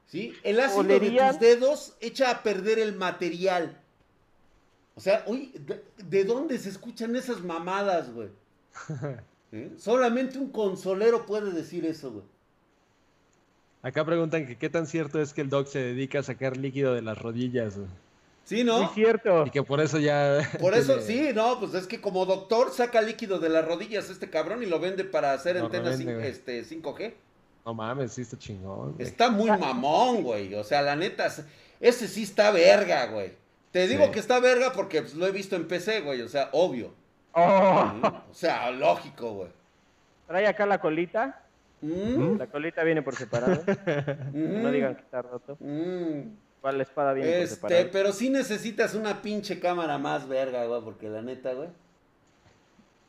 ¿Sí? 0.08 0.34
El 0.44 0.60
ácido 0.60 0.84
de 0.84 1.00
tus 1.00 1.40
dedos 1.40 1.94
echa 2.02 2.32
a 2.32 2.44
perder 2.44 2.80
el 2.80 2.96
material. 2.96 3.78
O 4.96 5.02
sea, 5.02 5.24
uy, 5.28 5.54
¿de, 5.98 6.24
dónde 6.26 6.58
se 6.58 6.70
escuchan 6.70 7.16
esas 7.16 7.42
mamadas, 7.42 8.12
güey? 8.12 8.30
¿Eh? 9.52 9.72
Solamente 9.78 10.38
un 10.38 10.52
consolero 10.52 11.26
puede 11.26 11.52
decir 11.52 11.86
eso, 11.86 12.12
güey. 12.12 12.26
Acá 13.82 14.04
preguntan 14.04 14.46
que 14.46 14.58
qué 14.58 14.70
tan 14.70 14.88
cierto 14.88 15.22
es 15.22 15.34
que 15.34 15.42
el 15.42 15.50
Doc 15.50 15.68
se 15.68 15.80
dedica 15.80 16.20
a 16.20 16.24
sacar 16.24 16.58
líquido 16.58 16.94
de 16.94 17.02
las 17.02 17.18
rodillas. 17.18 17.78
Güey. 17.78 17.88
Sí, 18.44 18.64
¿no? 18.64 18.84
Es 18.84 18.92
cierto. 18.94 19.46
Y 19.46 19.52
que 19.52 19.62
por 19.62 19.80
eso 19.80 20.00
ya. 20.00 20.40
Por 20.60 20.74
eso 20.74 21.00
sí, 21.02 21.30
no, 21.36 21.60
pues 21.60 21.76
es 21.76 21.86
que 21.86 22.02
como 22.02 22.26
doctor 22.26 22.72
saca 22.72 23.00
líquido 23.00 23.38
de 23.38 23.48
las 23.48 23.64
rodillas 23.64 24.10
este 24.10 24.30
cabrón 24.30 24.64
y 24.64 24.66
lo 24.66 24.80
vende 24.80 25.04
para 25.04 25.34
hacer 25.34 25.58
antenas 25.58 26.00
este, 26.00 26.64
5G. 26.64 27.14
No 27.64 27.76
mames, 27.76 28.14
sí 28.14 28.24
está 28.24 28.40
chingón. 28.40 28.96
Está 28.98 29.30
muy 29.30 29.52
mamón, 29.52 30.24
güey. 30.24 30.56
O 30.56 30.64
sea, 30.64 30.82
la 30.82 30.96
neta, 30.96 31.28
ese 31.80 32.08
sí 32.08 32.24
está 32.24 32.50
verga, 32.50 33.06
güey. 33.06 33.34
Te 33.72 33.88
digo 33.88 34.10
que 34.10 34.20
está 34.20 34.40
verga 34.40 34.72
porque 34.74 35.02
pues, 35.02 35.14
lo 35.14 35.28
he 35.28 35.32
visto 35.32 35.56
en 35.56 35.68
PC, 35.68 36.02
güey. 36.02 36.24
O 36.24 36.28
sea, 36.28 36.50
obvio. 36.52 36.92
Oh. 37.34 37.94
O 38.32 38.34
sea, 38.34 38.72
lógico, 38.72 39.32
güey. 39.32 39.50
Trae 40.26 40.48
acá 40.48 40.66
la 40.66 40.82
colita. 40.82 41.44
Mm. 41.82 42.38
La 42.38 42.48
colita 42.48 42.84
viene 42.84 43.02
por 43.02 43.16
separado. 43.16 43.64
Mm. 44.34 44.62
No 44.62 44.72
digan 44.72 44.96
que 44.96 45.02
está 45.02 45.22
roto. 45.22 45.58
Mm. 45.60 46.22
La 46.62 46.84
espada 46.84 47.14
viene 47.14 47.32
por 47.32 47.40
este, 47.40 47.56
separado. 47.56 47.90
Pero 47.92 48.12
sí 48.12 48.30
necesitas 48.30 48.94
una 48.94 49.22
pinche 49.22 49.60
cámara 49.60 49.98
más 49.98 50.28
verga, 50.28 50.66
güey, 50.66 50.82
porque 50.82 51.10
la 51.10 51.22
neta, 51.22 51.54
güey. 51.54 51.70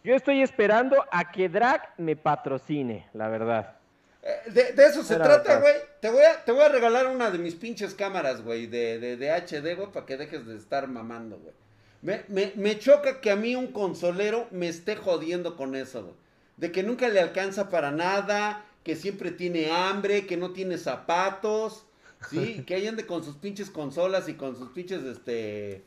Yo 0.03 0.15
estoy 0.15 0.43
esperando 0.43 1.05
a 1.11 1.31
que 1.31 1.49
Drag 1.49 1.95
me 1.99 2.17
patrocine, 2.17 3.09
la 3.13 3.29
verdad. 3.29 3.77
Eh, 4.23 4.73
de, 4.75 4.85
eso 4.85 5.03
se 5.03 5.17
trata, 5.17 5.61
güey. 5.61 5.75
Te 6.01 6.11
voy, 6.11 6.23
a, 6.23 6.43
te 6.45 6.53
voy 6.53 6.63
a 6.63 6.69
regalar 6.69 7.07
una 7.07 7.31
de 7.31 7.39
mis 7.39 7.55
pinches 7.55 7.95
cámaras, 7.95 8.43
güey, 8.43 8.67
de, 8.67 8.99
de, 8.99 9.17
de 9.17 9.31
HD, 9.31 9.77
güey, 9.77 9.93
para 9.93 10.07
que 10.07 10.17
dejes 10.17 10.47
de 10.47 10.57
estar 10.57 10.89
mamando, 10.89 11.39
güey. 11.39 11.55
Me, 12.03 12.25
me, 12.29 12.53
me, 12.57 12.79
choca 12.79 13.21
que 13.21 13.31
a 13.31 13.37
mí 13.37 13.55
un 13.57 13.73
consolero 13.73 14.47
me 14.51 14.69
esté 14.69 14.97
jodiendo 14.97 15.57
con 15.57 15.75
eso, 15.75 16.03
güey. 16.03 16.15
De 16.61 16.71
que 16.71 16.83
nunca 16.83 17.09
le 17.09 17.21
alcanza 17.21 17.71
para 17.71 17.91
nada, 17.91 18.65
que 18.85 18.95
siempre 18.95 19.31
tiene 19.31 19.71
hambre, 19.71 20.27
que 20.27 20.37
no 20.37 20.53
tiene 20.53 20.79
zapatos, 20.79 21.87
¿sí? 22.29 22.63
que 22.67 22.75
ahí 22.75 22.87
ande 22.87 23.07
con 23.07 23.25
sus 23.25 23.37
pinches 23.37 23.71
consolas 23.71 24.29
y 24.29 24.35
con 24.35 24.57
sus 24.57 24.69
pinches, 24.69 25.03
este... 25.03 25.83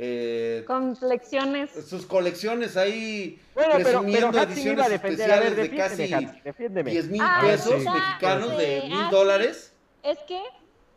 Eh, 0.00 0.62
con 0.66 0.94
colecciones. 0.94 1.70
Sus 1.88 2.06
colecciones 2.06 2.76
ahí 2.76 3.40
bueno, 3.52 3.74
presumiendo 3.74 4.30
pero, 4.30 4.44
ediciones 4.44 4.90
especiales 4.92 5.56
de 5.56 5.76
casi 5.76 6.06
10 6.06 7.08
mil 7.08 7.20
ah, 7.20 7.40
pesos 7.42 7.82
mexicanos 7.82 8.56
de 8.58 8.82
mil 8.86 9.10
dólares. 9.10 9.72
Es 10.04 10.18
que 10.28 10.40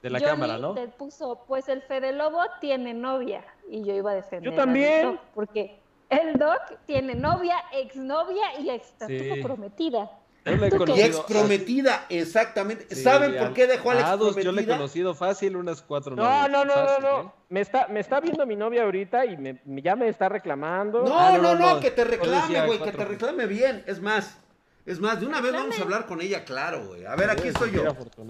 de 0.03 0.09
la 0.11 0.19
cámara, 0.19 0.59
¿no? 0.59 0.75
Te 0.75 0.87
puso, 0.87 1.43
pues 1.47 1.67
el 1.67 1.81
Fede 1.81 2.11
Lobo 2.11 2.41
tiene 2.59 2.93
novia 2.93 3.43
y 3.69 3.83
yo 3.83 3.95
iba 3.95 4.11
a 4.11 4.15
defender. 4.15 4.51
Yo 4.51 4.55
también. 4.55 5.19
porque 5.33 5.80
el 6.11 6.37
Doc 6.37 6.61
tiene 6.85 7.15
novia, 7.15 7.55
exnovia 7.71 8.59
y 8.59 8.69
ex 8.69 8.93
prometida. 9.41 10.11
Y 10.45 11.01
ex 11.01 11.19
prometida, 11.21 12.05
exactamente. 12.09 12.95
¿Saben 12.95 13.37
por 13.37 13.53
qué 13.53 13.67
dejó 13.67 13.91
a 13.91 13.95
la? 13.95 14.17
Yo 14.41 14.51
le 14.51 14.63
he 14.63 14.67
conocido 14.67 15.13
fácil 15.13 15.55
unas 15.55 15.81
cuatro 15.81 16.15
No, 16.15 16.47
no, 16.47 16.65
no, 16.65 16.75
no, 16.75 16.99
no. 16.99 17.21
¿eh? 17.21 17.31
Me 17.49 17.61
está, 17.61 17.87
me 17.87 17.99
está 17.99 18.19
viendo 18.19 18.45
mi 18.45 18.55
novia 18.55 18.83
ahorita 18.83 19.25
y 19.25 19.37
me, 19.37 19.61
ya 19.65 19.95
me 19.95 20.09
está 20.09 20.29
reclamando. 20.29 21.03
No, 21.03 21.17
ah, 21.17 21.37
no, 21.37 21.55
no, 21.55 21.79
que 21.79 21.91
te 21.91 22.03
reclame, 22.03 22.65
güey, 22.65 22.79
que 22.79 22.91
te 22.91 23.05
reclame 23.05 23.45
bien. 23.45 23.83
Es 23.87 24.01
más, 24.01 24.37
es 24.85 24.99
más, 24.99 25.19
de 25.19 25.27
una 25.27 25.41
vez 25.41 25.53
vamos 25.53 25.79
a 25.79 25.83
hablar 25.83 26.07
con 26.07 26.21
ella, 26.21 26.43
claro, 26.43 26.87
güey. 26.87 27.05
A 27.05 27.15
ver, 27.15 27.29
aquí 27.29 27.47
estoy 27.47 27.71
yo. 27.71 27.83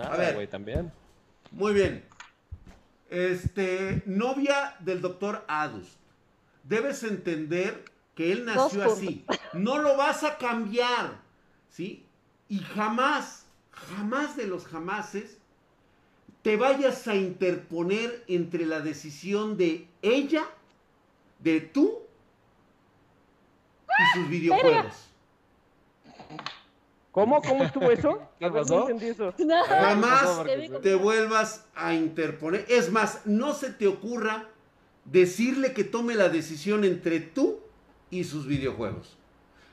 A 0.04 0.18
ver, 0.18 0.36
güey, 0.36 0.48
también. 0.48 0.92
Muy 1.52 1.74
bien. 1.74 2.06
Este, 3.10 4.04
novia 4.06 4.76
del 4.80 5.02
doctor 5.02 5.44
Adus. 5.48 6.01
Debes 6.64 7.04
entender 7.04 7.86
que 8.16 8.32
él 8.32 8.46
nació 8.46 8.84
así. 8.84 9.26
No 9.54 9.80
lo 9.80 9.98
vas 9.98 10.24
a 10.24 10.38
cambiar, 10.38 11.20
¿sí? 11.70 12.06
Y 12.48 12.60
jamás, 12.60 13.46
jamás 13.70 14.38
de 14.38 14.48
los 14.48 14.66
jamases, 14.66 15.40
te 16.42 16.56
vayas 16.56 17.06
a 17.08 17.16
interponer 17.16 18.24
entre 18.28 18.66
la 18.66 18.80
decisión 18.80 19.58
de 19.58 19.88
ella, 20.02 20.46
de 21.40 21.60
tú 21.60 22.00
y 23.88 24.18
sus 24.18 24.30
videojuegos. 24.30 25.08
¿Cómo? 27.12 27.42
¿Cómo 27.42 27.64
estuvo 27.66 27.92
eso? 27.92 28.22
¿Qué 28.40 28.50
pasó? 28.50 28.88
Jamás 29.68 30.44
te 30.82 30.96
vuelvas 30.96 31.66
a 31.76 31.94
interponer. 31.94 32.66
Es 32.70 32.92
más, 32.92 33.26
no 33.26 33.54
se 33.54 33.72
te 33.72 33.88
ocurra 33.88 34.48
decirle 35.06 35.74
que 35.74 35.84
tome 35.84 36.16
la 36.16 36.30
decisión 36.30 36.84
entre 36.84 37.20
tú 37.20 37.60
y 38.10 38.24
sus 38.24 38.48
videojuegos. 38.48 39.18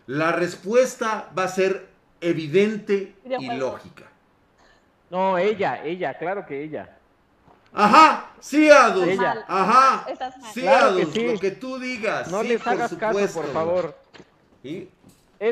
La 0.06 0.32
respuesta 0.32 1.30
va 1.36 1.44
a 1.44 1.48
ser 1.48 1.88
evidente 2.20 3.14
y 3.24 3.50
lógica. 3.56 4.04
No, 5.10 5.38
ella, 5.38 5.84
ella, 5.84 6.16
claro 6.18 6.46
que 6.46 6.62
ella. 6.62 6.96
Ajá, 7.72 8.32
sí, 8.40 8.70
Adus. 8.70 9.06
Ella. 9.06 9.44
Ajá, 9.46 10.06
sí, 10.52 10.66
Adus, 10.66 11.14
lo 11.16 11.38
que 11.38 11.50
tú 11.50 11.78
digas. 11.78 12.30
No 12.30 12.42
sí, 12.42 12.48
les 12.48 12.66
hagas 12.66 12.94
caso, 12.94 13.18
por 13.34 13.52
favor. 13.52 13.98
¿Sí? 14.62 14.90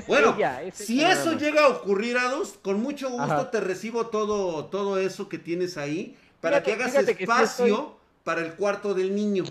bueno, 0.09 0.37
si 0.73 1.05
eso 1.05 1.35
llega 1.35 1.65
a 1.65 1.69
ocurrir, 1.69 2.19
Adus, 2.19 2.55
con 2.61 2.83
mucho 2.83 3.11
gusto 3.11 3.49
te 3.49 3.61
recibo 3.61 4.09
todo, 4.09 4.67
todo 4.67 4.99
eso 4.99 5.29
que 5.29 5.39
tienes 5.39 5.77
ahí 5.77 6.17
para 6.41 6.63
que 6.63 6.73
hagas 6.73 6.95
espacio 6.95 7.96
para 8.27 8.41
el 8.41 8.55
cuarto 8.55 8.93
del 8.93 9.15
niño. 9.15 9.45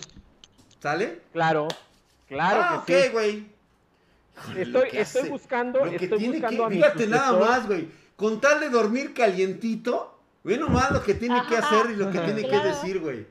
¿Sale? 0.82 1.22
Claro, 1.32 1.70
claro 2.28 2.62
ah, 2.62 2.84
que 2.86 3.08
güey. 3.08 3.48
Estoy, 4.58 4.90
estoy 4.92 5.30
buscando, 5.30 5.86
estoy 5.86 6.28
buscando 6.28 6.68
que, 6.68 6.76
Fíjate 6.76 7.08
nada 7.08 7.40
más, 7.40 7.68
güey. 7.68 7.88
Con 8.18 8.42
tal 8.42 8.60
de 8.60 8.70
dormir 8.70 9.14
calientito, 9.14 10.20
ve 10.44 10.58
nomás 10.58 10.92
lo 10.92 11.02
que 11.02 11.14
tiene 11.14 11.42
que 11.48 11.56
hacer 11.56 11.92
y 11.92 11.96
lo 11.96 12.12
que 12.12 12.20
tiene 12.20 12.46
que 12.46 12.60
decir, 12.60 13.00
güey. 13.00 13.26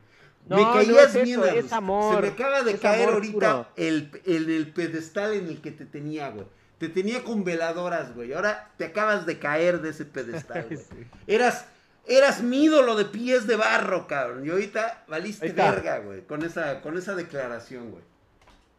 me 0.48 0.62
caías 0.62 1.12
bien, 1.12 1.42
Se 1.42 1.80
me 1.82 2.28
acaba 2.28 2.62
de 2.62 2.78
caer 2.78 3.10
ahorita 3.10 3.68
el, 3.76 4.10
el, 4.24 4.48
el 4.48 4.72
pedestal 4.72 5.34
en 5.34 5.48
el 5.48 5.60
que 5.60 5.72
te 5.72 5.84
tenía, 5.84 6.30
güey. 6.30 6.46
Te 6.78 6.88
tenía 6.88 7.22
con 7.22 7.44
veladoras, 7.44 8.14
güey. 8.14 8.32
Ahora 8.32 8.72
te 8.78 8.86
acabas 8.86 9.26
de 9.26 9.38
caer 9.38 9.82
de 9.82 9.90
ese 9.90 10.06
pedestal, 10.06 10.66
güey. 10.70 11.06
Eras, 11.26 11.66
eras 12.06 12.42
mi 12.42 12.64
ídolo 12.64 12.96
de 12.96 13.04
pies 13.04 13.46
de 13.46 13.56
barro, 13.56 14.06
cabrón. 14.06 14.46
Y 14.46 14.50
ahorita 14.50 15.04
valiste 15.08 15.52
verga, 15.52 15.98
güey, 15.98 16.26
con 16.26 16.44
esa, 16.44 16.80
con 16.80 16.96
esa 16.96 17.14
declaración, 17.14 17.90
güey. 17.90 18.02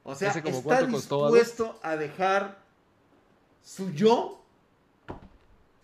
O 0.04 0.14
sea, 0.14 0.30
está 0.30 0.84
dispuesto 0.84 1.80
a 1.82 1.96
dejar 1.96 2.60
su 3.64 3.92
yo 3.92 4.45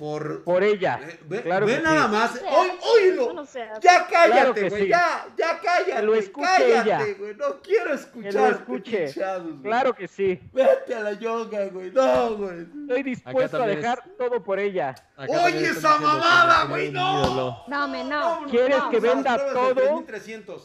por, 0.02 0.44
por 0.44 0.64
ella. 0.64 1.00
Ve, 1.28 1.44
claro 1.44 1.68
ve 1.68 1.80
nada 1.80 2.08
más. 2.08 2.42
¡Oy, 2.44 2.70
oílo! 2.92 3.46
ya 3.80 4.08
cállate, 4.08 4.70
güey. 4.70 4.88
ya, 4.88 5.28
ya 5.38 5.60
cállate. 5.60 6.02
lo 6.02 6.16
escuche 6.16 6.48
cállate, 6.58 7.14
güey. 7.14 7.36
No 7.36 7.62
quiero 7.62 7.94
escuchar. 7.94 8.32
Que 8.32 8.38
lo 8.40 8.48
escuche. 8.48 9.14
claro 9.62 9.94
que 9.94 10.08
sí. 10.08 10.40
Vete 10.52 10.96
a 10.96 11.02
la 11.02 11.14
yoga, 11.14 11.68
güey. 11.68 11.92
No, 11.92 12.36
güey. 12.36 12.62
Estoy 12.62 13.04
dispuesto 13.04 13.62
a 13.62 13.68
dejar 13.68 14.04
todo 14.18 14.44
por 14.44 14.60
ella. 14.60 14.96
Oye, 15.18 15.68
esa 15.68 16.00
mamada, 16.00 16.64
güey. 16.66 16.92
No. 16.92 17.64
No, 17.68 17.88
me 17.88 18.04
no. 18.04 18.48
¿Quieres 18.50 18.82
que 18.90 19.00
venda 19.00 19.38
todo? 19.54 20.04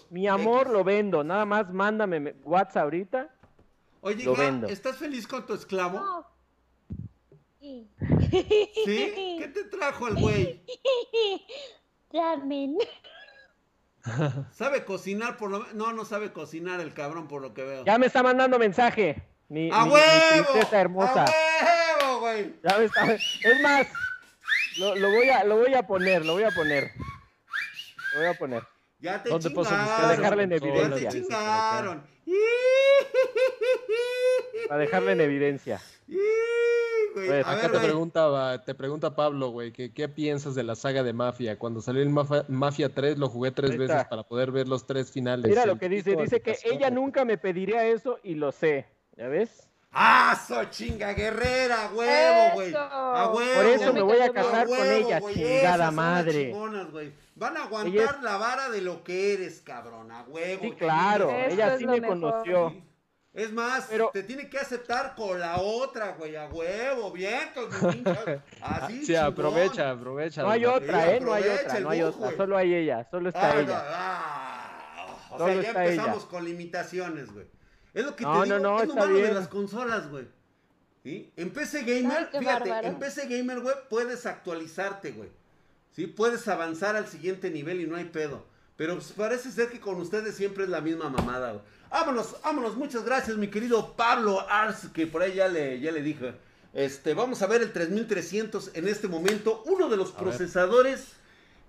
Mi 0.09 0.27
amor, 0.27 0.71
lo 0.71 0.83
vendo. 0.83 1.23
Nada 1.23 1.45
más 1.45 1.71
mándame 1.71 2.37
WhatsApp 2.43 2.85
ahorita. 2.85 3.29
Oye, 4.01 4.25
¿estás 4.69 4.97
feliz 4.97 5.27
con 5.27 5.45
tu 5.45 5.53
esclavo? 5.53 6.25
¿Sí? 8.85 9.37
¿Qué 9.39 9.51
te 9.53 9.65
trajo 9.65 10.09
el 10.09 10.15
güey? 10.17 10.65
ramen. 12.13 12.79
¿Sabe 14.53 14.85
cocinar 14.85 15.37
por 15.37 15.51
lo 15.51 15.67
No, 15.73 15.93
no 15.93 16.05
sabe 16.05 16.33
cocinar 16.33 16.81
el 16.81 16.95
cabrón 16.95 17.27
por 17.27 17.43
lo 17.43 17.55
que 17.55 17.65
veo. 17.65 17.85
Ya 17.85 17.99
me 17.99 18.07
está 18.07 18.23
mandando 18.23 18.59
mensaje. 18.59 19.23
Mi, 19.49 19.71
¡A 19.73 19.85
huevo! 19.85 20.47
princesa 20.53 20.81
hermosa. 20.81 21.25
¡A 21.25 22.05
huevo, 22.05 22.21
güey! 22.21 22.55
Ya 22.63 22.79
me 22.79 22.85
está... 22.85 23.13
Es 23.13 23.61
más, 23.63 23.87
lo, 24.79 24.95
lo, 24.95 25.11
voy 25.11 25.29
a, 25.29 25.45
lo 25.45 25.57
voy 25.57 25.75
a 25.75 25.87
poner, 25.87 26.25
lo 26.25 26.35
voy 26.35 26.45
a 26.45 26.51
poner. 26.51 26.91
Lo 28.15 28.21
voy 28.21 28.29
a 28.29 28.35
poner. 28.35 28.63
Ya 28.99 29.23
te 29.23 29.29
¿Dónde 29.29 29.49
chingaron. 29.49 29.87
Para 29.87 30.09
dejarle 30.09 30.43
en 30.45 30.53
evidencia. 30.53 30.99
Ya 30.99 31.11
te 31.11 31.23
chingaron. 31.23 32.16
Para 34.69 34.81
dejarle 34.81 35.13
en 35.13 35.21
evidencia. 35.21 35.81
Güey, 37.15 37.31
a 37.31 37.51
acá 37.51 37.69
ver, 37.69 37.73
te, 37.73 37.87
pregunta, 37.87 38.65
te 38.65 38.75
pregunta 38.75 39.15
Pablo, 39.15 39.51
güey, 39.51 39.73
que 39.73 39.93
qué 39.93 40.09
piensas 40.09 40.55
de 40.55 40.63
la 40.63 40.75
saga 40.75 41.03
de 41.03 41.13
Mafia. 41.13 41.59
Cuando 41.59 41.81
salió 41.81 42.03
el 42.03 42.11
Mafia, 42.11 42.93
3 42.93 43.19
lo 43.19 43.29
jugué 43.29 43.53
tres 43.53 43.77
veces 43.79 44.05
para 44.05 44.25
poder 44.25 44.51
ver 44.51 44.69
los 44.69 44.87
tres 44.87 45.11
finales. 45.11 45.49
Mira 45.49 45.67
lo 45.67 45.79
que 45.79 45.89
dice, 45.89 46.17
dice 46.17 46.41
que 46.41 46.57
ella 46.65 46.91
nunca 46.91 47.25
me 47.25 47.39
pediría 47.39 47.87
eso 47.87 48.19
y 48.23 48.35
lo 48.35 48.53
sé. 48.53 48.87
¿Ya 49.17 49.29
ves? 49.29 49.66
¡Ah, 49.99 50.39
so 50.47 50.63
chinga 50.67 51.15
guerrera! 51.15 51.91
¡Huevo, 51.91 52.55
güey! 52.55 52.75
¡A 52.77 53.31
huevo! 53.33 53.55
Por 53.55 53.67
eso 53.67 53.95
me 53.95 54.03
voy 54.03 54.21
a 54.21 54.31
casar 54.31 54.67
con 54.67 54.87
ella, 54.87 55.21
chingada 55.23 55.91
madre. 55.91 56.55
Van 57.35 57.57
a 57.57 57.63
aguantar 57.63 58.23
la 58.23 58.37
vara 58.37 58.69
de 58.69 58.83
lo 58.83 59.03
que 59.03 59.33
eres, 59.33 59.63
cabrón, 59.63 60.11
a 60.13 60.25
huevo. 60.25 60.63
Sí, 60.63 60.73
claro, 60.73 61.31
ella 61.31 61.79
sí 61.79 61.87
me 61.87 62.03
conoció. 62.03 62.75
Es 63.33 63.53
más, 63.53 63.89
te 64.13 64.23
tiene 64.23 64.51
que 64.51 64.59
aceptar 64.59 65.15
con 65.15 65.41
la 65.41 65.59
otra, 65.61 66.13
güey, 66.13 66.37
a 66.37 66.47
huevo, 66.47 67.11
bien, 67.13 67.51
Así, 68.61 69.05
Sí, 69.05 69.15
aprovecha, 69.15 69.91
aprovecha. 69.91 70.43
No 70.43 70.51
hay 70.51 70.65
otra, 70.67 71.15
¿eh? 71.15 71.21
No 71.21 71.33
hay 71.33 71.45
otra, 71.45 71.81
no 71.81 71.91
hay 71.91 72.03
otra. 72.03 72.37
Solo 72.37 72.57
hay 72.57 72.75
ella, 72.75 73.07
solo 73.11 73.29
está 73.31 73.51
ah, 73.51 73.61
ella. 73.61 73.85
Ah, 73.89 75.29
o 75.31 75.39
sea, 75.39 75.55
ya 75.61 75.69
empezamos 75.69 76.25
con 76.27 76.45
limitaciones, 76.45 77.33
güey. 77.33 77.47
Es 77.97 78.05
lo 78.05 78.15
que 78.15 78.25
te 78.25 78.31
digo, 78.31 78.45
no, 78.45 78.59
no, 78.59 78.83
es 78.83 78.89
lo 78.89 78.95
malo 78.95 79.17
de 79.17 79.33
las 79.33 79.49
consolas, 79.49 80.11
güey. 80.11 80.27
¿Sí? 81.03 81.33
En 81.35 81.49
PC 81.49 81.83
Gamer, 81.83 82.29
fíjate, 82.39 82.87
en 82.87 82.99
PC 82.99 83.27
Gamer, 83.27 83.61
güey, 83.61 83.75
puedes 83.89 84.27
actualizarte, 84.27 85.13
güey. 85.13 85.31
¿Sí? 85.93 86.07
Puedes 86.07 86.47
avanzar 86.47 86.95
al 86.95 87.07
siguiente 87.07 87.51
nivel 87.51 87.81
y 87.81 87.87
no 87.87 87.97
hay 87.97 88.05
pedo. 88.05 88.45
Pero 88.77 88.97
pues, 88.97 89.13
parece 89.13 89.51
ser 89.51 89.71
que 89.71 89.81
con 89.81 89.97
ustedes 89.97 90.35
siempre 90.35 90.65
es 90.65 90.69
la 90.69 90.83
misma 90.83 91.09
mamada, 91.09 91.53
güey. 91.53 91.65
Vámonos, 91.91 92.37
vámonos, 92.45 92.77
muchas 92.77 93.03
gracias, 93.03 93.39
mi 93.39 93.49
querido 93.49 93.95
Pablo 93.95 94.47
Ars, 94.51 94.89
que 94.93 95.07
por 95.07 95.23
ahí 95.23 95.33
ya 95.33 95.49
le, 95.49 95.81
ya 95.81 95.91
le 95.91 96.03
dije. 96.03 96.35
Este, 96.75 97.15
vamos 97.15 97.41
a 97.41 97.47
ver 97.47 97.63
el 97.63 97.73
3300 97.73 98.73
en 98.75 98.89
este 98.89 99.09
momento, 99.09 99.63
uno 99.65 99.89
de 99.89 99.97
los 99.97 100.13
procesadores 100.13 101.13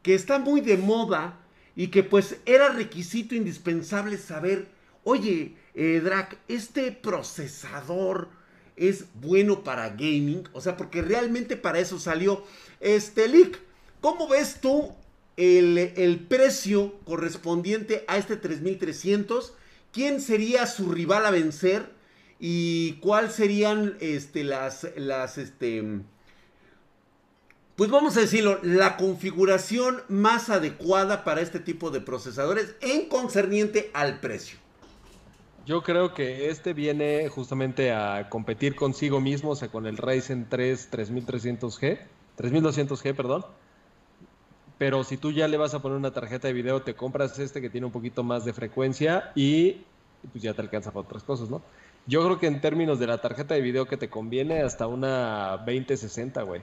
que 0.03 0.13
está 0.13 0.39
muy 0.39 0.59
de 0.59 0.75
moda 0.75 1.37
y 1.73 1.87
que 1.87 2.03
pues 2.03 2.35
era 2.45 2.67
requisito 2.67 3.33
indispensable 3.33 4.17
saber, 4.17 4.67
oye, 5.07 5.55
eh, 5.73 6.01
Drac, 6.03 6.37
este 6.47 6.91
procesador 6.91 8.29
es 8.75 9.05
bueno 9.15 9.63
para 9.63 9.89
gaming, 9.89 10.43
o 10.53 10.61
sea, 10.61 10.77
porque 10.77 11.01
realmente 11.01 11.57
para 11.57 11.79
eso 11.79 11.99
salió 11.99 12.43
este 12.79 13.27
leak. 13.27 13.59
¿Cómo 14.01 14.27
ves 14.27 14.59
tú 14.61 14.93
el, 15.35 15.77
el 15.77 16.19
precio 16.19 16.99
correspondiente 17.05 18.05
a 18.07 18.17
este 18.17 18.37
3300? 18.37 19.53
quién 19.97 20.21
sería 20.21 20.67
su 20.67 20.91
rival 20.91 21.25
a 21.25 21.31
vencer 21.31 21.89
y 22.39 22.93
cuál 23.01 23.31
serían 23.31 23.97
este, 23.99 24.43
las, 24.43 24.87
las, 24.95 25.39
este, 25.39 26.01
pues 27.75 27.89
vamos 27.89 28.15
a 28.15 28.21
decirlo, 28.21 28.59
la 28.61 28.95
configuración 28.97 30.03
más 30.07 30.49
adecuada 30.49 31.23
para 31.23 31.41
este 31.41 31.59
tipo 31.59 31.89
de 31.89 32.01
procesadores 32.01 32.75
en 32.81 33.09
concerniente 33.09 33.89
al 33.93 34.19
precio. 34.19 34.59
Yo 35.67 35.83
creo 35.83 36.13
que 36.13 36.49
este 36.49 36.73
viene 36.73 37.27
justamente 37.27 37.91
a 37.91 38.29
competir 38.29 38.73
consigo 38.73 39.19
mismo, 39.19 39.49
o 39.51 39.55
sea, 39.57 39.67
con 39.67 39.85
el 39.85 39.97
Ryzen 39.97 40.47
3 40.47 40.89
3300G, 40.89 41.99
3200G, 42.37 43.13
perdón. 43.13 43.45
Pero 44.77 45.03
si 45.03 45.17
tú 45.17 45.33
ya 45.33 45.49
le 45.49 45.57
vas 45.57 45.73
a 45.73 45.81
poner 45.81 45.97
una 45.97 46.11
tarjeta 46.11 46.47
de 46.47 46.53
video, 46.53 46.83
te 46.83 46.95
compras 46.95 47.37
este 47.39 47.59
que 47.59 47.69
tiene 47.69 47.85
un 47.85 47.91
poquito 47.91 48.23
más 48.23 48.45
de 48.45 48.53
frecuencia 48.53 49.33
y 49.35 49.81
pues 50.31 50.41
ya 50.41 50.53
te 50.53 50.61
alcanza 50.61 50.91
para 50.91 51.05
otras 51.05 51.23
cosas, 51.23 51.49
¿no? 51.49 51.61
Yo 52.05 52.23
creo 52.23 52.39
que 52.39 52.47
en 52.47 52.61
términos 52.61 52.97
de 52.97 53.07
la 53.07 53.17
tarjeta 53.17 53.53
de 53.53 53.59
video 53.59 53.87
que 53.87 53.97
te 53.97 54.09
conviene, 54.09 54.61
hasta 54.61 54.87
una 54.87 55.57
2060, 55.65 56.43
güey. 56.43 56.61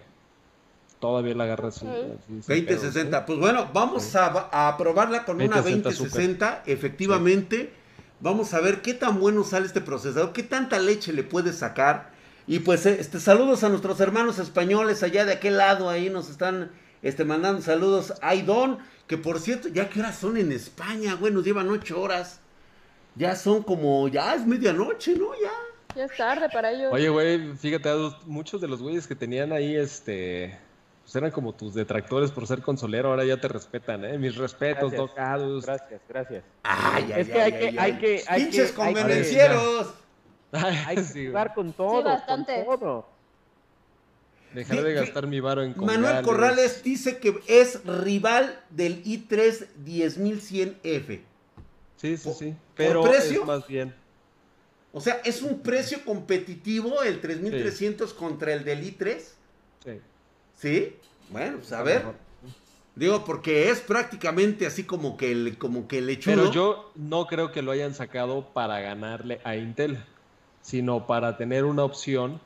Todavía 0.98 1.34
la 1.34 1.44
agarras. 1.44 1.84
2060. 1.84 3.26
Pues 3.26 3.38
bueno, 3.38 3.68
vamos 3.74 4.16
a, 4.16 4.48
a, 4.68 4.78
probarla 4.78 5.26
con 5.26 5.42
una 5.42 5.60
2060. 5.60 6.62
Efectivamente, 6.64 7.83
vamos 8.20 8.54
a 8.54 8.60
ver 8.60 8.82
qué 8.82 8.94
tan 8.94 9.20
bueno 9.20 9.44
sale 9.44 9.66
este 9.66 9.80
procesador, 9.80 10.32
qué 10.32 10.42
tanta 10.42 10.78
leche 10.78 11.12
le 11.12 11.22
puede 11.22 11.52
sacar. 11.52 12.12
Y 12.46 12.60
pues, 12.60 12.86
eh, 12.86 12.96
este, 13.00 13.20
saludos 13.20 13.64
a 13.64 13.68
nuestros 13.68 14.00
hermanos 14.00 14.38
españoles 14.38 15.02
allá 15.02 15.24
de 15.24 15.32
aquel 15.32 15.56
lado, 15.56 15.88
ahí 15.88 16.10
nos 16.10 16.28
están 16.28 16.70
este, 17.02 17.24
mandando 17.24 17.62
saludos. 17.62 18.14
Don, 18.46 18.78
que 19.06 19.18
por 19.18 19.40
cierto, 19.40 19.68
ya 19.68 19.88
que 19.88 20.00
horas 20.00 20.16
son 20.18 20.36
en 20.36 20.52
España, 20.52 21.14
güey, 21.14 21.32
nos 21.32 21.44
llevan 21.44 21.68
ocho 21.70 22.00
horas. 22.00 22.40
Ya 23.16 23.36
son 23.36 23.62
como, 23.62 24.08
ya 24.08 24.34
es 24.34 24.46
medianoche, 24.46 25.14
¿no? 25.14 25.32
Ya. 25.34 25.52
Ya 25.94 26.04
es 26.06 26.16
tarde 26.16 26.48
para 26.52 26.72
ellos. 26.72 26.92
Oye, 26.92 27.08
güey, 27.08 27.56
fíjate, 27.56 27.90
muchos 28.26 28.60
de 28.60 28.66
los 28.66 28.82
güeyes 28.82 29.06
que 29.06 29.14
tenían 29.14 29.52
ahí, 29.52 29.76
este, 29.76 30.58
pues 31.14 31.22
eran 31.22 31.30
como 31.30 31.52
tus 31.52 31.74
detractores 31.74 32.32
por 32.32 32.44
ser 32.44 32.60
consolero, 32.60 33.10
ahora 33.10 33.24
ya 33.24 33.36
te 33.36 33.46
respetan, 33.46 34.04
¿eh? 34.04 34.18
Mis 34.18 34.34
respetos, 34.34 34.90
gracias, 34.90 35.64
Gracias, 35.64 36.00
gracias. 36.08 36.44
Ay, 36.64 37.12
ay, 37.14 37.20
es 37.20 37.28
que 37.28 37.40
hay 37.40 37.52
que, 37.52 37.80
hay 37.80 37.98
que, 37.98 38.24
hay 38.26 38.42
Pinches 38.42 38.72
convenencieros. 38.72 39.94
Hay 40.50 40.96
que 40.96 41.26
jugar 41.28 41.54
con 41.54 41.72
todo, 41.72 41.98
sí, 41.98 42.04
bastante. 42.04 42.64
con 42.64 42.80
todo. 42.80 43.08
Dejaré 44.54 44.82
de 44.82 44.94
gastar 44.94 45.28
mi 45.28 45.38
varo 45.38 45.62
en 45.62 45.74
Manuel 45.76 46.22
Corrales 46.24 46.82
dice 46.82 47.18
que 47.18 47.40
es 47.46 47.84
rival 47.84 48.60
del 48.70 49.04
i3 49.04 49.68
10100F. 49.84 51.20
Sí, 51.96 52.16
sí, 52.16 52.32
sí. 52.36 52.56
Pero 52.74 53.04
precio, 53.04 53.44
más 53.44 53.68
bien. 53.68 53.94
O 54.92 55.00
sea, 55.00 55.20
es 55.24 55.42
un 55.42 55.60
precio 55.60 56.04
competitivo 56.04 57.04
el 57.04 57.20
3300 57.20 58.12
contra 58.14 58.52
el 58.52 58.64
del 58.64 58.82
i3. 58.82 59.20
Sí. 59.84 60.00
¿Sí? 60.56 60.96
Bueno, 61.30 61.58
pues 61.58 61.72
a 61.72 61.82
ver. 61.82 62.02
Digo, 62.96 63.24
porque 63.24 63.70
es 63.70 63.80
prácticamente 63.80 64.66
así 64.66 64.84
como 64.84 65.16
que 65.16 65.32
el, 65.32 65.58
como 65.58 65.88
que 65.88 65.98
el 65.98 66.18
Pero 66.24 66.52
yo 66.52 66.92
no 66.94 67.26
creo 67.26 67.50
que 67.50 67.60
lo 67.60 67.72
hayan 67.72 67.92
sacado 67.92 68.46
para 68.52 68.78
ganarle 68.80 69.40
a 69.42 69.56
Intel, 69.56 69.98
sino 70.62 71.06
para 71.06 71.36
tener 71.36 71.64
una 71.64 71.82
opción 71.82 72.40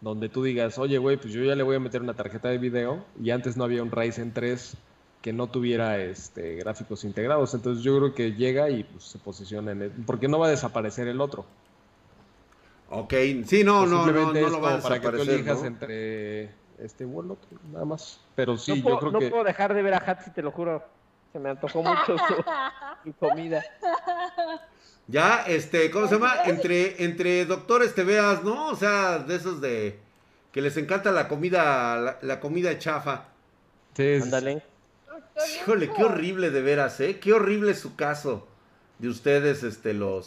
donde 0.00 0.28
tú 0.28 0.44
digas, 0.44 0.78
oye, 0.78 0.98
güey, 0.98 1.16
pues 1.16 1.32
yo 1.32 1.42
ya 1.42 1.56
le 1.56 1.64
voy 1.64 1.76
a 1.76 1.80
meter 1.80 2.00
una 2.00 2.14
tarjeta 2.14 2.48
de 2.48 2.58
video 2.58 3.04
y 3.20 3.30
antes 3.30 3.56
no 3.56 3.64
había 3.64 3.82
un 3.82 3.90
Ryzen 3.90 4.32
3 4.32 4.76
que 5.20 5.32
no 5.32 5.48
tuviera 5.48 5.98
este, 5.98 6.56
gráficos 6.56 7.04
integrados. 7.04 7.54
Entonces 7.54 7.82
yo 7.82 7.96
creo 7.98 8.14
que 8.14 8.32
llega 8.32 8.70
y 8.70 8.84
pues, 8.84 9.04
se 9.04 9.18
posiciona 9.18 9.72
en 9.72 9.82
el, 9.82 9.90
porque 10.06 10.28
no 10.28 10.38
va 10.38 10.46
a 10.46 10.50
desaparecer 10.50 11.08
el 11.08 11.20
otro. 11.20 11.44
Ok, 12.90 13.14
sí, 13.46 13.64
no, 13.64 13.86
no, 13.86 14.06
no, 14.06 14.32
no, 14.32 14.48
lo 14.50 14.60
va 14.60 14.74
a 14.74 14.80
para 14.80 15.00
que 15.00 15.08
tú 15.08 15.22
elijas 15.22 15.64
entre 15.64 16.50
este 16.84 17.04
o 17.04 17.20
el 17.22 17.30
otro, 17.30 17.48
nada 17.72 17.84
más. 17.84 18.20
Pero 18.34 18.56
sí, 18.56 18.82
yo 18.82 18.98
creo 18.98 19.12
no 19.12 19.18
que... 19.18 19.26
No 19.26 19.30
puedo 19.30 19.44
dejar 19.44 19.74
de 19.74 19.82
ver 19.82 19.94
a 19.94 19.98
Hatsi, 19.98 20.30
te 20.30 20.42
lo 20.42 20.50
juro. 20.50 20.82
Se 21.32 21.38
me 21.38 21.50
antojó 21.50 21.82
mucho 21.82 22.16
su, 23.04 23.12
comida. 23.14 23.62
Ya, 25.06 25.44
este, 25.46 25.90
¿cómo 25.90 26.06
se 26.06 26.14
llama? 26.14 26.42
Entre, 26.44 27.04
entre 27.04 27.46
doctores 27.46 27.94
te 27.94 28.04
veas, 28.04 28.44
¿no? 28.44 28.68
O 28.68 28.76
sea, 28.76 29.18
de 29.18 29.36
esos 29.36 29.60
de 29.60 29.98
que 30.52 30.60
les 30.60 30.76
encanta 30.76 31.10
la 31.10 31.28
comida, 31.28 32.18
la, 32.20 32.40
comida 32.40 32.78
chafa. 32.78 33.24
Sí, 33.96 34.18
Ándale. 34.22 34.62
Híjole, 35.62 35.90
qué 35.90 36.04
horrible 36.04 36.50
de 36.50 36.60
veras, 36.60 37.00
¿eh? 37.00 37.18
Qué 37.18 37.32
horrible 37.32 37.74
su 37.74 37.96
caso 37.96 38.46
de 38.98 39.08
ustedes, 39.08 39.62
este, 39.62 39.94
los... 39.94 40.26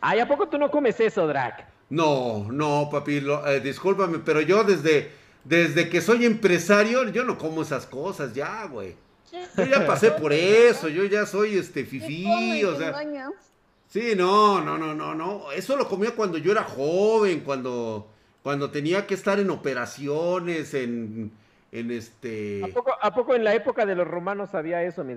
Ay, 0.00 0.20
¿a 0.20 0.28
poco 0.28 0.48
tú 0.48 0.58
no 0.58 0.70
comes 0.70 1.00
eso, 1.00 1.26
Drac? 1.26 1.66
No, 1.90 2.46
no, 2.50 2.88
papi, 2.90 3.22
eh, 3.46 3.60
discúlpame, 3.60 4.18
pero 4.18 4.40
yo 4.40 4.64
desde, 4.64 5.10
desde 5.44 5.88
que 5.88 6.00
soy 6.00 6.26
empresario, 6.26 7.08
yo 7.08 7.24
no 7.24 7.38
como 7.38 7.62
esas 7.62 7.86
cosas 7.86 8.34
ya, 8.34 8.64
güey. 8.66 8.94
Yo 9.56 9.64
ya 9.64 9.86
pasé 9.86 10.10
por 10.10 10.32
eso, 10.32 10.88
yo 10.88 11.04
ya 11.04 11.26
soy 11.26 11.56
este 11.56 11.84
fifí, 11.84 12.64
o 12.64 12.76
sea... 12.76 12.94
Sí, 13.88 14.12
no, 14.14 14.60
no, 14.60 14.76
no, 14.76 14.94
no, 14.94 15.14
no. 15.14 15.50
Eso 15.52 15.74
lo 15.76 15.88
comía 15.88 16.10
cuando 16.14 16.36
yo 16.36 16.52
era 16.52 16.62
joven, 16.62 17.40
cuando, 17.40 18.06
cuando 18.42 18.70
tenía 18.70 19.06
que 19.06 19.14
estar 19.14 19.40
en 19.40 19.48
operaciones, 19.48 20.74
en 20.74 21.32
en 21.72 21.90
este... 21.90 22.62
¿A 23.00 23.12
poco, 23.12 23.34
en 23.34 23.44
la 23.44 23.54
época 23.54 23.84
de 23.84 23.94
los 23.94 24.06
romanos 24.06 24.54
había 24.54 24.82
eso, 24.82 25.04
mi? 25.04 25.14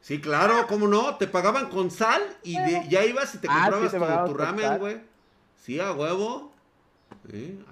Sí, 0.00 0.20
claro, 0.20 0.66
¿cómo 0.68 0.88
no? 0.88 1.16
Te 1.16 1.26
pagaban 1.26 1.68
con 1.68 1.90
sal 1.90 2.22
y 2.42 2.54
ya 2.88 3.04
ibas 3.04 3.34
y 3.34 3.38
te 3.38 3.48
ah, 3.50 3.68
comprabas 3.70 4.26
tu 4.26 4.34
ramen, 4.34 4.78
güey. 4.78 5.00
Sí, 5.66 5.80
a 5.80 5.90
huevo. 5.90 6.52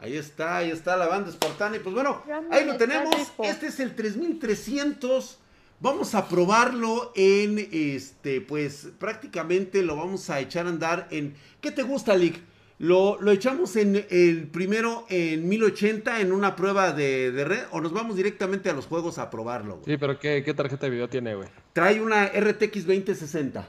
ahí 0.01 0.17
está, 0.17 0.57
ahí 0.57 0.71
está 0.73 0.97
la 0.97 1.07
banda 1.07 1.31
espartana. 1.31 1.77
Y 1.77 1.79
pues 1.79 1.95
bueno, 1.95 2.25
ahí 2.51 2.65
lo 2.65 2.77
tenemos. 2.77 3.15
Este 3.39 3.69
es 3.69 3.79
el 3.79 3.95
3300. 3.95 5.39
Vamos 5.79 6.17
a 6.17 6.29
probarlo 6.29 7.13
en 7.15 7.69
este, 7.71 8.41
pues 8.41 8.89
prácticamente 8.99 9.81
lo 9.85 9.95
vamos 9.95 10.29
a 10.29 10.41
echar 10.41 10.67
a 10.67 10.71
andar 10.71 11.07
en. 11.13 11.35
¿Qué 11.61 11.71
te 11.71 11.85
gusta, 11.85 12.17
Lick? 12.17 12.41
Lo, 12.81 13.21
lo, 13.21 13.31
echamos 13.31 13.77
en 13.77 14.05
el 14.11 14.49
primero 14.49 15.07
en 15.09 15.49
1080 15.49 16.21
en 16.21 16.33
una 16.33 16.57
prueba 16.57 16.91
de, 16.91 17.45
red 17.47 17.63
o 17.71 17.81
nos 17.81 17.93
vamos 17.93 18.17
directamente 18.17 18.69
a 18.71 18.73
los 18.73 18.87
juegos 18.87 19.19
a 19.19 19.31
probarlo. 19.31 19.81
Sí, 19.85 19.97
pero 19.99 20.19
¿qué, 20.19 20.43
¿qué, 20.45 20.53
tarjeta 20.53 20.87
de 20.87 20.91
video 20.91 21.09
tiene, 21.09 21.37
güey? 21.37 21.49
Trae 21.73 22.01
una 22.01 22.27
RTX 22.27 22.89
2060. 22.89 23.69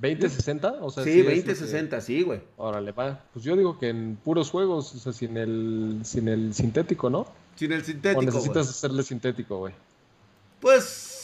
¿2060? 0.00 0.78
O 0.80 0.90
sea, 0.90 1.04
sí, 1.04 1.22
2060, 1.22 2.00
sí, 2.00 2.22
güey. 2.22 2.40
Órale, 2.56 2.92
va. 2.92 3.20
Pues 3.32 3.44
yo 3.44 3.56
digo 3.56 3.78
que 3.78 3.88
en 3.88 4.16
puros 4.16 4.50
juegos, 4.50 4.94
o 4.94 4.98
sea, 4.98 5.12
sin 5.12 5.36
el, 5.36 6.00
sin 6.04 6.28
el 6.28 6.52
sintético, 6.54 7.08
¿no? 7.08 7.26
Sin 7.56 7.72
el 7.72 7.84
sintético. 7.84 8.20
O 8.20 8.22
necesitas 8.22 8.68
hacerle 8.68 9.02
sintético, 9.02 9.58
güey. 9.58 9.74
Pues 10.60 11.15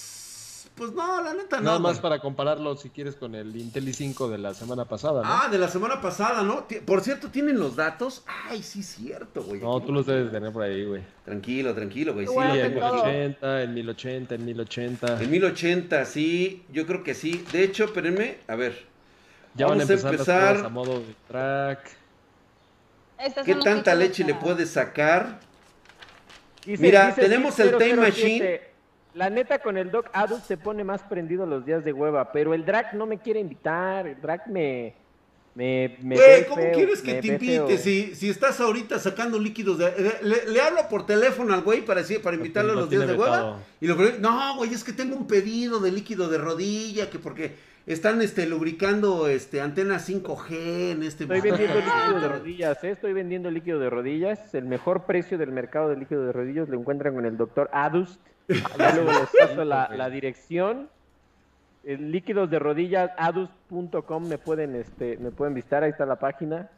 pues 0.75 0.93
no, 0.93 1.23
la 1.23 1.35
neta 1.35 1.59
no. 1.59 1.65
Nada 1.65 1.79
más 1.79 2.01
para 2.01 2.19
compararlo, 2.19 2.77
si 2.77 2.89
quieres, 2.89 3.15
con 3.15 3.35
el 3.35 3.55
Intel 3.57 3.87
i5 3.87 4.31
de 4.31 4.39
la 4.39 4.55
semana 4.55 4.87
pasada, 4.87 5.23
¿no? 5.23 5.29
Ah, 5.29 5.49
de 5.51 5.59
la 5.59 5.69
semana 5.69 6.01
pasada, 6.01 6.43
¿no? 6.43 6.67
Por 6.87 7.03
cierto, 7.03 7.29
¿tienen 7.29 7.59
los 7.59 7.77
datos? 7.77 8.25
Ay, 8.27 8.63
sí, 8.63 8.83
cierto, 8.83 9.43
güey. 9.43 9.61
No, 9.61 9.81
tú 9.81 9.93
los 9.93 10.07
debes 10.07 10.33
tener 10.33 10.51
por 10.51 10.63
ahí, 10.63 10.85
güey. 10.85 11.03
Tranquilo, 11.25 11.75
tranquilo, 11.75 12.15
güey. 12.15 12.27
Sí, 12.27 12.35
en 12.39 12.75
1080, 12.75 13.63
en 13.63 13.75
1080, 13.75 14.35
en 14.35 14.45
1080. 14.45 15.23
En 15.23 15.31
1080, 15.31 16.05
sí, 16.07 16.65
yo 16.73 16.87
creo 16.87 17.05
que 17.05 17.15
sí. 17.15 17.45
De 17.53 17.65
hecho, 17.65 17.85
espérenme, 17.85 18.39
a 18.49 18.57
ver. 18.57 18.87
Ya 19.55 19.67
Vamos 19.67 19.87
van 19.87 19.99
a 19.99 20.11
empezar, 20.11 20.57
a, 20.65 20.69
modo 20.71 21.01
de 21.01 21.15
track. 21.29 21.91
¿Qué 23.45 23.55
tanta 23.57 23.95
leche 23.95 24.25
le 24.25 24.35
puedes 24.35 24.71
sacar? 24.71 25.39
Mira, 26.67 27.15
tenemos 27.15 27.59
el 27.61 27.77
Time 27.77 27.97
Machine. 27.97 28.72
La 29.15 29.29
neta, 29.29 29.59
con 29.59 29.77
el 29.77 29.91
Doc 29.91 30.09
Adult 30.13 30.45
se 30.45 30.57
pone 30.57 30.85
más 30.85 31.03
prendido 31.03 31.45
los 31.45 31.67
días 31.67 31.85
de 31.85 31.93
hueva, 31.93 32.33
pero 32.33 32.55
el 32.55 32.65
drag 32.65 32.95
no 32.95 33.07
me 33.07 33.19
quiere 33.19 33.41
invitar. 33.41 34.07
El 34.07 34.21
drag 34.21 34.49
me. 34.49 34.95
Me, 35.55 35.99
me 36.01 36.17
¿cómo 36.49 36.63
quieres 36.73 37.03
que 37.03 37.21
te 37.21 37.27
invite? 37.27 37.77
Si, 37.77 38.15
si 38.15 38.31
estás 38.31 38.59
ahorita 38.59 38.99
sacando 38.99 39.39
líquidos 39.39 39.77
de. 39.77 40.19
Le, 40.23 40.61
hablo 40.63 40.89
por 40.89 41.05
teléfono 41.05 41.53
al 41.53 41.61
güey 41.61 41.85
para, 41.85 42.01
para 42.23 42.37
invitarlo 42.37 42.73
a 42.73 42.77
los 42.77 42.89
días 42.89 43.07
de 43.07 43.13
hueva. 43.13 43.59
Y 43.79 43.87
lo 43.87 43.97
no, 44.19 44.57
güey, 44.57 44.73
es 44.73 44.83
que 44.83 44.95
tengo 44.95 45.15
un 45.15 45.27
pedido 45.27 45.79
de 45.79 45.93
líquido 45.93 46.31
de 46.31 46.39
rodilla, 46.39 47.11
que 47.11 47.19
porque 47.19 47.55
están 47.87 48.23
este, 48.23 48.47
lubricando 48.47 49.29
este, 49.29 49.61
antenas 49.61 50.09
5G 50.09 50.93
en 50.93 51.03
este 51.03 51.25
Estoy 51.25 51.43
vendiendo 51.43 51.81
líquido 51.81 52.21
de 52.21 52.29
rodillas, 52.29 52.85
¿eh? 52.85 52.91
estoy 52.93 53.13
vendiendo 53.13 53.51
líquido 53.51 53.79
de 53.79 53.91
rodillas. 53.91 54.55
El 54.55 54.65
mejor 54.65 55.05
precio 55.05 55.37
del 55.37 55.53
mercado 55.53 55.91
de 55.91 55.97
líquido 55.97 56.25
de 56.25 56.33
rodillas 56.33 56.71
lo 56.71 56.79
encuentran 56.79 57.15
con 57.15 57.27
el 57.27 57.37
doctor 57.37 57.69
Adust 57.75 58.19
luego 58.49 59.13
les 59.13 59.31
paso 59.49 59.65
la, 59.65 60.11
dirección. 60.11 60.89
El 61.85 62.13
líquidos 62.13 62.49
de 62.49 62.59
rodillas, 62.59 63.11
adus.com, 63.17 64.29
me 64.29 64.39
pueden, 64.39 64.77
este, 64.77 65.17
me 65.17 65.33
pueden 65.33 65.55
visitar, 65.55 65.83
ahí 65.83 65.91
está 65.91 66.07
la 66.07 66.17
página. 66.17 66.71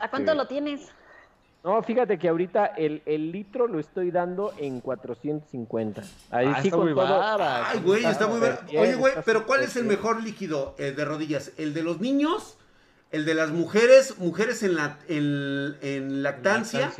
¿A 0.00 0.08
cuánto 0.08 0.30
este, 0.30 0.34
lo 0.42 0.46
tienes? 0.46 0.92
No, 1.64 1.80
fíjate 1.82 2.18
que 2.18 2.28
ahorita 2.28 2.66
el, 2.76 3.02
litro 3.30 3.68
lo 3.68 3.78
estoy 3.78 4.10
dando 4.10 4.52
en 4.58 4.80
450. 4.80 6.02
Ahí 6.30 6.46
ah, 6.48 6.58
sí 6.60 6.68
está 6.68 6.76
muy 6.76 6.94
Ay, 6.98 7.80
güey, 7.80 8.04
está 8.04 8.26
muy 8.26 8.40
barato. 8.40 8.64
Oye, 8.76 8.94
güey, 8.94 9.14
pero 9.24 9.46
¿cuál 9.46 9.62
es 9.62 9.76
el 9.76 9.84
mejor 9.84 10.22
líquido 10.22 10.74
eh, 10.78 10.90
de 10.90 11.04
rodillas? 11.04 11.52
¿El 11.58 11.72
de 11.72 11.84
los 11.84 12.00
niños? 12.00 12.56
¿El 13.12 13.24
de 13.24 13.34
las 13.34 13.50
mujeres? 13.50 14.18
¿Mujeres 14.18 14.64
en, 14.64 14.74
la, 14.74 14.98
en, 15.08 16.22
lactancia? 16.22 16.90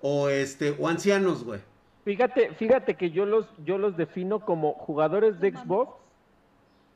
¿O, 0.00 0.28
este, 0.28 0.76
o 0.78 0.88
ancianos, 0.88 1.42
güey? 1.42 1.60
Fíjate, 2.04 2.50
fíjate 2.54 2.96
que 2.96 3.10
yo 3.10 3.24
los, 3.24 3.46
yo 3.64 3.78
los 3.78 3.96
defino 3.96 4.40
como 4.40 4.74
jugadores 4.74 5.40
de 5.40 5.52
Xbox, 5.52 5.96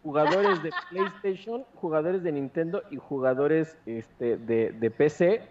jugadores 0.02 0.62
de 0.62 0.70
PlayStation, 0.90 1.64
jugadores 1.76 2.22
de 2.22 2.32
Nintendo 2.32 2.82
y 2.90 2.96
jugadores 2.96 3.76
este, 3.86 4.36
de, 4.36 4.90
PC. 4.90 5.42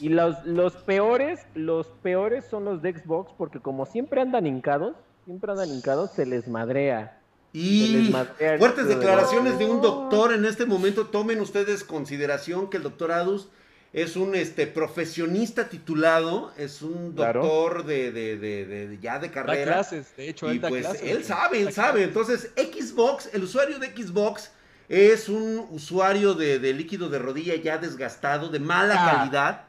Y 0.00 0.08
los, 0.08 0.44
los 0.44 0.76
peores, 0.76 1.46
los 1.54 1.86
peores 2.02 2.44
son 2.44 2.64
los 2.64 2.82
de 2.82 2.92
Xbox, 2.92 3.32
porque 3.38 3.60
como 3.60 3.86
siempre 3.86 4.20
andan 4.20 4.46
hincados, 4.46 4.96
siempre 5.24 5.52
andan 5.52 5.70
hincados, 5.70 6.10
se 6.10 6.26
les 6.26 6.48
madrea. 6.48 7.20
Y 7.52 8.12
fuertes 8.58 8.88
declaraciones 8.88 9.58
de 9.58 9.64
un 9.64 9.80
doctor 9.80 10.34
en 10.34 10.44
este 10.44 10.66
momento. 10.66 11.06
Tomen 11.06 11.40
ustedes 11.40 11.82
consideración 11.82 12.68
que 12.68 12.76
el 12.76 12.82
doctor 12.82 13.12
Adus 13.12 13.48
es 13.92 14.16
un 14.16 14.34
este 14.34 14.66
profesionista 14.66 15.68
titulado, 15.68 16.52
es 16.56 16.82
un 16.82 17.14
doctor 17.14 17.84
de, 17.84 18.12
de, 18.12 18.36
de, 18.36 18.98
ya 19.00 19.18
de 19.18 19.30
carrera. 19.30 19.64
Da 19.64 19.76
clases, 19.76 20.14
de 20.16 20.28
hecho, 20.28 20.50
él 20.50 20.60
pues 20.60 21.02
Él 21.02 21.24
sabe, 21.24 21.60
él 21.60 21.72
sabe. 21.72 22.04
Entonces, 22.04 22.50
Xbox, 22.56 23.30
el 23.32 23.44
usuario 23.44 23.78
de 23.78 23.88
Xbox 23.88 24.50
es 24.88 25.28
un 25.28 25.66
usuario 25.70 26.34
de, 26.34 26.58
líquido 26.72 27.08
de 27.08 27.18
rodilla 27.18 27.54
ya 27.56 27.78
desgastado, 27.78 28.48
de 28.48 28.58
mala 28.58 28.94
ah, 28.98 29.10
calidad. 29.10 29.64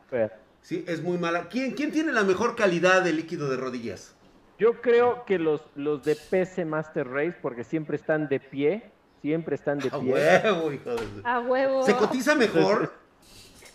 Sí, 0.62 0.84
es 0.88 1.02
muy 1.02 1.18
mala. 1.18 1.48
¿Quién, 1.48 1.72
¿Quién 1.72 1.92
tiene 1.92 2.12
la 2.12 2.24
mejor 2.24 2.56
calidad 2.56 3.02
de 3.02 3.14
líquido 3.14 3.50
de 3.50 3.58
rodillas? 3.58 4.14
Yo 4.58 4.82
creo 4.82 5.24
que 5.26 5.40
los, 5.40 5.62
los 5.76 6.04
de 6.04 6.18
PC 6.18 6.66
Master 6.66 7.08
Race, 7.08 7.38
porque 7.42 7.64
siempre 7.64 7.96
están 7.96 8.28
de 8.28 8.42
pie, 8.42 8.92
siempre 9.22 9.56
están 9.56 9.80
de 9.80 9.90
pie. 9.90 9.98
A 9.98 10.44
huevo, 10.44 10.74
hijo 10.74 10.96
de... 10.96 11.08
A 11.24 11.40
huevo. 11.40 11.84
¿Se 11.84 11.96
cotiza 11.96 12.36
mejor? 12.36 12.92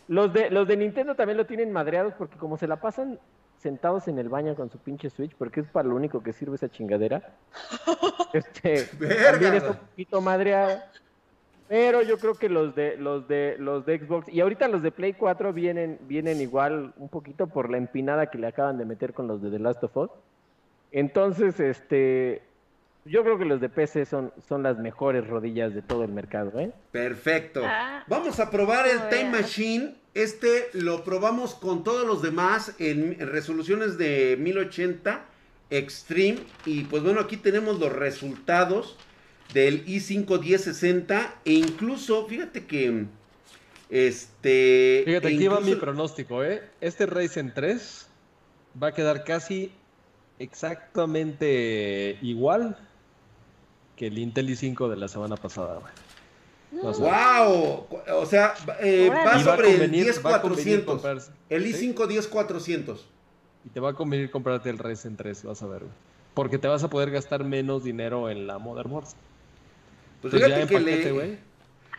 Los 0.08 0.32
de, 0.32 0.50
los 0.50 0.68
de 0.68 0.76
Nintendo 0.76 1.14
también 1.14 1.38
lo 1.38 1.46
tienen 1.46 1.72
madreados 1.72 2.14
porque 2.14 2.36
como 2.36 2.56
se 2.56 2.66
la 2.66 2.76
pasan 2.76 3.18
sentados 3.58 4.08
en 4.08 4.18
el 4.18 4.28
baño 4.28 4.54
con 4.54 4.70
su 4.70 4.78
pinche 4.78 5.08
Switch, 5.08 5.34
porque 5.36 5.60
es 5.60 5.66
para 5.68 5.88
lo 5.88 5.96
único 5.96 6.22
que 6.22 6.32
sirve 6.32 6.56
esa 6.56 6.68
chingadera. 6.68 7.34
este, 8.34 8.84
también 8.84 9.54
un 9.54 9.76
poquito 9.76 10.20
madreado. 10.20 10.78
Pero 11.66 12.02
yo 12.02 12.18
creo 12.18 12.34
que 12.34 12.50
los 12.50 12.74
de 12.74 12.96
los 12.98 13.26
de 13.26 13.56
los 13.58 13.86
de 13.86 13.98
Xbox 13.98 14.28
y 14.28 14.42
ahorita 14.42 14.68
los 14.68 14.82
de 14.82 14.92
Play 14.92 15.14
4 15.14 15.54
vienen 15.54 15.98
vienen 16.02 16.42
igual 16.42 16.92
un 16.98 17.08
poquito 17.08 17.46
por 17.46 17.70
la 17.70 17.78
empinada 17.78 18.26
que 18.26 18.36
le 18.36 18.46
acaban 18.46 18.76
de 18.76 18.84
meter 18.84 19.14
con 19.14 19.26
los 19.26 19.40
de 19.40 19.50
The 19.50 19.58
Last 19.58 19.82
of 19.82 19.96
Us. 19.96 20.10
Entonces, 20.92 21.58
este 21.58 22.42
yo 23.04 23.22
creo 23.22 23.38
que 23.38 23.44
los 23.44 23.60
de 23.60 23.68
PC 23.68 24.06
son, 24.06 24.32
son 24.48 24.62
las 24.62 24.78
mejores 24.78 25.26
rodillas 25.26 25.74
de 25.74 25.82
todo 25.82 26.04
el 26.04 26.12
mercado, 26.12 26.58
¿eh? 26.58 26.72
Perfecto. 26.90 27.62
Ah. 27.64 28.04
Vamos 28.08 28.40
a 28.40 28.50
probar 28.50 28.86
el 28.88 29.08
Time 29.10 29.30
Machine. 29.30 29.94
Este 30.14 30.68
lo 30.72 31.04
probamos 31.04 31.54
con 31.54 31.84
todos 31.84 32.06
los 32.06 32.22
demás 32.22 32.74
en 32.78 33.18
resoluciones 33.20 33.98
de 33.98 34.36
1080 34.38 35.24
Extreme. 35.70 36.38
Y 36.64 36.84
pues 36.84 37.02
bueno, 37.02 37.20
aquí 37.20 37.36
tenemos 37.36 37.78
los 37.78 37.92
resultados 37.92 38.96
del 39.52 39.84
i5 39.84 40.40
1060. 40.40 41.34
E 41.44 41.52
incluso, 41.52 42.26
fíjate 42.26 42.64
que. 42.64 43.04
Este. 43.90 45.02
Fíjate, 45.04 45.28
aquí 45.28 45.46
va 45.46 45.60
mi 45.60 45.74
pronóstico, 45.74 46.42
¿eh? 46.42 46.62
Este 46.80 47.06
Ryzen 47.06 47.52
3 47.52 48.08
va 48.82 48.88
a 48.88 48.92
quedar 48.92 49.24
casi 49.24 49.72
exactamente 50.38 52.18
igual 52.22 52.76
que 53.96 54.08
el 54.08 54.18
Intel 54.18 54.48
i5 54.48 54.88
de 54.88 54.96
la 54.96 55.08
semana 55.08 55.36
pasada, 55.36 55.80
güey. 55.80 55.92
¡Wow! 56.82 57.86
O 58.14 58.26
sea, 58.26 58.54
eh, 58.80 59.08
va 59.08 59.42
sobre 59.42 59.84
el 59.84 59.90
10400. 59.90 61.30
El 61.48 61.66
i5 61.66 62.06
10400. 62.06 63.06
Y 63.64 63.68
te 63.70 63.80
va 63.80 63.90
a 63.90 63.94
convenir 63.94 64.30
comprarte 64.30 64.70
el 64.70 64.78
Ryzen 64.78 65.16
3, 65.16 65.44
vas 65.44 65.62
a 65.62 65.66
ver, 65.66 65.80
güey. 65.80 65.92
Porque 66.34 66.58
te 66.58 66.66
vas 66.66 66.82
a 66.82 66.90
poder 66.90 67.10
gastar 67.10 67.44
menos 67.44 67.84
dinero 67.84 68.28
en 68.28 68.46
la 68.46 68.58
Modern 68.58 68.90
Wars. 68.90 69.14
Pues 70.20 70.34
fíjate 70.34 70.66
que 70.66 70.80
le... 70.80 71.38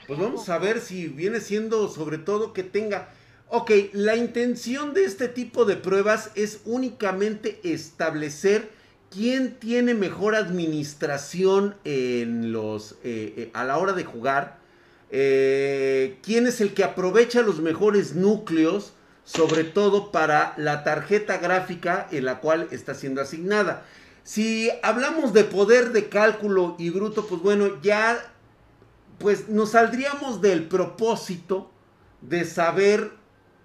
Pues 0.08 0.20
vamos 0.20 0.50
a 0.50 0.60
ver 0.60 0.82
si 0.82 1.08
viene 1.08 1.40
siendo 1.40 1.88
sobre 1.88 2.18
todo 2.18 2.54
que 2.54 2.64
tenga... 2.64 3.10
Ok, 3.48 3.72
la 3.94 4.16
intención 4.16 4.94
de 4.94 5.06
este 5.06 5.28
tipo 5.28 5.66
de 5.66 5.78
pruebas 5.78 6.32
es 6.36 6.62
únicamente 6.66 7.60
establecer 7.64 8.70
quién 9.10 9.56
tiene 9.60 9.94
mejor 9.94 10.36
administración 10.36 11.76
en 11.84 12.52
los, 12.52 12.94
eh, 13.04 13.34
eh, 13.38 13.52
a 13.54 13.64
la 13.64 13.78
hora 13.78 13.94
de 13.94 14.04
jugar, 14.04 14.58
eh, 15.12 16.18
quién 16.24 16.48
es 16.48 16.62
el 16.62 16.74
que 16.74 16.84
aprovecha 16.84 17.42
los 17.42 17.62
mejores 17.62 18.16
núcleos, 18.16 18.94
sobre 19.24 19.64
todo 19.64 20.12
para 20.12 20.54
la 20.58 20.84
tarjeta 20.84 21.38
gráfica 21.38 22.08
en 22.12 22.26
la 22.26 22.40
cual 22.40 22.68
está 22.72 22.94
siendo 22.94 23.22
asignada. 23.22 23.86
Si 24.24 24.70
hablamos 24.84 25.34
de 25.34 25.44
poder 25.44 25.92
de 25.92 26.10
cálculo 26.10 26.76
y 26.78 26.90
bruto, 26.90 27.28
pues 27.28 27.42
bueno, 27.42 27.82
ya 27.82 28.34
pues 29.20 29.50
nos 29.50 29.72
saldríamos 29.72 30.42
del 30.42 30.68
propósito 30.68 31.72
de 32.22 32.44
saber 32.44 33.12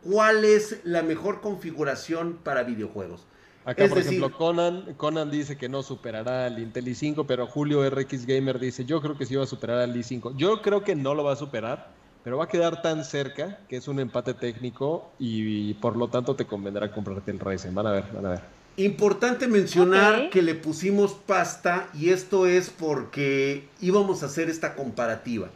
cuál 0.03 0.45
es 0.45 0.81
la 0.85 1.03
mejor 1.03 1.41
configuración 1.41 2.39
para 2.43 2.63
videojuegos. 2.63 3.27
Acá, 3.65 3.89
por 3.89 3.99
ejemplo, 3.99 4.33
Conan, 4.33 4.95
Conan 4.97 5.31
dice 5.31 5.57
que 5.57 5.69
no 5.69 5.83
superará 5.83 6.47
al 6.47 6.59
Intel 6.59 6.87
i5, 6.87 7.25
pero 7.27 7.47
Julio 7.47 7.89
RX 7.89 8.27
Gamer 8.27 8.59
dice, 8.59 8.85
yo 8.87 9.03
creo 9.03 9.19
que 9.19 9.27
sí 9.27 9.37
va 9.37 9.45
a 9.45 9.47
superar 9.47 9.79
al 9.79 9.95
i5. 9.95 10.35
Yo 10.37 10.63
creo 10.63 10.83
que 10.83 10.95
no 10.95 11.15
lo 11.15 11.25
va 11.25 11.35
a 11.35 11.37
superar, 11.37 11.91
pero 12.25 12.39
va 12.39 12.45
a 12.45 12.49
quedar 12.49 12.81
tan 12.81 13.05
cerca 13.05 13.59
que 13.69 13.77
es 13.77 13.87
un 13.87 14.01
empate 14.01 14.33
técnico 14.35 15.11
y, 15.19 15.75
por 15.75 15.97
lo 15.97 16.09
tanto 16.09 16.35
te 16.35 16.47
convendrá 16.47 16.91
comprarte 16.91 17.31
el 17.31 17.39
Ryzen. 17.39 17.75
Van 17.75 17.87
a 17.87 17.93
ver, 17.93 18.05
van 18.13 18.27
a 18.27 18.31
ver. 18.31 18.41
Importante 18.77 19.47
mencionar 19.47 20.31
que 20.31 20.41
le 20.41 20.55
pusimos 20.55 21.13
pasta 21.13 21.89
y 21.93 22.11
esto 22.11 22.47
es 22.47 22.71
porque 22.71 23.69
íbamos 23.83 24.23
a 24.23 24.27
hacer 24.27 24.49
esta 24.49 24.75
comparativa. 24.75 25.51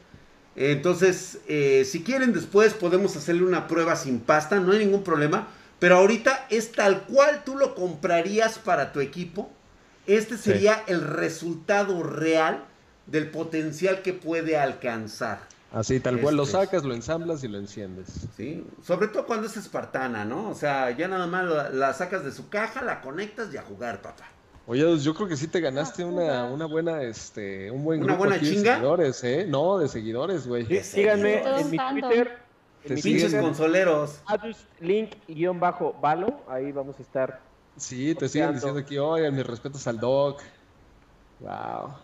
Entonces, 0.56 1.38
eh, 1.48 1.84
si 1.86 2.02
quieren 2.02 2.32
después 2.32 2.74
podemos 2.74 3.16
hacerle 3.16 3.44
una 3.44 3.66
prueba 3.66 3.96
sin 3.96 4.20
pasta, 4.20 4.60
no 4.60 4.72
hay 4.72 4.80
ningún 4.80 5.02
problema. 5.02 5.48
Pero 5.78 5.96
ahorita 5.96 6.46
es 6.50 6.72
tal 6.72 7.02
cual 7.02 7.42
tú 7.44 7.56
lo 7.56 7.74
comprarías 7.74 8.58
para 8.58 8.92
tu 8.92 9.00
equipo. 9.00 9.50
Este 10.06 10.36
sería 10.36 10.82
el 10.86 11.00
resultado 11.02 12.02
real 12.02 12.64
del 13.06 13.30
potencial 13.30 14.02
que 14.02 14.12
puede 14.12 14.56
alcanzar. 14.58 15.40
Así, 15.72 15.98
tal 15.98 16.20
cual 16.20 16.36
lo 16.36 16.44
este, 16.44 16.52
sacas, 16.56 16.84
lo 16.84 16.94
ensamblas 16.94 17.42
y 17.42 17.48
lo 17.48 17.58
enciendes. 17.58 18.28
Sí, 18.36 18.64
sobre 18.86 19.08
todo 19.08 19.26
cuando 19.26 19.48
es 19.48 19.56
espartana, 19.56 20.24
¿no? 20.24 20.48
O 20.50 20.54
sea, 20.54 20.92
ya 20.92 21.08
nada 21.08 21.26
más 21.26 21.72
la, 21.72 21.92
sacas 21.92 22.24
de 22.24 22.30
su 22.30 22.48
caja, 22.48 22.82
la 22.82 23.00
conectas 23.00 23.52
y 23.52 23.56
a 23.56 23.62
jugar, 23.62 24.00
papá. 24.00 24.24
Oye, 24.66 24.98
yo 24.98 25.14
creo 25.14 25.26
que 25.26 25.36
sí 25.36 25.48
te 25.48 25.60
ganaste 25.60 26.04
una, 26.04 26.44
una 26.44 26.66
buena, 26.66 27.02
este, 27.02 27.72
un 27.72 27.84
buen 27.84 28.02
¿Una 28.04 28.14
buena 28.14 28.38
chinga? 28.38 28.52
de 28.54 28.74
seguidores, 28.76 29.24
¿eh? 29.24 29.46
No, 29.48 29.78
de 29.78 29.88
seguidores, 29.88 30.46
güey. 30.46 30.64
síganme 30.82 31.42
en 31.42 31.70
mi 31.70 31.76
Twitter. 31.76 32.43
En 32.84 33.00
pinches 33.00 33.34
consoleros. 33.34 34.20
link-balo, 34.80 36.40
ahí 36.48 36.72
vamos 36.72 36.98
a 36.98 37.02
estar. 37.02 37.40
Sí, 37.76 38.14
te 38.14 38.28
siguen 38.28 38.54
diciendo 38.54 38.80
aquí, 38.80 38.98
oigan, 38.98 39.34
mis 39.34 39.46
respetos 39.46 39.86
al 39.86 39.98
Doc. 39.98 40.42
Wow. 41.40 41.94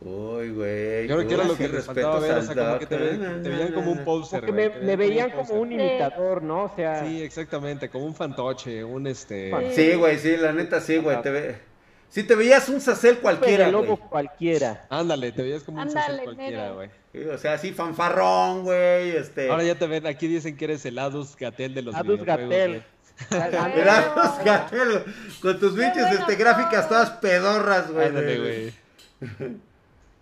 Uy, 0.00 0.50
güey. 0.50 1.08
Yo 1.08 1.16
creo 1.16 1.28
que 1.28 1.34
era 1.34 1.44
lo 1.44 1.56
que 1.56 1.68
les 1.68 1.86
faltaba 1.86 2.18
ver, 2.18 2.38
o 2.38 2.42
sea, 2.42 2.54
como 2.54 2.78
que 2.78 2.86
te, 2.86 2.96
veían 2.96 3.72
como 3.72 3.92
un 3.92 4.04
poser, 4.04 4.52
me, 4.52 4.68
me, 4.68 4.96
veían 4.96 5.30
como 5.30 5.54
un 5.54 5.72
imitador, 5.72 6.42
¿no? 6.42 6.64
O 6.64 6.72
sea... 6.76 7.04
Sí, 7.04 7.22
exactamente, 7.22 7.88
como 7.88 8.04
un 8.04 8.14
fantoche, 8.14 8.84
un 8.84 9.06
este... 9.06 9.50
Sí, 9.72 9.94
güey, 9.94 10.18
sí, 10.18 10.36
la 10.36 10.52
neta 10.52 10.80
sí, 10.80 10.98
güey, 10.98 11.22
te 11.22 11.30
ve... 11.30 11.73
Si 12.14 12.22
te 12.22 12.36
veías 12.36 12.68
un 12.68 12.80
sacel 12.80 13.18
cualquiera, 13.18 13.68
güey. 13.70 13.72
lobo 13.72 13.96
cualquiera. 13.96 14.86
Ándale, 14.88 15.32
te 15.32 15.42
veías 15.42 15.64
como 15.64 15.82
un 15.82 15.90
sacel 15.90 16.20
cualquiera, 16.22 16.70
güey. 16.70 16.88
o 17.28 17.36
sea, 17.38 17.54
así 17.54 17.72
fanfarrón, 17.72 18.62
güey, 18.62 19.16
este... 19.16 19.50
Ahora 19.50 19.64
ya 19.64 19.74
te 19.74 19.88
ven, 19.88 20.06
aquí 20.06 20.28
dicen 20.28 20.56
que 20.56 20.66
eres 20.66 20.86
el 20.86 20.96
Adus 21.00 21.34
Gatel 21.34 21.74
de 21.74 21.82
los 21.82 21.92
Adus 21.92 22.22
Gatel. 22.24 22.84
el 23.32 23.88
Adus 23.88 24.44
Gatel, 24.44 25.04
con 25.42 25.58
tus 25.58 25.74
bichos 25.74 26.08
este, 26.12 26.36
gráficas 26.36 26.88
todas 26.88 27.10
pedorras, 27.10 27.90
güey. 27.90 28.06
Ándale, 28.06 28.38
güey. 28.38 29.60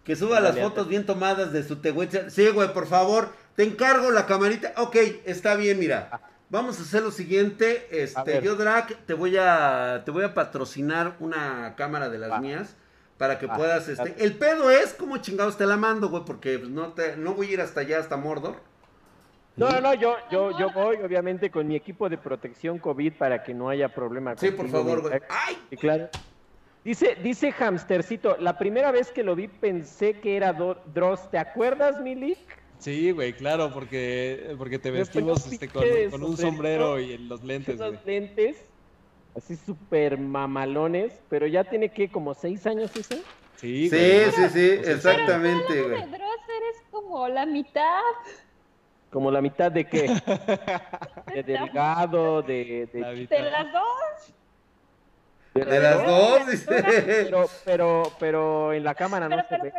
Que 0.05 0.17
suba 0.17 0.41
las 0.41 0.59
fotos 0.59 0.89
bien 0.89 1.07
tomadas 1.07 1.53
de 1.53 1.63
su 1.63 1.77
tehuetza. 1.77 2.29
Sí, 2.29 2.49
güey, 2.49 2.73
por 2.73 2.89
favor. 2.89 3.37
Te 3.55 3.63
encargo 3.63 4.11
la 4.11 4.27
camarita. 4.27 4.73
Ok, 4.79 4.97
está 5.27 5.55
bien, 5.55 5.79
mira. 5.79 6.21
Vamos 6.53 6.79
a 6.79 6.83
hacer 6.83 7.03
lo 7.03 7.11
siguiente. 7.11 7.89
Este, 7.91 8.43
yo, 8.43 8.57
Drac, 8.57 9.07
te 9.07 9.15
voy 9.15 9.39
a. 9.39 10.03
Te 10.05 10.11
voy 10.11 10.23
a 10.23 10.35
patrocinar 10.35 11.17
una 11.19 11.75
cámara 11.77 12.11
de 12.11 12.19
las 12.19 12.43
mías. 12.43 12.77
Para 13.17 13.39
que 13.39 13.49
puedas, 13.49 13.89
este. 13.89 14.23
El 14.23 14.37
pedo 14.37 14.71
es 14.71 14.93
como 14.93 15.17
chingados 15.17 15.57
te 15.57 15.65
la 15.65 15.79
mando, 15.79 16.11
güey. 16.11 16.25
Porque 16.27 16.59
no 16.59 16.93
te, 16.93 17.17
no 17.17 17.33
voy 17.33 17.49
a 17.49 17.53
ir 17.53 17.61
hasta 17.63 17.81
allá, 17.81 18.01
hasta 18.01 18.19
Mordor. 18.19 18.57
No, 19.57 19.71
no, 19.71 19.81
no, 19.81 19.95
yo, 19.95 20.17
yo, 20.31 20.59
yo 20.59 20.71
voy, 20.73 20.97
obviamente, 20.97 21.51
con 21.51 21.67
mi 21.67 21.75
equipo 21.75 22.11
de 22.11 22.19
protección 22.19 22.79
COVID 22.79 23.15
para 23.15 23.43
que 23.43 23.55
no 23.55 23.71
haya 23.71 23.89
problema. 23.89 24.37
Sí, 24.37 24.51
por 24.51 24.69
favor, 24.69 25.01
güey. 25.01 25.21
¡Ay! 25.31 25.57
claro. 25.79 26.11
Dice, 26.85 27.17
dice 27.23 27.51
Hamstercito, 27.59 28.37
la 28.39 28.59
primera 28.59 28.93
vez 28.93 29.11
que 29.11 29.23
lo 29.23 29.35
vi 29.35 29.49
pensé 29.49 30.21
que 30.21 30.37
era 30.37 30.53
Dross. 30.53 31.31
¿Te 31.31 31.39
acuerdas, 31.39 31.99
Milik? 32.03 32.62
Sí, 32.83 33.13
güey, 33.13 33.33
claro, 33.33 33.73
porque, 33.73 34.57
porque 34.59 34.77
te 34.77 34.91
vestimos 34.91 35.47
este, 35.47 35.69
con, 35.69 35.85
un 36.25 36.37
sombrero 36.37 36.99
y 36.99 37.17
los 37.17 37.45
lentes. 37.45 37.79
Los 37.79 38.05
lentes, 38.05 38.57
así 39.37 39.55
súper 39.55 40.19
mamalones, 40.19 41.23
pero 41.29 41.47
ya 41.47 41.63
tiene 41.63 41.91
que 41.91 42.11
como 42.11 42.35
seis 42.35 42.67
años 42.67 42.91
ese. 42.97 43.23
Sí, 43.55 43.89
sí, 43.89 44.21
sí, 44.35 44.49
sí, 44.53 44.71
exactamente, 44.85 45.81
güey. 45.81 46.03
Dross 46.11 46.41
eres 46.49 46.83
como 46.91 47.29
la 47.29 47.47
mitad. 47.47 48.01
¿Como 49.13 49.31
la 49.31 49.41
mitad 49.41 49.71
de 49.71 49.85
qué? 49.85 50.09
de 51.35 51.43
delgado, 51.45 52.43
de... 52.43 52.89
De, 52.93 53.27
de 53.29 53.43
las 53.43 53.73
dos. 53.73 54.35
De, 55.55 55.81
las 55.81 56.07
dos, 56.07 56.47
dice. 56.51 56.67
Pero, 56.67 57.51
pero, 57.65 58.13
pero 58.19 58.73
en 58.73 58.85
la 58.85 58.95
cámara 58.95 59.29
no 59.29 59.37
se 59.49 59.59
ve, 59.59 59.73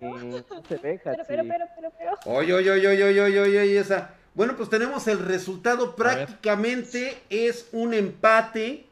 No 0.00 0.62
se 0.66 0.76
ve, 0.76 1.00
Pero, 1.04 1.22
pero, 1.26 1.44
pero, 1.46 1.92
pero, 1.98 2.18
Oye, 2.24 2.54
oye, 2.54 2.70
oye, 2.70 2.88
oye, 2.88 3.20
oye, 3.20 3.40
oye, 3.40 3.78
esa. 3.78 4.14
Bueno, 4.34 4.56
pues 4.56 4.70
tenemos 4.70 5.06
el 5.06 5.18
resultado. 5.18 5.96
Prácticamente 5.96 7.18
es 7.28 7.68
un 7.72 7.92
empate 7.92 8.86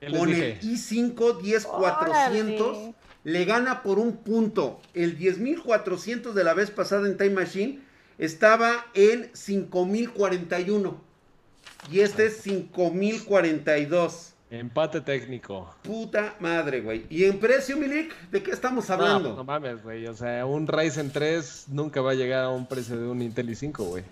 con 0.00 0.30
el 0.30 0.60
i5 0.60 1.40
10400. 1.42 2.94
Le 3.24 3.44
gana 3.44 3.82
por 3.82 3.98
un 3.98 4.16
punto. 4.16 4.80
El 4.94 5.16
10400 5.16 6.34
de 6.34 6.44
la 6.44 6.54
vez 6.54 6.70
pasada 6.70 7.06
en 7.06 7.16
Time 7.16 7.30
Machine 7.30 7.80
estaba 8.18 8.86
en 8.94 9.30
5041. 9.34 11.00
Y 11.90 12.00
este 12.00 12.26
es 12.26 12.36
5042. 12.38 14.31
Empate 14.52 15.00
técnico. 15.00 15.74
Puta 15.82 16.36
madre, 16.38 16.82
güey. 16.82 17.06
¿Y 17.08 17.24
en 17.24 17.38
precio, 17.38 17.74
Milik? 17.78 18.14
¿De 18.30 18.42
qué 18.42 18.50
estamos 18.50 18.90
hablando? 18.90 19.30
No, 19.30 19.36
no 19.36 19.44
mames, 19.44 19.82
güey. 19.82 20.06
O 20.06 20.12
sea, 20.12 20.44
un 20.44 20.66
Ryzen 20.66 21.10
3 21.10 21.68
nunca 21.68 22.02
va 22.02 22.10
a 22.10 22.14
llegar 22.14 22.44
a 22.44 22.50
un 22.50 22.66
precio 22.66 22.98
de 22.98 23.06
un 23.06 23.22
Intel 23.22 23.48
i5, 23.48 23.76
güey. 23.78 24.04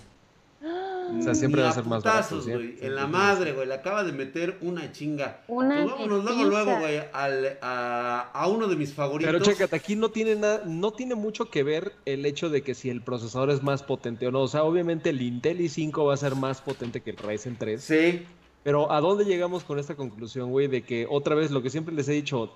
O 0.63 1.23
sea, 1.23 1.35
siempre 1.35 1.61
va 1.61 1.69
a 1.69 1.73
ser 1.73 1.85
más 1.85 2.03
barato. 2.03 2.41
güey. 2.41 2.79
En 2.81 2.95
la 2.95 3.07
madre, 3.07 3.53
güey. 3.53 3.67
Le 3.67 3.75
acaba 3.75 4.03
de 4.03 4.13
meter 4.13 4.57
una 4.63 4.91
chinga. 4.93 5.43
Una 5.47 5.83
pues 5.83 5.91
vámonos 5.91 6.25
luego, 6.25 6.45
luego, 6.45 6.79
güey, 6.79 7.01
a, 7.13 8.31
a, 8.33 8.47
uno 8.47 8.67
de 8.67 8.77
mis 8.77 8.95
favoritos. 8.95 9.31
Pero 9.31 9.45
chécate, 9.45 9.77
aquí 9.77 9.95
no 9.95 10.09
tiene 10.09 10.37
nada, 10.37 10.63
no 10.65 10.93
tiene 10.93 11.17
mucho 11.17 11.51
que 11.51 11.63
ver 11.65 11.93
el 12.07 12.25
hecho 12.25 12.49
de 12.49 12.63
que 12.63 12.75
si 12.75 12.89
el 12.89 13.03
procesador 13.03 13.51
es 13.51 13.63
más 13.63 13.83
potente 13.83 14.27
o 14.27 14.31
no. 14.31 14.41
O 14.41 14.49
sea, 14.49 14.63
obviamente 14.65 15.11
el 15.11 15.21
Intel 15.21 15.59
i5 15.59 16.09
va 16.09 16.15
a 16.15 16.17
ser 16.17 16.35
más 16.35 16.63
potente 16.63 17.03
que 17.03 17.11
el 17.11 17.19
Ryzen 17.19 17.57
3. 17.59 17.83
Sí. 17.83 18.27
Pero 18.63 18.93
¿a 18.93 19.01
dónde 19.01 19.25
llegamos 19.25 19.65
con 19.65 19.79
esta 19.79 19.95
conclusión, 19.95 20.51
güey? 20.51 20.67
De 20.67 20.83
que 20.83 21.07
otra 21.09 21.35
vez 21.35 21.51
lo 21.51 21.63
que 21.63 21.71
siempre 21.71 21.95
les 21.95 22.09
he 22.09 22.13
dicho, 22.13 22.53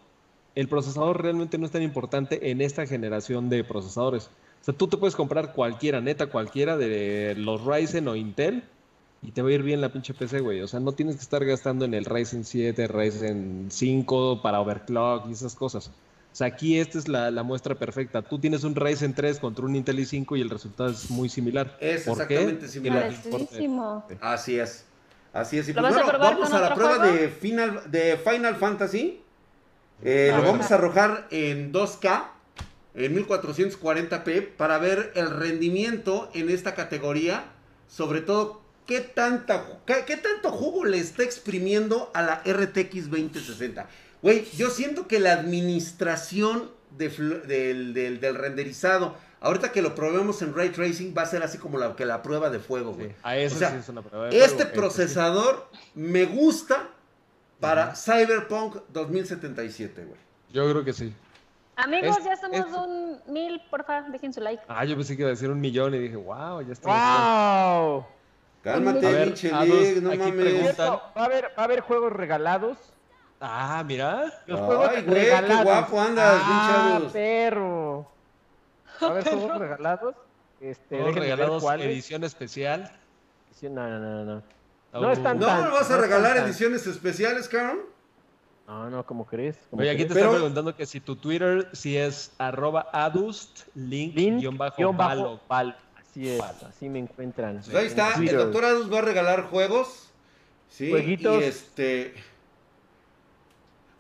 el 0.55 0.69
procesador 0.69 1.23
realmente 1.23 1.59
no 1.59 1.67
es 1.67 1.73
tan 1.73 1.83
importante 1.83 2.51
en 2.51 2.61
esta 2.61 2.87
generación 2.87 3.49
de 3.49 3.65
procesadores. 3.65 4.31
O 4.61 4.65
sea, 4.65 4.75
tú 4.75 4.87
te 4.87 4.97
puedes 4.97 5.17
comprar 5.17 5.53
cualquiera, 5.53 6.01
neta, 6.01 6.27
cualquiera 6.27 6.77
de 6.77 7.35
los 7.37 7.65
Ryzen 7.65 8.09
o 8.09 8.17
Intel 8.17 8.65
y 9.23 9.31
te 9.31 9.43
va 9.43 9.49
a 9.49 9.53
ir 9.53 9.63
bien 9.63 9.81
la 9.81 9.91
pinche 9.91 10.15
PC, 10.15 10.41
güey. 10.41 10.61
O 10.61 10.69
sea, 10.69 10.81
no 10.81 10.93
tienes 10.93 11.17
que 11.17 11.23
estar 11.23 11.45
gastando 11.45 11.85
en 11.85 11.95
el 11.95 12.05
Ryzen 12.05 12.45
7, 12.45 12.87
Ryzen 12.87 13.67
5 13.71 14.43
para 14.43 14.61
overclock 14.61 15.29
y 15.29 15.33
esas 15.33 15.55
cosas. 15.55 15.89
O 15.89 16.37
sea, 16.37 16.49
aquí 16.49 16.79
esta 16.79 16.99
es 16.99 17.09
la, 17.09 17.31
muestra 17.43 17.75
perfecta. 17.75 18.21
Tú 18.21 18.39
tienes 18.39 18.65
un 18.65 18.75
Ryzen 18.75 19.15
3 19.15 19.39
contra 19.39 19.65
un 19.65 19.77
Intel 19.77 19.99
i5 19.99 20.37
y 20.37 20.41
el 20.41 20.51
resultado 20.51 20.91
es 20.91 21.11
muy 21.11 21.29
similar. 21.29 21.77
Es 21.81 22.07
exactamente 22.07 22.69
similar. 22.69 23.15
Así 24.21 24.59
es. 24.59 24.85
Así 25.35 25.59
es. 25.59 25.69
Y 25.69 25.73
pues 25.73 25.93
bueno, 25.93 26.19
vamos 26.19 26.53
a 26.53 26.61
la 26.61 26.75
prueba 26.75 27.07
de 27.07 27.29
Final, 27.29 27.83
de 27.91 28.17
Final 28.17 28.55
Fantasy. 28.55 29.21
Eh, 30.03 30.33
lo 30.35 30.43
vamos 30.45 30.71
a 30.71 30.77
arrojar 30.77 31.27
en 31.31 31.73
2K, 31.73 32.25
en 32.95 33.17
1440p, 33.17 34.49
para 34.57 34.79
ver 34.79 35.13
el 35.17 35.31
rendimiento 35.31 36.31
en 36.35 36.51
esta 36.51 36.77
categoría. 36.77 37.47
Sobre 37.89 38.21
todo, 38.21 38.63
qué, 38.87 39.01
tanta, 39.01 39.81
qué, 39.87 40.17
tanto 40.17 40.53
jugo 40.53 40.85
le 40.85 40.99
está 40.99 41.25
exprimiendo 41.25 42.13
a 42.15 42.23
la 42.23 42.43
RTX 42.47 43.11
2060. 43.11 43.89
Güey, 44.23 44.47
yo 44.57 44.71
siento 44.71 45.09
que 45.09 45.19
la 45.19 45.33
administración 45.33 46.71
del, 46.97 47.93
del 47.93 48.35
renderizado 48.37 49.17
Ahorita 49.45 49.71
que 49.73 49.83
lo 49.83 49.95
probemos 49.95 50.41
en 50.41 50.55
Ray 50.55 50.71
Tracing 50.71 51.15
va 51.17 51.21
a 51.21 51.27
ser 51.27 51.43
así 51.43 51.59
como 51.59 51.77
la, 51.77 51.95
que 51.95 52.07
la 52.07 52.23
prueba 52.23 52.49
de 52.49 52.59
fuego, 52.59 52.95
güey. 52.95 53.15
a 53.23 53.37
eso 53.37 53.59
sí 53.59 53.65
es 53.79 53.89
una 53.91 54.01
prueba 54.01 54.29
de 54.29 54.43
Este 54.43 54.65
procesador 54.65 55.69
me 55.95 56.25
gusta 56.25 56.89
para 57.61 57.95
Cyberpunk 57.95 58.77
2077, 58.89 60.05
güey. 60.07 60.19
Yo 60.51 60.71
creo 60.71 60.83
que 60.83 60.95
sí. 60.95 61.15
Amigos, 61.77 62.25
ya 62.25 62.33
estamos 62.33 62.73
un 62.73 63.21
mil, 63.27 63.61
porfa, 63.71 64.01
dejen 64.03 64.33
su 64.33 64.41
like. 64.41 64.63
Ah, 64.67 64.87
yo 64.87 64.97
pensé 64.97 65.15
que 65.15 65.23
iba 65.23 65.29
a 65.29 65.33
decir 65.35 65.51
un 65.51 65.61
millón 65.61 65.95
y 65.95 65.99
dije, 65.99 66.17
wow, 66.17 66.63
ya 66.63 66.73
estamos. 66.73 66.97
¡Wow! 66.97 68.07
Cálmate, 68.63 69.25
pinche 69.25 69.51
no 70.01 70.17
mames. 70.17 70.81
Va 70.81 71.13
a, 71.17 71.25
haber, 71.27 71.45
va 71.47 71.63
a 71.63 71.65
haber 71.65 71.81
juegos 71.81 72.13
regalados. 72.15 72.79
Ah, 73.43 73.85
mira. 73.87 74.33
Los 74.47 74.59
juegos 74.59 74.89
Ay, 74.89 75.03
güey, 75.03 75.27
qué 75.27 75.63
guapo 75.63 76.01
andas, 76.01 76.41
ah, 76.43 77.01
perro. 77.13 78.14
A 79.01 79.13
ver, 79.13 79.25
juegos 79.29 79.59
regalados. 79.59 80.15
Este, 80.61 80.97
juegos 80.97 81.15
regalados, 81.15 81.65
edición 81.81 82.25
especial. 82.25 82.91
No, 83.63 83.71
no, 83.71 83.99
no, 83.99 84.25
no. 84.25 84.43
No, 84.93 85.11
están 85.11 85.39
¿No 85.39 85.47
tan, 85.47 85.71
vas 85.73 85.91
a 85.91 85.97
regalar 85.97 86.37
ediciones 86.37 86.87
especiales, 86.87 87.49
Caron? 87.49 87.81
No, 88.67 88.89
no, 88.91 89.05
¿cómo 89.05 89.27
crees? 89.27 89.59
Oye, 89.73 89.91
aquí 89.91 90.05
te 90.05 90.15
están 90.15 90.31
preguntando 90.31 90.75
que 90.75 90.87
si 90.87 91.01
tu 91.01 91.17
Twitter 91.17 91.69
si 91.73 91.97
es 91.97 92.33
arroba 92.39 92.89
adust 92.93 93.67
link, 93.75 94.15
guion 94.15 94.57
bajo, 94.57 95.41
Así 96.01 96.29
es, 96.29 96.41
así 96.41 96.89
me 96.89 97.01
encuentran. 97.01 97.61
Pues 97.65 97.75
ahí 97.75 97.87
está, 97.87 98.15
el 98.15 98.37
doctor 98.37 98.65
Adus 98.65 98.93
va 98.93 98.99
a 98.99 99.03
regalar 99.03 99.45
juegos. 99.51 100.11
Sí, 100.69 100.89
Jueguitos. 100.91 101.43
y 101.43 101.45
este. 101.45 102.15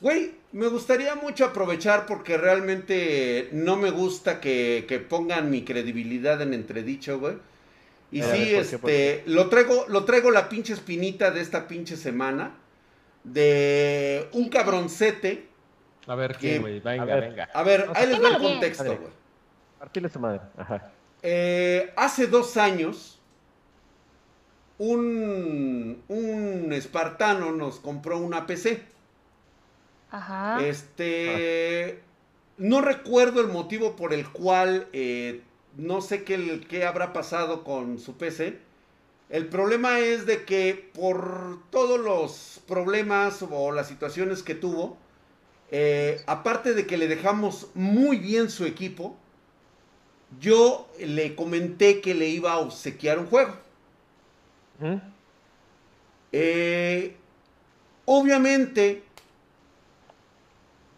Güey, 0.00 0.34
me 0.54 0.68
gustaría 0.68 1.16
mucho 1.16 1.46
aprovechar 1.46 2.06
porque 2.06 2.36
realmente 2.38 3.48
no 3.50 3.76
me 3.76 3.90
gusta 3.90 4.40
que, 4.40 5.04
pongan 5.10 5.50
mi 5.50 5.64
credibilidad 5.64 6.40
en 6.40 6.54
entredicho, 6.54 7.18
güey. 7.18 7.34
Y 8.12 8.22
sí, 8.22 8.54
este, 8.54 9.24
lo 9.26 9.48
traigo, 9.48 9.86
lo 9.88 10.04
traigo 10.04 10.30
la 10.30 10.48
pinche 10.48 10.72
espinita 10.72 11.32
de 11.32 11.40
esta 11.40 11.66
pinche 11.66 11.96
semana 11.96 12.54
de 13.24 14.28
un 14.32 14.48
cabroncete. 14.48 15.48
A 16.06 16.14
ver, 16.14 16.36
¿qué, 16.36 16.60
güey? 16.60 16.78
Venga, 16.78 17.16
venga. 17.16 17.50
A 17.52 17.62
ver, 17.64 17.90
ahí 17.92 18.06
les 18.06 18.20
doy 18.20 18.32
el 18.32 18.38
contexto, 18.38 18.84
güey. 18.84 19.12
Partirle 19.80 20.08
su 20.08 20.20
madre. 20.20 20.40
Ajá. 20.56 20.92
Eh, 21.20 21.92
hace 21.96 22.28
dos 22.28 22.56
años, 22.56 23.20
un, 24.78 26.00
un 26.06 26.72
espartano 26.72 27.50
nos 27.50 27.80
compró 27.80 28.18
una 28.18 28.46
PC. 28.46 28.93
Ajá. 30.14 30.64
Este. 30.64 32.00
No 32.56 32.80
recuerdo 32.80 33.40
el 33.40 33.48
motivo 33.48 33.96
por 33.96 34.12
el 34.12 34.28
cual. 34.28 34.86
Eh, 34.92 35.42
no 35.76 36.00
sé 36.00 36.22
qué, 36.22 36.64
qué 36.68 36.84
habrá 36.84 37.12
pasado 37.12 37.64
con 37.64 37.98
su 37.98 38.16
PC. 38.16 38.58
El 39.28 39.48
problema 39.48 39.98
es 39.98 40.24
de 40.24 40.44
que 40.44 40.90
por 40.94 41.58
todos 41.70 41.98
los 41.98 42.60
problemas 42.68 43.42
o 43.42 43.72
las 43.72 43.88
situaciones 43.88 44.44
que 44.44 44.54
tuvo, 44.54 44.96
eh, 45.72 46.22
aparte 46.26 46.74
de 46.74 46.86
que 46.86 46.96
le 46.96 47.08
dejamos 47.08 47.68
muy 47.74 48.18
bien 48.18 48.50
su 48.50 48.64
equipo, 48.66 49.16
yo 50.38 50.88
le 51.00 51.34
comenté 51.34 52.00
que 52.00 52.14
le 52.14 52.28
iba 52.28 52.52
a 52.52 52.58
obsequiar 52.58 53.18
un 53.18 53.26
juego. 53.26 53.56
Eh, 56.30 57.16
obviamente, 58.04 59.02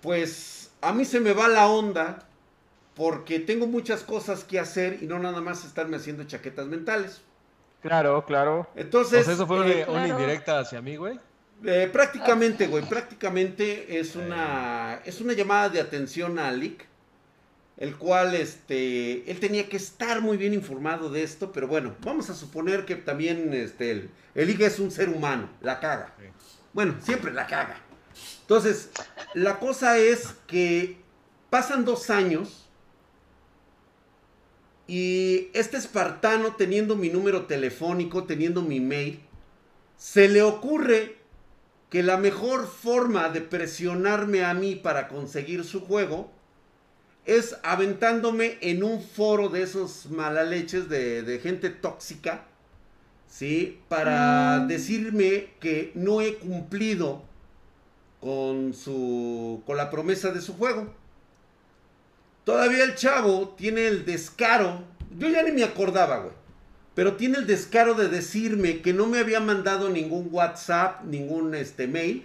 pues 0.06 0.70
a 0.82 0.92
mí 0.92 1.04
se 1.04 1.18
me 1.18 1.32
va 1.32 1.48
la 1.48 1.66
onda 1.66 2.20
porque 2.94 3.40
tengo 3.40 3.66
muchas 3.66 4.04
cosas 4.04 4.44
que 4.44 4.60
hacer 4.60 4.98
y 5.02 5.06
no 5.06 5.18
nada 5.18 5.40
más 5.40 5.64
estarme 5.64 5.96
haciendo 5.96 6.22
chaquetas 6.22 6.68
mentales. 6.68 7.22
Claro, 7.82 8.24
claro. 8.24 8.68
Entonces. 8.76 9.26
¿Eso 9.26 9.48
fue 9.48 9.80
eh, 9.80 9.84
una, 9.88 10.06
indirecta 10.06 10.60
hacia 10.60 10.80
mí, 10.80 10.94
güey? 10.94 11.18
Eh, 11.64 11.90
prácticamente, 11.92 12.68
güey. 12.68 12.84
Prácticamente 12.88 13.98
es 13.98 14.14
una, 14.14 15.00
es 15.04 15.20
una 15.20 15.32
llamada 15.32 15.70
de 15.70 15.80
atención 15.80 16.38
a 16.38 16.52
Lick. 16.52 16.86
El 17.76 17.96
cual, 17.96 18.36
este, 18.36 19.28
él 19.28 19.40
tenía 19.40 19.68
que 19.68 19.76
estar 19.76 20.20
muy 20.20 20.36
bien 20.36 20.54
informado 20.54 21.10
de 21.10 21.24
esto, 21.24 21.50
pero 21.50 21.66
bueno, 21.66 21.96
vamos 22.02 22.30
a 22.30 22.34
suponer 22.34 22.86
que 22.86 22.94
también, 22.94 23.52
este, 23.52 23.90
el, 23.90 24.10
el 24.36 24.62
es 24.62 24.78
un 24.78 24.92
ser 24.92 25.08
humano, 25.08 25.50
la 25.60 25.80
caga. 25.80 26.14
Bueno, 26.72 26.94
siempre 27.02 27.32
la 27.32 27.48
caga. 27.48 27.80
Entonces, 28.42 28.90
la 29.34 29.58
cosa 29.58 29.98
es 29.98 30.34
que 30.46 30.98
pasan 31.50 31.84
dos 31.84 32.10
años 32.10 32.66
y 34.86 35.48
este 35.52 35.76
espartano 35.76 36.54
teniendo 36.54 36.94
mi 36.94 37.08
número 37.08 37.46
telefónico, 37.46 38.24
teniendo 38.24 38.62
mi 38.62 38.80
mail, 38.80 39.20
se 39.96 40.28
le 40.28 40.42
ocurre 40.42 41.16
que 41.90 42.02
la 42.02 42.16
mejor 42.16 42.68
forma 42.68 43.28
de 43.28 43.40
presionarme 43.40 44.44
a 44.44 44.54
mí 44.54 44.76
para 44.76 45.08
conseguir 45.08 45.64
su 45.64 45.80
juego 45.80 46.30
es 47.24 47.56
aventándome 47.64 48.58
en 48.60 48.84
un 48.84 49.02
foro 49.02 49.48
de 49.48 49.62
esos 49.62 50.06
malaleches 50.10 50.88
de, 50.88 51.22
de 51.22 51.38
gente 51.40 51.70
tóxica, 51.70 52.44
¿sí? 53.28 53.80
Para 53.88 54.60
mm. 54.60 54.68
decirme 54.68 55.48
que 55.58 55.90
no 55.94 56.20
he 56.20 56.36
cumplido 56.36 57.24
con 58.26 58.74
su 58.74 59.62
con 59.66 59.76
la 59.76 59.88
promesa 59.88 60.32
de 60.32 60.40
su 60.40 60.56
juego. 60.56 60.92
Todavía 62.42 62.82
el 62.82 62.96
chavo 62.96 63.54
tiene 63.56 63.86
el 63.86 64.04
descaro, 64.04 64.82
yo 65.16 65.28
ya 65.28 65.44
ni 65.44 65.52
me 65.52 65.62
acordaba, 65.62 66.18
güey, 66.18 66.34
pero 66.96 67.14
tiene 67.14 67.38
el 67.38 67.46
descaro 67.46 67.94
de 67.94 68.08
decirme 68.08 68.82
que 68.82 68.92
no 68.92 69.06
me 69.06 69.20
había 69.20 69.38
mandado 69.38 69.90
ningún 69.90 70.28
WhatsApp, 70.32 71.04
ningún 71.04 71.54
este 71.54 71.86
mail, 71.86 72.24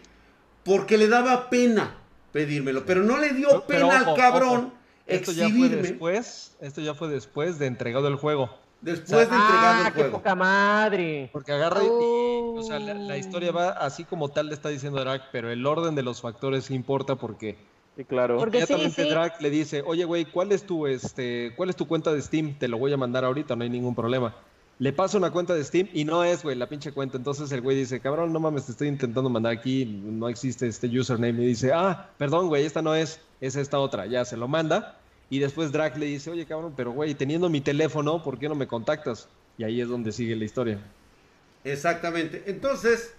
porque 0.63 0.97
le 0.97 1.07
daba 1.07 1.51
pena 1.51 1.97
pedírmelo, 2.31 2.83
pero 2.83 3.03
no 3.03 3.19
le 3.19 3.33
dio 3.33 3.67
pena 3.67 3.99
al 3.99 4.15
cabrón 4.15 4.73
Esto 5.05 5.31
ya 5.33 5.49
fue 5.49 5.69
después, 5.69 6.55
esto 6.61 6.81
ya 6.81 6.95
fue 6.95 7.09
después 7.09 7.59
de 7.59 7.67
entregado 7.67 8.07
el 8.07 8.15
juego. 8.15 8.49
Después 8.81 9.29
de 9.29 9.35
entregado 9.35 9.81
el 9.81 9.87
ah, 9.87 9.91
juego. 9.93 10.09
Qué 10.09 10.17
poca 10.17 10.35
madre. 10.35 11.29
Porque 11.31 11.51
agarra 11.51 11.83
y, 11.83 11.87
o 11.87 12.63
sea, 12.63 12.79
la, 12.79 13.17
historia 13.17 13.51
va 13.51 13.69
así 13.69 14.03
como 14.03 14.29
tal 14.29 14.47
le 14.47 14.53
está 14.53 14.69
diciendo 14.69 14.99
Drake, 14.99 15.25
pero 15.31 15.51
el 15.51 15.65
orden 15.65 15.93
de 15.93 16.01
los 16.01 16.21
factores 16.21 16.71
importa 16.71 17.15
porque 17.15 17.57
Sí, 17.95 18.05
claro. 18.05 18.37
Porque 18.37 18.59
Inmediatamente 18.59 19.03
sí, 19.03 19.43
le 19.43 19.49
dice, 19.49 19.83
oye, 19.85 20.05
güey, 20.05 20.25
¿cuál 20.25 20.51
es 20.51 20.63
tu 20.63 20.87
este, 20.87 21.53
cuál 21.57 21.69
es 21.69 21.75
tu 21.75 21.87
cuenta 21.87 22.13
de 22.13 22.21
Steam? 22.21 22.57
Te 22.57 22.67
lo 22.67 22.77
voy 22.77 22.93
a 22.93 22.97
mandar 22.97 23.25
ahorita, 23.25 23.55
no 23.55 23.63
hay 23.63 23.69
ningún 23.69 23.95
problema. 23.95 24.33
Le 24.79 24.93
paso 24.93 25.17
una 25.17 25.29
cuenta 25.29 25.53
de 25.53 25.63
Steam 25.63 25.89
y 25.93 26.05
no 26.05 26.23
es, 26.23 26.41
güey, 26.41 26.55
la 26.55 26.67
pinche 26.67 26.91
cuenta. 26.91 27.17
Entonces 27.17 27.51
el 27.51 27.61
güey 27.61 27.77
dice, 27.77 27.99
cabrón, 27.99 28.33
no 28.33 28.39
mames, 28.39 28.65
te 28.65 28.71
estoy 28.71 28.87
intentando 28.87 29.29
mandar 29.29 29.51
aquí, 29.51 29.85
no 29.85 30.27
existe 30.27 30.67
este 30.67 30.87
username. 30.87 31.43
Y 31.43 31.47
dice, 31.47 31.71
ah, 31.73 32.09
perdón, 32.17 32.47
güey, 32.47 32.65
esta 32.65 32.81
no 32.81 32.95
es, 32.95 33.19
es 33.41 33.55
esta 33.55 33.77
otra. 33.77 34.07
Ya 34.07 34.25
se 34.25 34.37
lo 34.37 34.47
manda. 34.47 34.97
Y 35.31 35.39
después 35.39 35.71
Drac 35.71 35.97
le 35.97 36.07
dice, 36.07 36.29
oye, 36.29 36.45
cabrón, 36.45 36.73
pero 36.75 36.91
güey, 36.91 37.15
teniendo 37.15 37.49
mi 37.49 37.61
teléfono, 37.61 38.21
¿por 38.21 38.37
qué 38.37 38.49
no 38.49 38.53
me 38.55 38.67
contactas? 38.67 39.29
Y 39.57 39.63
ahí 39.63 39.79
es 39.79 39.87
donde 39.87 40.11
sigue 40.11 40.35
la 40.35 40.43
historia. 40.43 40.77
Exactamente. 41.63 42.43
Entonces, 42.47 43.13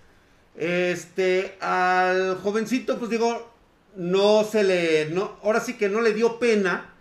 este, 0.55 1.57
al 1.59 2.37
jovencito, 2.37 2.99
pues 2.99 3.11
digo, 3.11 3.51
no 3.97 4.45
se 4.45 4.63
le, 4.63 5.07
no, 5.07 5.39
ahora 5.43 5.61
sí 5.61 5.79
que 5.79 5.89
no 5.89 6.03
le 6.03 6.13
dio 6.13 6.39
pena 6.39 6.93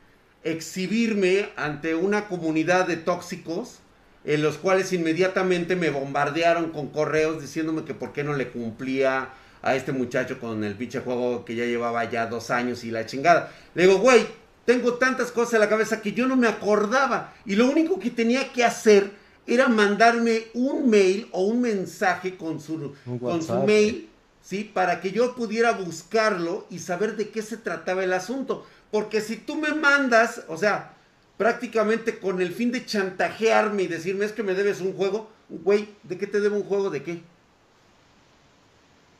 exhibirme 0.45 1.49
ante 1.57 1.93
una 1.93 2.29
comunidad 2.29 2.87
de 2.87 2.95
tóxicos 2.95 3.79
en 4.23 4.41
los 4.41 4.57
cuales 4.57 4.93
inmediatamente 4.93 5.75
me 5.75 5.89
bombardearon 5.89 6.71
con 6.71 6.87
correos 6.87 7.41
diciéndome 7.41 7.83
que 7.83 7.93
por 7.93 8.13
qué 8.13 8.23
no 8.23 8.33
le 8.33 8.47
cumplía 8.47 9.27
a 9.61 9.75
este 9.75 9.91
muchacho 9.91 10.39
con 10.39 10.63
el 10.63 10.75
pinche 10.75 11.01
juego 11.01 11.43
que 11.43 11.55
ya 11.55 11.65
llevaba 11.65 12.09
ya 12.09 12.27
dos 12.27 12.49
años 12.49 12.85
y 12.85 12.91
la 12.91 13.05
chingada. 13.05 13.51
Le 13.75 13.87
digo, 13.87 13.99
güey, 13.99 14.25
tengo 14.65 14.95
tantas 14.95 15.31
cosas 15.31 15.55
en 15.55 15.59
la 15.61 15.69
cabeza 15.69 16.01
que 16.01 16.13
yo 16.13 16.27
no 16.27 16.35
me 16.35 16.47
acordaba. 16.47 17.33
Y 17.45 17.55
lo 17.55 17.69
único 17.69 17.99
que 17.99 18.11
tenía 18.11 18.51
que 18.51 18.63
hacer 18.63 19.11
era 19.47 19.67
mandarme 19.67 20.43
un 20.53 20.89
mail 20.89 21.27
o 21.31 21.43
un 21.45 21.61
mensaje 21.61 22.37
con 22.37 22.59
su, 22.59 22.93
con 23.19 23.41
su 23.41 23.53
mail, 23.63 24.09
¿sí? 24.41 24.63
Para 24.63 25.01
que 25.01 25.11
yo 25.11 25.35
pudiera 25.35 25.71
buscarlo 25.71 26.67
y 26.69 26.79
saber 26.79 27.15
de 27.15 27.29
qué 27.29 27.41
se 27.41 27.57
trataba 27.57 28.03
el 28.03 28.13
asunto. 28.13 28.65
Porque 28.91 29.21
si 29.21 29.37
tú 29.37 29.55
me 29.55 29.73
mandas, 29.73 30.43
o 30.47 30.57
sea, 30.57 30.93
prácticamente 31.37 32.19
con 32.19 32.41
el 32.41 32.53
fin 32.53 32.71
de 32.71 32.85
chantajearme 32.85 33.83
y 33.83 33.87
decirme 33.87 34.25
es 34.25 34.31
que 34.31 34.43
me 34.43 34.53
debes 34.53 34.79
un 34.79 34.93
juego, 34.93 35.29
güey, 35.49 35.89
¿de 36.03 36.17
qué 36.17 36.27
te 36.27 36.39
debo 36.39 36.57
un 36.57 36.63
juego? 36.63 36.89
¿De 36.89 37.01
qué? 37.01 37.21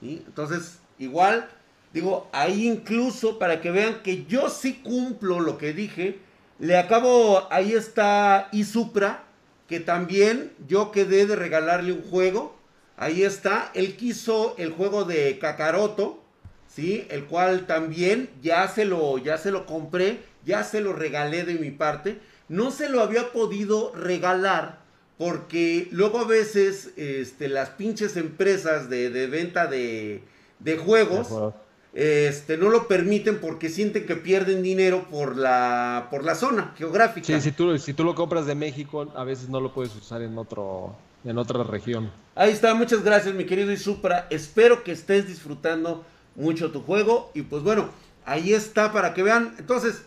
¿Sí? 0.02 0.24
Entonces, 0.28 0.80
igual 1.00 1.50
Digo, 1.94 2.30
ahí 2.32 2.68
incluso 2.68 3.38
para 3.38 3.60
que 3.62 3.72
vean 3.72 4.02
que 4.02 4.26
yo 4.26 4.50
sí 4.50 4.82
cumplo 4.84 5.40
lo 5.40 5.58
que 5.58 5.74
dije, 5.74 6.20
le 6.60 6.78
acabo, 6.78 7.48
ahí 7.52 7.74
está 7.74 8.48
Isupra, 8.52 9.24
que 9.68 9.80
también 9.80 10.52
yo 10.68 10.92
quedé 10.92 11.26
de 11.26 11.36
regalarle 11.36 11.92
un 11.92 12.04
juego. 12.04 12.56
Ahí 12.98 13.24
está, 13.24 13.72
él 13.74 13.96
quiso 13.96 14.56
el 14.58 14.72
juego 14.72 15.04
de 15.06 15.40
Kakaroto, 15.40 16.22
¿sí? 16.68 17.08
El 17.10 17.26
cual 17.26 17.66
también 17.66 18.30
ya 18.42 18.68
se 18.68 18.86
lo, 18.86 19.18
ya 19.18 19.38
se 19.38 19.52
lo 19.52 19.66
compré, 19.66 20.20
ya 20.46 20.64
se 20.64 20.82
lo 20.82 20.94
regalé 20.94 21.44
de 21.44 21.56
mi 21.56 21.72
parte. 21.72 22.20
No 22.48 22.70
se 22.70 22.90
lo 22.90 23.02
había 23.02 23.32
podido 23.32 23.92
regalar 23.96 24.80
porque 25.18 25.88
luego 25.92 26.20
a 26.20 26.26
veces 26.26 26.92
este, 26.96 27.48
las 27.48 27.70
pinches 27.70 28.18
empresas 28.18 28.90
de, 28.90 29.10
venta 29.28 29.68
de, 29.68 30.24
de 30.60 30.78
juegos 30.78 31.54
este, 31.94 32.58
no 32.58 32.70
lo 32.70 32.88
permiten 32.88 33.40
porque 33.40 33.70
sienten 33.70 34.06
que 34.06 34.16
pierden 34.16 34.64
dinero 34.64 35.08
por 35.10 35.36
la, 35.36 36.08
por 36.10 36.24
la 36.24 36.36
zona 36.36 36.74
geográfica. 36.78 37.28
Sí, 37.28 37.42
si 37.42 37.52
tú, 37.52 37.78
si 37.78 37.94
tú 37.94 38.04
lo 38.04 38.16
compras 38.16 38.46
de 38.46 38.56
México, 38.56 39.12
a 39.16 39.24
veces 39.24 39.50
no 39.50 39.60
lo 39.60 39.74
puedes 39.74 39.94
usar 39.96 40.22
en, 40.22 40.38
otro, 40.38 40.96
en 41.26 41.38
otra 41.38 41.64
región. 41.64 42.10
Ahí 42.36 42.52
está, 42.52 42.74
muchas 42.74 43.04
gracias 43.04 43.36
mi 43.36 43.46
querido 43.46 43.72
Isupra. 43.72 44.28
Espero 44.30 44.84
que 44.84 44.94
estés 44.94 45.28
disfrutando 45.28 46.06
mucho 46.36 46.72
tu 46.72 46.82
juego. 46.82 47.30
Y 47.34 47.42
pues 47.42 47.62
bueno, 47.62 47.90
ahí 48.26 48.54
está 48.54 48.94
para 48.94 49.14
que 49.14 49.24
vean. 49.24 49.56
Entonces, 49.60 50.04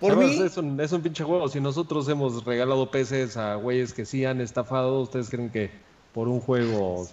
por 0.00 0.16
mí... 0.16 0.40
Es 0.40 0.56
un, 0.56 0.80
es 0.80 0.90
un 0.90 1.02
pinche 1.02 1.22
juego. 1.22 1.48
Si 1.48 1.60
nosotros 1.60 2.08
hemos 2.08 2.44
regalado 2.44 2.90
peces 2.90 3.36
a 3.36 3.54
güeyes 3.54 3.92
que 3.92 4.04
sí 4.04 4.24
han 4.24 4.40
estafado, 4.40 5.00
¿ustedes 5.02 5.30
creen 5.30 5.50
que 5.50 5.70
por 6.16 6.28
un 6.28 6.40
juego. 6.40 7.06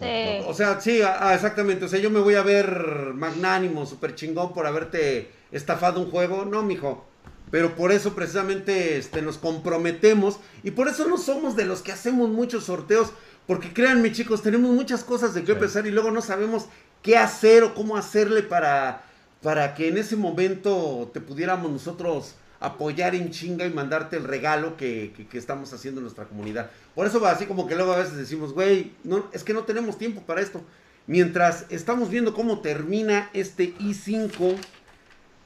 O 0.48 0.54
sea, 0.54 0.80
sí, 0.80 1.02
ah, 1.02 1.34
exactamente. 1.36 1.84
O 1.84 1.90
sea, 1.90 2.00
yo 2.00 2.10
me 2.10 2.22
voy 2.22 2.36
a 2.36 2.42
ver 2.42 3.12
magnánimo, 3.14 3.86
súper 3.86 4.16
chingón 4.16 4.54
por 4.54 4.66
haberte 4.66 5.30
estafado 5.52 6.00
un 6.00 6.10
juego. 6.10 6.46
No, 6.46 6.64
mijo. 6.64 7.06
pero 7.52 7.76
por 7.76 7.92
eso 7.92 8.16
precisamente 8.16 8.98
este, 8.98 9.22
nos 9.22 9.38
comprometemos 9.38 10.40
y 10.64 10.72
por 10.72 10.88
eso 10.88 11.06
no 11.06 11.18
somos 11.18 11.58
de 11.58 11.66
los 11.66 11.82
que 11.82 11.92
hacemos 11.92 12.30
muchos 12.30 12.64
sorteos, 12.64 13.12
porque 13.46 13.74
créanme 13.74 14.14
chicos, 14.14 14.42
tenemos 14.42 14.72
muchas 14.72 15.04
cosas 15.04 15.34
de 15.34 15.44
qué 15.44 15.54
pensar 15.54 15.86
y 15.86 15.92
luego 15.92 16.10
no 16.10 16.22
sabemos 16.22 16.68
qué 17.02 17.18
hacer 17.18 17.64
o 17.64 17.76
cómo 17.76 17.98
hacerle 17.98 18.42
para, 18.42 19.04
para 19.42 19.76
que 19.76 19.90
en 19.90 19.98
ese 19.98 20.16
momento 20.16 21.12
te 21.14 21.20
pudiéramos 21.20 21.70
nosotros 21.70 22.36
apoyar 22.64 23.14
en 23.14 23.30
chinga 23.30 23.66
y 23.66 23.70
mandarte 23.70 24.16
el 24.16 24.24
regalo 24.24 24.78
que, 24.78 25.12
estamos 25.34 25.74
haciendo 25.74 26.00
en 26.00 26.06
nuestra 26.06 26.24
comunidad. 26.26 26.72
Por 26.96 27.06
eso 27.06 27.20
va 27.20 27.32
así 27.32 27.46
como 27.46 27.68
que 27.68 27.76
luego 27.76 27.92
a 27.92 27.98
veces 27.98 28.16
decimos, 28.16 28.54
güey, 28.54 28.94
no, 29.04 29.30
es 29.34 29.44
que 29.44 29.54
no 29.54 29.64
tenemos 29.64 29.98
tiempo 29.98 30.22
para 30.22 30.40
esto. 30.40 30.62
Mientras 31.06 31.66
estamos 31.70 32.10
viendo 32.10 32.34
cómo 32.34 32.62
termina 32.62 33.30
este 33.34 33.76
i5 33.76 34.56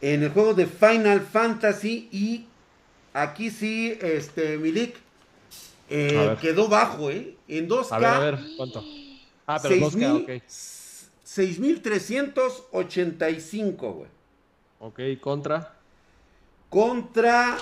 en 0.01 0.21
el 0.21 0.29
juego 0.29 0.53
de 0.53 0.67
Final 0.67 1.21
Fantasy 1.21 2.07
y 2.11 2.45
aquí 3.13 3.49
sí, 3.49 3.97
este, 3.99 4.59
Milik, 4.59 4.95
eh, 5.89 6.37
quedó 6.39 6.67
bajo, 6.67 7.09
¿eh? 7.09 7.35
En 7.47 7.67
2K. 7.67 7.87
A 7.89 7.97
ver, 7.97 8.09
a 8.09 8.19
ver, 8.19 8.37
¿cuánto? 8.57 8.83
Ah, 9.47 9.57
pero 9.59 9.75
2K, 9.75 10.21
ok. 10.21 10.29
6.385, 11.25 13.75
güey. 13.75 14.09
Ok, 14.79 14.99
contra 15.19 15.76
contra 16.69 17.57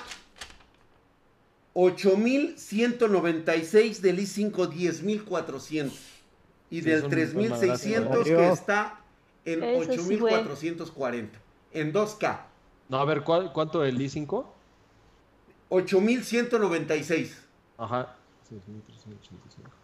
8.196 1.73 3.99
del 3.99 4.19
I5 4.19 4.71
10.400 4.71 5.91
y 6.69 6.81
del 6.81 7.03
3.600 7.03 8.23
que 8.23 8.49
está 8.49 8.99
en 9.43 9.61
8.440 9.61 11.29
en 11.73 11.93
2K. 11.93 12.39
No, 12.89 12.97
a 12.97 13.05
ver, 13.05 13.23
¿cuánto 13.23 13.83
el 13.83 13.99
I5? 13.99 14.45
8.196. 15.69 17.31
Ajá. 17.77 18.15
6.385. 18.49 19.74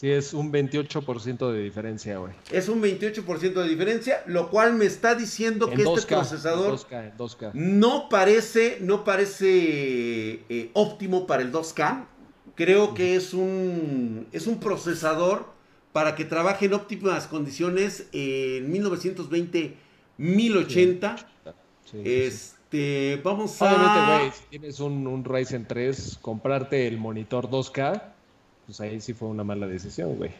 Sí, 0.00 0.10
es 0.10 0.32
un 0.32 0.50
28% 0.50 1.52
de 1.52 1.62
diferencia, 1.62 2.16
güey. 2.16 2.32
Es 2.50 2.70
un 2.70 2.80
28% 2.80 3.52
de 3.52 3.68
diferencia, 3.68 4.22
lo 4.24 4.48
cual 4.48 4.72
me 4.72 4.86
está 4.86 5.14
diciendo 5.14 5.68
que 5.68 5.82
este 5.82 6.14
procesador 6.14 6.78
2K, 6.78 7.50
no 7.52 8.08
parece, 8.08 8.78
no 8.80 9.04
parece 9.04 10.40
eh, 10.48 10.70
óptimo 10.72 11.26
para 11.26 11.42
el 11.42 11.52
2K. 11.52 12.06
Creo 12.54 12.94
que 12.94 13.14
es 13.14 13.34
un, 13.34 14.26
es 14.32 14.46
un 14.46 14.58
procesador 14.58 15.44
para 15.92 16.14
que 16.14 16.24
trabaje 16.24 16.64
en 16.64 16.72
óptimas 16.72 17.26
condiciones 17.26 18.06
en 18.12 18.72
1920 18.72 19.76
1080. 20.16 21.16
este, 22.04 23.20
vamos 23.22 23.60
a. 23.60 24.16
güey, 24.16 24.30
si 24.30 24.44
tienes 24.48 24.80
un, 24.80 25.06
un 25.06 25.26
Ryzen 25.26 25.66
3, 25.66 26.20
comprarte 26.22 26.86
el 26.88 26.96
monitor 26.96 27.50
2K 27.50 28.14
pues 28.70 28.80
ahí 28.82 29.00
sí 29.00 29.14
fue 29.14 29.26
una 29.26 29.42
mala 29.42 29.66
decisión, 29.66 30.14
güey. 30.14 30.30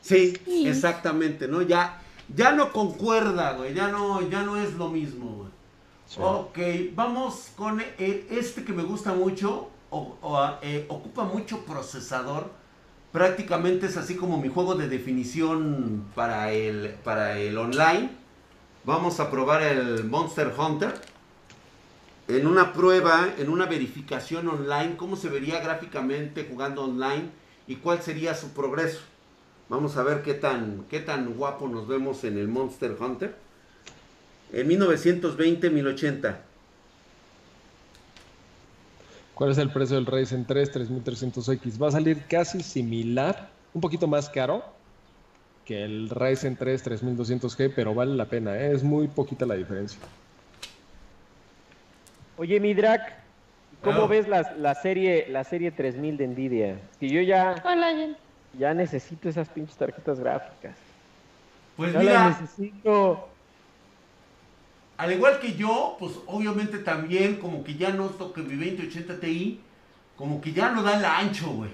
Sí, 0.00 0.34
exactamente, 0.64 1.48
¿no? 1.48 1.62
Ya, 1.62 2.00
ya 2.32 2.52
no 2.52 2.72
concuerda, 2.72 3.54
güey, 3.54 3.74
ya 3.74 3.88
no, 3.88 4.20
ya 4.30 4.44
no 4.44 4.56
es 4.56 4.74
lo 4.74 4.88
mismo, 4.88 5.28
güey. 5.28 5.48
Ok, 6.18 6.58
vamos 6.94 7.50
con 7.56 7.80
eh, 7.80 8.28
este 8.30 8.62
que 8.62 8.72
me 8.72 8.84
gusta 8.84 9.12
mucho, 9.12 9.70
eh, 10.62 10.86
ocupa 10.88 11.24
mucho 11.24 11.64
procesador, 11.64 12.48
prácticamente 13.10 13.86
es 13.86 13.96
así 13.96 14.14
como 14.14 14.38
mi 14.40 14.48
juego 14.48 14.76
de 14.76 14.88
definición 14.88 16.04
para 16.14 16.52
el, 16.52 16.90
para 17.02 17.40
el 17.40 17.58
online. 17.58 18.10
Vamos 18.84 19.18
a 19.18 19.32
probar 19.32 19.62
el 19.62 20.04
Monster 20.04 20.52
Hunter. 20.56 20.94
En 22.32 22.46
una 22.46 22.72
prueba, 22.72 23.34
en 23.36 23.50
una 23.50 23.66
verificación 23.66 24.48
online, 24.48 24.96
cómo 24.96 25.16
se 25.16 25.28
vería 25.28 25.60
gráficamente 25.60 26.48
jugando 26.50 26.82
online 26.82 27.28
y 27.66 27.76
cuál 27.76 28.00
sería 28.00 28.32
su 28.34 28.54
progreso. 28.54 29.00
Vamos 29.68 29.98
a 29.98 30.02
ver 30.02 30.22
qué 30.22 30.32
tan, 30.32 30.86
qué 30.88 31.00
tan 31.00 31.34
guapo 31.34 31.68
nos 31.68 31.86
vemos 31.86 32.24
en 32.24 32.38
el 32.38 32.48
Monster 32.48 32.96
Hunter. 32.98 33.34
En 34.50 34.66
1920-1080. 34.66 36.38
¿Cuál 39.34 39.50
es 39.50 39.58
el 39.58 39.70
precio 39.70 39.96
del 39.96 40.06
Ryzen 40.06 40.46
3 40.46 40.72
3300X? 40.72 41.82
Va 41.82 41.88
a 41.88 41.92
salir 41.92 42.22
casi 42.30 42.62
similar, 42.62 43.50
un 43.74 43.82
poquito 43.82 44.06
más 44.06 44.30
caro 44.30 44.64
que 45.66 45.84
el 45.84 46.08
Ryzen 46.08 46.56
3 46.56 46.82
3200G, 46.86 47.74
pero 47.76 47.94
vale 47.94 48.14
la 48.14 48.24
pena, 48.24 48.56
¿eh? 48.56 48.72
es 48.72 48.82
muy 48.82 49.06
poquita 49.08 49.44
la 49.44 49.54
diferencia. 49.54 50.00
Oye, 52.36 52.60
Midrak, 52.60 53.14
¿cómo 53.82 54.08
ves 54.08 54.26
la, 54.28 54.74
serie 54.74 55.26
la 55.28 55.44
serie 55.44 55.70
3000 55.70 56.16
de 56.16 56.26
Nvidia? 56.28 56.78
Que 56.98 57.08
yo 57.08 57.20
ya 57.20 57.54
ya 58.58 58.74
necesito 58.74 59.28
esas 59.28 59.48
pinches 59.48 59.76
tarjetas 59.76 60.20
gráficas. 60.20 60.76
Pues 61.76 61.94
mira, 61.94 62.28
necesito. 62.28 63.28
Al 64.98 65.12
igual 65.12 65.40
que 65.40 65.54
yo, 65.54 65.96
pues 65.98 66.12
obviamente 66.26 66.78
también 66.78 67.36
como 67.36 67.64
que 67.64 67.74
ya 67.74 67.90
no 67.90 68.08
toque 68.08 68.42
mi 68.42 68.54
2080 68.56 69.20
Ti, 69.20 69.60
como 70.16 70.40
que 70.40 70.52
ya 70.52 70.70
no 70.70 70.82
da 70.82 70.98
el 70.98 71.04
ancho, 71.04 71.50
güey. 71.50 71.70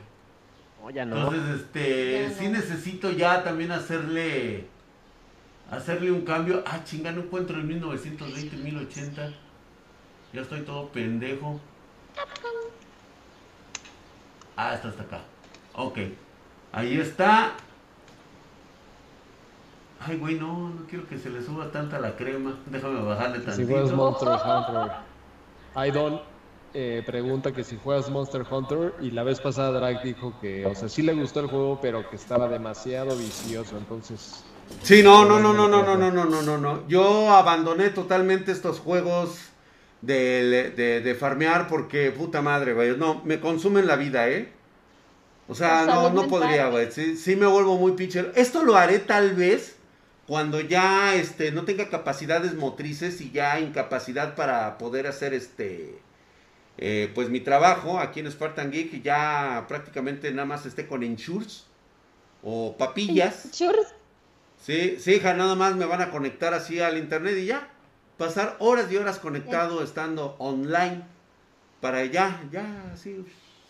No, 0.80 0.90
ya 0.90 1.04
no. 1.04 1.16
Entonces, 1.16 1.60
este, 1.60 2.30
sí 2.38 2.48
necesito 2.48 3.10
ya 3.10 3.42
también 3.42 3.72
hacerle 3.72 4.66
hacerle 5.70 6.12
un 6.12 6.22
cambio. 6.22 6.62
Ah, 6.64 6.82
chinga, 6.84 7.12
no 7.12 7.22
encuentro 7.22 7.56
el 7.56 7.64
1920, 7.64 8.56
1080. 8.56 9.32
Ya 10.32 10.42
estoy 10.42 10.60
todo 10.62 10.88
pendejo. 10.88 11.60
Ah, 14.56 14.74
está 14.74 14.88
hasta 14.88 15.02
acá. 15.02 15.20
Ok. 15.74 15.98
Ahí 16.72 16.98
está. 16.98 17.52
Ay, 20.00 20.16
güey, 20.16 20.34
no, 20.36 20.70
no 20.70 20.86
quiero 20.88 21.06
que 21.08 21.18
se 21.18 21.30
le 21.30 21.42
suba 21.42 21.70
tanta 21.70 21.98
la 21.98 22.16
crema. 22.16 22.58
Déjame 22.66 23.00
bajarle 23.00 23.38
tantito. 23.38 23.56
Si 23.56 23.66
juegas 23.66 23.92
Monster 23.92 24.28
Hunter. 24.28 24.92
Idol 25.88 26.22
eh, 26.74 27.02
pregunta 27.06 27.52
que 27.52 27.64
si 27.64 27.78
juegas 27.78 28.10
Monster 28.10 28.44
Hunter 28.48 28.94
y 29.00 29.10
la 29.10 29.22
vez 29.22 29.40
pasada 29.40 29.70
Drag 29.70 30.02
dijo 30.02 30.34
que, 30.40 30.66
o 30.66 30.74
sea, 30.74 30.88
sí 30.88 31.02
le 31.02 31.14
gustó 31.14 31.40
el 31.40 31.46
juego, 31.46 31.78
pero 31.80 32.08
que 32.10 32.16
estaba 32.16 32.48
demasiado 32.48 33.16
vicioso, 33.16 33.78
entonces... 33.78 34.44
Sí, 34.82 35.02
no, 35.02 35.24
no, 35.24 35.40
no, 35.40 35.54
no, 35.54 35.66
no, 35.66 35.82
no, 35.82 35.96
no, 35.96 36.10
no, 36.10 36.24
no, 36.26 36.42
no, 36.42 36.58
no. 36.58 36.86
Yo 36.86 37.30
abandoné 37.30 37.88
totalmente 37.88 38.52
estos 38.52 38.80
juegos 38.80 39.48
de, 40.00 41.00
de, 41.02 41.14
farmear 41.14 41.68
porque, 41.68 42.10
puta 42.10 42.42
madre, 42.42 42.72
güey. 42.72 42.96
No, 42.96 43.22
me 43.24 43.40
consumen 43.40 43.86
la 43.86 43.96
vida, 43.96 44.28
¿eh? 44.28 44.48
O 45.48 45.54
sea, 45.54 45.86
no, 45.86 46.10
no 46.10 46.28
podría, 46.28 46.68
güey. 46.68 46.90
Sí, 46.90 47.36
me 47.36 47.46
vuelvo 47.46 47.76
muy 47.76 47.92
pinche. 47.92 48.30
Esto 48.34 48.62
lo 48.62 48.76
haré 48.76 48.98
tal 48.98 49.34
vez 49.34 49.76
cuando 50.26 50.60
ya 50.60 51.14
este, 51.14 51.52
no 51.52 51.64
tenga 51.64 51.88
capacidades 51.88 52.54
motrices 52.54 53.20
y 53.20 53.30
ya 53.30 53.58
incapacidad 53.60 54.34
para 54.34 54.78
poder 54.78 55.06
hacer 55.06 55.34
este. 55.34 55.98
Eh, 56.80 57.10
pues 57.12 57.28
mi 57.28 57.40
trabajo 57.40 57.98
aquí 57.98 58.20
en 58.20 58.30
Spartan 58.30 58.70
Geek 58.70 58.94
y 58.94 59.02
ya 59.02 59.64
prácticamente 59.66 60.30
nada 60.30 60.46
más 60.46 60.64
esté 60.64 60.86
con 60.86 61.02
Ensures 61.02 61.64
o 62.42 62.76
papillas. 62.76 63.46
¿Ensures? 63.46 63.94
Sí, 64.62 64.96
sí, 65.00 65.14
hija, 65.14 65.34
nada 65.34 65.54
más 65.54 65.74
me 65.74 65.86
van 65.86 66.02
a 66.02 66.10
conectar 66.10 66.54
así 66.54 66.78
al 66.78 66.98
internet 66.98 67.36
y 67.38 67.46
ya 67.46 67.68
pasar 68.18 68.56
horas 68.58 68.92
y 68.92 68.96
horas 68.96 69.18
conectado 69.18 69.82
estando 69.82 70.36
online 70.38 71.04
para 71.80 72.04
ya, 72.04 72.42
ya, 72.52 72.90
así, 72.92 73.24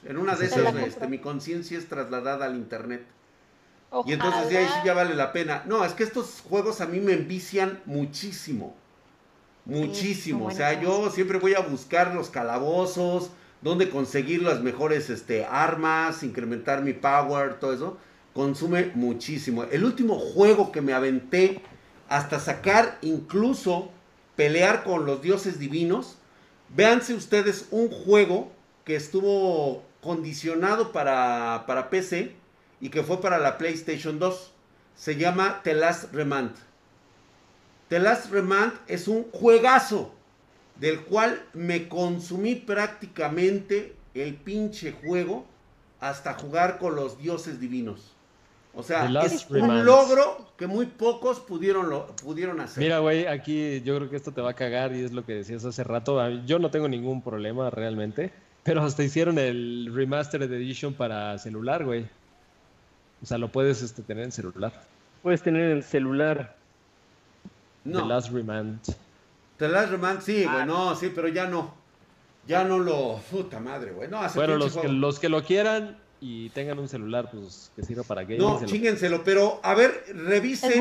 en 0.04 0.16
una 0.16 0.34
de 0.34 0.46
esas, 0.46 0.74
este, 0.76 1.06
mi 1.06 1.18
conciencia 1.18 1.78
es 1.78 1.88
trasladada 1.88 2.46
al 2.46 2.56
internet. 2.56 3.04
Y 4.06 4.12
entonces 4.12 4.50
ya, 4.50 4.84
ya 4.84 4.94
vale 4.94 5.14
la 5.14 5.32
pena. 5.32 5.62
No, 5.66 5.84
es 5.84 5.92
que 5.92 6.04
estos 6.04 6.42
juegos 6.46 6.80
a 6.80 6.86
mí 6.86 7.00
me 7.00 7.12
envician 7.12 7.80
muchísimo. 7.86 8.74
Muchísimo. 9.64 10.46
o 10.46 10.50
sea, 10.50 10.80
yo 10.80 11.10
siempre 11.10 11.38
voy 11.38 11.54
a 11.54 11.60
buscar 11.60 12.14
los 12.14 12.30
calabozos, 12.30 13.30
dónde 13.60 13.90
conseguir 13.90 14.42
las 14.42 14.62
mejores 14.62 15.10
este, 15.10 15.44
armas, 15.44 16.22
incrementar 16.22 16.82
mi 16.82 16.94
power, 16.94 17.58
todo 17.60 17.74
eso. 17.74 17.98
Consume 18.32 18.92
muchísimo. 18.94 19.64
El 19.64 19.84
último 19.84 20.18
juego 20.18 20.72
que 20.72 20.80
me 20.80 20.94
aventé 20.94 21.60
hasta 22.08 22.40
sacar 22.40 22.98
incluso 23.02 23.90
pelear 24.38 24.84
con 24.84 25.04
los 25.04 25.20
dioses 25.20 25.58
divinos. 25.58 26.16
Véanse 26.68 27.12
ustedes 27.12 27.66
un 27.72 27.90
juego 27.90 28.52
que 28.84 28.94
estuvo 28.94 29.82
condicionado 30.00 30.92
para, 30.92 31.64
para 31.66 31.90
PC 31.90 32.36
y 32.80 32.88
que 32.90 33.02
fue 33.02 33.20
para 33.20 33.38
la 33.38 33.58
PlayStation 33.58 34.20
2. 34.20 34.52
Se 34.94 35.16
llama 35.16 35.60
The 35.64 35.74
Last 35.74 36.14
Remand. 36.14 36.54
The 37.88 37.98
Last 37.98 38.30
Remand 38.30 38.74
es 38.86 39.08
un 39.08 39.28
juegazo 39.32 40.14
del 40.76 41.00
cual 41.00 41.44
me 41.52 41.88
consumí 41.88 42.54
prácticamente 42.54 43.96
el 44.14 44.36
pinche 44.36 44.92
juego 44.92 45.46
hasta 45.98 46.34
jugar 46.34 46.78
con 46.78 46.94
los 46.94 47.18
dioses 47.18 47.58
divinos. 47.58 48.14
O 48.78 48.82
sea, 48.84 49.10
es 49.24 49.44
un 49.50 49.84
logro 49.84 50.52
que 50.56 50.68
muy 50.68 50.86
pocos 50.86 51.40
pudieron, 51.40 51.90
lo, 51.90 52.06
pudieron 52.14 52.60
hacer. 52.60 52.80
Mira, 52.80 53.00
güey, 53.00 53.26
aquí 53.26 53.82
yo 53.82 53.96
creo 53.96 54.08
que 54.08 54.14
esto 54.14 54.30
te 54.30 54.40
va 54.40 54.50
a 54.50 54.54
cagar 54.54 54.94
y 54.94 55.02
es 55.02 55.12
lo 55.12 55.24
que 55.24 55.34
decías 55.34 55.64
hace 55.64 55.82
rato. 55.82 56.30
Yo 56.46 56.60
no 56.60 56.70
tengo 56.70 56.86
ningún 56.86 57.20
problema 57.20 57.70
realmente, 57.70 58.32
pero 58.62 58.84
hasta 58.84 59.02
hicieron 59.02 59.36
el 59.36 59.90
Remastered 59.92 60.52
Edition 60.52 60.94
para 60.94 61.36
celular, 61.38 61.84
güey. 61.84 62.06
O 63.20 63.26
sea, 63.26 63.36
lo 63.36 63.48
puedes 63.48 63.82
este, 63.82 64.02
tener 64.02 64.22
en 64.22 64.30
celular. 64.30 64.72
Puedes 65.24 65.42
tener 65.42 65.72
en 65.72 65.78
el 65.78 65.82
celular. 65.82 66.54
No. 67.82 68.02
The 68.02 68.06
Last 68.06 68.30
Remand. 68.30 68.80
The 69.56 69.68
Last 69.68 69.90
Remand, 69.90 70.20
sí, 70.22 70.44
güey, 70.44 70.60
ah. 70.60 70.66
no, 70.66 70.94
sí, 70.94 71.10
pero 71.12 71.26
ya 71.26 71.46
no. 71.46 71.74
Ya 72.46 72.62
no 72.62 72.78
lo. 72.78 73.20
Puta 73.28 73.58
madre, 73.58 73.90
güey. 73.90 74.08
No, 74.08 74.20
bueno, 74.36 74.54
los 74.54 74.76
que, 74.76 74.86
los 74.86 75.18
que 75.18 75.28
lo 75.28 75.42
quieran, 75.42 75.98
y 76.20 76.50
tengan 76.50 76.78
un 76.78 76.88
celular 76.88 77.30
pues 77.30 77.70
que 77.76 77.82
sirva 77.82 78.02
para 78.02 78.22
gaming. 78.22 78.38
No, 78.38 78.64
chíngenselo, 78.64 79.22
pero 79.24 79.60
a 79.62 79.74
ver, 79.74 80.04
revisen 80.14 80.72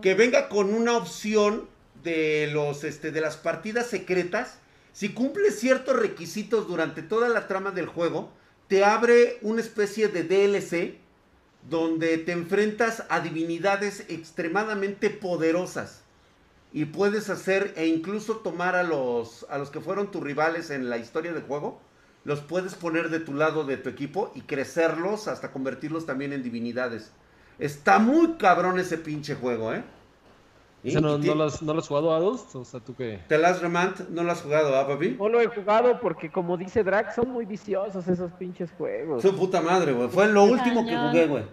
que 0.00 0.14
venga 0.14 0.48
con 0.48 0.74
una 0.74 0.96
opción 0.96 1.68
de 2.02 2.48
los 2.52 2.84
este 2.84 3.10
de 3.10 3.20
las 3.20 3.36
partidas 3.36 3.86
secretas. 3.86 4.58
Si 4.92 5.10
cumple 5.10 5.50
ciertos 5.50 5.96
requisitos 5.96 6.68
durante 6.68 7.02
toda 7.02 7.28
la 7.28 7.48
trama 7.48 7.70
del 7.72 7.86
juego, 7.86 8.30
te 8.68 8.84
abre 8.84 9.38
una 9.42 9.60
especie 9.60 10.08
de 10.08 10.22
DLC 10.22 10.98
donde 11.68 12.18
te 12.18 12.32
enfrentas 12.32 13.04
a 13.08 13.20
divinidades 13.20 14.04
extremadamente 14.08 15.10
poderosas 15.10 16.02
y 16.72 16.86
puedes 16.86 17.30
hacer 17.30 17.72
e 17.76 17.86
incluso 17.86 18.38
tomar 18.38 18.74
a 18.74 18.82
los 18.82 19.46
a 19.48 19.58
los 19.58 19.70
que 19.70 19.80
fueron 19.80 20.10
tus 20.10 20.22
rivales 20.22 20.70
en 20.70 20.90
la 20.90 20.98
historia 20.98 21.32
del 21.32 21.44
juego 21.44 21.80
los 22.24 22.40
puedes 22.40 22.74
poner 22.74 23.10
de 23.10 23.20
tu 23.20 23.34
lado 23.34 23.64
de 23.64 23.76
tu 23.76 23.88
equipo 23.88 24.32
y 24.34 24.42
crecerlos 24.42 25.28
hasta 25.28 25.52
convertirlos 25.52 26.06
también 26.06 26.32
en 26.32 26.42
divinidades. 26.42 27.12
Está 27.58 27.98
muy 27.98 28.32
cabrón 28.34 28.78
ese 28.78 28.98
pinche 28.98 29.34
juego, 29.34 29.72
¿eh? 29.72 29.84
no, 30.82 31.18
no, 31.18 31.34
lo 31.34 31.44
has, 31.44 31.62
¿No 31.62 31.72
lo 31.72 31.80
has 31.80 31.88
jugado, 31.88 32.14
Adolf? 32.14 32.54
O 32.56 32.64
sea, 32.64 32.80
¿tú 32.80 32.94
qué? 32.94 33.20
¿Te 33.28 33.38
las 33.38 33.62
Remand? 33.62 34.08
¿No 34.10 34.22
lo 34.22 34.32
has 34.32 34.42
jugado, 34.42 34.76
ah, 34.76 34.86
papi? 34.86 35.16
No 35.18 35.28
lo 35.28 35.40
he 35.40 35.46
jugado 35.46 36.00
porque, 36.00 36.30
como 36.30 36.56
dice 36.56 36.82
Drax, 36.82 37.14
son 37.14 37.30
muy 37.30 37.44
viciosos 37.44 38.06
esos 38.08 38.32
pinches 38.32 38.70
juegos. 38.76 39.22
Su 39.22 39.34
puta 39.36 39.60
madre, 39.60 39.92
güey. 39.92 40.08
Fue 40.08 40.26
lo 40.26 40.44
último 40.44 40.84
que 40.84 40.96
jugué, 40.96 41.26
güey. 41.26 41.44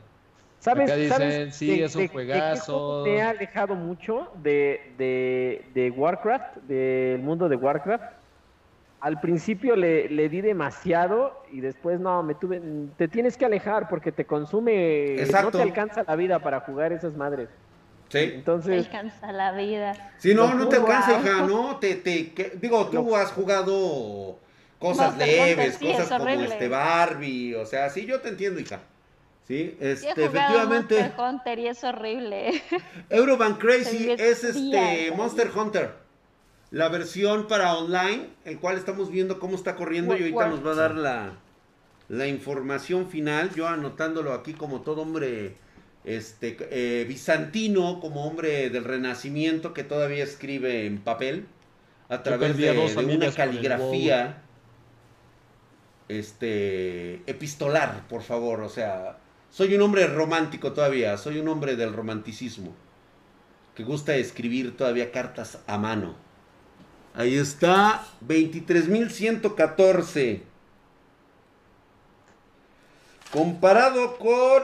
¿Sabes? 0.60 0.91
Acá 0.91 0.95
dicen, 0.95 1.52
sí, 1.52 1.81
es 1.81 1.95
un 1.95 2.07
juegazo. 2.07 3.03
me 3.06 3.22
ha 3.22 3.30
alejado 3.30 3.73
mucho 3.73 4.27
de, 4.43 4.93
de, 4.98 5.65
de 5.73 5.89
Warcraft, 5.91 6.57
del 6.68 7.19
mundo 7.19 7.49
de 7.49 7.56
Warcraft 7.56 8.20
al 9.02 9.19
principio 9.19 9.76
le, 9.76 10.07
le, 10.10 10.30
di 10.30 10.41
demasiado 10.41 11.44
y 11.52 11.60
después 11.60 11.99
no, 11.99 12.22
me 12.22 12.36
tuve, 12.36 12.61
te 12.98 13.07
tienes 13.07 13.36
que 13.36 13.45
alejar 13.45 13.90
porque 13.90 14.11
te 14.11 14.26
consume, 14.26 15.18
no 15.41 15.52
te 15.52 15.61
alcanza 15.61 16.03
la 16.07 16.15
vida 16.15 16.40
para 16.40 16.61
jugar 16.61 16.94
esas 16.94 17.15
madres. 17.15 17.49
Sí. 18.10 18.19
Entonces. 18.36 18.88
Te 18.88 18.98
alcanza 18.98 19.32
la 19.32 19.53
vida. 19.53 20.14
Sí, 20.19 20.36
no, 20.36 20.53
no 20.53 20.69
te 20.69 20.76
alcanza, 20.76 21.19
hija, 21.19 21.48
no, 21.48 21.78
te, 21.78 21.95
te, 21.95 22.53
digo, 22.61 22.88
tú 22.88 23.15
has 23.15 23.32
jugado 23.32 24.38
cosas 24.78 25.18
leves, 25.18 25.80
cosas 25.80 26.19
como 26.19 26.30
este 26.30 26.68
Barbie, 26.68 27.56
o 27.56 27.65
sea, 27.65 27.90
sí, 27.90 28.06
yo 28.06 28.22
te 28.22 28.30
entiendo, 28.30 28.60
hija. 28.60 28.82
Sí, 29.48 29.76
este, 29.80 30.11
efectivamente. 30.11 30.95
Monster 30.95 31.14
Hunter 31.19 31.60
y 31.60 31.68
es 31.68 31.84
horrible. 31.84 32.61
Euroban 33.10 33.56
Crazy 33.56 34.11
es 34.18 34.44
este 34.44 35.11
Monster 35.15 35.49
Hunter 35.53 36.01
la 36.72 36.88
versión 36.88 37.48
para 37.48 37.76
online, 37.76 38.30
el 38.45 38.60
cual 38.60 38.77
estamos 38.77 39.11
viendo 39.11 39.39
cómo 39.39 39.56
está 39.56 39.76
corriendo 39.76 40.18
y 40.18 40.22
ahorita 40.22 40.48
nos 40.48 40.65
va 40.65 40.72
a 40.72 40.76
dar 40.76 40.95
la, 40.95 41.34
la 42.07 42.27
información 42.27 43.10
final, 43.10 43.53
yo 43.53 43.68
anotándolo 43.68 44.34
aquí 44.34 44.53
como 44.53 44.81
todo 44.81 45.02
hombre 45.02 45.56
este 46.06 46.57
eh, 46.72 47.06
bizantino, 47.06 47.99
como 47.99 48.26
hombre 48.26 48.69
del 48.69 48.85
renacimiento 48.85 49.73
que 49.73 49.84
todavía 49.84 50.23
escribe 50.23 50.85
en 50.85 50.99
papel 50.99 51.45
a 52.10 52.23
través 52.23 52.57
de, 52.57 52.72
una 52.72 53.31
caligrafía 53.31 54.41
este 56.07 57.22
epistolar, 57.27 58.07
por 58.10 58.22
favor, 58.22 58.61
o 58.61 58.69
sea, 58.69 59.18
soy 59.49 59.76
un 59.76 59.81
hombre 59.81 60.07
romántico 60.07 60.73
todavía, 60.73 61.18
soy 61.18 61.38
un 61.39 61.48
hombre 61.48 61.76
del 61.76 61.93
romanticismo 61.93 62.73
que 63.76 63.84
gusta 63.84 64.15
escribir 64.15 64.76
todavía 64.76 65.11
cartas 65.11 65.60
a 65.68 65.77
mano. 65.77 66.30
Ahí 67.13 67.38
está, 67.38 68.07
23.114. 68.25 70.41
Comparado 73.31 74.17
con 74.17 74.63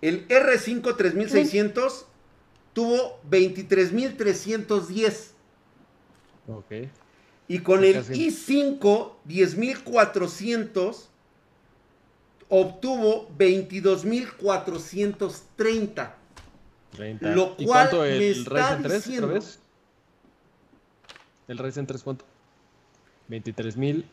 el 0.00 0.26
R5 0.28 0.96
3600, 0.96 2.06
tuvo 2.72 3.20
23.310. 3.30 5.32
Ok. 6.48 6.72
Y 7.48 7.58
con 7.60 7.84
el 7.84 8.02
i5 8.04 9.12
10400 9.24 11.08
obtuvo 12.48 13.28
22.430. 13.36 16.17
Lo 16.92 17.54
cual 17.54 17.54
¿Y 17.58 17.66
cuánto 17.66 18.04
el 18.04 18.18
me 18.18 18.44
Ryzen 18.44 18.82
3 18.82 18.92
diciendo... 19.04 19.26
otra 19.26 19.38
vez? 19.38 19.58
¿El 21.48 21.58
Ryzen 21.58 21.86
3 21.86 22.02
cuánto? 22.02 22.24
23.000. 23.30 24.04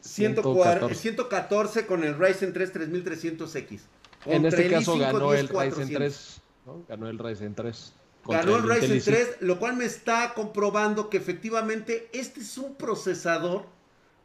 114 0.00 1.86
con 1.86 2.04
el 2.04 2.18
Ryzen 2.18 2.52
3 2.52 2.74
3300X. 2.74 3.80
En 4.26 4.46
este 4.46 4.70
caso 4.70 4.98
ganó 4.98 5.34
el 5.34 5.48
Ryzen 5.48 5.92
3. 5.92 6.40
¿no? 6.66 6.84
Ganó 6.88 7.08
el 7.08 7.18
Ryzen 7.18 7.54
3. 7.54 7.92
Ganó 8.26 8.56
el, 8.56 8.68
Ryzen 8.68 9.00
3, 9.02 9.36
lo 9.40 9.58
cual 9.58 9.76
me 9.76 9.86
está 9.86 10.34
comprobando 10.34 11.08
que 11.08 11.16
efectivamente 11.16 12.10
este 12.12 12.40
es 12.40 12.58
un 12.58 12.74
procesador 12.74 13.64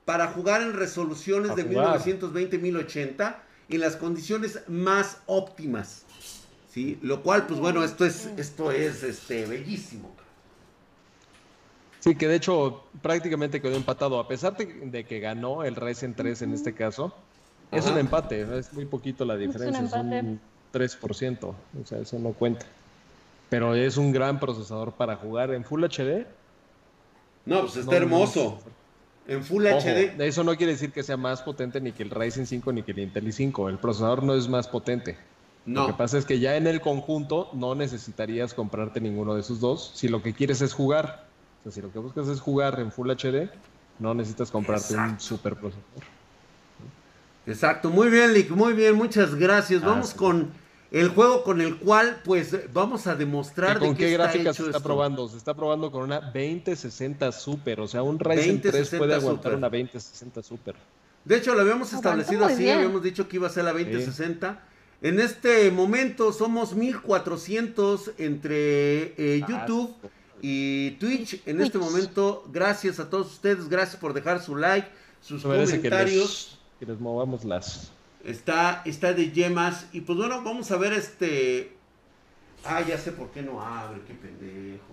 para 0.04 0.28
jugar 0.28 0.62
en 0.62 0.74
resoluciones 0.74 1.56
de 1.56 1.70
1920-1080 1.70 3.38
en 3.70 3.80
las 3.80 3.96
condiciones 3.96 4.60
más 4.68 5.20
óptimas. 5.26 6.06
¿Sí? 6.74 6.98
Lo 7.02 7.22
cual, 7.22 7.46
pues 7.46 7.60
bueno, 7.60 7.84
esto 7.84 8.06
es, 8.06 8.30
esto 8.38 8.72
es 8.72 9.04
este, 9.04 9.46
bellísimo. 9.46 10.12
Sí, 12.00 12.16
que 12.16 12.28
de 12.28 12.36
hecho 12.36 12.84
prácticamente 13.02 13.62
quedó 13.62 13.76
empatado, 13.76 14.20
a 14.20 14.28
pesar 14.28 14.58
de, 14.58 15.06
que 15.06 15.20
ganó 15.20 15.64
el 15.64 15.76
Ryzen 15.76 16.16
3 16.16 16.42
en 16.42 16.54
este 16.54 16.74
caso. 16.74 17.16
Es 17.72 17.88
un 17.88 17.98
empate, 17.98 18.42
es 18.60 18.72
muy 18.74 18.86
poquito 18.86 19.26
la 19.26 19.36
diferencia, 19.36 19.84
es 19.84 19.94
un, 19.94 20.40
3%, 20.74 21.44
o 21.44 21.56
sea, 21.86 22.00
eso 22.00 22.20
no 22.20 22.34
cuenta. 22.34 22.66
Pero 23.50 23.74
es 23.74 23.98
un 23.98 24.12
gran 24.12 24.40
procesador 24.40 24.92
para 24.94 25.16
jugar 25.16 25.52
en 25.54 25.64
Full 25.64 25.84
HD. 25.84 26.28
No, 27.46 27.62
pues 27.62 27.78
está 27.78 27.96
hermoso. 27.96 28.60
En 29.28 29.44
Full 29.44 29.66
HD. 29.66 30.20
Eso 30.22 30.44
no 30.44 30.56
quiere 30.56 30.74
decir 30.74 30.92
que 30.92 31.04
sea 31.04 31.18
más 31.18 31.42
potente 31.42 31.80
ni 31.80 31.94
que 31.94 32.04
el 32.04 32.10
Ryzen 32.10 32.46
5 32.46 32.74
ni 32.74 32.84
que 32.84 32.92
el 32.92 33.00
Intel 33.00 33.26
i5. 33.28 33.70
El 33.70 33.78
procesador 33.78 34.24
no 34.24 34.36
es 34.36 34.48
más 34.48 34.68
potente. 34.68 35.18
Lo 35.66 35.88
que 35.88 35.94
pasa 35.94 36.18
es 36.18 36.26
que 36.26 36.40
ya 36.40 36.58
en 36.58 36.68
el 36.68 36.82
conjunto 36.82 37.50
no 37.54 37.74
necesitarías 37.74 38.54
comprarte 38.54 39.00
ninguno 39.00 39.34
de 39.34 39.42
esos 39.42 39.62
dos 39.62 39.92
si 39.96 40.10
lo 40.10 40.22
que 40.22 40.34
quieres 40.34 40.62
es 40.62 40.74
jugar. 40.74 41.26
O 41.60 41.64
sea, 41.64 41.72
si 41.72 41.82
lo 41.82 41.92
que 41.92 42.00
buscas 42.00 42.28
es 42.28 42.42
jugar 42.42 42.80
en 42.80 42.92
Full 42.92 43.10
HD, 43.10 43.50
no 44.00 44.14
necesitas 44.14 44.52
comprarte 44.52 44.96
un 44.96 45.20
super 45.20 45.56
procesador. 45.56 46.04
Exacto, 47.46 47.90
muy 47.90 48.10
bien, 48.10 48.34
Lick, 48.34 48.50
muy 48.52 48.74
bien, 48.74 48.96
muchas 48.96 49.36
gracias. 49.36 49.84
Ah, 49.84 49.88
vamos 49.88 50.14
con 50.14 50.52
el 50.92 51.10
juego 51.10 51.44
con 51.44 51.62
el 51.62 51.78
cual, 51.78 52.22
pues, 52.24 52.72
vamos 52.74 53.08
a 53.08 53.16
demostrar 53.16 53.80
con 53.80 53.96
qué 53.96 54.12
gráfica 54.12 54.54
se 54.54 54.66
está 54.66 54.80
probando. 54.80 55.28
Se 55.30 55.38
está 55.38 55.54
probando 55.54 55.92
con 55.92 56.04
una 56.04 56.20
2060 56.20 57.32
Super, 57.32 57.80
o 57.80 57.88
sea, 57.88 58.04
un 58.04 58.20
Ryzen 58.20 58.62
3 58.62 58.96
puede 58.98 59.16
aguantar 59.16 59.56
una 59.56 59.70
2060 59.70 60.44
Super. 60.44 60.76
De 61.24 61.38
hecho, 61.38 61.56
lo 61.56 61.62
habíamos 61.62 61.94
establecido 61.94 62.46
así, 62.46 62.70
habíamos 62.70 63.02
dicho 63.02 63.30
que 63.30 63.38
iba 63.38 63.48
a 63.48 63.50
ser 63.50 63.64
la 63.64 63.72
2060. 63.72 64.73
En 65.04 65.20
este 65.20 65.70
momento 65.70 66.32
somos 66.32 66.74
1400 66.76 68.12
entre 68.20 69.14
eh, 69.18 69.42
ah, 69.44 69.48
YouTube 69.50 69.94
y 70.42 70.92
Twitch. 70.92 71.42
En 71.46 71.60
este 71.60 71.78
momento, 71.78 72.46
gracias 72.50 73.02
a 73.02 73.10
todos 73.10 73.34
ustedes, 73.34 73.68
gracias 73.68 73.98
por 73.98 74.14
dejar 74.14 74.42
su 74.42 74.56
like, 74.56 74.88
sus 75.20 75.44
comentarios. 75.44 76.58
Que 76.80 76.86
les, 76.86 77.02
movamos 77.02 77.44
las. 77.44 77.92
Está, 78.24 78.82
está 78.86 79.12
de 79.12 79.30
yemas. 79.30 79.88
Y 79.92 80.00
pues 80.00 80.18
bueno, 80.18 80.42
vamos 80.42 80.72
a 80.72 80.78
ver 80.78 80.94
este. 80.94 81.76
Ah, 82.64 82.82
ya 82.82 82.98
sé 82.98 83.12
por 83.12 83.30
qué 83.32 83.42
no 83.42 83.62
abre, 83.62 84.00
qué 84.08 84.14
pendejo. 84.14 84.86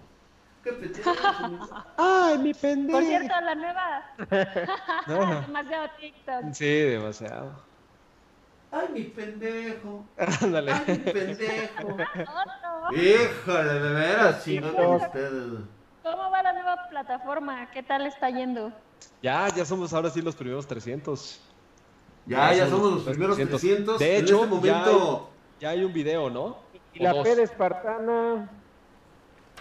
Qué 0.65 0.73
pendejo. 0.73 1.15
Ay, 1.97 2.37
mi 2.39 2.53
pendejo. 2.53 2.99
Por 2.99 3.07
cierto, 3.07 3.35
la 3.41 3.55
nueva. 3.55 4.15
demasiado 5.47 5.89
TikTok. 6.01 6.53
Sí, 6.53 6.67
demasiado. 6.67 7.70
¡Ay, 8.73 8.89
mi 8.93 9.03
pendejo! 9.03 10.05
Ándale. 10.41 10.73
¡Ay, 10.73 10.85
mi 10.87 11.13
pendejo! 11.13 11.97
Híjole, 12.93 13.73
de 13.75 13.93
veras, 13.93 14.45
con 14.77 14.95
ustedes. 14.95 15.61
¿Cómo 16.03 16.31
va 16.31 16.43
la 16.43 16.53
nueva 16.53 16.89
plataforma? 16.89 17.71
¿Qué 17.73 17.83
tal 17.83 18.07
está 18.07 18.31
yendo? 18.31 18.73
Ya, 19.23 19.49
ya 19.55 19.65
somos 19.65 19.93
ahora 19.93 20.11
sí 20.11 20.23
los 20.23 20.37
primeros 20.37 20.67
300. 20.67 21.41
Ya, 22.27 22.55
ya 22.55 22.69
somos 22.69 22.93
los 22.93 23.03
primeros 23.03 23.37
300. 23.37 23.99
De 23.99 24.19
hecho, 24.19 24.45
este 24.45 24.47
momento... 24.47 25.31
ya, 25.59 25.71
hay, 25.71 25.85
un 25.85 25.93
video, 25.93 26.31
¿no? 26.31 26.59
Y 26.95 27.03
la 27.03 27.23
P 27.23 27.35
de 27.35 27.43
Espartana. 27.43 28.49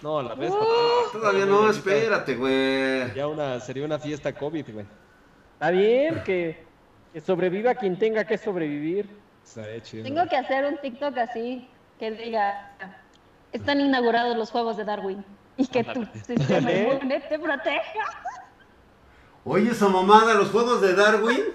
No, 0.01 0.21
la 0.21 0.35
P 0.35 0.41
de 0.41 0.47
Espartana. 0.47 0.77
todavía 1.11 1.45
no, 1.45 1.69
espérate, 1.69 2.35
güey. 2.35 3.13
Ya 3.15 3.27
una, 3.27 3.59
sería 3.59 3.85
una 3.85 3.97
fiesta 3.99 4.33
COVID, 4.33 4.71
güey. 4.71 4.85
Está 5.53 5.71
bien, 5.71 6.23
que, 6.23 6.68
que 7.13 7.21
sobreviva 7.21 7.75
quien 7.75 7.97
tenga 7.97 8.23
que 8.23 8.37
sobrevivir. 8.37 9.09
Tengo 10.03 10.27
que 10.27 10.37
hacer 10.37 10.65
un 10.65 10.77
TikTok 10.77 11.17
así, 11.17 11.67
que 11.97 12.11
diga, 12.11 12.71
están 13.51 13.81
inaugurados 13.81 14.37
los 14.37 14.51
Juegos 14.51 14.77
de 14.77 14.85
Darwin 14.85 15.25
y 15.57 15.65
que 15.67 15.83
tu 15.83 16.05
sistema 16.05 16.71
inmune 16.71 17.19
te 17.21 17.39
proteja. 17.39 17.99
Oye, 19.43 19.71
esa 19.71 19.87
mamada, 19.87 20.35
los 20.35 20.51
Juegos 20.51 20.81
de 20.81 20.93
Darwin, 20.93 21.45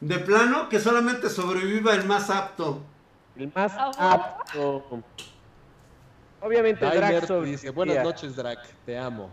de 0.00 0.18
plano, 0.18 0.68
que 0.68 0.78
solamente 0.78 1.30
sobreviva 1.30 1.94
el 1.94 2.04
más 2.04 2.28
apto. 2.28 2.82
El 3.36 3.50
más 3.54 3.72
apto. 3.76 4.84
Obviamente 6.40 6.84
Drac 6.84 7.30
dice, 7.44 7.70
buenas 7.70 8.04
noches 8.04 8.36
Drac, 8.36 8.58
te 8.84 8.98
amo. 8.98 9.30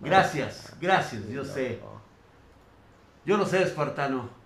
Gracias, 0.00 0.74
gracias, 0.80 1.28
yo 1.28 1.44
sé. 1.44 1.78
Yo 3.24 3.36
lo 3.36 3.46
sé, 3.46 3.62
espartano. 3.62 4.37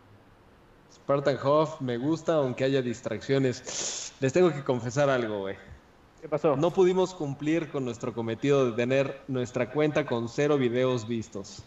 Spartan 0.95 1.39
Hoff 1.43 1.81
me 1.81 1.97
gusta, 1.97 2.35
aunque 2.35 2.65
haya 2.65 2.83
distracciones. 2.83 4.13
Les 4.21 4.33
tengo 4.33 4.53
que 4.53 4.63
confesar 4.63 5.09
algo, 5.11 5.41
güey. 5.41 5.57
¿Qué 6.21 6.29
pasó? 6.29 6.57
No 6.57 6.71
pudimos 6.71 7.15
cumplir 7.15 7.71
con 7.71 7.85
nuestro 7.85 8.13
cometido 8.13 8.67
de 8.67 8.73
tener 8.73 9.23
nuestra 9.27 9.71
cuenta 9.71 10.07
con 10.07 10.29
cero 10.29 10.57
videos 10.59 11.09
vistos. 11.09 11.63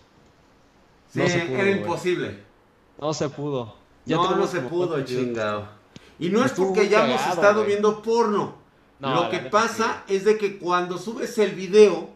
Sí, 1.11 1.21
era 1.21 1.69
imposible. 1.71 2.43
No 2.99 3.13
se 3.13 3.29
pudo. 3.29 3.75
no, 4.05 4.35
no 4.35 4.47
se 4.47 4.61
pudo, 4.61 5.03
chingado. 5.03 5.67
Y 6.17 6.29
no 6.29 6.45
es 6.45 6.53
porque 6.53 6.81
hayamos 6.81 7.19
estado 7.27 7.65
viendo 7.65 8.01
porno. 8.01 8.55
Lo 8.99 9.29
que 9.29 9.39
pasa 9.39 10.03
es 10.07 10.23
de 10.23 10.37
que 10.37 10.57
cuando 10.57 10.97
subes 10.97 11.37
el 11.37 11.51
video 11.51 12.09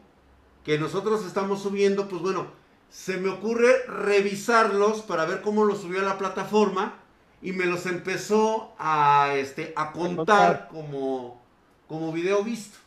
que 0.63 0.79
nosotros 0.79 1.25
estamos 1.25 1.61
subiendo, 1.61 2.07
pues 2.07 2.21
bueno, 2.21 2.47
se 2.89 3.17
me 3.17 3.29
ocurre 3.29 3.85
revisarlos 3.87 5.01
para 5.01 5.25
ver 5.25 5.41
cómo 5.41 5.65
los 5.65 5.81
subió 5.81 5.99
a 5.99 6.03
la 6.03 6.17
plataforma 6.17 6.98
y 7.41 7.51
me 7.53 7.65
los 7.65 7.85
empezó 7.85 8.73
a, 8.77 9.33
este, 9.35 9.73
a 9.75 9.91
contar 9.91 10.67
como, 10.69 11.39
como 11.87 12.11
video 12.11 12.43
visto. 12.43 12.77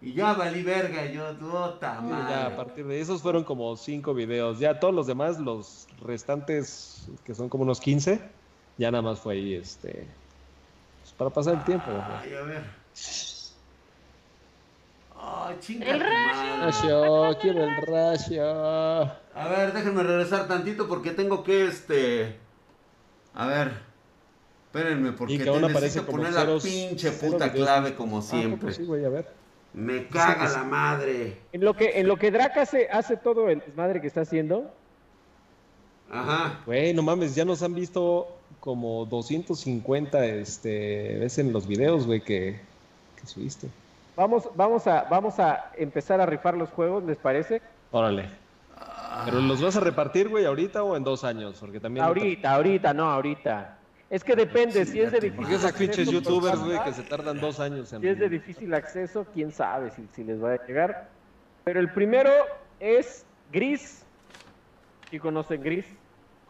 Y 0.00 0.14
ya 0.14 0.32
valí 0.32 0.62
verga, 0.62 1.06
yo, 1.06 1.32
puta 1.38 2.00
madre. 2.00 2.34
Ya, 2.34 2.46
a 2.46 2.56
partir 2.56 2.84
de 2.86 3.00
esos 3.00 3.22
fueron 3.22 3.44
como 3.44 3.76
cinco 3.76 4.14
videos. 4.14 4.58
Ya 4.58 4.80
todos 4.80 4.92
los 4.92 5.06
demás, 5.06 5.38
los 5.38 5.86
restantes, 6.02 7.08
que 7.24 7.34
son 7.34 7.48
como 7.48 7.62
unos 7.62 7.80
15, 7.80 8.20
ya 8.78 8.90
nada 8.90 9.02
más 9.02 9.20
fue 9.20 9.34
ahí, 9.34 9.54
este, 9.54 10.08
pues, 11.00 11.12
para 11.16 11.30
pasar 11.30 11.54
el 11.54 11.64
tiempo. 11.64 11.86
Ay, 11.88 12.34
a 12.34 12.42
ver. 12.42 12.64
Ay, 15.16 15.56
chinga. 15.60 15.86
El 15.86 16.00
rayo. 16.00 17.38
quiero 17.40 17.62
el 17.62 17.86
rayo. 17.86 19.02
A 19.34 19.48
ver, 19.48 19.72
déjenme 19.72 20.02
regresar 20.02 20.48
tantito 20.48 20.88
porque 20.88 21.12
tengo 21.12 21.44
que, 21.44 21.66
este, 21.66 22.40
a 23.34 23.46
ver. 23.46 23.72
Espérenme, 24.66 25.12
porque 25.12 25.38
te 25.38 25.60
necesito 25.60 26.06
poner 26.06 26.32
la 26.32 26.46
pinche 26.58 27.10
puta 27.12 27.52
clave 27.52 27.94
como 27.94 28.18
ah, 28.18 28.22
siempre. 28.22 28.72
Sí, 28.72 28.86
a 29.04 29.08
ver. 29.08 29.26
Me 29.74 30.06
caga 30.08 30.48
la 30.48 30.64
madre. 30.64 31.38
En 31.52 31.64
lo 31.64 31.74
que, 31.74 32.00
en 32.00 32.08
lo 32.08 32.16
que 32.16 32.30
Drac 32.30 32.56
hace, 32.56 32.88
hace 32.90 33.16
todo 33.16 33.48
el 33.48 33.60
desmadre 33.60 34.00
que 34.00 34.06
está 34.06 34.22
haciendo. 34.22 34.70
Ajá. 36.10 36.60
Güey, 36.66 36.92
no 36.92 37.02
mames, 37.02 37.34
ya 37.34 37.44
nos 37.44 37.62
han 37.62 37.74
visto 37.74 38.28
como 38.60 39.06
250 39.06 40.24
este, 40.26 41.18
veces 41.18 41.38
en 41.38 41.52
los 41.52 41.66
videos, 41.66 42.06
güey, 42.06 42.20
que, 42.20 42.60
que 43.20 43.26
subiste. 43.26 43.68
Vamos, 44.14 44.48
vamos, 44.54 44.86
a, 44.86 45.04
vamos 45.04 45.38
a 45.38 45.72
empezar 45.76 46.20
a 46.20 46.26
rifar 46.26 46.56
los 46.56 46.68
juegos, 46.70 47.02
¿les 47.04 47.16
parece? 47.16 47.62
Órale. 47.90 48.41
¿Pero 49.24 49.40
los 49.40 49.62
vas 49.62 49.76
a 49.76 49.80
repartir, 49.80 50.28
güey, 50.28 50.44
ahorita 50.44 50.82
o 50.82 50.96
en 50.96 51.04
dos 51.04 51.24
años? 51.24 51.56
Porque 51.60 51.80
también... 51.80 52.04
Ahorita, 52.04 52.54
ahorita, 52.54 52.94
no, 52.94 53.10
ahorita. 53.10 53.78
Es 54.10 54.22
que 54.24 54.36
depende, 54.36 54.84
si 54.84 55.00
es 55.00 55.12
de 55.12 55.20
difícil 55.20 55.54
acceso... 55.54 55.78
pinches 55.78 56.10
youtubers, 56.10 56.60
güey, 56.60 56.82
que 56.84 56.92
se 56.92 57.02
tardan 57.02 57.40
dos 57.40 57.60
años 57.60 57.92
en... 57.92 58.02
Si 58.02 58.08
es 58.08 58.18
de 58.18 58.28
difícil 58.28 58.74
acceso, 58.74 59.26
quién 59.32 59.52
sabe 59.52 59.90
si, 59.90 60.06
si 60.12 60.24
les 60.24 60.42
va 60.42 60.52
a 60.52 60.66
llegar. 60.66 61.08
Pero 61.64 61.80
el 61.80 61.90
primero 61.92 62.30
es 62.80 63.24
Gris. 63.52 64.04
¿Sí 65.10 65.18
conocen 65.18 65.62
Gris? 65.62 65.86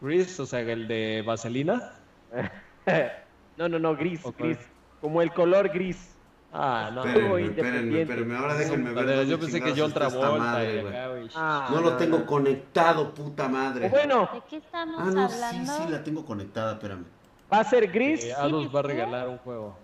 Gris, 0.01 0.39
o 0.39 0.45
sea, 0.45 0.59
el 0.59 0.87
de 0.87 1.23
Vaselina. 1.25 1.93
no, 3.57 3.69
no, 3.69 3.79
no, 3.79 3.95
Gris, 3.95 4.21
Gris. 4.37 4.57
Como 4.99 5.21
el 5.21 5.31
color 5.33 5.69
gris. 5.69 6.12
Ah, 6.55 6.91
no. 6.93 7.03
Espérenme, 7.03 7.45
espérenme, 7.47 8.01
espérenme, 8.01 8.37
ahora 8.37 8.53
déjenme 8.53 8.93
ver. 8.93 9.25
yo 9.25 9.39
pensé 9.39 9.59
que 9.59 9.73
John 9.75 9.91
Travolta. 9.91 10.37
Madre, 10.37 11.29
ah, 11.35 11.67
no, 11.71 11.81
lo 11.81 11.97
tengo 11.97 12.25
conectado, 12.27 13.11
puta 13.11 13.47
madre. 13.47 13.89
Bueno. 13.89 14.29
¿De 14.31 14.41
qué 14.47 14.57
estamos 14.57 14.95
ah, 14.99 15.11
no, 15.11 15.29
sí, 15.29 15.65
sí, 15.65 15.83
la 15.89 16.03
tengo 16.03 16.23
conectada, 16.23 16.73
espérame. 16.73 17.05
Va 17.51 17.59
a 17.59 17.63
ser 17.63 17.91
gris. 17.91 18.23
Eh, 18.25 18.35
nos 18.51 18.73
va 18.73 18.79
a 18.79 18.83
regalar 18.83 19.29
un 19.29 19.39
juego. 19.39 19.75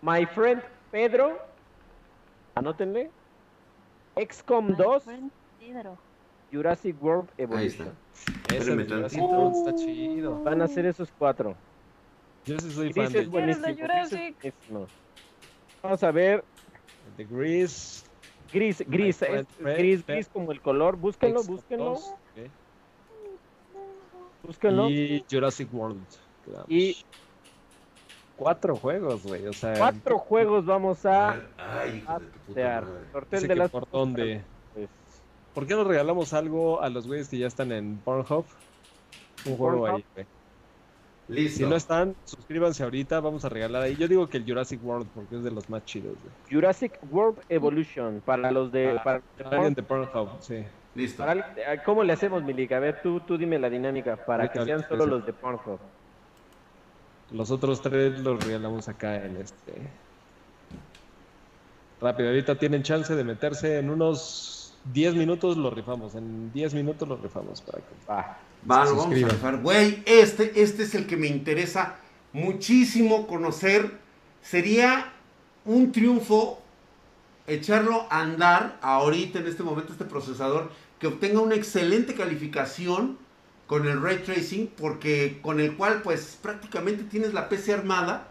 My 0.00 0.24
friend 0.26 0.62
Pedro. 0.92 1.38
Anótenle. 2.54 3.10
XCOM 4.16 4.76
2. 4.76 5.04
Jurassic 6.52 7.02
World 7.02 7.30
Evolution. 7.36 7.88
Ahí 7.88 7.94
está. 8.46 8.56
Ese 8.56 8.84
tantito. 8.84 9.50
Está 9.50 9.74
chido. 9.74 10.42
Van 10.44 10.62
a 10.62 10.68
ser 10.68 10.86
esos 10.86 11.10
cuatro. 11.18 11.56
Yo 12.44 12.58
sí 12.60 12.70
soy 12.70 12.92
fan 12.92 13.12
de 13.12 13.24
Jurassic. 13.26 14.54
Vamos 15.82 16.02
a 16.02 16.10
ver. 16.10 16.44
The 17.16 17.24
Gris. 17.24 18.04
Gris, 18.52 18.84
gris, 18.86 19.22
es, 19.22 19.46
gris, 19.58 20.06
gris 20.06 20.28
como 20.28 20.52
el 20.52 20.60
color. 20.60 20.96
Búsquenlo, 20.96 21.42
búsquenlo. 21.42 21.98
Búsquenlo. 24.42 24.90
Y 24.90 25.24
Jurassic 25.30 25.72
World. 25.72 26.04
Y 26.68 26.98
cuatro 28.36 28.76
juegos, 28.76 29.22
güey. 29.24 29.46
O 29.46 29.52
sea, 29.52 29.74
cuatro 29.78 30.18
juegos 30.18 30.66
vamos 30.66 31.06
a 31.06 31.40
Ay, 31.56 32.04
Sorteo 33.12 33.40
de 33.40 33.54
las 33.54 33.70
por 33.70 33.88
dónde. 33.90 34.42
Pues, 34.74 34.88
¿Por 35.54 35.66
qué 35.66 35.74
no 35.74 35.84
regalamos 35.84 36.32
algo 36.32 36.82
a 36.82 36.90
los 36.90 37.06
güeyes 37.06 37.28
que 37.28 37.38
ya 37.38 37.46
están 37.46 37.72
en 37.72 37.98
Pornhub? 37.98 38.44
Un 39.46 39.56
juego 39.56 39.86
ahí, 39.86 40.04
güey. 40.14 40.26
Si 41.28 41.64
no 41.64 41.76
están, 41.76 42.14
suscríbanse 42.24 42.82
ahorita, 42.82 43.20
vamos 43.20 43.44
a 43.44 43.48
regalar 43.48 43.82
ahí. 43.82 43.96
Yo 43.96 44.08
digo 44.08 44.28
que 44.28 44.38
el 44.38 44.44
Jurassic 44.44 44.84
World, 44.84 45.06
porque 45.14 45.36
es 45.36 45.44
de 45.44 45.50
los 45.50 45.70
más 45.70 45.84
chidos. 45.84 46.16
Jurassic 46.50 46.98
World 47.10 47.38
Evolution, 47.48 48.20
para 48.24 48.50
los 48.50 48.72
de... 48.72 48.98
Ah, 48.98 49.02
para, 49.02 49.70
de 49.70 49.82
Pornhub, 49.82 50.28
sí. 50.40 50.64
Listo. 50.94 51.24
¿Cómo 51.84 52.04
le 52.04 52.12
hacemos, 52.12 52.42
Milik? 52.42 52.72
A 52.72 52.80
ver, 52.80 53.00
tú, 53.02 53.20
tú 53.20 53.38
dime 53.38 53.58
la 53.58 53.70
dinámica, 53.70 54.16
para 54.16 54.50
que 54.50 54.64
sean 54.64 54.86
solo 54.86 55.06
los 55.06 55.24
de 55.24 55.32
Pornhub. 55.32 55.78
Los 57.30 57.50
otros 57.50 57.80
tres 57.80 58.18
los 58.20 58.44
regalamos 58.44 58.88
acá 58.88 59.24
en 59.24 59.36
este... 59.36 59.72
Rápido, 62.00 62.30
ahorita 62.30 62.56
tienen 62.56 62.82
chance 62.82 63.14
de 63.14 63.22
meterse 63.22 63.78
en 63.78 63.88
unos 63.88 64.76
10 64.92 65.14
minutos, 65.14 65.56
los 65.56 65.72
rifamos. 65.72 66.16
En 66.16 66.52
10 66.52 66.74
minutos 66.74 67.08
los 67.08 67.20
rifamos 67.20 67.62
para 67.62 67.78
que... 67.78 67.94
Va. 68.70 68.84
vamos 68.84 69.06
a 69.06 69.28
rifar. 69.28 69.60
Güey, 69.60 70.02
este, 70.06 70.62
este 70.62 70.84
es 70.84 70.94
el 70.94 71.06
que 71.06 71.16
me 71.16 71.26
interesa 71.26 71.96
muchísimo 72.32 73.26
conocer. 73.26 73.98
Sería 74.42 75.12
un 75.64 75.92
triunfo 75.92 76.60
echarlo 77.46 78.06
a 78.10 78.20
andar 78.20 78.78
ahorita 78.82 79.40
en 79.40 79.46
este 79.46 79.62
momento 79.62 79.92
este 79.92 80.04
procesador 80.04 80.70
que 80.98 81.08
obtenga 81.08 81.40
una 81.40 81.56
excelente 81.56 82.14
calificación 82.14 83.18
con 83.66 83.88
el 83.88 84.00
ray 84.00 84.18
tracing 84.18 84.68
porque 84.76 85.40
con 85.42 85.58
el 85.60 85.76
cual 85.76 86.02
pues 86.02 86.38
prácticamente 86.40 87.04
tienes 87.04 87.34
la 87.34 87.48
PC 87.48 87.74
armada 87.74 88.28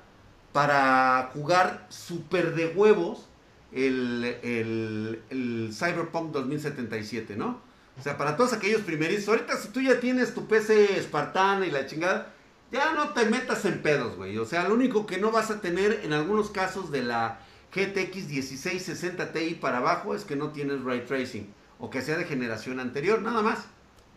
para 0.53 1.31
jugar 1.33 1.85
super 1.89 2.55
de 2.55 2.67
huevos 2.67 3.27
el, 3.71 5.19
el, 5.29 5.69
Cyberpunk 5.73 6.31
2077, 6.31 7.35
¿no? 7.37 7.59
O 7.99 8.01
sea, 8.03 8.17
para 8.17 8.35
todos 8.35 8.53
aquellos 8.53 8.81
primerizos, 8.81 9.29
ahorita 9.29 9.57
si 9.57 9.69
tú 9.69 9.81
ya 9.81 9.99
tienes 9.99 10.33
tu 10.33 10.47
PC 10.47 10.97
espartana 10.97 11.65
y 11.65 11.71
la 11.71 11.85
chingada, 11.85 12.33
ya 12.71 12.93
no 12.93 13.09
te 13.09 13.25
metas 13.25 13.65
en 13.65 13.81
pedos, 13.81 14.15
güey. 14.15 14.37
O 14.37 14.45
sea, 14.45 14.67
lo 14.67 14.73
único 14.73 15.05
que 15.05 15.17
no 15.17 15.31
vas 15.31 15.51
a 15.51 15.61
tener 15.61 16.01
en 16.03 16.13
algunos 16.13 16.49
casos 16.49 16.91
de 16.91 17.03
la 17.03 17.39
GTX 17.73 18.29
1660 18.29 19.33
Ti 19.33 19.57
para 19.61 19.77
abajo 19.77 20.15
es 20.15 20.23
que 20.23 20.35
no 20.35 20.49
tienes 20.49 20.83
ray 20.83 21.01
tracing 21.01 21.53
o 21.79 21.89
que 21.89 22.01
sea 22.01 22.17
de 22.17 22.25
generación 22.25 22.79
anterior, 22.79 23.21
nada 23.21 23.41
más. 23.41 23.65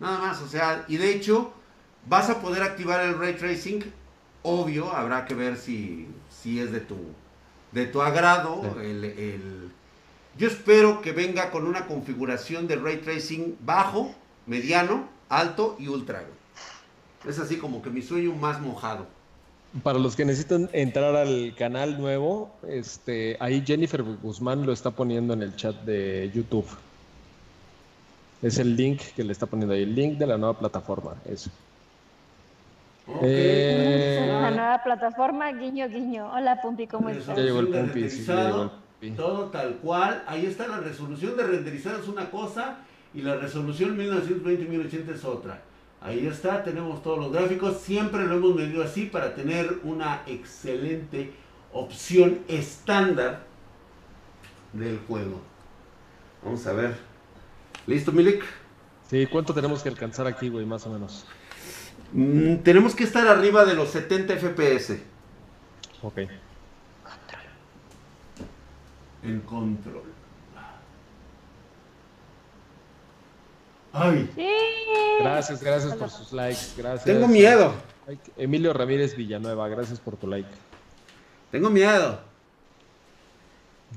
Nada 0.01 0.19
más, 0.19 0.41
o 0.43 0.49
sea, 0.49 0.85
y 0.89 0.97
de 0.97 1.11
hecho 1.15 1.53
vas 2.07 2.31
a 2.31 2.41
poder 2.41 2.63
activar 2.63 3.01
el 3.05 3.19
ray 3.19 3.35
tracing, 3.35 3.81
obvio, 4.43 4.93
habrá 4.93 5.25
que 5.25 5.35
ver 5.35 5.57
si, 5.57 6.09
si 6.31 6.61
es 6.61 6.73
de 6.73 6.81
tu 6.81 7.15
de 7.75 7.87
tu 7.87 8.01
agrado. 8.01 8.63
El, 8.81 9.73
yo 10.37 10.49
espero 10.49 11.01
que 11.01 11.13
venga 11.13 11.51
con 11.51 11.67
una 11.67 11.87
configuración 11.87 12.67
de 12.67 12.77
ray 12.77 12.99
tracing 12.99 13.57
bajo, 13.61 14.15
mediano, 14.47 15.09
alto 15.29 15.77
y 15.79 15.89
ultra. 15.89 16.25
Es 17.27 17.39
así 17.39 17.57
como 17.57 17.83
que 17.83 17.91
mi 17.91 18.03
sueño 18.03 18.35
más 18.35 18.61
mojado. 18.61 19.07
Para 19.83 19.99
los 19.99 20.15
que 20.15 20.25
necesitan 20.25 20.69
entrar 20.73 21.17
al 21.17 21.55
canal 21.57 21.99
nuevo, 21.99 22.51
este, 22.69 23.37
ahí 23.41 23.63
Jennifer 23.67 24.03
Guzmán 24.03 24.67
lo 24.67 24.73
está 24.73 24.91
poniendo 24.91 25.35
en 25.35 25.43
el 25.43 25.57
chat 25.57 25.75
de 25.83 26.31
YouTube. 26.33 26.67
Es 28.43 28.59
el 28.59 28.77
link 28.77 29.01
que 29.17 29.25
le 29.25 29.33
está 29.33 29.47
poniendo 29.47 29.75
ahí, 29.75 29.83
el 29.83 29.95
link 29.95 30.19
de 30.19 30.27
la 30.27 30.37
nueva 30.37 30.59
plataforma, 30.59 31.15
eso. 31.25 31.51
Eh, 33.23 34.29
la 34.29 34.51
nueva 34.51 34.83
plataforma, 34.83 35.51
guiño, 35.53 35.89
guiño. 35.89 36.31
Hola, 36.33 36.61
Pumpi, 36.61 36.87
¿cómo 36.87 37.09
estás? 37.09 37.37
Ya 37.37 37.43
llegó 37.43 37.61
el 37.61 37.69
Pumpi, 37.69 38.11
sí, 38.11 38.27
Todo 39.17 39.51
tal 39.51 39.77
cual. 39.77 40.25
Ahí 40.27 40.47
está 40.47 40.67
la 40.67 40.79
resolución 40.79 41.37
de 41.37 41.47
renderizar 41.47 41.99
es 42.01 42.09
una 42.09 42.31
cosa 42.31 42.79
y 43.13 43.23
la 43.23 43.37
resolución 43.37 43.99
1920-1080 43.99 45.15
es 45.15 45.25
otra. 45.25 45.63
Ahí 46.01 46.27
está, 46.27 46.63
tenemos 46.63 47.03
todos 47.03 47.19
los 47.19 47.33
gráficos. 47.33 47.81
Siempre 47.81 48.25
lo 48.25 48.37
hemos 48.37 48.55
medido 48.55 48.83
así 48.83 49.07
para 49.07 49.35
tener 49.35 49.81
una 49.85 50.23
excelente 50.27 51.33
opción 51.73 52.41
estándar 52.49 53.45
del 54.73 54.99
juego. 55.07 55.41
Vamos 56.43 56.67
a 56.67 56.73
ver. 56.73 56.95
¿Listo, 57.87 58.13
Milik? 58.13 58.43
Sí, 59.09 59.27
¿cuánto 59.27 59.55
tenemos 59.55 59.83
que 59.83 59.89
alcanzar 59.89 60.27
aquí, 60.27 60.49
güey, 60.49 60.67
más 60.67 60.87
o 60.87 60.91
menos? 60.91 61.27
Mm, 62.13 62.57
tenemos 62.57 62.95
que 62.95 63.05
estar 63.05 63.27
arriba 63.27 63.65
de 63.65 63.75
los 63.75 63.91
70 63.91 64.37
FPS. 64.37 64.99
Ok. 66.03 66.21
En 69.25 69.41
control. 69.41 70.03
Ay. 73.93 74.29
Gracias, 75.21 75.63
gracias 75.63 75.95
por 75.95 76.11
sus 76.11 76.33
likes. 76.33 76.61
Gracias. 76.77 77.05
Tengo 77.05 77.29
miedo. 77.29 77.73
Emilio 78.37 78.73
Ramírez 78.73 79.17
Villanueva, 79.17 79.69
gracias 79.69 80.01
por 80.01 80.17
tu 80.17 80.27
like. 80.27 80.49
Tengo 81.51 81.71
miedo. 81.71 82.19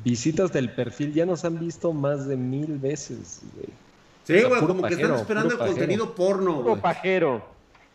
Visitas 0.03 0.53
del 0.53 0.71
perfil 0.71 1.13
ya 1.13 1.25
nos 1.25 1.43
han 1.43 1.59
visto 1.59 1.91
más 1.91 2.27
de 2.27 2.37
mil 2.37 2.77
veces, 2.77 3.41
güey. 3.55 3.69
Sí, 4.23 4.47
güey, 4.47 4.61
como 4.61 4.83
que 4.83 4.93
están 4.93 5.15
esperando 5.15 5.53
el 5.53 5.57
contenido 5.57 6.13
porno, 6.13 6.53
güey. 6.53 6.63
Puro 6.63 6.81
pajero. 6.81 7.45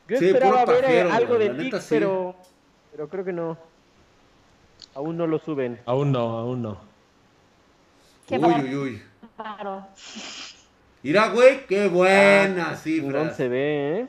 Yo 0.08 0.16
esperaba 0.16 0.64
ver 0.64 0.84
eh, 0.84 1.02
algo 1.02 1.38
de 1.38 1.50
ti, 1.50 1.70
pero, 1.88 2.34
pero 2.90 3.08
creo 3.08 3.24
que 3.24 3.32
no. 3.32 3.56
Aún 4.94 5.16
no 5.16 5.26
lo 5.26 5.38
suben. 5.38 5.78
Aún 5.86 6.10
no, 6.10 6.38
aún 6.38 6.62
no. 6.62 6.91
Qué 8.26 8.38
uy, 8.38 8.54
uy, 8.54 8.76
uy. 8.76 9.02
Mira, 11.02 11.28
güey, 11.28 11.66
qué 11.66 11.88
buena 11.88 12.70
ah, 12.70 12.76
cifra. 12.76 13.34
se 13.34 13.48
ve, 13.48 14.00
¿eh? 14.00 14.08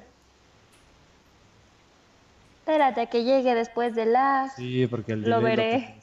Espérate 2.60 3.08
que 3.08 3.24
llegue 3.24 3.56
después 3.56 3.96
de 3.96 4.06
la. 4.06 4.50
Sí, 4.56 4.88
porque 4.88 5.14
el 5.14 5.30
Lo 5.30 5.42
veré. 5.42 5.96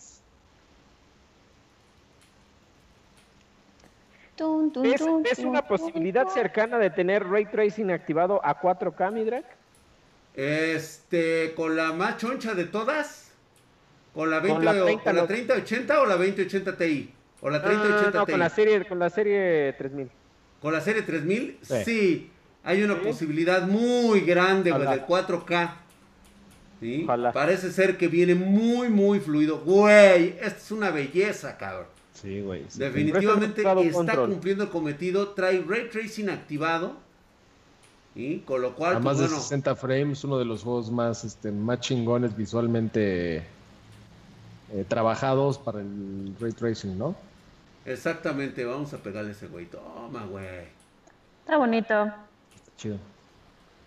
¿Es, 4.84 5.38
una 5.40 5.62
posibilidad 5.62 6.26
cercana 6.28 6.78
de 6.78 6.90
tener 6.90 7.26
ray 7.26 7.44
tracing 7.44 7.90
activado 7.90 8.40
a 8.42 8.58
4K, 8.58 9.12
Midrak? 9.12 9.44
Este, 10.34 11.52
con 11.54 11.76
la 11.76 11.92
más 11.92 12.16
choncha 12.16 12.54
de 12.54 12.64
todas. 12.64 13.32
Con 14.14 14.30
la 14.30 14.40
20 14.40 15.02
con 15.04 15.16
la 15.16 15.26
3080 15.26 16.00
o 16.00 16.06
la 16.06 16.16
2080 16.16 16.76
Ti. 16.76 17.14
O 17.42 17.50
la 17.50 17.62
3080 17.62 18.18
no, 18.18 18.26
Ti. 18.26 18.32
Con 18.32 18.40
la 18.40 18.50
serie, 18.50 18.84
con 18.84 18.98
la 18.98 19.10
serie 19.10 19.72
3000. 19.78 20.10
Con 20.60 20.72
la 20.72 20.80
serie 20.80 21.02
3000, 21.02 21.58
sí. 21.62 22.30
hay 22.62 22.82
una 22.82 23.00
posibilidad 23.00 23.66
muy 23.66 24.20
grande, 24.20 24.70
güey, 24.70 24.86
del 24.86 25.06
4K. 25.06 25.70
¿Sí? 26.80 27.06
Parece 27.32 27.70
ser 27.72 27.96
que 27.96 28.08
viene 28.08 28.34
muy, 28.34 28.88
muy 28.88 29.20
fluido. 29.20 29.60
Güey, 29.60 30.36
esta 30.40 30.48
es 30.48 30.70
una 30.70 30.90
belleza, 30.90 31.56
cabrón. 31.56 31.86
Sí, 32.12 32.40
güey. 32.40 32.64
Definitivamente 32.74 33.62
está 33.62 34.16
cumpliendo 34.16 34.64
el 34.64 34.70
cometido. 34.70 35.28
Trae 35.30 35.64
ray 35.66 35.88
tracing 35.88 36.28
activado. 36.28 36.96
Y 38.14 38.38
con 38.40 38.60
lo 38.60 38.74
cual. 38.74 38.96
A 38.96 39.00
pues, 39.00 39.04
más 39.04 39.18
de 39.18 39.28
60 39.28 39.76
frames, 39.76 40.24
uno 40.24 40.38
de 40.38 40.44
los 40.44 40.62
juegos 40.62 40.90
más, 40.90 41.24
este, 41.24 41.52
más 41.52 41.80
chingones 41.80 42.36
visualmente 42.36 43.36
eh, 43.36 44.84
trabajados 44.88 45.58
para 45.58 45.80
el 45.80 46.34
ray 46.40 46.52
tracing, 46.52 46.98
¿no? 46.98 47.14
Exactamente, 47.84 48.64
vamos 48.64 48.92
a 48.92 48.98
pegarle 48.98 49.32
ese 49.32 49.46
güey. 49.46 49.66
Toma, 49.66 50.24
güey. 50.26 50.68
Está 51.40 51.56
bonito. 51.56 52.04
Está 52.54 52.76
chido. 52.76 52.98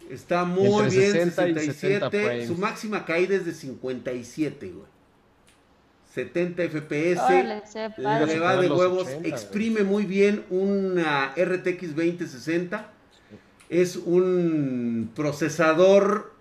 Está 0.10 0.44
muy 0.44 0.90
bien, 0.90 1.12
67. 1.12 2.48
Su 2.48 2.58
máxima 2.58 3.06
caída 3.06 3.36
es 3.36 3.46
de 3.46 3.54
57, 3.54 4.68
güey. 4.72 4.94
70 6.14 6.64
FPS, 6.70 7.22
le 7.98 8.40
va 8.40 8.58
de 8.58 8.70
huevos, 8.70 9.08
exprime 9.24 9.84
muy 9.84 10.06
bien 10.06 10.46
una 10.52 11.34
RTX 11.36 11.96
2060. 11.96 12.92
Es 13.70 13.96
un 13.96 15.10
procesador 15.16 16.34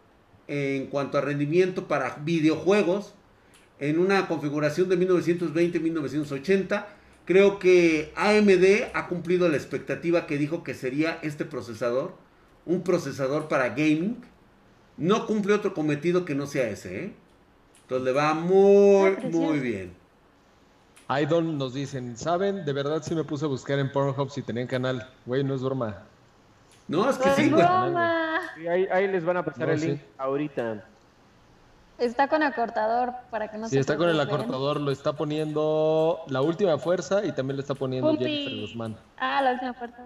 en 0.46 0.88
cuanto 0.88 1.16
a 1.16 1.22
rendimiento 1.22 1.88
para 1.88 2.16
videojuegos 2.16 3.14
en 3.80 3.98
una 3.98 4.28
configuración 4.28 4.90
de 4.90 4.98
1920-1980. 4.98 6.84
Creo 7.24 7.58
que 7.58 8.12
AMD 8.16 8.90
ha 8.94 9.06
cumplido 9.06 9.48
la 9.48 9.56
expectativa 9.56 10.26
que 10.26 10.38
dijo 10.38 10.64
que 10.64 10.74
sería 10.74 11.18
este 11.22 11.44
procesador, 11.44 12.14
un 12.66 12.82
procesador 12.82 13.48
para 13.48 13.70
gaming. 13.70 14.22
No 14.96 15.26
cumple 15.26 15.54
otro 15.54 15.72
cometido 15.72 16.24
que 16.24 16.34
no 16.34 16.46
sea 16.46 16.68
ese, 16.68 17.04
¿eh? 17.04 17.12
Entonces 17.82 18.04
le 18.04 18.12
va 18.12 18.34
muy, 18.34 19.16
muy 19.30 19.60
bien. 19.60 19.92
Idol 21.08 21.58
nos 21.58 21.74
dicen, 21.74 22.16
¿saben? 22.16 22.64
De 22.64 22.72
verdad 22.72 23.02
sí 23.02 23.14
me 23.14 23.24
puse 23.24 23.44
a 23.44 23.48
buscar 23.48 23.78
en 23.78 23.90
Pornhub 23.92 24.30
si 24.30 24.42
tenían 24.42 24.66
canal. 24.66 25.08
Güey, 25.26 25.44
no 25.44 25.54
es 25.54 25.62
broma. 25.62 26.02
No, 26.88 27.08
es 27.08 27.16
que 27.18 27.30
sí, 27.30 27.50
güey. 27.50 27.62
ahí, 27.62 29.08
les 29.08 29.24
van 29.24 29.36
a 29.36 29.44
pasar 29.44 29.70
el 29.70 29.80
link 29.80 30.00
ahorita. 30.18 30.84
Está 31.98 32.28
con 32.28 32.42
acortador 32.42 33.12
para 33.30 33.48
que 33.48 33.58
no 33.58 33.68
sí, 33.68 33.78
está 33.78 33.96
con 33.96 34.08
el 34.08 34.18
acortador, 34.18 34.80
lo 34.80 34.90
está 34.90 35.12
poniendo 35.12 36.20
la 36.26 36.42
última 36.42 36.78
fuerza 36.78 37.24
y 37.24 37.32
también 37.32 37.56
lo 37.56 37.62
está 37.62 37.74
poniendo 37.74 38.16
Jennifer 38.16 38.60
Guzmán. 38.60 38.96
Ah, 39.18 39.40
la 39.42 39.52
última 39.52 39.74
fuerza. 39.74 39.98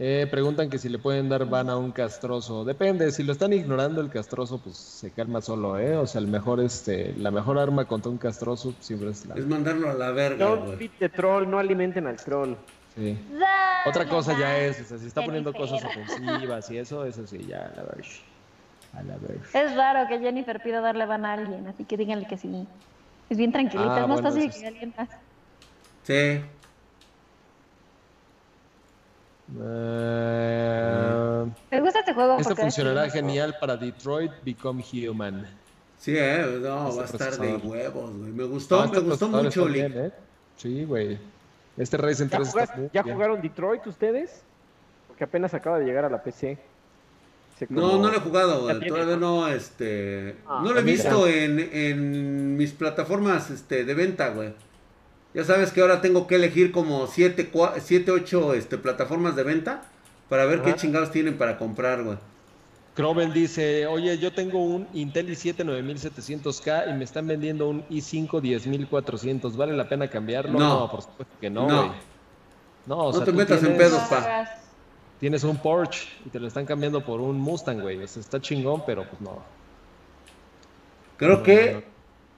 Eh, 0.00 0.28
preguntan 0.30 0.70
que 0.70 0.78
si 0.78 0.88
le 0.88 0.98
pueden 0.98 1.28
dar 1.28 1.44
van 1.46 1.68
a 1.68 1.76
un 1.76 1.90
castroso. 1.90 2.64
Depende, 2.64 3.10
si 3.10 3.24
lo 3.24 3.32
están 3.32 3.52
ignorando 3.52 4.00
el 4.00 4.10
castroso, 4.10 4.58
pues 4.58 4.76
se 4.76 5.10
calma 5.10 5.40
solo, 5.40 5.76
¿eh? 5.76 5.96
O 5.96 6.06
sea, 6.06 6.20
el 6.20 6.28
mejor, 6.28 6.60
este, 6.60 7.14
la 7.16 7.32
mejor 7.32 7.58
arma 7.58 7.84
contra 7.84 8.10
un 8.12 8.18
castroso 8.18 8.74
siempre 8.78 9.10
es 9.10 9.26
la... 9.26 9.34
Es 9.34 9.46
mandarlo 9.46 9.90
a 9.90 9.94
la 9.94 10.12
verga, 10.12 10.44
No 10.44 10.76
de 10.76 11.08
troll, 11.08 11.50
no 11.50 11.58
alimenten 11.58 12.06
al 12.06 12.16
troll. 12.16 12.54
Sí. 12.94 13.18
Otra 13.86 14.08
cosa 14.08 14.38
ya 14.38 14.58
es, 14.58 14.80
o 14.80 14.84
sea, 14.84 14.98
si 14.98 15.06
está 15.06 15.24
poniendo 15.24 15.52
cosas 15.52 15.82
ofensivas 15.84 16.70
y 16.70 16.78
eso, 16.78 17.04
eso 17.04 17.26
sí, 17.26 17.44
ya, 17.48 17.72
a 17.76 17.82
ver. 17.82 18.04
A 18.94 19.02
la 19.02 19.16
ver. 19.16 19.40
Es 19.52 19.74
raro 19.76 20.08
que 20.08 20.18
Jennifer 20.18 20.60
pida 20.62 20.80
darle 20.80 21.06
van 21.06 21.24
a 21.24 21.34
alguien, 21.34 21.66
así 21.66 21.84
que 21.84 21.96
díganle 21.96 22.26
que 22.26 22.36
sí. 22.36 22.66
Es 23.30 23.36
bien 23.36 23.52
tranquilita, 23.52 23.96
ah, 23.96 24.00
es 24.00 24.08
más 24.08 24.22
fácil 24.22 24.50
que 24.50 24.66
alguien 24.66 24.94
más. 24.96 25.08
Sí. 26.04 26.40
Eh, 29.60 31.46
¿Me 31.70 31.80
gusta 31.80 32.00
este 32.00 32.14
juego? 32.14 32.38
Este 32.38 32.54
funcionará 32.54 33.08
genial 33.10 33.56
para 33.60 33.76
Detroit 33.76 34.32
Become 34.44 34.84
Human. 34.92 35.46
Sí, 35.98 36.14
eh, 36.16 36.58
no, 36.60 36.94
va 36.96 37.02
a 37.02 37.04
estar 37.04 37.36
de 37.36 37.56
huevos, 37.56 38.16
güey. 38.16 38.30
Me 38.32 38.44
gustó, 38.44 38.86
me 38.88 39.00
gustó 39.00 39.28
mucho, 39.28 39.64
bien, 39.66 39.92
¿eh? 39.96 40.12
Sí, 40.56 40.84
güey. 40.84 41.18
Este 41.76 41.96
Ryzen 41.96 42.28
3 42.28 42.54
¿Ya, 42.92 43.02
jugaron 43.02 43.40
Detroit 43.40 43.86
ustedes? 43.86 44.42
Porque 45.06 45.24
apenas 45.24 45.54
acaba 45.54 45.78
de 45.78 45.84
llegar 45.84 46.04
a 46.04 46.10
la 46.10 46.22
PC. 46.22 46.58
No, 47.68 47.98
no 47.98 48.10
lo 48.10 48.16
he 48.16 48.20
jugado, 48.20 48.62
güey. 48.62 48.88
Todavía 48.88 49.16
no, 49.16 49.48
este... 49.48 50.36
Ah, 50.46 50.60
no 50.62 50.72
lo 50.72 50.80
he 50.80 50.82
visto 50.82 51.26
en, 51.26 51.58
en 51.58 52.56
mis 52.56 52.72
plataformas 52.72 53.50
este, 53.50 53.84
de 53.84 53.94
venta, 53.94 54.30
güey. 54.30 54.52
Ya 55.34 55.44
sabes 55.44 55.72
que 55.72 55.80
ahora 55.80 56.00
tengo 56.00 56.26
que 56.26 56.36
elegir 56.36 56.72
como 56.72 57.06
7, 57.06 57.50
8 58.10 58.54
este, 58.54 58.78
plataformas 58.78 59.36
de 59.36 59.42
venta 59.42 59.82
para 60.28 60.46
ver 60.46 60.62
qué 60.62 60.74
chingados 60.74 61.10
tienen 61.10 61.36
para 61.38 61.58
comprar, 61.58 62.02
güey. 62.02 62.18
Crovel 62.94 63.32
dice, 63.32 63.86
oye, 63.86 64.18
yo 64.18 64.32
tengo 64.32 64.60
un 64.60 64.88
Intel 64.92 65.28
i7 65.30 65.64
9700K 65.64 66.90
y 66.90 66.94
me 66.94 67.04
están 67.04 67.28
vendiendo 67.28 67.68
un 67.68 67.84
i5 67.88 68.40
10400. 68.40 69.56
¿Vale 69.56 69.76
la 69.76 69.88
pena 69.88 70.08
cambiarlo? 70.08 70.58
No, 70.58 70.90
por 70.90 71.02
supuesto 71.02 71.34
que 71.40 71.48
no, 71.48 71.66
güey. 71.66 71.92
No, 72.86 72.96
o 72.96 73.12
no 73.12 73.22
te 73.22 73.32
metas 73.32 73.62
en 73.62 73.76
pedos, 73.76 74.00
pa. 74.10 74.57
Tienes 75.20 75.42
un 75.44 75.56
Porsche 75.56 76.08
y 76.24 76.28
te 76.28 76.38
lo 76.38 76.46
están 76.46 76.64
cambiando 76.64 77.04
por 77.04 77.20
un 77.20 77.38
Mustang, 77.38 77.80
güey. 77.80 78.02
O 78.02 78.06
sea, 78.06 78.20
está 78.20 78.40
chingón, 78.40 78.84
pero 78.86 79.08
pues 79.08 79.20
no. 79.20 79.42
Creo 81.16 81.42
que 81.42 81.84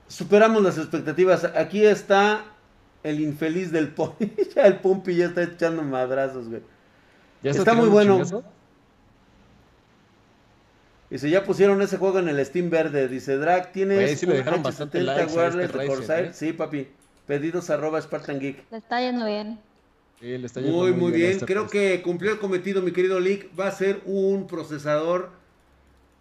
superamos 0.08 0.62
las 0.62 0.78
expectativas. 0.78 1.44
Aquí 1.44 1.84
está 1.84 2.44
el 3.02 3.20
infeliz 3.20 3.70
del 3.70 3.88
Pumpi. 3.88 4.32
ya 4.54 4.66
el 4.66 4.78
Pumpi 4.78 5.16
ya 5.16 5.26
está 5.26 5.42
echando 5.42 5.82
madrazos, 5.82 6.48
güey. 6.48 6.62
está, 7.42 7.74
muy 7.74 7.88
bueno. 7.88 8.22
Dice, 11.10 11.28
ya 11.28 11.44
pusieron 11.44 11.82
ese 11.82 11.98
juego 11.98 12.20
en 12.20 12.28
el 12.28 12.44
Steam 12.46 12.70
verde. 12.70 13.08
Dice, 13.08 13.36
Drag, 13.36 13.72
¿tienes 13.72 14.18
sí 14.20 14.26
dejaron 14.26 14.62
bastante 14.62 15.02
likes 15.02 15.36
wireless 15.36 15.72
de 15.72 15.86
Corsair? 15.86 16.24
¿eh? 16.26 16.32
Sí, 16.32 16.52
papi. 16.52 16.88
Pedidos 17.26 17.68
arroba 17.68 18.00
Spartan 18.00 18.38
Geek. 18.38 18.64
Le 18.70 18.78
está 18.78 19.00
yendo 19.00 19.26
bien. 19.26 19.60
Sí, 20.20 20.36
le 20.36 20.46
está 20.46 20.60
yendo 20.60 20.76
muy, 20.76 20.92
muy, 20.92 21.12
bien. 21.12 21.32
Este 21.32 21.46
Creo 21.46 21.66
que 21.66 22.02
cumplió 22.02 22.30
el 22.32 22.38
cometido, 22.38 22.82
mi 22.82 22.92
querido 22.92 23.18
Lick. 23.18 23.48
Va 23.58 23.68
a 23.68 23.72
ser 23.72 24.02
un 24.04 24.46
procesador. 24.46 25.30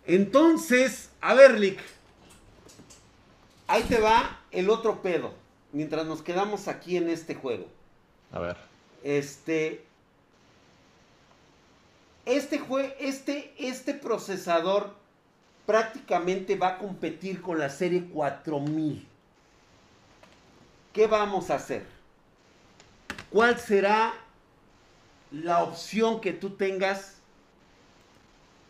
Entonces, 0.06 1.10
a 1.20 1.34
ver, 1.34 1.60
Lick. 1.60 1.80
Ahí 3.68 3.84
te 3.84 4.00
va 4.00 4.40
el 4.52 4.70
otro 4.70 5.02
pedo. 5.02 5.34
Mientras 5.74 6.06
nos 6.06 6.22
quedamos 6.22 6.68
aquí 6.68 6.96
en 6.96 7.10
este 7.10 7.36
juego. 7.36 7.68
A 8.32 8.40
ver. 8.40 8.58
Este, 9.04 9.84
este, 12.26 12.62
este, 13.00 13.54
este 13.58 13.94
procesador 13.94 14.94
prácticamente 15.66 16.56
va 16.56 16.70
a 16.70 16.78
competir 16.78 17.42
con 17.42 17.60
la 17.60 17.70
serie 17.70 18.06
4000. 18.06 19.06
¿Qué 20.94 21.06
vamos 21.06 21.50
a 21.50 21.56
hacer? 21.56 21.99
¿Cuál 23.31 23.60
será 23.60 24.14
la 25.31 25.64
opción 25.64 26.19
que 26.22 26.34
tú 26.34 26.51
tengas 26.51 27.18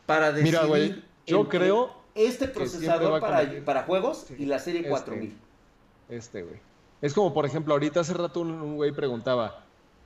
para 0.06 0.32
decidir? 0.32 0.60
Mira, 0.70 1.04
yo 1.26 1.48
creo 1.48 1.94
este 2.16 2.48
procesador 2.48 3.22
para, 3.22 3.64
para, 3.64 3.84
juegos 3.84 4.28
y 4.38 4.46
la 4.46 4.60
serie 4.60 4.88
4000. 4.88 5.30
Este, 6.10 6.16
este, 6.18 6.44
güey. 6.44 6.58
Es 7.02 7.14
como, 7.14 7.34
por 7.34 7.46
ejemplo, 7.46 7.74
ahorita 7.74 8.02
hace 8.02 8.14
rato 8.14 8.42
un 8.42 8.76
güey 8.76 8.92
preguntaba, 8.92 9.64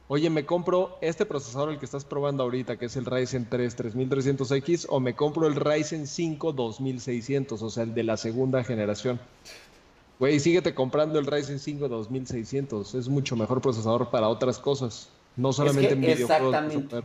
oye, 0.08 0.30
me 0.30 0.46
compro 0.46 0.98
este 1.02 1.26
procesador 1.26 1.72
el 1.72 1.80
que 1.80 1.86
estás 1.86 2.06
probando 2.06 2.44
ahorita, 2.44 2.78
que 2.78 2.86
es 2.86 2.96
el 2.96 3.06
Ryzen 3.06 3.50
3 3.50 3.78
3300X, 3.78 4.86
o 4.90 5.00
me 5.00 5.16
compro 5.16 5.48
el 5.48 5.56
Ryzen 5.56 6.06
5 6.06 6.54
2600, 6.54 7.62
o 7.62 7.70
sea, 7.70 7.84
el 7.84 7.96
de 7.96 8.04
la 8.04 8.18
segunda 8.18 8.64
generación. 8.64 9.20
Güey, 10.24 10.40
síguete 10.40 10.74
comprando 10.74 11.20
el 11.20 11.26
Ryzen 11.26 11.60
5 11.60 11.90
2600, 11.90 12.96
es 12.96 13.10
mucho 13.10 13.36
mejor 13.36 13.60
procesador 13.60 14.10
para 14.10 14.30
otras 14.30 14.58
cosas, 14.58 15.10
no 15.36 15.52
solamente 15.52 15.92
en 15.92 16.00
videojuegos. 16.00 17.04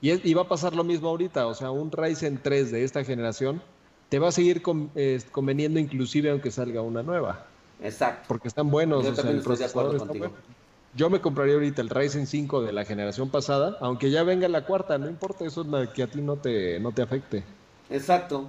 Y, 0.00 0.30
y, 0.30 0.32
va 0.32 0.40
a 0.40 0.48
pasar 0.48 0.74
lo 0.74 0.82
mismo 0.82 1.10
ahorita, 1.10 1.46
o 1.46 1.52
sea, 1.52 1.70
un 1.70 1.92
Ryzen 1.92 2.40
3 2.42 2.72
de 2.72 2.84
esta 2.84 3.04
generación 3.04 3.60
te 4.08 4.18
va 4.18 4.28
a 4.28 4.32
seguir 4.32 4.62
eh, 4.94 5.20
conveniendo 5.30 5.78
inclusive 5.78 6.30
aunque 6.30 6.50
salga 6.50 6.80
una 6.80 7.02
nueva. 7.02 7.44
Exacto. 7.82 8.24
Porque 8.28 8.48
están 8.48 8.70
buenos, 8.70 9.04
o 9.04 9.14
sea, 9.14 9.30
el 9.30 9.42
procesador 9.42 9.96
está 9.96 10.08
bueno. 10.08 10.32
Yo 10.94 11.10
me 11.10 11.20
compraría 11.20 11.52
ahorita 11.56 11.82
el 11.82 11.90
Ryzen 11.90 12.26
5 12.26 12.62
de 12.62 12.72
la 12.72 12.86
generación 12.86 13.28
pasada, 13.28 13.76
aunque 13.82 14.10
ya 14.10 14.22
venga 14.22 14.48
la 14.48 14.64
cuarta, 14.64 14.96
no 14.96 15.06
importa, 15.06 15.44
eso 15.44 15.66
es 15.82 15.90
que 15.90 16.02
a 16.02 16.06
ti 16.06 16.22
no 16.22 16.36
te, 16.36 16.80
no 16.80 16.92
te 16.92 17.02
afecte. 17.02 17.44
Exacto, 17.90 18.48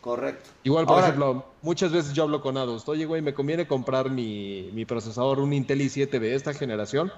correcto. 0.00 0.50
Igual, 0.64 0.86
por 0.86 1.02
ejemplo, 1.02 1.44
muchas 1.62 1.92
veces 1.92 2.12
yo 2.12 2.24
hablo 2.24 2.40
con 2.40 2.56
Adust, 2.56 2.88
oye, 2.88 3.04
güey, 3.04 3.22
me 3.22 3.34
conviene 3.34 3.66
comprar 3.66 4.10
mi, 4.10 4.70
mi 4.72 4.84
procesador, 4.84 5.40
un 5.40 5.52
Intel 5.52 5.80
i7 5.80 6.18
de 6.18 6.34
esta 6.34 6.54
generación. 6.54 7.12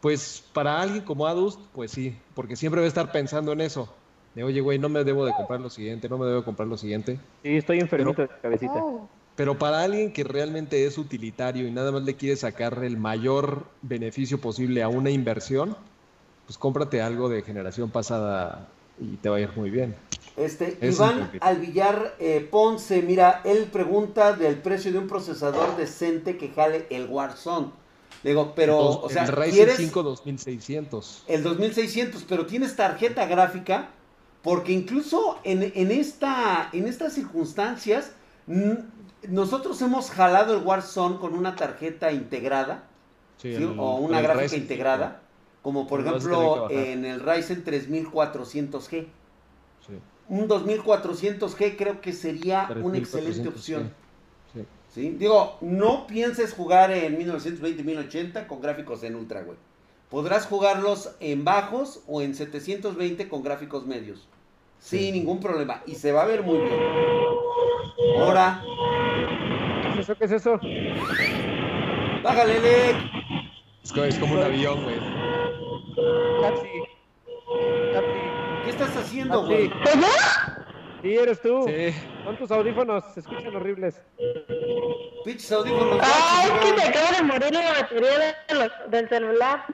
Pues 0.00 0.42
para 0.52 0.80
alguien 0.80 1.04
como 1.04 1.26
Adust, 1.26 1.60
pues 1.74 1.90
sí, 1.90 2.16
porque 2.34 2.56
siempre 2.56 2.80
va 2.80 2.86
a 2.86 2.88
estar 2.88 3.12
pensando 3.12 3.52
en 3.52 3.60
eso. 3.60 3.92
De, 4.34 4.44
oye, 4.44 4.60
güey, 4.60 4.78
no 4.78 4.88
me 4.88 5.04
debo 5.04 5.26
de 5.26 5.32
comprar 5.32 5.60
lo 5.60 5.70
siguiente, 5.70 6.08
no 6.08 6.16
me 6.16 6.26
debo 6.26 6.38
de 6.38 6.44
comprar 6.44 6.68
lo 6.68 6.78
siguiente. 6.78 7.18
Sí, 7.42 7.56
estoy 7.56 7.80
enfermito 7.80 8.22
de 8.22 8.28
cabecita. 8.28 8.74
Oh. 8.76 9.08
Pero 9.36 9.58
para 9.58 9.82
alguien 9.82 10.12
que 10.12 10.22
realmente 10.22 10.84
es 10.84 10.98
utilitario 10.98 11.66
y 11.66 11.70
nada 11.70 11.92
más 11.92 12.02
le 12.02 12.14
quiere 12.14 12.36
sacar 12.36 12.84
el 12.84 12.96
mayor 12.96 13.64
beneficio 13.82 14.40
posible 14.40 14.82
a 14.82 14.88
una 14.88 15.10
inversión, 15.10 15.76
pues 16.46 16.58
cómprate 16.58 17.00
algo 17.00 17.28
de 17.28 17.42
generación 17.42 17.90
pasada 17.90 18.68
y 19.00 19.16
te 19.16 19.28
va 19.28 19.36
a 19.36 19.40
ir 19.40 19.50
muy 19.56 19.70
bien. 19.70 19.96
Este, 20.36 20.78
Iván 20.80 21.30
Alvillar 21.40 22.14
eh, 22.18 22.46
Ponce, 22.50 23.02
mira, 23.02 23.42
él 23.44 23.68
pregunta 23.72 24.32
del 24.32 24.56
precio 24.56 24.92
de 24.92 24.98
un 24.98 25.08
procesador 25.08 25.76
decente 25.76 26.36
que 26.36 26.50
jale 26.50 26.86
el 26.90 27.06
Warzone. 27.06 27.68
Digo, 28.22 28.52
pero, 28.54 28.78
o 28.78 29.08
sea, 29.08 29.24
el 29.24 29.32
Ryzen 29.32 29.70
5 29.76 30.02
2600. 30.02 31.24
El 31.26 31.42
2600, 31.42 32.24
pero 32.28 32.46
tienes 32.46 32.76
tarjeta 32.76 33.26
gráfica, 33.26 33.88
porque 34.42 34.72
incluso 34.72 35.38
en, 35.42 35.72
en, 35.74 35.90
esta, 35.90 36.68
en 36.72 36.86
estas 36.86 37.14
circunstancias, 37.14 38.12
nosotros 39.28 39.80
hemos 39.80 40.10
jalado 40.10 40.54
el 40.54 40.64
Warzone 40.64 41.18
con 41.18 41.34
una 41.34 41.56
tarjeta 41.56 42.12
integrada, 42.12 42.84
o 43.78 43.96
una 43.96 44.20
gráfica 44.20 44.56
integrada, 44.56 45.22
como 45.62 45.86
por 45.86 46.00
ejemplo 46.00 46.70
en 46.70 47.04
el 47.04 47.20
Ryzen 47.20 47.64
3400G. 47.64 49.06
Un 50.28 50.48
2400G 50.48 51.76
creo 51.76 52.00
que 52.00 52.12
sería 52.12 52.68
una 52.82 52.98
excelente 52.98 53.48
opción. 53.48 53.92
Sí. 54.88 55.10
Digo, 55.10 55.56
no 55.60 56.06
pienses 56.08 56.52
jugar 56.52 56.90
en 56.90 57.16
1920-1080 57.18 58.46
con 58.48 58.60
gráficos 58.60 59.04
en 59.04 59.14
ultra, 59.14 59.42
güey. 59.42 59.56
Podrás 60.08 60.46
jugarlos 60.46 61.14
en 61.20 61.44
bajos 61.44 62.02
o 62.08 62.22
en 62.22 62.34
720 62.34 63.28
con 63.28 63.44
gráficos 63.44 63.86
medios. 63.86 64.26
Sin 64.80 65.14
ningún 65.14 65.38
problema. 65.38 65.82
Y 65.86 65.94
se 65.94 66.10
va 66.10 66.22
a 66.22 66.26
ver 66.26 66.42
muy 66.42 66.58
bien. 66.58 66.74
Ahora. 68.18 68.64
¿Qué 69.82 69.90
es 69.90 69.98
eso? 69.98 70.16
¿Qué 70.16 70.24
es 70.24 70.32
eso? 70.32 70.58
Bájale, 72.24 72.60
Lek. 72.60 72.96
Es 73.82 74.18
como 74.18 74.34
un 74.34 74.42
avión, 74.42 74.82
güey. 74.82 74.96
¿Qué 78.64 78.70
estás 78.70 78.96
haciendo, 78.96 79.44
güey? 79.46 79.70
Sí, 81.02 81.16
eres 81.16 81.40
tú. 81.40 81.64
Sí. 81.66 81.94
Son 82.24 82.36
tus 82.36 82.50
audífonos, 82.50 83.04
se 83.14 83.20
escuchan 83.20 83.54
horribles. 83.56 84.02
Pinches 85.24 85.50
audífonos. 85.52 85.98
Ay, 86.02 86.50
es 86.50 86.64
que 86.64 86.72
me 86.74 86.82
acaba 86.82 87.10
de 87.16 87.22
morir 87.22 87.52
la 87.52 87.72
batería 87.72 88.36
del 88.88 89.08
celular. 89.08 89.66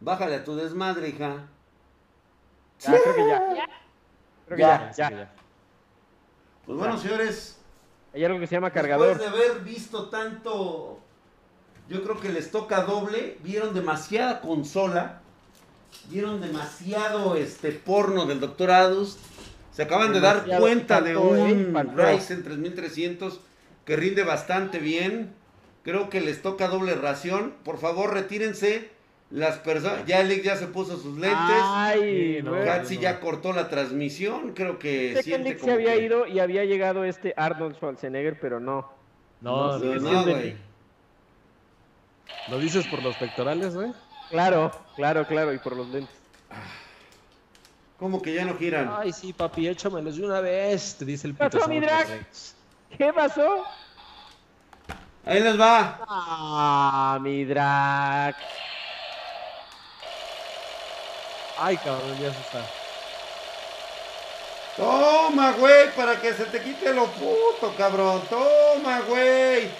Bájale 0.00 0.36
a 0.36 0.44
tu 0.44 0.56
desmadre, 0.56 1.08
hija. 1.08 1.48
Ya, 2.80 3.00
creo 3.00 3.14
que 3.14 3.28
ya. 3.28 3.38
Creo 4.46 4.56
que 4.56 4.62
ya, 4.62 4.90
ya. 4.90 5.32
Pues 6.66 6.78
bueno, 6.78 6.96
señores. 6.98 7.60
Hay 8.14 8.24
algo 8.24 8.38
que 8.40 8.46
se 8.46 8.54
llama 8.54 8.70
cargador. 8.70 9.16
Después 9.16 9.32
de 9.32 9.38
haber 9.38 9.60
visto 9.62 10.08
tanto, 10.08 11.00
yo 11.92 12.02
creo 12.02 12.18
que 12.18 12.30
les 12.30 12.50
toca 12.50 12.82
doble. 12.82 13.36
Vieron 13.44 13.74
demasiada 13.74 14.40
consola. 14.40 15.20
Vieron 16.08 16.40
demasiado 16.40 17.36
este 17.36 17.70
porno 17.70 18.24
del 18.24 18.40
Dr. 18.40 18.70
Adus. 18.70 19.18
Se 19.72 19.82
acaban 19.82 20.12
de 20.12 20.20
dar 20.20 20.44
cuenta 20.58 21.00
de 21.02 21.16
un 21.16 21.74
Ryzen 21.94 22.42
3300 22.42 23.40
que 23.84 23.96
rinde 23.96 24.24
bastante 24.24 24.78
bien. 24.78 25.32
Creo 25.82 26.08
que 26.08 26.20
les 26.20 26.40
toca 26.40 26.68
doble 26.68 26.94
ración. 26.94 27.52
Por 27.62 27.78
favor, 27.78 28.14
retírense. 28.14 28.90
Las 29.30 29.56
personas, 29.58 30.04
ya 30.06 30.22
Lick 30.22 30.42
ya 30.42 30.56
se 30.56 30.66
puso 30.66 30.98
sus 30.98 31.18
lentes. 31.18 31.56
Ay, 31.62 32.40
no, 32.44 32.54
ya 32.84 33.18
cortó 33.18 33.54
la 33.54 33.70
transmisión, 33.70 34.52
creo 34.52 34.78
que 34.78 35.14
sé 35.14 35.22
siente 35.22 35.56
que 35.56 35.64
se 35.64 35.72
había 35.72 35.96
ido 35.96 36.26
y 36.26 36.38
había 36.38 36.66
llegado 36.66 37.02
este 37.04 37.32
Arnold 37.34 37.76
Schwarzenegger, 37.76 38.38
pero 38.38 38.60
no. 38.60 38.92
No, 39.40 39.78
no, 39.78 39.94
no, 39.94 40.24
güey. 40.24 40.54
¿Lo 42.48 42.58
dices 42.58 42.86
por 42.86 43.02
los 43.02 43.16
pectorales, 43.16 43.74
güey? 43.74 43.92
Claro, 44.30 44.72
claro, 44.96 45.26
claro, 45.26 45.52
y 45.52 45.58
por 45.58 45.76
los 45.76 45.88
lentes. 45.88 46.16
¿Cómo 47.98 48.20
que 48.20 48.34
ya 48.34 48.44
no 48.44 48.56
giran? 48.56 48.92
Ay, 48.98 49.12
sí, 49.12 49.32
papi, 49.32 49.68
échamelos 49.68 50.16
de 50.16 50.24
una 50.24 50.40
vez, 50.40 50.96
te 50.98 51.04
dice 51.04 51.28
el 51.28 51.36
¿Qué 51.36 51.48
pasó, 51.48 51.68
mi 51.68 51.80
drag? 51.80 52.26
¿Qué 52.98 53.12
pasó? 53.12 53.64
Ahí 55.24 55.40
les 55.40 55.60
va. 55.60 56.00
Ah, 56.08 57.18
mi 57.22 57.44
drag. 57.44 58.34
Ay, 61.58 61.76
cabrón, 61.76 62.18
ya 62.18 62.32
se 62.32 62.40
está. 62.40 62.66
Toma, 64.76 65.52
güey, 65.52 65.94
para 65.94 66.20
que 66.20 66.32
se 66.32 66.46
te 66.46 66.60
quite 66.60 66.92
lo 66.92 67.06
puto, 67.06 67.72
cabrón. 67.76 68.22
Toma, 68.28 69.00
güey. 69.02 69.70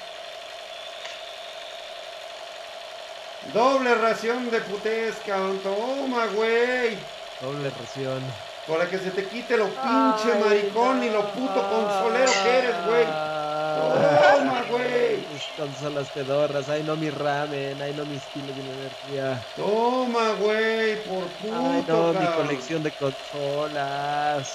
Doble 3.52 3.94
ración 3.97 4.51
de 4.51 4.60
putés, 4.60 5.14
cabrón. 5.27 5.59
Toma, 5.62 6.27
güey. 6.35 6.97
Doble 7.40 7.70
ración. 7.70 8.23
Para 8.66 8.89
que 8.89 8.98
se 8.98 9.10
te 9.10 9.24
quite 9.27 9.56
lo 9.56 9.66
pinche 9.66 10.39
maricón 10.43 11.02
y 11.02 11.10
lo 11.10 11.27
puto 11.32 11.69
consolero 11.69 12.32
que 12.44 12.59
eres, 12.59 12.86
güey. 12.86 13.05
Toma, 13.05 14.64
güey. 14.70 15.27
Consolas 15.56 16.09
pedorras. 16.10 16.69
Ay, 16.69 16.82
no 16.85 16.97
mi 16.97 17.10
ramen. 17.10 17.82
Ay, 17.82 17.93
no 17.97 18.06
mis 18.06 18.23
kilos 18.27 18.56
de 18.56 18.62
energía. 18.62 19.44
Toma, 19.56 20.31
güey. 20.40 20.97
Por 21.02 21.24
puto. 21.24 21.55
Ay, 21.55 21.85
no, 21.89 22.12
mi 22.12 22.27
colección 22.27 22.82
de 22.82 22.93
consolas. 22.93 24.55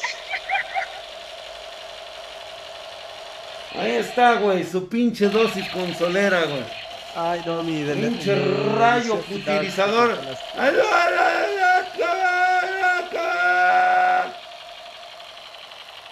Ahí 3.76 3.92
está, 3.92 4.36
güey. 4.36 4.64
Su 4.64 4.88
pinche 4.88 5.28
dosis 5.28 5.70
consolera, 5.70 6.46
güey. 6.46 6.87
Ay, 7.20 7.42
no, 7.48 7.64
mi 7.64 7.84
Pinche 7.84 8.36
rayo 8.78 9.16
utilizador. 9.16 10.16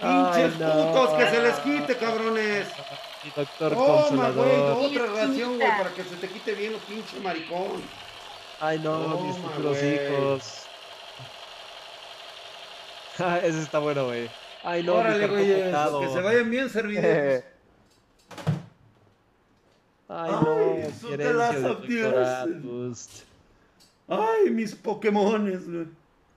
pinches 0.01 0.53
putos, 0.53 1.09
que 1.13 1.29
se 1.29 1.41
les 1.43 1.55
quite, 1.59 1.97
cabrones. 1.97 2.67
doctor 3.35 3.75
Toma, 3.75 4.31
güey, 4.31 4.59
otra 4.59 5.05
ración, 5.05 5.57
güey, 5.57 5.77
para 5.77 5.91
que 5.91 6.03
se 6.05 6.15
te 6.15 6.27
quite 6.27 6.55
bien 6.55 6.73
los 6.73 6.81
pinche 6.81 7.19
maricón. 7.19 7.83
Ay, 8.59 8.79
no, 8.79 9.19
mis 9.19 9.37
futuros 9.37 9.77
hijos. 9.83 10.63
Ese 13.43 13.61
está 13.61 13.77
bueno, 13.77 14.05
güey. 14.05 14.27
Ay, 14.63 14.81
no, 14.81 14.95
Órale, 14.95 15.27
güey, 15.27 15.45
que 15.45 16.09
se 16.11 16.21
vayan 16.21 16.49
bien 16.49 16.67
servidos. 16.67 17.43
Ay, 20.07 20.31
no, 20.31 20.55
Ay, 20.55 21.17
de 21.17 22.93
Ay, 24.07 24.49
mis 24.51 24.75
Pokémones, 24.75 25.67
güey. 25.69 25.87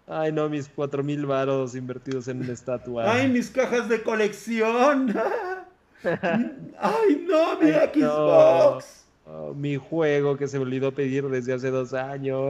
Ay, 0.06 0.32
no, 0.32 0.48
mis 0.48 0.68
cuatro 0.68 1.04
mil 1.04 1.26
varos 1.26 1.74
invertidos 1.74 2.28
en 2.28 2.40
una 2.40 2.52
estatua. 2.52 3.12
Ay, 3.12 3.28
mis 3.28 3.50
cajas 3.50 3.90
de 3.90 4.02
colección. 4.02 5.14
Ay, 6.78 7.26
no, 7.28 7.58
mi 7.60 7.70
Xbox. 7.70 9.04
Oh, 9.26 9.52
mi 9.52 9.76
juego 9.76 10.38
que 10.38 10.48
se 10.48 10.58
me 10.58 10.64
olvidó 10.64 10.92
pedir 10.92 11.28
desde 11.28 11.52
hace 11.52 11.70
dos 11.70 11.92
años. 11.92 12.40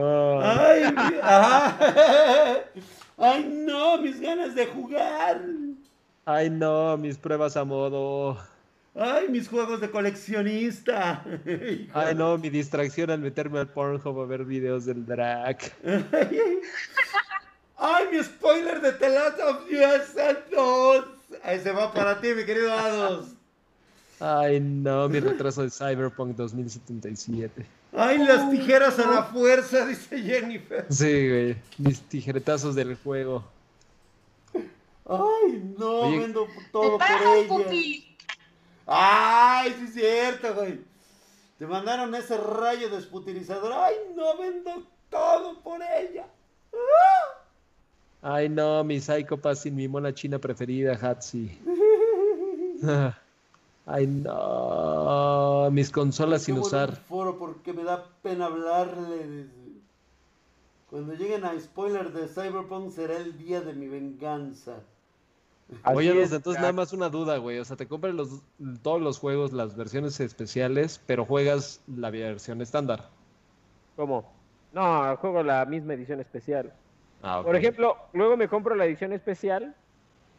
Ay, 0.41 0.83
Ay, 3.17 3.65
no, 3.67 3.97
mis 3.97 4.21
ganas 4.21 4.55
de 4.55 4.65
jugar. 4.65 5.41
Ay, 6.25 6.49
no, 6.49 6.95
mis 6.95 7.17
pruebas 7.17 7.57
a 7.57 7.65
modo. 7.65 8.37
Ay, 8.95 9.29
mis 9.29 9.47
juegos 9.47 9.79
de 9.81 9.89
coleccionista. 9.89 11.23
Ay, 11.93 12.15
no, 12.15 12.37
mi 12.37 12.49
distracción 12.49 13.09
al 13.11 13.19
meterme 13.19 13.59
al 13.59 13.69
Pornhub 13.69 14.19
a 14.19 14.25
ver 14.25 14.45
videos 14.45 14.85
del 14.85 15.05
drag. 15.05 15.57
Ay, 17.77 18.05
mi 18.11 18.23
spoiler 18.23 18.81
de 18.81 18.91
The 18.93 19.09
Last 19.09 19.39
of 19.39 19.65
Us 19.69 20.15
2. 20.51 21.05
Ahí 21.43 21.59
se 21.59 21.71
va 21.71 21.93
para 21.93 22.19
ti, 22.19 22.33
mi 22.33 22.43
querido 22.43 22.73
Ados. 22.73 23.27
Ay, 24.19 24.59
no, 24.59 25.07
mi 25.07 25.19
retraso 25.21 25.61
de 25.61 25.69
Cyberpunk 25.69 26.35
2077. 26.35 27.65
Ay, 27.93 28.17
las 28.17 28.51
tijeras 28.51 28.99
a 28.99 29.09
la 29.09 29.23
fuerza, 29.23 29.85
dice 29.85 30.21
Jennifer. 30.21 30.85
Sí, 30.89 31.29
güey. 31.29 31.55
Mis 31.77 32.01
tijeretazos 32.01 32.75
del 32.75 32.95
juego. 32.95 33.45
Ay, 35.05 35.73
no, 35.77 36.11
vendo 36.11 36.47
todo 36.71 36.97
por 36.97 37.37
ella. 37.37 38.08
Ay, 38.91 39.75
sí 39.77 39.85
es 39.85 39.93
cierto, 39.93 40.55
güey. 40.55 40.79
Te 41.59 41.67
mandaron 41.67 42.15
ese 42.15 42.37
rayo 42.37 42.89
desputilizador. 42.89 43.71
Ay, 43.71 43.93
no, 44.15 44.37
vendo 44.37 44.83
todo 45.09 45.59
por 45.59 45.79
ella. 45.81 46.25
Ay, 48.21 48.49
no, 48.49 48.83
mi 48.83 48.99
Psychopath 48.99 49.57
sin 49.57 49.75
mi 49.75 49.87
mona 49.87 50.13
china 50.13 50.39
preferida, 50.39 50.93
Hatsi. 50.93 51.51
Ay, 53.85 54.07
no. 54.07 55.69
Mis 55.71 55.91
consolas 55.91 56.43
sin 56.43 56.57
usar. 56.57 56.95
Foro 56.95 57.37
porque 57.37 57.73
me 57.73 57.83
da 57.83 58.05
pena 58.23 58.45
hablarle. 58.45 59.47
Cuando 60.89 61.13
lleguen 61.13 61.45
a 61.45 61.59
spoiler 61.59 62.11
de 62.11 62.27
Cyberpunk 62.27 62.91
será 62.91 63.17
el 63.17 63.37
día 63.37 63.61
de 63.61 63.73
mi 63.73 63.87
venganza. 63.87 64.81
Oye, 65.85 66.11
entonces 66.23 66.59
nada 66.59 66.73
más 66.73 66.93
una 66.93 67.09
duda, 67.09 67.37
güey. 67.37 67.59
O 67.59 67.65
sea, 67.65 67.77
te 67.77 67.87
compras 67.87 68.13
los, 68.13 68.41
todos 68.81 69.01
los 69.01 69.19
juegos, 69.19 69.53
las 69.53 69.75
versiones 69.75 70.19
especiales, 70.19 71.01
pero 71.05 71.25
juegas 71.25 71.81
la 71.87 72.09
versión 72.09 72.61
estándar. 72.61 73.09
¿Cómo? 73.95 74.31
No, 74.73 75.15
juego 75.17 75.43
la 75.43 75.65
misma 75.65 75.93
edición 75.93 76.19
especial. 76.19 76.73
Ah, 77.21 77.41
Por 77.43 77.55
ejemplo, 77.55 77.97
luego 78.13 78.37
me 78.37 78.47
compro 78.47 78.75
la 78.75 78.85
edición 78.85 79.13
especial 79.13 79.75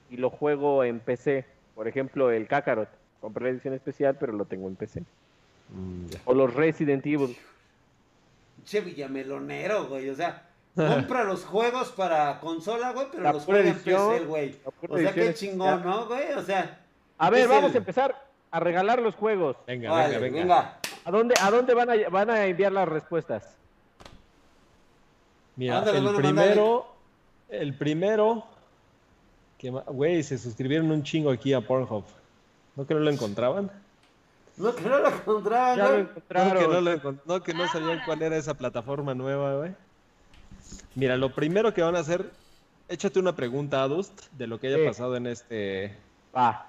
y 0.08 0.16
lo 0.16 0.30
juego 0.30 0.82
en 0.84 1.00
PC. 1.00 1.44
Por 1.74 1.86
ejemplo, 1.86 2.30
el 2.30 2.46
Kakarot. 2.46 2.88
Compré 3.20 3.44
la 3.44 3.50
edición 3.50 3.74
especial, 3.74 4.16
pero 4.18 4.32
lo 4.32 4.46
tengo 4.46 4.66
en 4.66 4.76
PC. 4.76 5.00
Mm, 5.70 6.06
o 6.24 6.34
los 6.34 6.54
Resident 6.54 7.04
Evil. 7.06 7.36
Che 8.64 8.80
Villamelonero, 8.80 9.88
güey. 9.88 10.08
O 10.08 10.14
sea, 10.14 10.49
compra 10.74 11.24
los 11.24 11.44
juegos 11.44 11.90
para 11.90 12.40
consola, 12.40 12.92
güey, 12.92 13.06
pero 13.10 13.32
los 13.32 13.44
juega 13.44 13.68
en 13.68 13.78
PC, 13.78 14.24
güey. 14.26 14.58
O 14.88 14.98
sea, 14.98 15.12
qué 15.12 15.34
chingón, 15.34 15.82
¿no, 15.84 16.06
güey? 16.06 16.32
O 16.32 16.42
sea. 16.42 16.80
A 17.18 17.30
ver, 17.30 17.48
vamos 17.48 17.74
a 17.74 17.78
empezar 17.78 18.14
a 18.50 18.60
regalar 18.60 19.00
los 19.00 19.14
juegos. 19.14 19.56
Venga, 19.66 20.08
venga, 20.08 20.18
venga, 20.18 20.78
¿A 21.04 21.10
dónde, 21.10 21.34
a 21.40 21.50
dónde 21.50 21.74
van, 21.74 21.90
a, 21.90 22.08
van 22.08 22.30
a 22.30 22.46
enviar 22.46 22.72
las 22.72 22.88
respuestas? 22.88 23.56
Mira, 25.56 25.82
el 25.90 26.14
primero, 26.14 26.86
el 27.48 27.74
primero, 27.74 28.44
que, 29.58 29.70
güey, 29.70 30.22
se 30.22 30.38
suscribieron 30.38 30.90
un 30.90 31.02
chingo 31.02 31.30
aquí 31.30 31.52
a 31.52 31.60
Pornhub. 31.60 32.04
¿No 32.76 32.86
que 32.86 32.94
no 32.94 33.00
lo 33.00 33.10
encontraban? 33.10 33.70
No 34.56 34.74
que 34.74 34.82
no 34.82 34.98
lo 34.98 35.08
encontraban, 35.08 35.76
ya 35.76 35.88
lo 35.88 35.98
encontraron. 35.98 37.20
No 37.24 37.42
que 37.42 37.54
no, 37.54 37.68
sabían 37.68 38.00
cuál 38.04 38.22
era 38.22 38.36
esa 38.36 38.54
plataforma 38.54 39.14
nueva, 39.14 39.56
güey. 39.56 39.74
Mira, 40.94 41.16
lo 41.16 41.34
primero 41.34 41.72
que 41.74 41.82
van 41.82 41.96
a 41.96 42.00
hacer, 42.00 42.30
échate 42.88 43.18
una 43.18 43.34
pregunta 43.36 43.82
a 43.82 43.88
Dust 43.88 44.26
de 44.36 44.46
lo 44.46 44.60
que 44.60 44.68
haya 44.68 44.86
pasado 44.86 45.16
en 45.16 45.26
este. 45.26 45.96
Ah. 46.34 46.66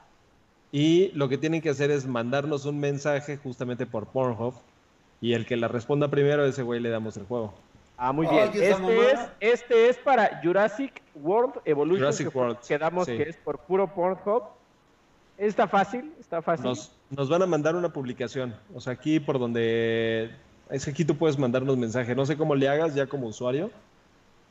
Y 0.72 1.12
lo 1.14 1.28
que 1.28 1.38
tienen 1.38 1.62
que 1.62 1.70
hacer 1.70 1.92
es 1.92 2.06
mandarnos 2.06 2.66
un 2.66 2.80
mensaje 2.80 3.38
justamente 3.38 3.86
por 3.86 4.08
Pornhub. 4.08 4.54
Y 5.20 5.34
el 5.34 5.46
que 5.46 5.58
la 5.58 5.68
responda 5.68 6.08
primero, 6.08 6.46
ese 6.46 6.64
güey 6.64 6.80
le 6.80 6.90
damos 6.90 7.18
el 7.18 7.26
juego. 7.26 7.54
Ah, 7.98 8.12
muy 8.12 8.26
bien. 8.26 8.50
Este 8.52 9.12
es, 9.12 9.20
este 9.40 9.90
es 9.90 9.98
para 9.98 10.42
Jurassic 10.44 11.04
World 11.14 11.62
Evolution. 11.66 12.00
Jurassic 12.00 12.36
World. 12.36 12.58
Quedamos 12.68 13.06
que 13.06 13.22
es 13.22 13.38
por 13.38 13.60
puro 13.60 13.94
Pornhub. 13.94 14.44
Está 15.38 15.68
fácil, 15.68 16.12
está 16.20 16.42
fácil. 16.42 16.66
Nos, 17.10 17.30
van 17.30 17.42
a 17.42 17.46
mandar 17.46 17.76
una 17.76 17.90
publicación. 17.90 18.56
O 18.74 18.82
sea, 18.82 18.94
aquí 18.94 19.20
por 19.20 19.38
donde. 19.38 20.32
Es 20.70 20.88
aquí 20.88 21.06
tú 21.06 21.16
puedes 21.16 21.38
mandarnos 21.38 21.78
mensaje. 21.78 22.16
No 22.16 22.26
sé 22.26 22.38
cómo 22.38 22.56
le 22.56 22.70
hagas 22.70 22.96
ya 22.96 23.06
como 23.06 23.28
usuario, 23.28 23.70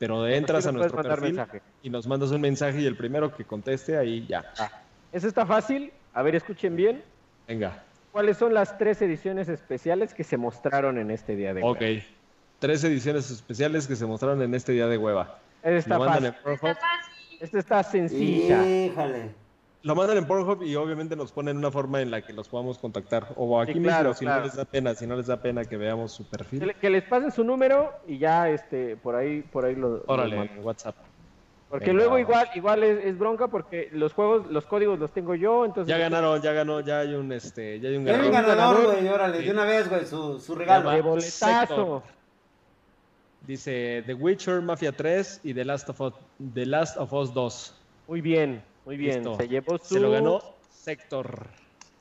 pero 0.01 0.27
entras 0.27 0.67
a 0.67 0.73
nuestro 0.73 1.03
perfil 1.03 1.39
y 1.83 1.91
nos 1.91 2.07
mandas 2.07 2.31
un 2.31 2.41
mensaje 2.41 2.81
y 2.81 2.87
el 2.87 2.97
primero 2.97 3.37
que 3.37 3.45
conteste 3.45 3.99
ahí 3.99 4.27
ya. 4.27 4.51
Ah, 4.59 4.81
eso 5.13 5.29
está 5.29 5.45
fácil. 5.45 5.93
A 6.15 6.23
ver, 6.23 6.35
escuchen 6.35 6.75
bien. 6.75 7.05
Venga. 7.47 7.85
¿Cuáles 8.11 8.39
son 8.39 8.55
las 8.55 8.79
tres 8.79 9.03
ediciones 9.03 9.51
especiales 9.51 10.15
que 10.15 10.25
se 10.25 10.39
mostraron 10.39 10.97
en 10.97 11.11
este 11.11 11.37
día 11.37 11.53
de 11.53 11.61
hueva? 11.61 11.73
Ok. 11.73 12.03
Tres 12.61 12.83
ediciones 12.83 13.31
especiales 13.31 13.87
que 13.87 13.95
se 13.95 14.07
mostraron 14.07 14.41
en 14.41 14.55
este 14.55 14.73
día 14.73 14.87
de 14.87 14.97
hueva. 14.97 15.39
Esta 15.63 15.77
está, 15.77 15.99
fácil. 15.99 16.35
Esta 17.39 17.59
está 17.59 17.83
sencilla. 17.83 18.67
Híjale. 18.67 19.35
Lo 19.83 19.95
mandan 19.95 20.19
en 20.19 20.27
Pornhub 20.27 20.63
y 20.63 20.77
obviamente 20.77 21.17
nos 21.17 21.33
ponen 21.33 21.57
una 21.57 21.71
forma 21.71 22.03
en 22.03 22.11
la 22.11 22.21
que 22.21 22.35
los 22.35 22.49
podamos 22.49 22.79
contactar. 22.79 23.29
O 23.37 23.59
aquí 23.59 23.81
mismo, 23.81 24.13
si 24.13 24.27
no 24.27 24.41
les 24.41 24.55
da 24.55 24.65
pena, 24.67 24.95
si 24.95 25.07
no 25.07 25.17
les 25.17 25.27
da 25.27 25.39
pena 25.39 25.65
que 25.65 25.79
veamos 25.79 26.13
su 26.13 26.25
perfil. 26.25 26.75
Que, 26.79 26.91
les 26.91 27.03
pasen 27.05 27.33
su 27.33 27.45
número 27.45 27.91
y 28.07 28.19
ya 28.19 28.51
este 28.51 28.97
por 28.97 29.17
ahí, 29.17 29.41
por 29.41 29.65
ahí 29.65 29.75
lo. 29.75 30.03
Órale, 30.07 30.51
WhatsApp. 30.63 30.97
Porque 31.71 31.93
luego 31.93 32.19
igual, 32.19 32.49
igual 32.57 32.83
es, 32.83 33.17
bronca 33.17 33.47
porque 33.47 33.89
los 33.93 34.13
juegos, 34.13 34.51
los 34.51 34.67
códigos 34.67 34.99
los 34.99 35.13
tengo 35.13 35.37
yo, 35.37 35.65
entonces. 35.65 35.89
Ya 35.89 35.99
ganaron, 35.99 36.43
ya 36.43 36.53
ganó, 36.53 36.81
ya 36.81 36.99
hay 36.99 37.15
un 37.15 37.31
este, 37.33 37.79
ya 37.79 37.89
hay 37.89 37.97
un 37.97 38.05
ganador. 38.05 38.27
un 38.27 38.33
ganador, 38.33 38.85
güey, 38.87 39.09
órale, 39.09 39.41
de 39.41 39.51
una 39.51 39.65
vez, 39.65 39.89
güey, 39.89 40.05
su, 40.05 40.41
su 40.41 40.57
regalo. 40.57 40.91
De 40.91 41.01
boletazo. 41.01 42.03
Dice 43.47 44.03
The 44.05 44.15
Witcher, 44.15 44.61
Mafia 44.61 44.93
3 44.93 45.41
y 45.45 45.55
The 45.55 45.65
Last 45.65 45.89
of 45.89 46.01
Us, 46.01 46.15
The 46.53 46.67
Last 46.67 46.97
of 46.99 47.13
Us 47.13 47.33
2. 47.33 47.75
Muy 48.09 48.21
bien. 48.21 48.63
Muy 48.91 48.97
bien, 48.97 49.23
se 49.37 49.47
llevó 49.47 49.79
su... 49.79 49.95
Se 49.95 50.01
lo 50.01 50.11
ganó 50.11 50.43
Sector. 50.69 51.47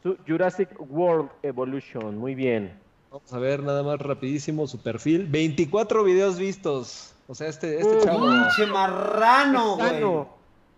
Su 0.02 0.18
Jurassic 0.28 0.70
World 0.90 1.30
Evolution, 1.44 2.18
muy 2.18 2.34
bien. 2.34 2.80
Vamos 3.12 3.32
a 3.32 3.38
ver 3.38 3.62
nada 3.62 3.84
más 3.84 4.00
rapidísimo 4.00 4.66
su 4.66 4.80
perfil. 4.82 5.28
24 5.28 6.04
videos 6.04 6.40
vistos. 6.40 7.14
O 7.28 7.36
sea, 7.36 7.48
este, 7.48 7.80
este 7.80 8.06
chavo... 8.06 8.26
¡Pinche 8.32 8.66
marrano, 8.66 9.78
es 9.78 9.88
sano. 9.88 10.30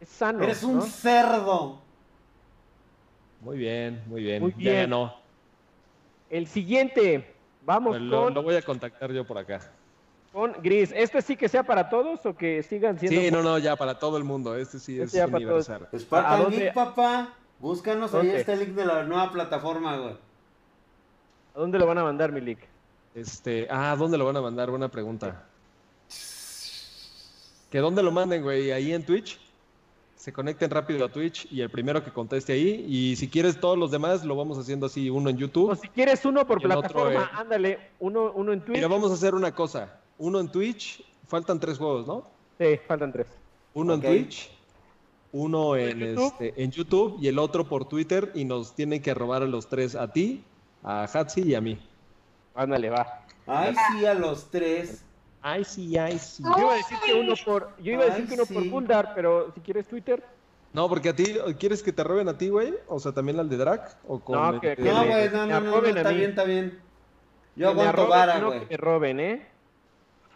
Es 0.01 0.09
sano. 0.09 0.43
Eres 0.43 0.63
un 0.63 0.81
cerdo. 0.81 1.79
Muy 3.39 3.57
bien, 3.57 4.03
muy 4.07 4.21
bien. 4.21 4.41
Muy 4.41 4.51
bien. 4.51 4.73
Ya 4.73 4.81
ganó. 4.81 5.15
El 6.29 6.45
siguiente. 6.45 7.35
Vamos 7.61 7.97
pues 7.97 8.11
con... 8.11 8.33
lo 8.33 8.43
voy 8.43 8.55
a 8.55 8.61
contactar 8.61 9.13
yo 9.13 9.25
por 9.25 9.38
acá. 9.38 9.61
Con 10.31 10.53
Gris. 10.61 10.93
¿Este 10.95 11.21
sí 11.21 11.35
que 11.35 11.49
sea 11.49 11.63
para 11.63 11.89
todos 11.89 12.25
o 12.25 12.35
que 12.35 12.63
sigan 12.63 12.97
siendo.? 12.97 13.19
Sí, 13.19 13.31
no, 13.31 13.43
no, 13.43 13.57
ya 13.57 13.75
para 13.75 13.99
todo 13.99 14.17
el 14.17 14.23
mundo. 14.23 14.55
Este 14.55 14.79
sí 14.79 14.99
este 14.99 15.19
es 15.19 15.27
universal. 15.27 15.89
Spartan 15.97 16.51
Geek, 16.51 16.73
papá. 16.73 17.33
Búscanos, 17.59 18.13
ahí 18.15 18.29
está 18.29 18.53
el 18.53 18.59
link 18.59 18.69
de 18.69 18.85
la 18.85 19.03
nueva 19.03 19.31
plataforma, 19.31 19.97
güey. 19.97 20.15
¿A 21.53 21.59
dónde 21.59 21.77
lo 21.77 21.85
van 21.85 21.97
a 21.97 22.03
mandar, 22.03 22.31
Milik? 22.31 22.59
Este, 23.13 23.67
ah, 23.69 23.95
¿dónde 23.99 24.17
lo 24.17 24.25
van 24.25 24.37
a 24.37 24.41
mandar? 24.41 24.69
Buena 24.71 24.87
pregunta. 24.87 25.43
¿Que 27.69 27.79
dónde 27.79 28.01
lo 28.01 28.11
manden, 28.11 28.41
güey? 28.41 28.71
Ahí 28.71 28.93
en 28.93 29.05
Twitch. 29.05 29.39
Se 30.15 30.31
conecten 30.31 30.69
rápido 30.71 31.05
a 31.05 31.09
Twitch 31.09 31.51
y 31.51 31.61
el 31.61 31.69
primero 31.69 32.03
que 32.03 32.11
conteste 32.11 32.53
ahí. 32.53 32.85
Y 32.87 33.15
si 33.15 33.27
quieres 33.27 33.59
todos 33.59 33.77
los 33.77 33.91
demás, 33.91 34.23
lo 34.23 34.35
vamos 34.35 34.57
haciendo 34.57 34.85
así, 34.85 35.09
uno 35.09 35.29
en 35.29 35.37
YouTube. 35.37 35.71
O 35.71 35.75
si 35.75 35.89
quieres 35.89 36.23
uno 36.25 36.47
por 36.47 36.61
plataforma, 36.61 37.31
ándale, 37.33 37.91
uno, 37.99 38.31
uno 38.33 38.53
en 38.53 38.61
Twitch. 38.61 38.77
Mira, 38.77 38.87
vamos 38.87 39.11
a 39.11 39.15
hacer 39.15 39.35
una 39.35 39.53
cosa 39.53 40.01
uno 40.22 40.39
en 40.39 40.49
Twitch, 40.49 41.03
faltan 41.27 41.60
tres 41.60 41.77
juegos, 41.77 42.07
¿no? 42.07 42.26
Sí, 42.57 42.80
faltan 42.88 43.11
tres. 43.11 43.27
Uno 43.73 43.95
en 43.95 44.02
Twitch 44.02 44.52
uno 45.34 45.76
en, 45.76 46.02
este, 46.02 46.53
en 46.61 46.72
YouTube 46.72 47.18
y 47.22 47.27
el 47.27 47.39
otro 47.39 47.68
por 47.68 47.85
Twitter 47.85 48.31
y 48.34 48.45
nos 48.45 48.76
tienen 48.76 49.02
que 49.02 49.14
robar 49.14 49.43
a 49.43 49.45
los 49.45 49.68
tres, 49.68 49.95
a 49.95 50.11
ti, 50.11 50.43
a 50.84 51.03
Hatsi 51.03 51.41
y 51.41 51.56
a 51.56 51.61
mí. 51.61 51.80
Ándale, 52.53 52.89
va. 52.89 53.26
Ay, 53.48 53.73
sí, 53.91 54.06
a 54.06 54.14
los 54.14 54.49
tres. 54.49 55.03
Ay, 55.41 55.64
sí, 55.64 55.98
ay, 55.98 56.19
sí. 56.19 56.43
Yo 56.43 56.61
iba 56.61 56.73
a 56.73 56.76
decir 56.76 56.98
que 57.06 57.14
uno 57.14 57.34
por, 57.45 57.69
yo 57.81 57.93
iba 57.93 58.03
a 58.03 58.06
decir 58.07 58.27
que 58.27 58.34
uno 58.34 58.45
por 58.45 58.69
Gundar, 58.69 59.14
pero 59.15 59.52
si 59.53 59.61
quieres 59.61 59.88
Twitter. 59.88 60.23
No, 60.73 60.88
porque 60.88 61.10
a 61.10 61.15
ti, 61.15 61.35
¿quieres 61.60 61.81
que 61.81 61.91
te 61.91 62.03
roben 62.03 62.30
a 62.30 62.38
ti, 62.38 62.49
güey? 62.49 62.73
O 62.88 62.99
sea, 62.99 63.11
también 63.11 63.39
al 63.39 63.49
de 63.49 63.57
Drac. 63.57 63.98
¿O 64.07 64.19
con 64.19 64.56
no, 64.56 64.61
que, 64.61 64.76
no, 64.77 65.06
güey, 65.06 65.30
no, 65.30 65.45
no, 65.45 65.60
no, 65.60 65.85
está 65.85 66.11
bien, 66.11 66.30
está 66.30 66.43
bien. 66.43 66.80
Yo 67.56 67.69
aguanto 67.69 68.07
vara, 68.07 68.39
güey. 68.39 68.60
que 68.61 68.65
te 68.68 68.77
roben, 68.77 69.19
¿eh? 69.19 69.51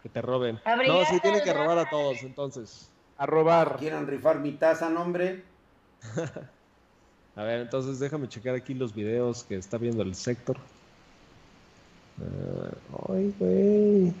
Que 0.06 0.10
te 0.10 0.22
roben. 0.22 0.60
No, 0.86 1.04
sí 1.06 1.18
tienen 1.18 1.42
que 1.42 1.52
robar 1.52 1.78
a 1.78 1.90
todos, 1.90 2.22
entonces. 2.22 2.88
A 3.18 3.26
robar. 3.26 3.76
¿Quieren 3.76 4.06
rifar 4.06 4.38
mi 4.38 4.52
taza, 4.52 4.88
nombre? 4.88 5.42
a 7.34 7.42
ver, 7.42 7.62
entonces 7.62 7.98
déjame 7.98 8.28
checar 8.28 8.54
aquí 8.54 8.72
los 8.72 8.94
videos 8.94 9.42
que 9.42 9.56
está 9.56 9.78
viendo 9.78 10.04
el 10.04 10.14
sector. 10.14 10.58
Ah, 12.20 12.70
ay, 13.08 13.34
güey. 13.36 14.14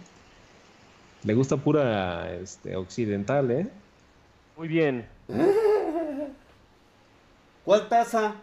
Le 1.22 1.34
gusta 1.34 1.56
pura 1.56 2.34
este, 2.34 2.74
occidental, 2.74 3.48
¿eh? 3.52 3.68
Muy 4.56 4.66
bien. 4.66 5.06
¿Cuál 7.64 7.88
taza? 7.88 8.34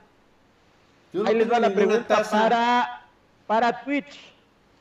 Ahí 1.25 1.35
les 1.35 1.51
va 1.51 1.59
la 1.59 1.73
pregunta 1.73 2.23
para, 2.23 3.05
para 3.47 3.83
Twitch, 3.83 4.32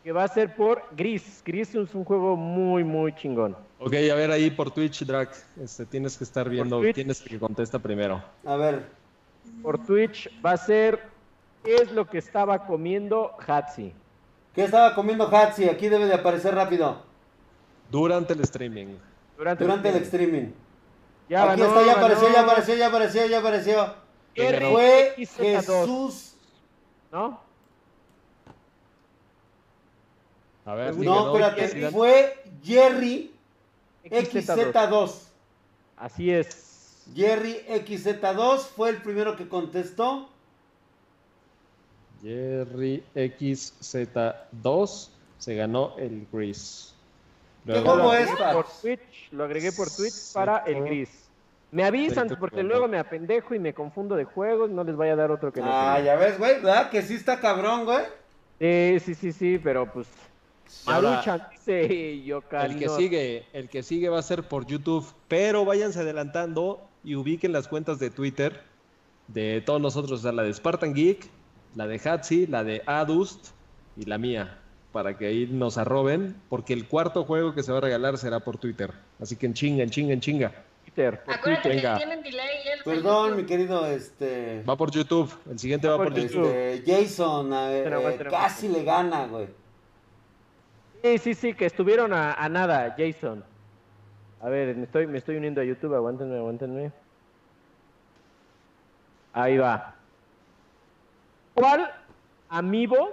que 0.02 0.12
va 0.12 0.24
a 0.24 0.28
ser 0.28 0.54
por 0.54 0.82
Gris. 0.96 1.42
Gris 1.44 1.74
es 1.74 1.94
un 1.94 2.04
juego 2.04 2.36
muy, 2.36 2.84
muy 2.84 3.14
chingón. 3.14 3.56
Ok, 3.78 3.94
a 3.94 4.14
ver 4.14 4.30
ahí 4.30 4.50
por 4.50 4.70
Twitch, 4.70 5.04
Drac. 5.04 5.30
Este, 5.62 5.86
tienes 5.86 6.16
que 6.16 6.24
estar 6.24 6.48
viendo, 6.48 6.80
tienes 6.92 7.20
que 7.20 7.38
contesta 7.38 7.78
primero. 7.78 8.22
A 8.44 8.56
ver. 8.56 8.86
Por 9.62 9.84
Twitch 9.84 10.28
va 10.44 10.52
a 10.52 10.56
ser 10.56 11.00
¿qué 11.64 11.76
es 11.76 11.92
lo 11.92 12.08
que 12.08 12.18
estaba 12.18 12.66
comiendo 12.66 13.32
Hatsi? 13.46 13.92
¿Qué 14.54 14.64
estaba 14.64 14.94
comiendo 14.94 15.26
Hatsi? 15.26 15.68
Aquí 15.68 15.88
debe 15.88 16.06
de 16.06 16.14
aparecer 16.14 16.54
rápido. 16.54 17.02
Durante 17.90 18.32
el 18.32 18.40
streaming. 18.40 18.96
Durante, 19.36 19.64
el, 19.88 19.96
streaming. 19.96 20.52
Ya 21.28 21.50
Aquí 21.50 21.62
está, 21.62 21.84
ya 21.84 21.92
apareció, 21.92 22.32
ya 22.32 22.42
apareció, 22.42 22.76
ya 22.76 22.88
apareció, 22.88 23.26
ya 23.26 23.38
apareció. 23.38 23.94
Fue 24.36 25.14
Jesús. 25.16 26.36
¿No? 27.10 27.40
A 30.64 30.74
ver, 30.74 30.97
no, 30.97 31.36
espérate, 31.36 31.90
fue 31.90 32.43
Jerry 32.62 33.32
XZ2. 34.05 35.12
Así 35.97 36.30
es. 36.30 37.05
Jerry 37.14 37.64
XZ2 37.68 38.59
fue 38.60 38.90
el 38.90 39.02
primero 39.02 39.36
que 39.36 39.48
contestó. 39.48 40.28
Jerry 42.22 43.02
XZ2 43.16 45.09
se 45.39 45.55
ganó 45.56 45.94
el 45.98 46.26
Gris. 46.32 46.94
¿Qué 47.66 47.80
juego 47.80 48.14
es? 48.14 48.30
Por 48.30 48.66
Twitch, 48.80 49.32
lo 49.32 49.44
agregué 49.44 49.72
por 49.72 49.90
Twitch 49.90 50.32
para 50.32 50.59
el 50.59 50.84
Gris. 50.84 51.10
Me 51.72 51.84
avisan 51.84 52.28
porque 52.39 52.62
luego 52.62 52.86
me 52.86 52.98
apendejo 52.98 53.55
y 53.55 53.59
me 53.59 53.74
confundo 53.74 54.14
de 54.14 54.24
juegos, 54.24 54.70
no 54.70 54.84
les 54.84 54.94
vaya 54.94 55.14
a 55.14 55.16
dar 55.16 55.30
otro 55.32 55.52
que 55.52 55.60
no. 55.60 55.66
Ah, 55.68 55.98
ya 56.01 56.14
ves, 56.16 56.39
güey, 56.39 56.56
¿verdad? 56.56 56.90
Que 56.90 57.02
sí 57.02 57.14
está 57.14 57.40
cabrón, 57.40 57.84
güey. 57.84 58.05
Sí, 58.60 59.01
sí, 59.01 59.14
sí, 59.14 59.32
sí, 59.32 59.59
pero 59.59 59.90
pues 59.90 60.06
Maruchan 60.86 61.47
dice 61.51 61.82
El 61.85 62.78
que 62.78 62.89
sigue, 62.89 63.47
el 63.53 63.69
que 63.69 63.82
sigue 63.82 64.09
va 64.09 64.19
a 64.19 64.23
ser 64.23 64.43
por 64.44 64.66
YouTube, 64.66 65.07
pero 65.28 65.65
váyanse 65.65 66.01
adelantando 66.01 66.81
y 67.05 67.15
ubiquen 67.15 67.53
las 67.53 67.69
cuentas 67.69 67.99
de 67.99 68.11
Twitter 68.11 68.62
de 69.28 69.62
todos 69.65 69.81
nosotros, 69.81 70.20
o 70.20 70.23
sea, 70.23 70.32
la 70.32 70.43
de 70.43 70.53
Spartan 70.53 70.94
Geek, 70.94 71.28
la 71.74 71.86
de 71.86 72.01
Hatsi, 72.05 72.47
la 72.47 72.65
de 72.65 72.82
Adust 72.86 73.49
y 73.97 74.05
la 74.05 74.19
mía, 74.19 74.59
para 74.93 75.16
que 75.16 75.27
ahí 75.27 75.47
nos 75.47 75.78
arroben, 75.78 76.36
porque 76.49 76.73
el 76.73 76.86
cuarto 76.86 77.24
juego 77.24 77.55
que 77.55 77.62
se 77.62 77.73
va 77.73 77.78
a 77.78 77.81
regalar 77.81 78.19
será 78.19 78.40
por 78.40 78.59
Twitter. 78.59 78.93
Así 79.20 79.36
que 79.36 79.47
en 79.47 79.55
chinga, 79.55 79.82
en 79.82 79.90
chinga, 79.90 80.12
en 80.12 80.20
chinga. 80.20 80.53
Twitter, 80.85 81.23
por 81.24 81.39
Twitter. 81.40 81.81
Que 81.81 81.97
tienen 81.97 82.23
delay 82.23 82.62
Perdón, 82.85 83.36
mi 83.36 83.44
querido, 83.44 83.86
este... 83.86 84.62
Va 84.69 84.77
por 84.77 84.90
YouTube, 84.90 85.32
el 85.51 85.59
siguiente 85.59 85.86
va, 85.86 85.97
por, 85.97 86.12
YouTube. 86.12 86.53
Este, 86.53 86.93
Jason, 86.93 87.51
eh, 87.55 88.19
casi 88.28 88.69
le 88.69 88.82
gana, 88.82 89.27
güey. 89.27 89.47
Sí, 91.02 91.18
sí, 91.18 91.34
sí, 91.34 91.54
que 91.54 91.66
estuvieron 91.66 92.12
a, 92.12 92.48
nada, 92.48 92.94
Jason. 92.96 93.44
A 94.40 94.48
ver, 94.48 94.76
me 94.76 94.84
estoy, 94.84 95.06
me 95.08 95.18
estoy 95.18 95.36
uniendo 95.36 95.60
a 95.60 95.64
YouTube, 95.64 95.94
aguántenme, 95.94 96.36
aguántenme. 96.36 96.92
Ahí 99.32 99.58
va. 99.58 99.94
¿Cuál 101.54 101.90
amigo 102.48 103.10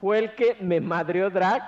fue 0.00 0.18
el 0.18 0.34
que 0.34 0.56
me 0.60 0.80
madreó 0.80 1.30
drag 1.30 1.62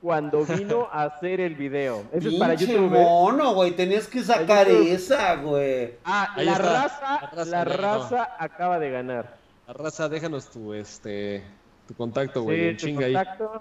cuando 0.00 0.44
vino 0.44 0.88
a 0.90 1.04
hacer 1.04 1.40
el 1.40 1.54
video? 1.54 2.02
Ese 2.12 2.30
es 2.30 2.34
para 2.34 2.54
YouTube. 2.54 2.96
¿eh? 2.96 3.04
mono, 3.04 3.54
güey, 3.54 3.72
tenías 3.72 4.08
que 4.08 4.22
sacar 4.22 4.68
esa, 4.68 5.36
güey. 5.36 5.94
Ah, 6.04 6.34
la 6.36 6.58
raza, 6.58 7.30
la 7.44 7.64
raza, 7.64 8.36
acaba 8.38 8.80
de 8.80 8.90
ganar. 8.90 9.36
La 9.68 9.74
raza, 9.74 10.08
déjanos 10.08 10.50
tu 10.50 10.74
este 10.74 11.44
tu 11.92 11.98
contacto, 11.98 12.42
güey, 12.42 12.68
en 12.68 12.76
chinga 12.76 13.06
ahí. 13.06 13.16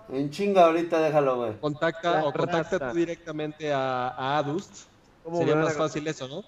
En 0.09 0.29
chinga 0.29 0.65
ahorita 0.65 1.01
déjalo, 1.01 1.37
güey. 1.37 1.59
Contacta 1.59 2.23
o 2.25 2.31
contacta 2.31 2.91
tú 2.91 2.97
directamente 2.97 3.73
a, 3.73 4.09
a 4.09 4.37
Adust. 4.37 4.87
Sería 5.33 5.55
más 5.55 5.75
fácil 5.75 6.07
eso, 6.07 6.27
¿no? 6.27 6.43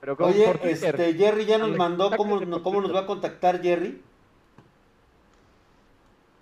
Pero 0.00 0.16
Oye, 0.18 0.60
este, 0.64 1.14
Jerry 1.14 1.46
ya 1.46 1.56
nos 1.56 1.74
mandó 1.76 2.10
cómo, 2.16 2.38
cómo 2.62 2.80
nos 2.82 2.94
va 2.94 3.00
a 3.00 3.06
contactar 3.06 3.62
Jerry. 3.62 4.02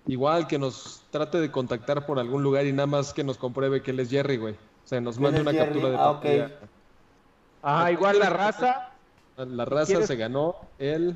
Igual 0.05 0.47
que 0.47 0.59
nos 0.59 1.01
trate 1.11 1.39
de 1.39 1.49
contactar 1.49 2.05
por 2.05 2.19
algún 2.19 2.43
lugar 2.43 2.65
y 2.65 2.73
nada 2.73 2.87
más 2.87 3.13
que 3.13 3.23
nos 3.23 3.37
compruebe 3.37 3.81
que 3.81 3.91
él 3.91 4.01
es 4.01 4.09
Jerry, 4.09 4.35
güey. 4.35 4.53
O 4.53 4.87
sea, 4.87 4.99
nos 4.99 5.17
mande 5.17 5.39
una 5.39 5.55
captura 5.55 5.89
de 5.89 5.95
ah, 5.95 6.11
pantalla. 6.11 6.51
Ah, 7.61 7.91
igual 7.91 8.19
la 8.19 8.29
raza. 8.29 8.91
La 9.37 9.63
raza 9.63 10.05
se 10.05 10.15
ganó 10.17 10.55
el. 10.77 11.15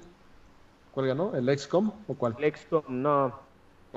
¿Cuál 0.94 1.08
ganó? 1.08 1.36
¿El 1.36 1.60
XCOM 1.60 1.92
o 2.08 2.14
cuál? 2.14 2.36
El 2.40 2.56
XCOM, 2.56 2.84
no. 2.88 3.47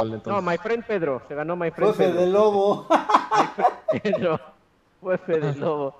¿Cuál 0.01 0.14
entonces? 0.14 0.43
No, 0.43 0.51
My 0.51 0.56
Friend 0.56 0.85
Pedro. 0.85 1.22
Se 1.28 1.35
ganó 1.35 1.56
My 1.56 1.70
Friend 1.70 1.94
Pedro. 1.94 2.20
de 2.20 2.27
Lobo. 2.27 2.89
Pedro. 4.02 4.40
Fue 5.01 5.18
de 5.18 5.55
Lobo. 5.56 5.94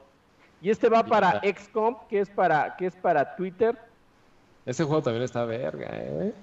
Y 0.63 0.71
este 0.71 0.89
va 0.89 1.05
para 1.05 1.41
XCOM, 1.43 2.07
que 2.09 2.21
es 2.21 2.31
para, 2.31 2.77
que 2.77 2.87
es 2.87 2.97
para 2.97 3.37
Twitter. 3.37 3.79
Ese 4.65 4.85
juego 4.85 5.03
también 5.03 5.25
está 5.25 5.45
verga, 5.45 5.89
eh. 5.93 6.35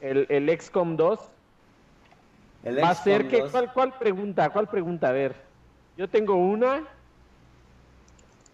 El, 0.00 0.26
el 0.28 0.60
XCOM 0.60 0.96
2. 0.96 1.20
El 2.64 2.82
va 2.82 2.90
a 2.90 2.94
ser 2.94 3.28
que. 3.28 3.48
¿cuál, 3.50 3.72
¿Cuál 3.72 3.98
pregunta? 3.98 4.50
¿Cuál 4.50 4.68
pregunta? 4.68 5.08
A 5.08 5.12
ver. 5.12 5.34
Yo 5.96 6.08
tengo 6.08 6.36
una. 6.36 6.86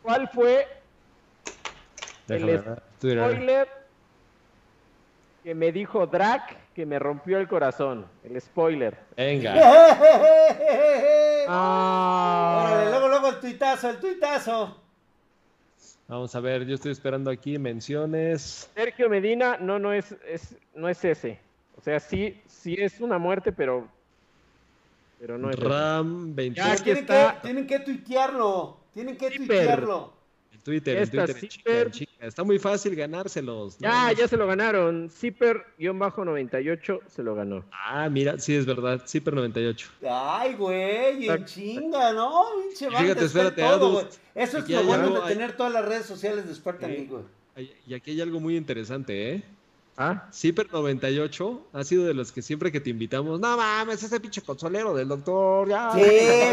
¿Cuál 0.03 0.29
fue 0.29 0.67
el 2.29 2.61
spoiler 3.01 3.82
que 5.43 5.55
me 5.55 5.73
dijo 5.73 6.06
Drac 6.06 6.56
que 6.74 6.86
me 6.86 6.98
rompió 6.98 7.39
el 7.39 7.48
corazón? 7.48 8.06
El 8.24 8.40
spoiler. 8.40 8.97
Venga. 9.16 9.55
ah. 11.48 12.85
luego, 12.89 13.09
luego 13.09 13.28
el 13.31 13.40
tuitazo, 13.40 13.90
el 13.90 13.98
tuitazo. 13.98 14.78
Vamos 16.09 16.35
a 16.35 16.40
ver, 16.40 16.66
yo 16.66 16.74
estoy 16.74 16.93
esperando 16.93 17.31
aquí 17.31 17.59
menciones. 17.59 18.70
Sergio 18.74 19.09
Medina, 19.09 19.56
no, 19.59 19.78
no 19.78 19.93
es, 19.93 20.14
es, 20.27 20.56
no 20.74 20.89
es 20.89 21.05
ese. 21.05 21.39
O 21.77 21.81
sea, 21.81 21.98
sí, 22.01 22.40
sí 22.47 22.77
es 22.78 23.01
una 23.01 23.19
muerte, 23.19 23.51
pero, 23.51 23.89
pero 25.19 25.39
no 25.39 25.51
es. 25.51 25.59
Ram 25.59 26.35
28. 26.35 26.69
Ya, 26.69 26.85
tienen, 26.85 27.06
que, 27.06 27.32
tienen 27.43 27.66
que 27.66 27.78
tuitearlo. 27.81 28.77
Tienen 28.93 29.16
que 29.16 29.31
tuitearlo. 29.31 30.12
Twitter, 30.62 30.98
en 30.98 31.10
Twitter, 31.10 31.90
Está 32.23 32.44
muy 32.44 32.61
fácil 32.61 32.94
ganárselos. 32.94 33.77
Ya, 33.78 34.12
ya 34.12 34.28
se 34.28 34.36
lo 34.36 34.47
ganaron. 34.47 35.11
Zipper-98 35.11 37.01
se 37.09 37.20
lo 37.24 37.35
ganó. 37.35 37.65
Ah, 37.73 38.09
mira, 38.09 38.39
sí 38.39 38.55
es 38.55 38.65
verdad. 38.65 39.03
Zipper98. 39.05 39.89
Ay, 40.09 40.55
güey, 40.55 41.28
en 41.28 41.44
chinga, 41.44 42.12
¿no? 42.12 42.44
Pinche 42.69 42.89
Fíjate, 42.97 43.24
espérate, 43.24 43.62
todo, 43.62 44.09
Eso 44.36 44.59
es 44.59 44.69
lo 44.69 44.85
bueno 44.85 45.20
de 45.20 45.35
tener 45.35 45.57
todas 45.57 45.73
las 45.73 45.85
redes 45.85 46.07
sociales 46.07 46.47
de 46.47 46.55
Spartan 46.55 46.93
League, 46.93 47.09
güey. 47.09 47.24
Y 47.89 47.94
aquí 47.94 48.12
hay 48.12 48.20
algo 48.20 48.39
muy 48.39 48.57
interesante, 48.57 49.35
¿eh? 49.35 49.43
¿Ah? 49.97 50.28
Ciper98 50.32 51.60
ha 51.74 51.85
sido 51.85 52.05
de 52.06 52.14
los 52.14 52.32
que 52.32 52.40
siempre 52.40 52.73
que 52.73 52.81
te 52.81 52.89
invitamos, 52.89 53.39
no 53.39 53.56
mames, 53.59 54.02
ese 54.02 54.19
pinche 54.20 54.40
consolero 54.40 54.94
del 54.94 55.06
doctor, 55.06 55.69
ya. 55.69 55.93
Sí, 55.93 56.01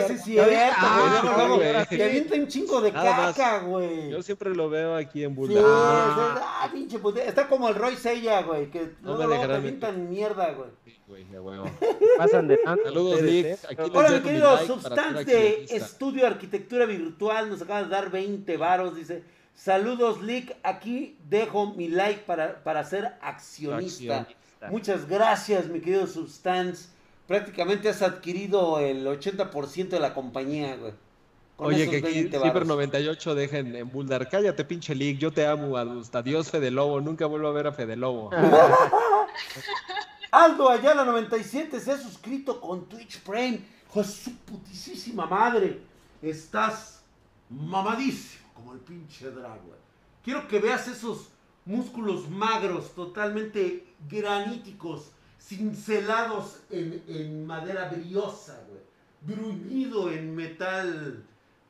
sí, 0.07 0.17
sí, 0.17 0.35
Te 0.35 2.03
avienta 2.03 2.35
un 2.35 2.47
chingo 2.47 2.81
de 2.81 2.91
caca, 2.91 3.59
güey. 3.59 4.09
Yo 4.09 4.21
siempre 4.21 4.53
lo 4.53 4.69
veo 4.69 4.95
aquí 4.95 5.23
en 5.23 5.35
Bulldog. 5.35 5.57
Sí, 5.57 5.63
ah, 5.65 6.69
pinche 6.71 6.99
Está 7.25 7.47
como 7.47 7.69
el 7.69 7.75
Roy 7.75 7.95
Sella, 7.95 8.41
güey, 8.41 8.69
que 8.69 8.91
no, 9.01 9.17
me 9.17 9.37
te 9.37 9.53
avientan 9.53 10.09
mierda, 10.09 10.51
güey. 10.51 10.69
Sí, 10.83 10.99
güey, 11.07 11.25
ya 11.31 11.41
huevo. 11.41 11.63
Pasan 12.17 12.49
de 12.49 12.59
Saludos, 12.83 13.21
Nick. 13.21 13.45
¿eh? 13.45 13.57
Aquí 13.69 13.91
Hola, 13.93 14.09
mi 14.09 14.19
querido 14.19 14.57
Substante 14.65 15.75
Estudio 15.75 16.27
Arquitectura 16.27 16.85
Virtual, 16.85 17.49
nos 17.49 17.61
acaba 17.61 17.83
de 17.83 17.89
dar 17.89 18.11
20 18.11 18.57
varos, 18.57 18.97
dice. 18.97 19.23
Saludos, 19.59 20.21
Lick. 20.21 20.55
Aquí 20.63 21.17
dejo 21.27 21.73
mi 21.73 21.89
like 21.89 22.21
para, 22.21 22.63
para 22.63 22.81
ser 22.85 23.17
accionista. 23.21 24.25
Muchas 24.69 25.05
gracias, 25.05 25.67
mi 25.67 25.81
querido 25.81 26.07
Substance. 26.07 26.87
Prácticamente 27.27 27.89
has 27.89 28.01
adquirido 28.01 28.79
el 28.79 29.05
80% 29.05 29.89
de 29.89 29.99
la 29.99 30.13
compañía, 30.13 30.77
güey. 30.77 30.93
Oye, 31.57 31.89
que 31.89 31.97
aquí 31.97 32.29
Ciber 32.29 32.65
98 32.65 33.35
dejen 33.35 33.75
en 33.75 33.89
Buldar. 33.89 34.29
Cállate, 34.29 34.63
pinche 34.63 34.95
Lick. 34.95 35.17
Yo 35.17 35.33
te 35.33 35.45
amo. 35.45 35.75
Adiós, 35.75 36.49
Fede 36.49 36.71
Lobo. 36.71 37.01
Nunca 37.01 37.25
vuelvo 37.25 37.49
a 37.49 37.51
ver 37.51 37.67
a 37.67 37.73
Fede 37.73 37.97
Lobo. 37.97 38.31
Aldo 40.31 40.69
Ayala 40.69 41.03
97 41.03 41.81
se 41.81 41.91
ha 41.91 41.97
suscrito 41.97 42.61
con 42.61 42.87
Twitch 42.87 43.19
Prime. 43.23 43.59
Hijo 43.89 44.03
su 44.05 44.33
putísima 44.37 45.25
madre. 45.25 45.81
Estás 46.21 47.01
mamadísimo 47.49 48.48
como 48.59 48.73
el 48.73 48.79
pinche 48.79 49.31
drag, 49.31 49.59
Quiero 50.23 50.47
que 50.47 50.59
veas 50.59 50.87
esos 50.87 51.29
músculos 51.65 52.29
magros, 52.29 52.93
totalmente 52.93 53.85
graníticos, 54.09 55.11
cincelados 55.39 56.59
en, 56.69 57.45
madera 57.45 57.89
briosa, 57.89 58.61
güey. 58.67 58.81
Bruñido 59.21 60.11
en 60.11 60.35
metal, 60.35 61.23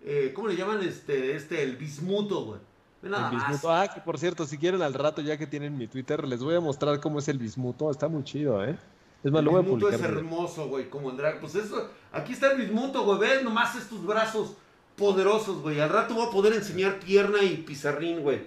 eh, 0.03 0.32
¿cómo 0.36 0.48
le 0.48 0.56
llaman 0.56 0.82
este, 0.82 1.36
este, 1.36 1.64
el 1.64 1.78
bismuto, 1.78 2.45
güey? 2.45 2.60
Nada 3.03 3.30
el 3.30 3.38
bismuto. 3.38 3.72
Ah, 3.72 3.88
que 3.88 4.02
por 4.02 4.18
cierto, 4.18 4.45
si 4.45 4.57
quieren 4.57 4.82
al 4.82 4.94
rato, 4.94 5.22
ya 5.22 5.38
que 5.38 5.48
tienen 5.48 5.78
mi 5.78 5.88
Twitter, 5.88 6.28
les 6.28 6.44
voy 6.44 6.56
a 6.56 6.60
mostrar 6.60 6.99
cómo 6.99 7.20
es 7.20 7.28
el 7.28 7.38
bismuto. 7.38 7.90
Está 7.91 8.07
muy 8.07 8.24
chido, 8.24 8.64
¿eh? 8.64 8.78
Es 9.24 9.32
más, 9.32 9.40
el 9.40 9.45
lo 9.45 9.52
voy 9.52 9.61
a 9.61 9.64
publicar. 9.64 9.94
El 9.94 9.99
bismuto 9.99 10.20
es 10.20 10.24
hermoso, 10.24 10.68
güey, 10.68 10.90
como 10.90 11.11
el 11.11 11.18
drag. 11.18 11.40
Pues 11.40 11.56
eso, 11.56 11.90
aquí 12.11 12.34
está 12.34 12.52
el 12.52 12.61
bismuto, 12.61 13.03
güey. 13.03 13.20
Ves 13.20 13.44
nomás 13.44 13.76
estos 13.76 14.06
brazos 14.06 14.56
poderosos, 14.99 15.61
güey. 15.61 15.80
Al 15.80 15.89
rato 15.89 16.13
voy 16.13 16.27
a 16.27 16.30
poder 16.30 16.53
enseñar 16.53 16.99
pierna 16.99 17.41
y 17.41 17.57
pizarrín, 17.57 18.21
güey. 18.21 18.41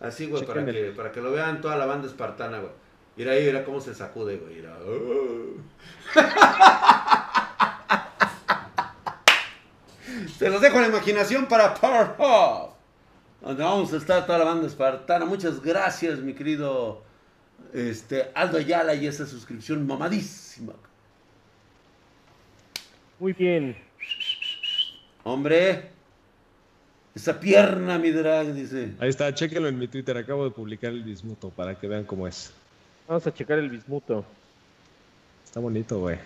Así, 0.00 0.26
güey, 0.26 0.46
para 0.46 0.64
que, 0.64 0.92
para 0.96 1.12
que 1.12 1.20
lo 1.20 1.32
vean 1.32 1.60
toda 1.60 1.76
la 1.76 1.86
banda 1.86 2.06
espartana, 2.06 2.60
güey. 2.60 2.72
Mira 3.16 3.32
ahí, 3.32 3.46
mira 3.46 3.64
cómo 3.64 3.80
se 3.80 3.94
sacude, 3.94 4.36
güey. 4.36 4.56
Mira. 4.56 4.76
se 10.38 10.48
los 10.48 10.60
dejo 10.60 10.76
en 10.76 10.82
la 10.82 10.88
imaginación 10.88 11.46
para 11.46 11.74
Power 11.74 12.14
Donde 13.40 13.64
vamos 13.64 13.92
a 13.92 13.96
estar 13.96 14.26
toda 14.26 14.38
la 14.38 14.44
banda 14.44 14.66
espartana. 14.66 15.24
Muchas 15.24 15.60
gracias, 15.60 16.20
mi 16.20 16.34
querido 16.34 17.02
este, 17.72 18.30
Aldo 18.34 18.58
Ayala 18.58 18.94
y 18.94 19.06
esa 19.06 19.26
suscripción 19.26 19.86
mamadísima. 19.86 20.74
Muy 23.18 23.32
bien. 23.32 23.76
Hombre. 25.24 25.95
Esa 27.16 27.40
pierna, 27.40 27.98
mi 27.98 28.10
drag, 28.10 28.52
dice. 28.52 28.92
Ahí 28.98 29.08
está, 29.08 29.32
chéquenlo 29.32 29.68
en 29.68 29.78
mi 29.78 29.88
Twitter. 29.88 30.14
Acabo 30.18 30.44
de 30.44 30.50
publicar 30.50 30.92
el 30.92 31.02
bismuto 31.02 31.48
para 31.48 31.74
que 31.74 31.88
vean 31.88 32.04
cómo 32.04 32.28
es. 32.28 32.52
Vamos 33.08 33.26
a 33.26 33.32
checar 33.32 33.58
el 33.58 33.70
bismuto. 33.70 34.22
Está 35.46 35.60
bonito, 35.60 35.98
güey. 35.98 36.18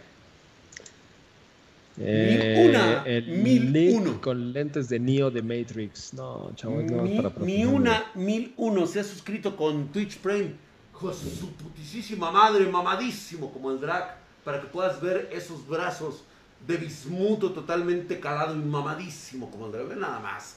mil 1.96 2.08
eh, 2.08 2.66
una, 2.68 3.04
mil 3.24 3.94
uno. 3.94 4.20
Con 4.20 4.52
lentes 4.52 4.88
de 4.88 4.98
Neo 4.98 5.30
de 5.30 5.42
Matrix. 5.42 6.12
No, 6.12 6.50
chavos, 6.56 6.82
no 6.82 7.04
mi, 7.04 7.20
para 7.20 7.38
Mi 7.38 7.64
una, 7.64 8.06
mil 8.16 8.52
uno. 8.56 8.84
Se 8.84 8.98
ha 8.98 9.04
suscrito 9.04 9.54
con 9.54 9.92
Twitch 9.92 10.18
Prime. 10.18 10.54
Con 10.90 11.14
su 11.14 11.52
putísima 11.52 12.32
madre, 12.32 12.66
mamadísimo 12.66 13.52
como 13.52 13.70
el 13.70 13.80
drag. 13.80 14.16
Para 14.42 14.60
que 14.60 14.66
puedas 14.66 15.00
ver 15.00 15.30
esos 15.32 15.64
brazos 15.68 16.24
de 16.66 16.76
bismuto 16.78 17.52
totalmente 17.52 18.18
calado 18.18 18.56
y 18.56 18.58
mamadísimo 18.58 19.48
como 19.52 19.66
el 19.66 19.72
drag. 19.72 19.96
Nada 19.96 20.18
más, 20.18 20.56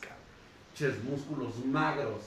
músculos 1.03 1.63
magros. 1.65 2.21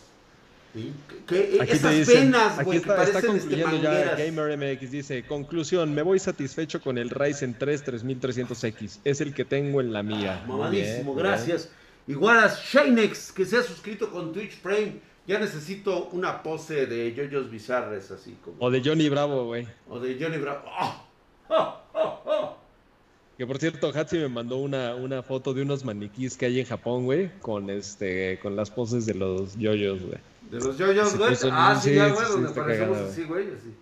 Aquí 1.60 1.73
esas 1.73 1.94
dice, 1.94 2.20
venas, 2.20 2.62
güey, 2.62 2.82
que 2.82 2.90
está 2.90 3.02
este, 3.02 3.27
concluyendo 3.27 3.82
ya 3.82 4.14
Gamer 4.14 4.59
MX 4.59 4.90
dice, 4.90 5.24
conclusión, 5.27 5.94
me 5.94 6.02
voy 6.02 6.18
satisfecho 6.18 6.82
con 6.82 6.98
el 6.98 7.09
Ryzen 7.09 7.56
3 7.59 7.86
3300X, 7.86 8.98
es 9.05 9.20
el 9.23 9.32
que 9.32 9.47
tengo 9.47 9.81
en 9.81 9.93
la 9.93 10.02
mía. 10.02 10.44
mamadísimo, 10.47 11.14
gracias. 11.14 11.70
Igual 12.06 12.39
a 12.39 12.55
Shinex, 12.55 13.32
que 13.32 13.47
se 13.47 13.56
ha 13.56 13.62
suscrito 13.62 14.10
con 14.10 14.32
Twitch 14.32 14.60
Prime, 14.60 15.01
ya 15.27 15.39
necesito 15.39 16.10
una 16.12 16.43
pose 16.43 16.86
de 16.86 17.12
Yoyos 17.14 17.51
Bizarres, 17.51 18.10
así 18.10 18.36
como. 18.44 18.56
O 18.60 18.70
de 18.70 18.82
Johnny 18.85 19.09
Bravo, 19.09 19.47
güey. 19.47 19.66
O 19.89 19.98
de 19.98 20.16
Johnny 20.20 20.36
Bravo. 20.36 20.62
¡Oh! 20.78 21.06
¡Oh, 21.48 22.56
que 23.37 23.47
por 23.47 23.59
cierto, 23.59 23.93
Hatsi 23.95 24.17
me 24.19 24.29
mandó 24.29 24.57
una, 24.57 24.95
una 24.95 25.23
foto 25.23 25.53
de 25.53 25.63
unos 25.63 25.85
maniquís 25.85 26.37
que 26.39 26.47
hay 26.47 26.61
en 26.61 26.67
Japón, 26.67 27.05
güey, 27.05 27.31
con 27.41 27.69
este, 27.69 28.39
con 28.41 28.57
las 28.57 28.71
poses 28.71 29.05
de 29.05 29.13
los 29.15 29.57
yoyos, 29.57 30.01
güey. 30.01 30.19
¿De 30.51 30.59
los 30.59 30.79
yoyos, 30.79 31.19
güey? 31.19 31.37
Ah, 31.51 31.79
sí, 31.81 31.95
ya, 31.95 32.09
güey, 32.09 32.27
donde 32.27 32.49
parecemos 32.51 32.99
así, 32.99 33.25
güey, 33.25 33.49
así. 33.49 33.75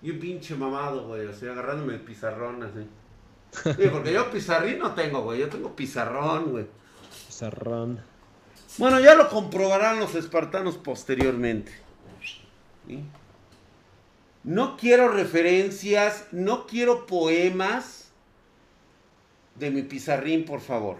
Y 0.00 0.10
un 0.12 0.20
pinche 0.20 0.54
mamado, 0.54 1.08
güey, 1.08 1.26
así, 1.26 1.46
agarrándome 1.46 1.94
el 1.94 2.00
pizarrón, 2.00 2.62
así. 2.62 2.86
Sí, 3.82 3.88
porque 3.90 4.12
yo 4.12 4.30
pizarrín 4.30 4.78
no 4.78 4.94
tengo, 4.94 5.22
güey, 5.22 5.40
yo 5.40 5.48
tengo 5.48 5.74
pizarrón, 5.74 6.52
güey. 6.52 6.66
Pizarrón. 7.26 7.98
Bueno, 8.76 9.00
ya 9.00 9.14
lo 9.16 9.28
comprobarán 9.28 9.98
los 9.98 10.14
espartanos 10.14 10.76
posteriormente. 10.76 11.72
No 14.44 14.76
quiero 14.76 15.08
referencias, 15.08 16.26
no 16.30 16.66
quiero 16.66 17.06
poemas 17.06 17.97
de 19.58 19.70
mi 19.70 19.82
pizarrín, 19.82 20.44
por 20.44 20.60
favor. 20.60 20.96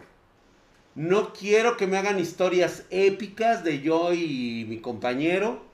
No 0.94 1.32
quiero 1.32 1.76
que 1.76 1.86
me 1.86 1.96
hagan 1.96 2.18
historias 2.18 2.84
épicas 2.90 3.62
de 3.62 3.80
yo 3.80 4.12
y 4.12 4.66
mi 4.68 4.78
compañero. 4.80 5.68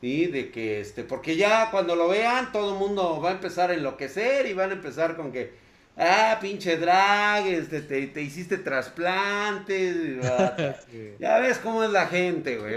¿sí? 0.00 0.26
De 0.26 0.50
que 0.50 0.80
este, 0.80 1.04
porque 1.04 1.36
ya 1.36 1.70
cuando 1.70 1.96
lo 1.96 2.08
vean, 2.08 2.52
todo 2.52 2.74
el 2.74 2.78
mundo 2.78 3.20
va 3.20 3.30
a 3.30 3.32
empezar 3.32 3.70
a 3.70 3.74
enloquecer 3.74 4.46
y 4.46 4.54
van 4.54 4.70
a 4.70 4.74
empezar 4.74 5.16
con 5.16 5.32
que, 5.32 5.54
ah, 5.96 6.38
pinche 6.40 6.76
drag, 6.76 7.46
este, 7.46 7.80
te, 7.80 8.22
hiciste 8.22 8.58
trasplante. 8.58 10.20
Ya 11.18 11.38
ves 11.38 11.58
cómo 11.58 11.84
es 11.84 11.90
la 11.90 12.06
gente, 12.06 12.58
güey. 12.58 12.74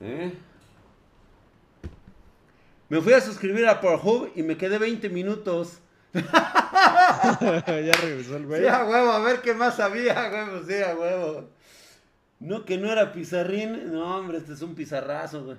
¿Eh? 0.00 0.32
Me 2.88 3.00
fui 3.00 3.12
a 3.12 3.20
suscribir 3.20 3.66
a 3.66 3.80
Pornhub 3.80 4.32
y 4.34 4.42
me 4.42 4.56
quedé 4.56 4.78
20 4.78 5.08
minutos. 5.10 5.78
ya 6.14 7.92
regresó 8.00 8.36
el 8.36 8.46
güey. 8.46 8.62
Sí, 8.62 8.66
a 8.68 8.84
huevo, 8.84 9.10
a 9.10 9.20
ver 9.20 9.40
qué 9.40 9.54
más 9.54 9.78
había, 9.80 10.30
huevo, 10.32 10.66
sí, 10.66 10.74
a 10.74 10.96
huevo. 10.96 11.48
No, 12.40 12.64
que 12.64 12.78
no 12.78 12.90
era 12.90 13.12
pizarrín. 13.12 13.92
No, 13.92 14.16
hombre, 14.16 14.38
este 14.38 14.54
es 14.54 14.62
un 14.62 14.74
pizarrazo, 14.74 15.44
güey. 15.44 15.56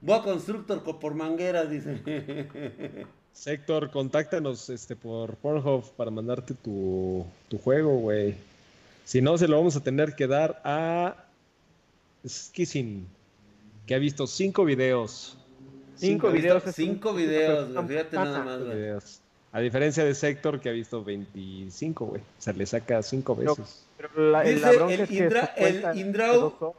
Voy 0.00 0.18
a 0.18 0.22
Constructor 0.22 0.82
por 0.82 1.14
manguera, 1.14 1.64
dice. 1.64 2.00
Sector, 3.32 3.90
contáctanos 3.90 4.70
este, 4.70 4.94
por 4.94 5.34
Pornhub 5.36 5.90
para 5.96 6.10
mandarte 6.10 6.54
tu, 6.54 7.26
tu 7.48 7.58
juego, 7.58 7.98
güey. 7.98 8.36
Si 9.04 9.20
no, 9.20 9.36
se 9.36 9.48
lo 9.48 9.56
vamos 9.56 9.76
a 9.76 9.82
tener 9.82 10.14
que 10.14 10.28
dar 10.28 10.60
a 10.64 11.16
Skissing, 12.26 13.06
que 13.86 13.94
ha 13.94 13.98
visto 13.98 14.26
cinco 14.26 14.64
videos. 14.64 15.36
Cinco, 15.96 16.30
videos. 16.30 16.62
Cinco 16.74 17.12
videos, 17.12 17.68
fíjate 17.86 18.16
nada 18.16 18.44
más, 18.44 18.62
güey. 18.62 18.92
A 19.54 19.60
diferencia 19.60 20.04
de 20.04 20.16
Sector 20.16 20.58
que 20.58 20.68
ha 20.68 20.72
visto 20.72 21.04
25, 21.04 22.06
güey. 22.06 22.20
O 22.20 22.42
sea, 22.42 22.52
le 22.54 22.66
saca 22.66 23.00
5 23.00 23.36
veces. 23.36 23.86
pero 23.96 24.32
la, 24.32 24.42
dice, 24.42 24.68
el, 24.90 25.12
Indra, 25.12 25.54
el 25.56 25.96
Indrau 25.96 26.74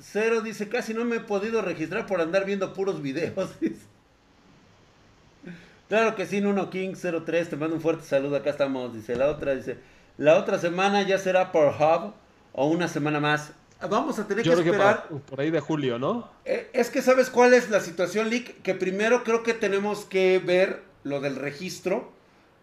Cero 0.00 0.40
dice, 0.40 0.70
casi 0.70 0.94
no 0.94 1.04
me 1.04 1.16
he 1.16 1.20
podido 1.20 1.60
registrar 1.60 2.06
por 2.06 2.22
andar 2.22 2.46
viendo 2.46 2.72
puros 2.72 3.02
videos. 3.02 3.50
claro 5.90 6.16
que 6.16 6.24
sí, 6.24 6.40
Nuno 6.40 6.70
King 6.70 6.94
03, 6.94 7.50
te 7.50 7.56
mando 7.56 7.76
un 7.76 7.82
fuerte 7.82 8.04
saludo, 8.04 8.36
acá 8.36 8.48
estamos. 8.48 8.94
Dice, 8.94 9.16
la 9.16 9.28
otra 9.28 9.54
dice, 9.54 9.76
la 10.16 10.38
otra 10.38 10.58
semana 10.58 11.02
ya 11.02 11.18
será 11.18 11.52
por 11.52 11.74
Hub 11.74 12.14
o 12.54 12.68
una 12.68 12.88
semana 12.88 13.20
más. 13.20 13.52
Vamos 13.86 14.18
a 14.18 14.26
tener 14.26 14.44
que 14.44 14.50
esperar. 14.50 15.08
por 15.28 15.42
ahí 15.42 15.50
de 15.50 15.60
julio, 15.60 15.98
¿no? 15.98 16.30
Eh, 16.46 16.70
es 16.72 16.88
que 16.88 17.02
sabes 17.02 17.28
cuál 17.28 17.52
es 17.52 17.68
la 17.68 17.80
situación, 17.80 18.30
Lick, 18.30 18.62
que 18.62 18.74
primero 18.74 19.24
creo 19.24 19.42
que 19.42 19.52
tenemos 19.52 20.06
que 20.06 20.38
ver 20.38 20.80
lo 21.02 21.20
del 21.20 21.36
registro 21.36 22.13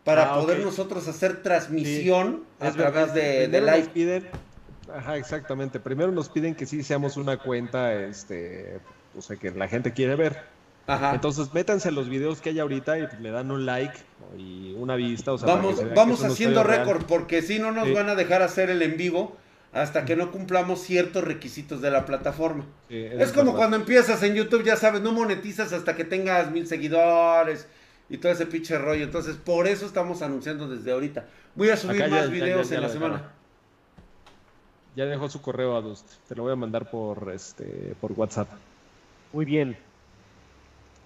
para 0.04 0.34
ah, 0.34 0.40
poder 0.40 0.60
nosotros 0.60 1.08
hacer 1.08 1.44
transmisión 1.44 2.44
a 2.60 2.72
través 2.72 3.14
de, 3.14 3.48
de 3.48 3.62
live. 3.62 3.90
Piden, 3.94 4.28
ajá, 4.94 5.18
exactamente. 5.18 5.80
Primero 5.80 6.12
nos 6.12 6.30
piden 6.30 6.56
que 6.56 6.66
sí 6.66 6.84
seamos 6.84 7.18
una 7.18 7.38
cuenta, 7.38 7.94
este, 7.94 8.80
o 9.18 9.22
sea, 9.22 9.36
que 9.36 9.52
la 9.52 9.68
gente 9.68 9.94
quiere 9.94 10.16
ver. 10.16 10.40
Entonces 11.14 11.54
métanse 11.54 11.90
en 11.90 11.96
los 11.96 12.10
videos 12.10 12.42
que 12.42 12.50
hay 12.50 12.60
ahorita 12.60 12.98
y 12.98 13.08
le 13.22 13.32
dan 13.32 13.52
un 13.52 13.66
like 13.66 13.96
y 14.38 14.74
una 14.74 14.96
vista. 14.96 15.32
vamos 15.32 15.82
vamos 15.96 16.24
haciendo 16.24 16.64
récord 16.64 17.04
porque 17.06 17.42
si 17.42 17.60
no 17.60 17.72
nos 17.72 17.94
van 17.94 18.10
a 18.10 18.16
dejar 18.16 18.42
hacer 18.42 18.70
el 18.70 18.82
en 18.82 18.98
vivo 18.98 19.38
hasta 19.72 20.04
que 20.04 20.18
no 20.18 20.32
cumplamos 20.32 20.82
ciertos 20.82 21.24
requisitos 21.24 21.82
de 21.82 21.92
la 21.92 22.06
plataforma. 22.06 22.66
es, 22.90 23.32
como 23.32 23.56
cuando 23.56 23.78
empiezas 23.78 24.22
en 24.24 24.36
YouTube, 24.36 24.64
ya 24.64 24.76
sabes, 24.76 25.02
no 25.02 25.14
monetizas 25.14 25.72
hasta 25.72 25.96
que 25.96 26.04
tengas 26.04 26.52
mil 26.52 26.68
seguidores 26.68 27.68
y 28.12 28.18
todo 28.18 28.34
ese 28.34 28.46
pinche 28.46 28.78
rollo. 28.78 29.06
Entonces, 29.06 29.38
por 29.38 29.68
eso 29.68 29.86
estamos 29.86 30.22
anunciando 30.22 30.68
desde 30.68 30.92
ahorita. 30.92 31.26
Voy 31.56 31.70
a 31.70 31.78
subir 31.78 32.10
más 32.10 32.30
videos 32.30 32.70
en 32.74 32.82
la 32.82 32.90
semana. 32.90 33.32
Ya 34.98 35.06
dejó 35.06 35.30
su 35.30 35.42
correo 35.42 35.78
a 35.78 35.96
Te 36.28 36.36
lo 36.36 36.44
voy 36.44 36.52
a 36.52 36.58
mandar 36.58 36.92
por 36.92 37.32
este 37.34 37.96
por 38.02 38.12
WhatsApp. 38.12 38.50
Muy 39.32 39.46
bien. 39.46 39.78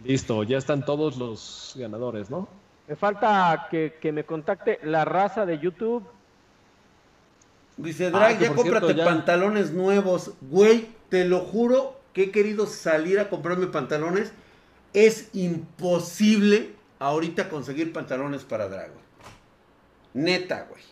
Listo, 0.03 0.41
ya 0.41 0.57
están 0.57 0.83
todos 0.83 1.17
los 1.17 1.73
ganadores, 1.75 2.31
¿no? 2.31 2.49
Me 2.87 2.95
falta 2.95 3.67
que, 3.69 4.11
me 4.11 4.23
contacte 4.23 4.79
la 4.81 5.05
raza 5.05 5.45
de 5.45 5.59
YouTube. 5.59 6.03
Dice 7.77 8.09
Drag, 8.09 8.35
ah, 8.35 8.39
ya 8.39 8.55
cómprate 8.55 8.95
pantalones 8.95 9.71
nuevos. 9.71 10.31
Güey, 10.41 10.87
te 11.09 11.25
lo 11.25 11.41
juro 11.41 11.99
que 12.13 12.23
he 12.23 12.31
querido 12.31 12.65
salir 12.65 13.19
a 13.19 13.29
comprarme 13.29 13.67
pantalones. 13.67 14.31
Es 14.93 15.29
imposible 15.33 16.74
ahorita 16.99 17.49
conseguir 17.49 17.93
pantalones 17.93 18.43
para 18.43 18.67
Drag. 18.67 18.91
Neta, 20.13 20.67
güey. 20.69 20.83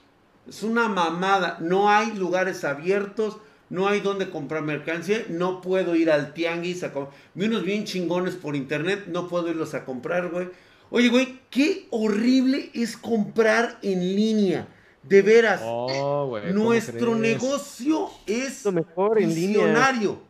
Es 0.47 0.63
una 0.63 0.88
mamada. 0.88 1.57
No 1.61 1.89
hay 1.89 2.13
lugares 2.13 2.63
abiertos 2.63 3.38
no 3.73 3.88
hay 3.88 4.01
donde 4.01 4.30
comprar 4.30 4.61
mercancía, 4.61 5.25
no 5.30 5.59
puedo 5.59 5.95
ir 5.95 6.11
al 6.11 6.35
tianguis 6.35 6.84
a 6.84 6.93
comprar. 6.93 7.17
Vi 7.34 7.47
unos 7.47 7.63
bien 7.63 7.85
chingones 7.85 8.35
por 8.35 8.55
internet, 8.55 9.05
no 9.07 9.27
puedo 9.27 9.49
irlos 9.49 9.73
a 9.73 9.84
comprar, 9.84 10.30
güey. 10.30 10.49
Oye, 10.91 11.09
güey, 11.09 11.39
qué 11.49 11.88
horrible 11.89 12.69
es 12.75 12.95
comprar 12.95 13.80
en 13.81 14.15
línea. 14.15 14.67
De 15.01 15.23
veras. 15.23 15.59
Oh, 15.63 16.39
nuestro 16.53 17.15
negocio 17.15 18.11
es 18.27 18.63
Lo 18.63 18.73
mejor 18.73 19.19
en 19.19 19.34
visionario. 19.34 20.21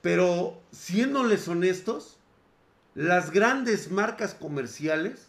Pero 0.00 0.60
siéndoles 0.70 1.48
honestos, 1.48 2.15
las 2.96 3.30
grandes 3.30 3.90
marcas 3.90 4.34
comerciales 4.34 5.28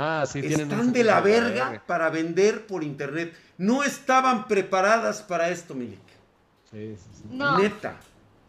Ah, 0.00 0.24
Están 0.32 0.92
de 0.92 1.02
la 1.02 1.20
verga 1.20 1.82
para 1.84 2.08
vender 2.08 2.68
por 2.68 2.84
internet. 2.84 3.34
No 3.56 3.82
estaban 3.82 4.46
preparadas 4.46 5.22
para 5.22 5.50
esto, 5.50 5.74
Milik. 5.74 5.98
Sí, 6.70 6.94
sí, 6.94 7.10
sí. 7.16 7.36
Neta. 7.36 7.98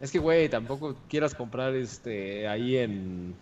Es 0.00 0.12
que, 0.12 0.20
güey, 0.20 0.48
tampoco 0.48 0.94
quieras 1.08 1.34
comprar 1.34 1.74
este 1.74 2.46
ahí 2.46 2.76
en. 2.76 3.34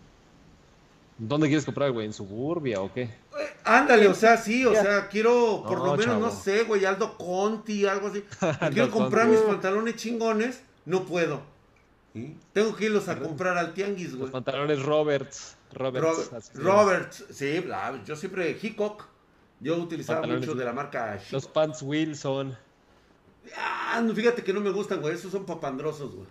¿Dónde 1.19 1.49
quieres 1.49 1.65
comprar, 1.65 1.91
güey? 1.91 2.07
¿En 2.07 2.13
Suburbia 2.13 2.81
o 2.81 2.91
qué? 2.91 3.03
Eh, 3.03 3.09
ándale, 3.63 4.07
o 4.07 4.15
sea, 4.15 4.37
sí, 4.37 4.65
o 4.65 4.73
sea, 4.73 5.07
quiero, 5.07 5.63
por 5.67 5.77
lo 5.77 5.95
menos, 5.95 6.19
no 6.19 6.31
sé, 6.31 6.63
güey, 6.63 6.85
Aldo 6.85 7.15
Conti, 7.15 7.85
algo 7.85 8.07
así. 8.07 8.23
quiero 8.73 8.89
comprar 8.89 9.27
mis 9.27 9.41
pantalones 9.41 9.97
chingones, 9.97 10.63
no 10.85 11.05
puedo. 11.05 11.43
Tengo 12.53 12.75
que 12.75 12.85
irlos 12.85 13.07
a 13.07 13.19
comprar 13.19 13.57
al 13.57 13.73
tianguis, 13.73 14.11
güey. 14.11 14.23
Los 14.23 14.31
pantalones 14.31 14.83
Roberts. 14.83 15.55
Roberts. 15.73 16.51
Roberts, 16.55 17.25
sí, 17.29 17.63
yo 18.05 18.15
siempre 18.15 18.57
Hickok. 18.61 19.07
Yo 19.59 19.75
utilizaba 19.75 20.25
mucho 20.25 20.55
de 20.55 20.63
la 20.63 20.71
marca 20.71 21.19
Los 21.31 21.47
pants 21.47 21.81
Wilson. 21.81 22.57
Ah, 23.57 24.01
fíjate 24.15 24.43
que 24.43 24.53
no 24.53 24.61
me 24.61 24.69
gustan, 24.69 25.01
güey. 25.01 25.15
Esos 25.15 25.31
son 25.31 25.45
papandrosos, 25.45 26.15
güey. 26.15 26.27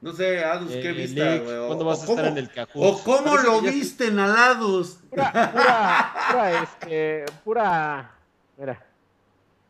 No 0.00 0.12
sé, 0.12 0.44
Adus, 0.44 0.70
¿qué 0.70 0.90
eh, 0.90 0.92
viste, 0.92 1.38
güey? 1.38 1.66
¿Cuándo 1.66 1.84
vas 1.84 2.02
a 2.02 2.10
estar 2.10 2.26
en 2.26 2.36
el 2.36 2.50
Cajún? 2.50 2.82
¿O 2.84 3.02
cómo 3.02 3.36
lo 3.38 3.62
viste 3.62 4.08
en 4.08 4.18
Alados? 4.18 4.98
Pura, 5.08 5.32
pura, 5.52 6.14
pura, 6.30 6.62
este, 6.62 7.24
pura, 7.42 8.14
mira, 8.58 8.86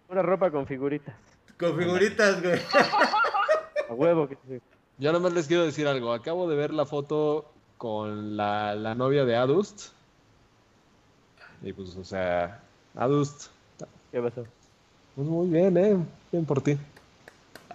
pura 0.09 0.23
ropa 0.23 0.51
con 0.51 0.67
figuritas. 0.67 1.15
Con 1.59 1.79
figuritas, 1.79 2.43
güey. 2.43 2.61
A 3.89 3.93
huevo 3.93 4.29
que 4.29 4.37
sí. 4.49 4.61
Yo 4.99 5.13
nomás 5.13 5.33
les 5.33 5.47
quiero 5.47 5.65
decir 5.65 5.87
algo. 5.87 6.13
Acabo 6.13 6.49
de 6.49 6.57
ver 6.57 6.73
la 6.73 6.87
foto 6.87 7.51
con 7.79 8.37
la, 8.37 8.75
la 8.75 8.95
novia 8.95 9.25
de 9.25 9.37
Adust. 9.37 9.89
Y 11.63 11.73
pues, 11.73 11.97
o 11.97 12.05
sea, 12.05 12.61
Adust. 12.95 13.49
¿Qué 14.13 14.21
pasó? 14.21 14.45
Pues 15.15 15.29
muy 15.29 15.49
bien, 15.49 15.77
¿eh? 15.77 15.97
Bien 16.31 16.45
por 16.45 16.61
ti. 16.61 16.79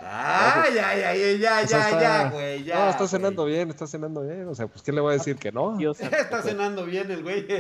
Ay, 0.02 0.78
ay, 0.78 1.02
ay, 1.02 1.40
ya, 1.40 1.62
ya, 1.64 2.00
ya, 2.00 2.30
güey, 2.30 2.64
ya. 2.64 2.86
No, 2.86 2.90
está 2.90 3.06
cenando 3.06 3.44
bien, 3.44 3.70
está 3.70 3.86
cenando 3.86 4.22
bien. 4.22 4.48
O 4.48 4.56
sea, 4.56 4.68
pues, 4.68 4.82
¿qué 4.82 4.94
le 4.94 5.02
voy 5.02 5.12
a 5.12 5.18
decir 5.18 5.36
que 5.36 5.52
no? 5.52 5.78
está 5.92 6.42
cenando 6.42 6.86
bien 6.86 7.12
el 7.12 7.22
güey. 7.22 7.44
De 7.44 7.60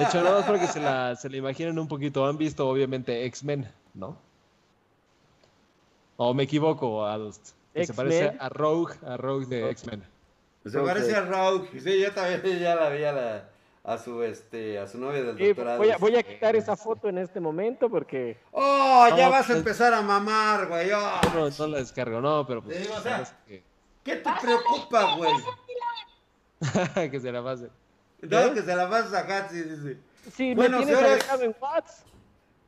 hecho, 0.00 0.22
no, 0.22 0.38
es 0.38 0.44
para 0.44 0.60
que 0.60 0.68
se 0.68 0.80
la, 0.80 1.16
se 1.16 1.28
la 1.28 1.36
imaginen 1.36 1.78
un 1.78 1.88
poquito. 1.88 2.26
Han 2.26 2.38
visto, 2.38 2.68
obviamente, 2.68 3.24
X-Men, 3.26 3.68
¿no? 3.94 4.16
¿O 6.20 6.34
me 6.34 6.42
equivoco, 6.42 7.06
Adust? 7.06 7.52
se 7.80 7.94
parece 7.94 8.36
a 8.40 8.48
Rogue, 8.48 8.92
a 9.06 9.16
Rogue 9.16 9.46
de 9.46 9.70
X-Men. 9.70 10.02
Se 10.66 10.80
parece 10.80 11.14
a 11.14 11.20
Rogue. 11.20 11.68
Sí, 11.80 12.00
yo 12.00 12.12
también 12.12 12.58
ya 12.60 12.74
la 12.74 12.90
vi 12.90 13.04
a, 13.04 13.12
la, 13.12 13.48
a 13.84 13.98
su 13.98 14.24
este 14.24 14.80
a 14.80 14.88
su 14.88 14.98
novia 14.98 15.22
del 15.22 15.38
doctorado. 15.38 15.78
Voy 15.78 15.90
a, 15.90 15.96
voy 15.96 16.16
a, 16.16 16.24
quitar 16.24 16.56
esa 16.56 16.76
foto 16.76 17.08
en 17.08 17.18
este 17.18 17.38
momento 17.38 17.88
porque. 17.88 18.36
¡Oh! 18.50 19.06
Ya 19.16 19.28
vas 19.28 19.44
a 19.44 19.46
pues, 19.46 19.58
empezar 19.58 19.94
a 19.94 20.02
mamar, 20.02 20.66
güey. 20.66 20.90
Oh. 20.90 21.20
No, 21.34 21.50
no 21.56 21.66
la 21.68 21.78
descargo, 21.78 22.20
no, 22.20 22.44
pero 22.44 22.64
pues. 22.64 22.80
Digo, 22.80 22.94
o 22.96 23.00
sea, 23.00 23.22
¿Qué 23.46 24.16
te 24.16 24.30
preocupa, 24.42 25.14
güey? 25.14 25.32
que 27.10 27.20
se 27.20 27.30
la 27.30 27.44
pase. 27.44 27.68
No, 28.22 28.54
que 28.54 28.62
se 28.62 28.74
la 28.74 28.90
pase 28.90 29.76
sí. 29.76 29.98
Sí, 30.34 30.54
bueno, 30.56 30.80
me 30.80 30.86
tienes 30.86 31.22
señores, 31.22 31.54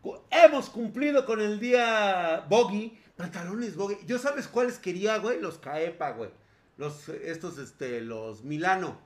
en. 0.05 0.21
Hemos 0.31 0.71
cumplido 0.71 1.27
con 1.27 1.41
el 1.41 1.59
día 1.59 2.47
Boggy. 2.49 2.97
Pantalones 3.21 3.77
Boggy. 3.77 3.99
¿Yo 4.07 4.19
sabes 4.19 4.49
cuáles 4.49 4.79
quería, 4.79 5.19
güey? 5.19 5.41
Los 5.41 5.59
Caepa, 5.59 6.13
güey. 6.13 6.31
Los, 6.79 7.11
estos, 7.11 7.59
este, 7.59 8.01
los 8.01 8.45
Milano. 8.45 8.99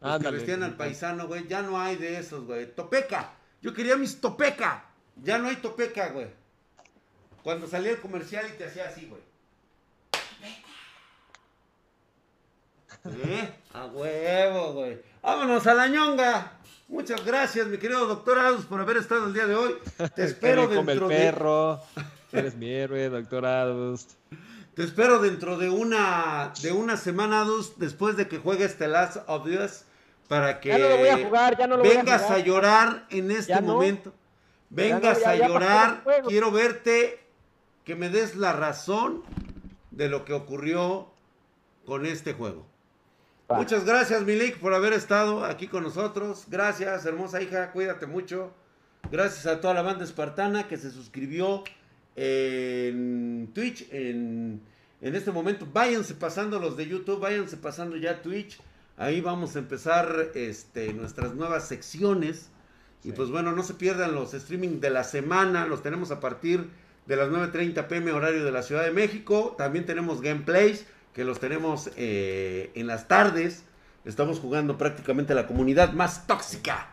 Los 0.00 0.20
que 0.20 0.30
vestían 0.30 0.64
al 0.64 0.76
paisano, 0.76 1.28
güey. 1.28 1.46
Ya 1.46 1.62
no 1.62 1.80
hay 1.80 1.94
de 1.94 2.18
esos, 2.18 2.44
güey. 2.44 2.74
Topeca. 2.74 3.34
Yo 3.62 3.72
quería 3.72 3.96
mis 3.96 4.20
Topeca. 4.20 4.86
Ya 5.22 5.38
no 5.38 5.46
hay 5.46 5.56
Topeca, 5.56 6.08
güey. 6.08 6.26
Cuando 7.44 7.68
salía 7.68 7.92
el 7.92 8.00
comercial 8.00 8.44
y 8.52 8.58
te 8.58 8.64
hacía 8.64 8.88
así, 8.88 9.06
güey. 9.06 9.22
¿Eh? 13.24 13.54
A 13.72 13.86
huevo, 13.86 14.72
güey. 14.72 15.00
Vámonos 15.22 15.64
a 15.68 15.74
la 15.74 15.86
ñonga. 15.86 16.58
Muchas 16.88 17.24
gracias, 17.24 17.68
mi 17.68 17.78
querido 17.78 18.04
doctor 18.06 18.38
Adus, 18.40 18.64
por 18.64 18.80
haber 18.80 18.96
estado 18.96 19.26
el 19.26 19.32
día 19.32 19.46
de 19.46 19.54
hoy. 19.54 19.76
Te 20.16 20.24
espero 20.24 20.66
dentro 20.66 21.06
perro. 21.06 21.80
Eres 22.32 22.56
mi 22.56 22.70
héroe, 22.70 23.08
doctor 23.08 23.46
Adus. 23.46 24.08
Te 24.74 24.82
espero 24.82 25.20
dentro 25.20 25.56
de 25.56 25.70
una 25.70 26.52
de 26.60 26.72
una 26.72 26.96
semana, 26.96 27.42
Adus, 27.42 27.78
después 27.78 28.16
de 28.16 28.28
que 28.28 28.38
juegues 28.38 28.76
The 28.76 28.88
Last 28.88 29.18
of 29.26 29.46
Us, 29.46 29.84
para 30.28 30.60
que 30.60 30.70
ya 30.70 30.78
no 30.78 30.88
lo 30.88 30.96
voy 30.98 31.08
a 31.08 31.24
jugar, 31.24 31.58
ya 31.58 31.66
no 31.66 31.76
lo 31.76 31.82
vengas 31.82 32.22
voy 32.22 32.32
a, 32.32 32.34
a, 32.34 32.38
llorar 32.38 33.06
en 33.10 33.30
este 33.30 33.60
momento. 33.60 34.12
Vengas 34.70 35.24
a 35.24 35.36
llorar. 35.36 36.02
Quiero 36.26 36.50
verte, 36.50 37.20
que 37.84 37.94
me 37.94 38.10
des 38.10 38.36
la 38.36 38.52
razón 38.52 39.22
de 39.92 40.08
lo 40.08 40.24
que 40.24 40.32
ocurrió 40.32 41.08
con 41.86 42.04
este 42.04 42.34
juego. 42.34 42.66
Muchas 43.48 43.84
gracias, 43.84 44.22
Milik, 44.24 44.58
por 44.58 44.74
haber 44.74 44.92
estado 44.92 45.44
aquí 45.44 45.68
con 45.68 45.84
nosotros. 45.84 46.46
Gracias, 46.48 47.06
hermosa 47.06 47.40
hija, 47.40 47.70
cuídate 47.70 48.06
mucho. 48.06 48.52
Gracias 49.08 49.46
a 49.46 49.60
toda 49.60 49.72
la 49.72 49.82
banda 49.82 50.04
espartana 50.04 50.66
que 50.66 50.76
se 50.76 50.90
suscribió 50.90 51.62
en 52.16 53.50
Twitch. 53.54 53.86
En, 53.92 54.60
este 55.00 55.30
momento, 55.30 55.68
váyanse 55.72 56.14
pasando 56.14 56.58
los 56.58 56.76
de 56.76 56.88
YouTube, 56.88 57.20
váyanse 57.20 57.56
pasando 57.58 57.96
ya 57.96 58.22
Twitch. 58.22 58.58
Ahí 58.96 59.20
vamos 59.20 59.54
a 59.54 59.58
empezar 59.58 60.30
este, 60.34 60.92
nuestras 60.92 61.34
nuevas 61.34 61.68
secciones. 61.68 62.48
Y 63.04 63.12
pues 63.12 63.30
bueno, 63.30 63.52
no 63.52 63.62
se 63.62 63.74
pierdan 63.74 64.14
los 64.14 64.34
streaming 64.34 64.80
de 64.80 64.90
la 64.90 65.04
semana. 65.04 65.66
Los 65.66 65.82
tenemos 65.82 66.10
a 66.10 66.18
partir 66.18 66.68
de 67.06 67.16
las 67.16 67.28
9.30 67.28 67.86
pm 67.86 68.10
horario 68.10 68.44
de 68.44 68.50
la 68.50 68.62
Ciudad 68.62 68.82
de 68.82 68.90
México. 68.90 69.54
También 69.56 69.86
tenemos 69.86 70.22
gameplays 70.22 70.86
que 71.12 71.24
los 71.24 71.38
tenemos 71.38 71.90
eh, 71.96 72.70
en 72.74 72.86
las 72.86 73.06
tardes. 73.06 73.64
Estamos 74.04 74.40
jugando 74.40 74.78
prácticamente 74.78 75.34
la 75.34 75.46
comunidad 75.46 75.92
más 75.92 76.26
tóxica 76.26 76.88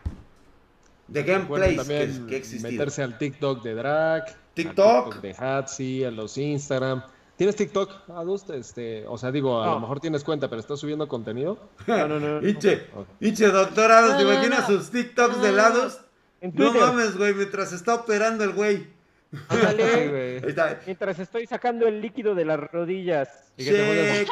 de 1.08 1.22
gameplays 1.22 1.82
que, 1.86 2.26
que 2.28 2.36
existido. 2.36 2.70
Meterse 2.70 3.02
al 3.02 3.18
TikTok 3.18 3.62
de 3.62 3.74
Drag, 3.74 4.24
TikTok, 4.54 5.20
de 5.20 5.34
Hatsi, 5.36 6.04
a 6.04 6.10
los 6.10 6.38
Instagram. 6.38 7.02
¿Tienes 7.36 7.56
TikTok, 7.56 8.08
Adust? 8.10 8.50
Este, 8.50 9.04
o 9.08 9.18
sea, 9.18 9.32
digo, 9.32 9.60
a 9.60 9.66
lo 9.66 9.80
mejor 9.80 9.98
tienes 9.98 10.22
cuenta, 10.22 10.48
pero 10.48 10.60
estás 10.60 10.78
subiendo 10.78 11.08
contenido. 11.08 11.58
No, 11.86 12.06
no, 12.08 12.20
no. 12.20 12.46
Iche, 12.46 12.86
Iche, 13.20 13.48
doctor 13.48 13.90
¿te 14.16 14.22
imaginas 14.22 14.66
sus 14.66 14.90
TikToks 14.90 15.42
de 15.42 15.52
lados? 15.52 16.00
No 16.40 16.72
mames, 16.72 17.16
güey, 17.16 17.34
mientras 17.34 17.72
está 17.72 17.94
operando 17.94 18.44
el 18.44 18.52
güey. 18.52 18.86
Ándale, 19.48 20.42
Mientras 20.86 21.18
estoy 21.18 21.46
sacando 21.46 21.88
el 21.88 22.00
líquido 22.00 22.34
de 22.34 22.44
las 22.44 22.60
rodillas. 22.60 23.28
Y 23.56 23.64
que 23.64 23.72
te 23.72 24.26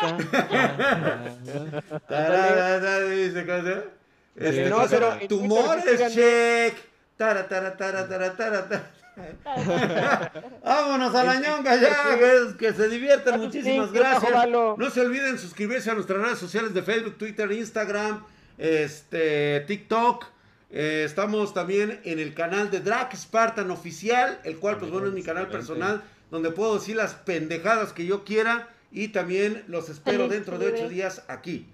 no, 4.70 4.84
pero 4.88 5.18
tumores, 5.28 6.12
check. 6.14 6.74
Tara, 7.16 7.48
tara, 7.48 7.76
tara, 7.76 8.08
tara, 8.08 8.36
tara, 8.36 8.90
Vámonos 10.64 11.14
a 11.14 11.24
la 11.24 11.40
ñonga 11.40 11.76
ya, 11.76 12.56
que, 12.56 12.72
se 12.72 12.88
diviertan. 12.88 13.40
Muchísimas 13.40 13.92
gracias. 13.92 14.32
No 14.50 14.90
se 14.90 15.00
olviden 15.00 15.38
suscribirse 15.38 15.90
a 15.90 15.94
nuestras 15.94 16.22
redes 16.22 16.38
sociales 16.38 16.72
de 16.72 16.82
Facebook, 16.82 17.18
Twitter, 17.18 17.50
Instagram, 17.52 18.24
este, 18.58 19.60
TikTok. 19.66 20.26
Eh, 20.70 21.02
estamos 21.04 21.52
también 21.52 22.00
en 22.04 22.18
el 22.18 22.32
canal 22.32 22.70
de 22.70 22.80
Drag 22.80 23.14
Spartan 23.14 23.70
Oficial, 23.70 24.40
el 24.44 24.58
cual, 24.58 24.78
pues 24.78 24.90
bueno, 24.90 25.08
es 25.08 25.12
mi 25.12 25.22
canal 25.22 25.48
personal, 25.48 26.02
donde 26.30 26.50
puedo 26.50 26.78
decir 26.78 26.96
las 26.96 27.14
pendejadas 27.14 27.92
que 27.92 28.06
yo 28.06 28.24
quiera. 28.24 28.68
Y 28.90 29.08
también 29.08 29.64
los 29.68 29.88
espero 29.88 30.28
dentro 30.28 30.58
de 30.58 30.66
ocho 30.68 30.88
días 30.88 31.22
aquí, 31.28 31.66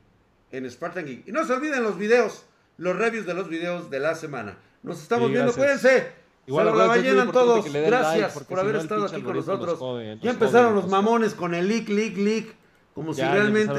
en 0.53 0.69
Spartan 0.71 1.05
Geek. 1.05 1.27
Y 1.29 1.33
no 1.33 1.45
se 1.45 1.53
olviden 1.53 1.83
los 1.83 1.99
videos, 1.99 2.45
los 2.77 2.97
reviews 2.97 3.27
de 3.27 3.35
los 3.35 3.49
videos 3.49 3.91
de 3.91 4.01
la 4.01 4.15
semana. 4.15 4.57
Nos 4.83 5.03
estamos 5.03 5.31
viendo, 5.31 5.53
cuídense. 5.53 6.28
Igual, 6.49 6.77
la 6.79 6.87
ballenan 6.87 7.31
todos. 7.31 7.73
Gracias 7.73 8.45
por 8.45 8.59
haber 8.59 8.77
estado 8.77 9.05
aquí 9.05 9.23
con 9.23 9.37
nosotros. 9.37 9.79
ya 10.21 10.31
empezaron 10.31 10.75
los 10.75 10.89
mamones 10.89 11.35
con 11.35 11.55
el 11.55 11.69
leak, 11.69 11.89
leak, 11.89 12.17
leak. 12.17 12.57
Como 12.95 13.15
si 13.15 13.23
realmente 13.23 13.73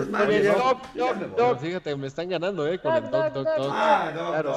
Fíjate, 1.59 1.95
me 1.97 2.07
están 2.07 2.29
ganando, 2.29 2.65
¿eh? 2.65 2.79
Con 2.79 2.95
el 2.95 3.09
doc, 3.09 3.33
doc, 3.33 3.47
doc. 3.57 3.73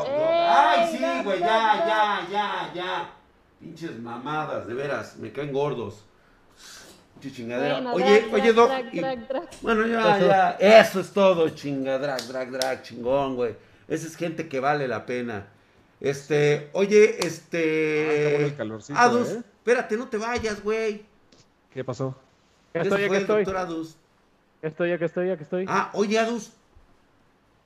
Ay, 0.09 0.89
sí, 0.93 1.05
güey, 1.25 1.41
ya, 1.41 1.85
ya, 1.87 2.29
ya, 2.31 2.73
ya. 2.73 3.11
Pinches 3.59 3.99
mamadas, 3.99 4.67
de 4.69 4.75
veras, 4.75 5.17
me 5.17 5.33
caen 5.33 5.53
gordos. 5.53 6.05
Chingadera. 7.21 7.93
oye, 7.93 8.29
oye, 8.33 8.53
Doc. 8.53 8.71
Bueno, 9.61 9.87
ya, 9.87 10.19
ya. 10.19 10.51
Eso 10.81 11.01
es 11.01 11.13
todo, 11.13 11.49
chinga, 11.51 11.99
drag, 11.99 12.27
drag, 12.27 12.51
drag, 12.51 12.83
chingón, 12.83 13.37
güey. 13.37 13.55
Esa 13.87 14.07
es 14.07 14.17
gente 14.17 14.49
que 14.49 14.59
vale 14.59 14.89
la 14.89 15.07
pena. 15.07 15.47
Este, 16.03 16.69
oye, 16.73 17.25
este. 17.25 18.57
Ah, 18.93 19.05
Adus, 19.05 19.29
¿eh? 19.29 19.39
espérate, 19.39 19.97
no 19.97 20.09
te 20.09 20.19
vayas, 20.19 20.61
güey. 20.61 21.05
¿Qué 21.73 21.85
pasó? 21.85 22.19
estoy, 22.75 23.05
aquí 23.05 23.15
estoy. 23.15 23.45
Adus. 23.45 23.97
Estoy, 24.63 24.91
aquí 24.91 25.05
estoy, 25.05 25.31
aquí 25.31 25.45
estoy. 25.45 25.65
Ah, 25.69 25.91
oye, 25.95 26.19
Adus. 26.19 26.51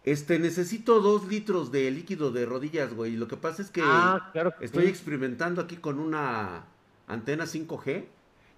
Este, 0.04 0.38
necesito 0.38 1.00
dos 1.00 1.26
litros 1.28 1.72
de 1.72 1.90
líquido 1.90 2.30
de 2.30 2.44
rodillas, 2.44 2.92
güey. 2.92 3.16
Lo 3.16 3.26
que 3.26 3.38
pasa 3.38 3.62
es 3.62 3.70
que, 3.70 3.80
ah, 3.82 4.30
estoy 4.60 4.84
experimentando 4.84 5.62
aquí 5.62 5.76
con 5.76 5.98
una 5.98 6.66
antena 7.06 7.46
5G. 7.46 8.04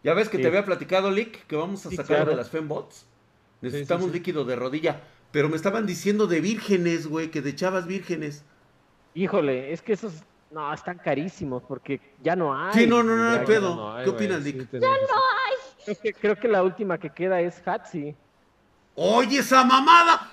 Ya 0.03 0.13
ves 0.13 0.29
que 0.29 0.39
te 0.39 0.49
había 0.49 0.65
platicado, 0.65 1.13
Lick, 1.13 1.47
que 1.47 1.55
vamos 1.55 1.87
a 1.87 1.91
sacar 1.93 2.29
de 2.29 2.35
las 2.35 2.51
Fembots. 2.51 3.07
Necesitamos 3.61 4.11
líquido 4.11 4.45
de 4.45 4.57
rodilla. 4.57 5.03
Pero 5.31 5.49
me 5.49 5.57
estaban 5.57 5.87
diciendo 5.87 6.27
de 6.27 6.41
vírgenes, 6.41 7.07
güey, 7.07 7.31
que 7.31 7.43
de 7.43 7.55
chavas 7.55 7.87
vírgenes. 7.87 8.43
Híjole, 9.15 9.73
es 9.73 9.83
que 9.83 9.95
esos 9.95 10.23
no 10.51 10.73
están 10.73 10.99
carísimos 10.99 11.63
porque 11.63 12.01
ya 12.23 12.37
no 12.37 12.57
hay. 12.57 12.73
Sí, 12.75 12.87
no, 12.87 13.03
no, 13.03 13.17
no, 13.17 13.31
hay 13.31 13.45
pedo. 13.45 13.97
¿Qué 14.03 14.11
opinas, 14.11 14.45
Dick? 14.45 14.69
ya 14.73 14.79
no 14.79 14.87
hay. 14.87 16.13
Creo 16.13 16.37
que, 16.37 16.49
la 16.49 16.63
última 16.63 16.99
que 16.99 17.11
queda 17.11 17.41
es 17.41 17.67
Hatsi. 17.67 18.15
Oye, 18.95 19.39
esa 19.39 19.65
mamada. 19.65 20.33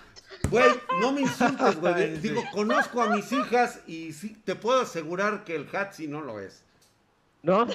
Güey, 0.49 0.69
no 0.99 1.11
me 1.11 1.21
insultes, 1.21 1.79
güey. 1.79 2.17
Digo, 2.21 2.43
conozco 2.51 3.01
a 3.01 3.09
mis 3.15 3.31
hijas 3.31 3.81
y 3.87 4.13
sí, 4.13 4.37
te 4.43 4.55
puedo 4.55 4.81
asegurar 4.81 5.43
que 5.43 5.55
el 5.55 5.67
Hatsi 5.73 6.07
no 6.07 6.21
lo 6.21 6.39
es. 6.39 6.63
¿No? 7.41 7.65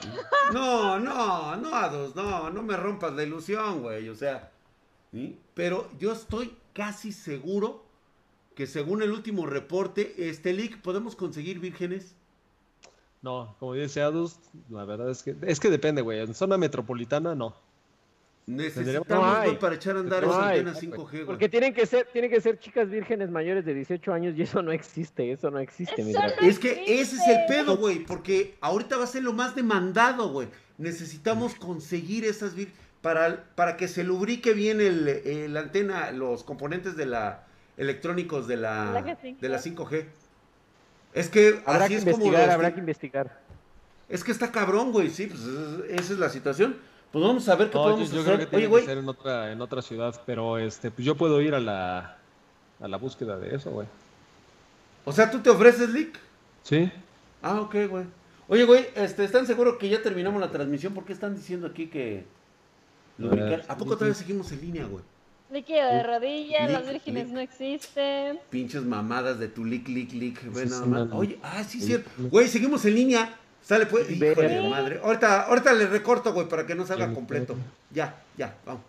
No, 0.53 0.99
no, 0.99 1.57
no, 1.57 1.75
Ados, 1.75 2.17
no, 2.17 2.51
no 2.51 2.63
me 2.63 2.77
rompas 2.77 3.13
la 3.13 3.23
ilusión, 3.23 3.83
güey. 3.83 4.09
O 4.09 4.15
sea, 4.17 4.51
¿sí? 5.13 5.39
pero 5.55 5.89
yo 5.99 6.13
estoy 6.13 6.57
casi 6.75 7.13
seguro 7.13 7.85
que 8.61 8.67
según 8.67 9.03
el 9.03 9.11
último 9.11 9.47
reporte, 9.47 10.29
este 10.29 10.53
leak, 10.53 10.83
¿podemos 10.83 11.17
conseguir 11.17 11.61
vírgenes? 11.61 12.15
No, 13.23 13.57
como 13.59 13.73
dice 13.73 14.03
Adus, 14.03 14.37
la 14.69 14.85
verdad 14.85 15.09
es 15.09 15.23
que 15.23 15.35
es 15.47 15.59
que 15.59 15.71
depende, 15.71 16.03
güey. 16.03 16.21
En 16.21 16.35
zona 16.35 16.59
metropolitana 16.59 17.35
no. 17.35 17.57
Necesitamos 18.45 19.57
para 19.57 19.75
echar 19.77 19.97
a 19.97 20.01
andar 20.01 20.25
esa 20.25 20.49
antena 20.51 20.75
5G, 20.75 21.11
güey. 21.11 21.25
Porque 21.25 21.49
tienen 21.49 21.73
que 21.73 21.87
ser 21.87 22.09
tienen 22.13 22.31
que 22.31 22.39
ser 22.43 22.59
chicas 22.59 22.91
vírgenes 22.91 23.31
mayores 23.31 23.65
de 23.65 23.73
18 23.73 24.13
años 24.13 24.35
y 24.37 24.43
eso 24.43 24.61
no 24.61 24.73
existe, 24.73 25.33
eso 25.33 25.51
no 25.51 25.59
existe, 25.59 26.05
Es 26.43 26.59
que 26.59 26.85
ese 26.87 27.17
es 27.17 27.29
el 27.29 27.47
pedo, 27.49 27.79
güey, 27.79 28.05
porque 28.05 28.59
ahorita 28.61 28.99
va 28.99 29.05
a 29.05 29.07
ser 29.07 29.23
lo 29.23 29.33
más 29.33 29.55
demandado, 29.55 30.33
güey. 30.33 30.49
Necesitamos 30.77 31.55
conseguir 31.55 32.27
esas 32.27 32.55
vírgenes 32.55 32.79
para, 33.01 33.43
para 33.55 33.79
que 33.79 33.89
se 33.89 34.05
lubrique 34.05 34.53
bien 34.53 34.83
el, 34.83 35.55
la 35.55 35.61
antena, 35.61 36.11
los 36.11 36.45
componentes 36.45 36.95
de 36.95 37.07
la 37.07 37.47
electrónicos 37.81 38.47
de 38.47 38.59
la, 38.59 39.17
de 39.41 39.49
la 39.49 39.59
5G. 39.59 40.05
Es 41.15 41.29
que 41.29 41.63
habrá 41.65 41.89
que 41.89 41.95
investigar, 41.95 42.51
habrá 42.51 42.75
que 42.75 42.81
investigar. 42.81 43.41
Es 44.09 44.23
que 44.23 44.33
está 44.33 44.53
cabrón, 44.53 44.93
güey, 44.93 45.09
sí, 45.09 45.27
pues 45.27 45.41
esa 45.89 46.13
es 46.13 46.19
la 46.19 46.29
situación. 46.29 46.77
Pues 47.11 47.25
vamos 47.25 47.49
a 47.49 47.57
ver 47.57 47.69
qué 47.69 47.73
podemos 47.73 48.13
yo, 48.13 48.21
hacer. 48.21 48.35
Creo 48.35 48.39
que 48.39 48.57
tiene 48.57 48.75
que 48.75 48.85
ser 48.87 48.99
en 48.99 49.09
otra, 49.09 49.51
en 49.51 49.61
otra 49.63 49.83
ciudad, 49.83 50.21
pero 50.27 50.59
este, 50.59 50.91
pues 50.91 51.05
yo 51.07 51.17
puedo 51.17 51.41
ir 51.41 51.55
a 51.55 51.61
la, 51.61 52.19
a 52.81 52.89
la 52.89 52.97
búsqueda 52.99 53.39
de 53.39 53.57
eso, 53.57 53.71
güey. 53.71 53.89
O 55.07 55.13
sea, 55.13 55.31
¿tú 55.31 55.41
te 55.41 55.49
ofreces, 55.49 55.89
Lick? 55.89 56.19
Sí. 56.63 56.93
Ah, 57.41 57.63
ok, 57.63 57.75
güey. 57.89 58.05
Oye, 58.49 58.65
güey, 58.65 58.89
este, 58.95 59.25
¿están 59.25 59.47
seguros 59.47 59.79
que 59.79 59.89
ya 59.89 60.03
terminamos 60.03 60.41
la 60.41 60.51
transmisión? 60.51 60.93
¿Por 60.93 61.05
qué 61.05 61.15
están 61.15 61.35
diciendo 61.35 61.67
aquí 61.67 61.87
que... 61.87 62.27
¿A 63.69 63.77
poco 63.77 63.95
todavía 63.95 64.15
seguimos 64.15 64.53
en 64.53 64.61
línea, 64.61 64.85
güey? 64.85 65.03
Líquido 65.51 65.85
de 65.87 66.03
rodillas, 66.05 66.71
las 66.71 66.89
vírgenes 66.89 67.29
no 67.29 67.41
existen. 67.41 68.39
Pinches 68.51 68.83
mamadas 68.85 69.39
de 69.41 69.49
tu 69.49 69.65
lick, 69.65 69.89
lick, 69.89 70.13
lick. 70.13 70.41
Oye, 71.13 71.39
ah, 71.43 71.65
sí, 71.65 71.81
cierto. 71.81 72.09
Güey, 72.19 72.47
seguimos 72.47 72.85
en 72.85 72.95
línea. 72.95 73.35
Sale, 73.63 73.87
pues. 73.87 74.09
Híjole, 74.11 74.69
madre. 74.71 75.01
Ahorita, 75.03 75.43
ahorita 75.43 75.73
le 75.73 75.87
recorto, 75.87 76.33
güey, 76.33 76.49
para 76.49 76.67
que 76.67 76.75
no 76.75 76.87
salga 76.87 77.13
completo. 77.13 77.57
Ya, 77.91 78.23
ya, 78.37 78.57
vamos. 78.65 78.83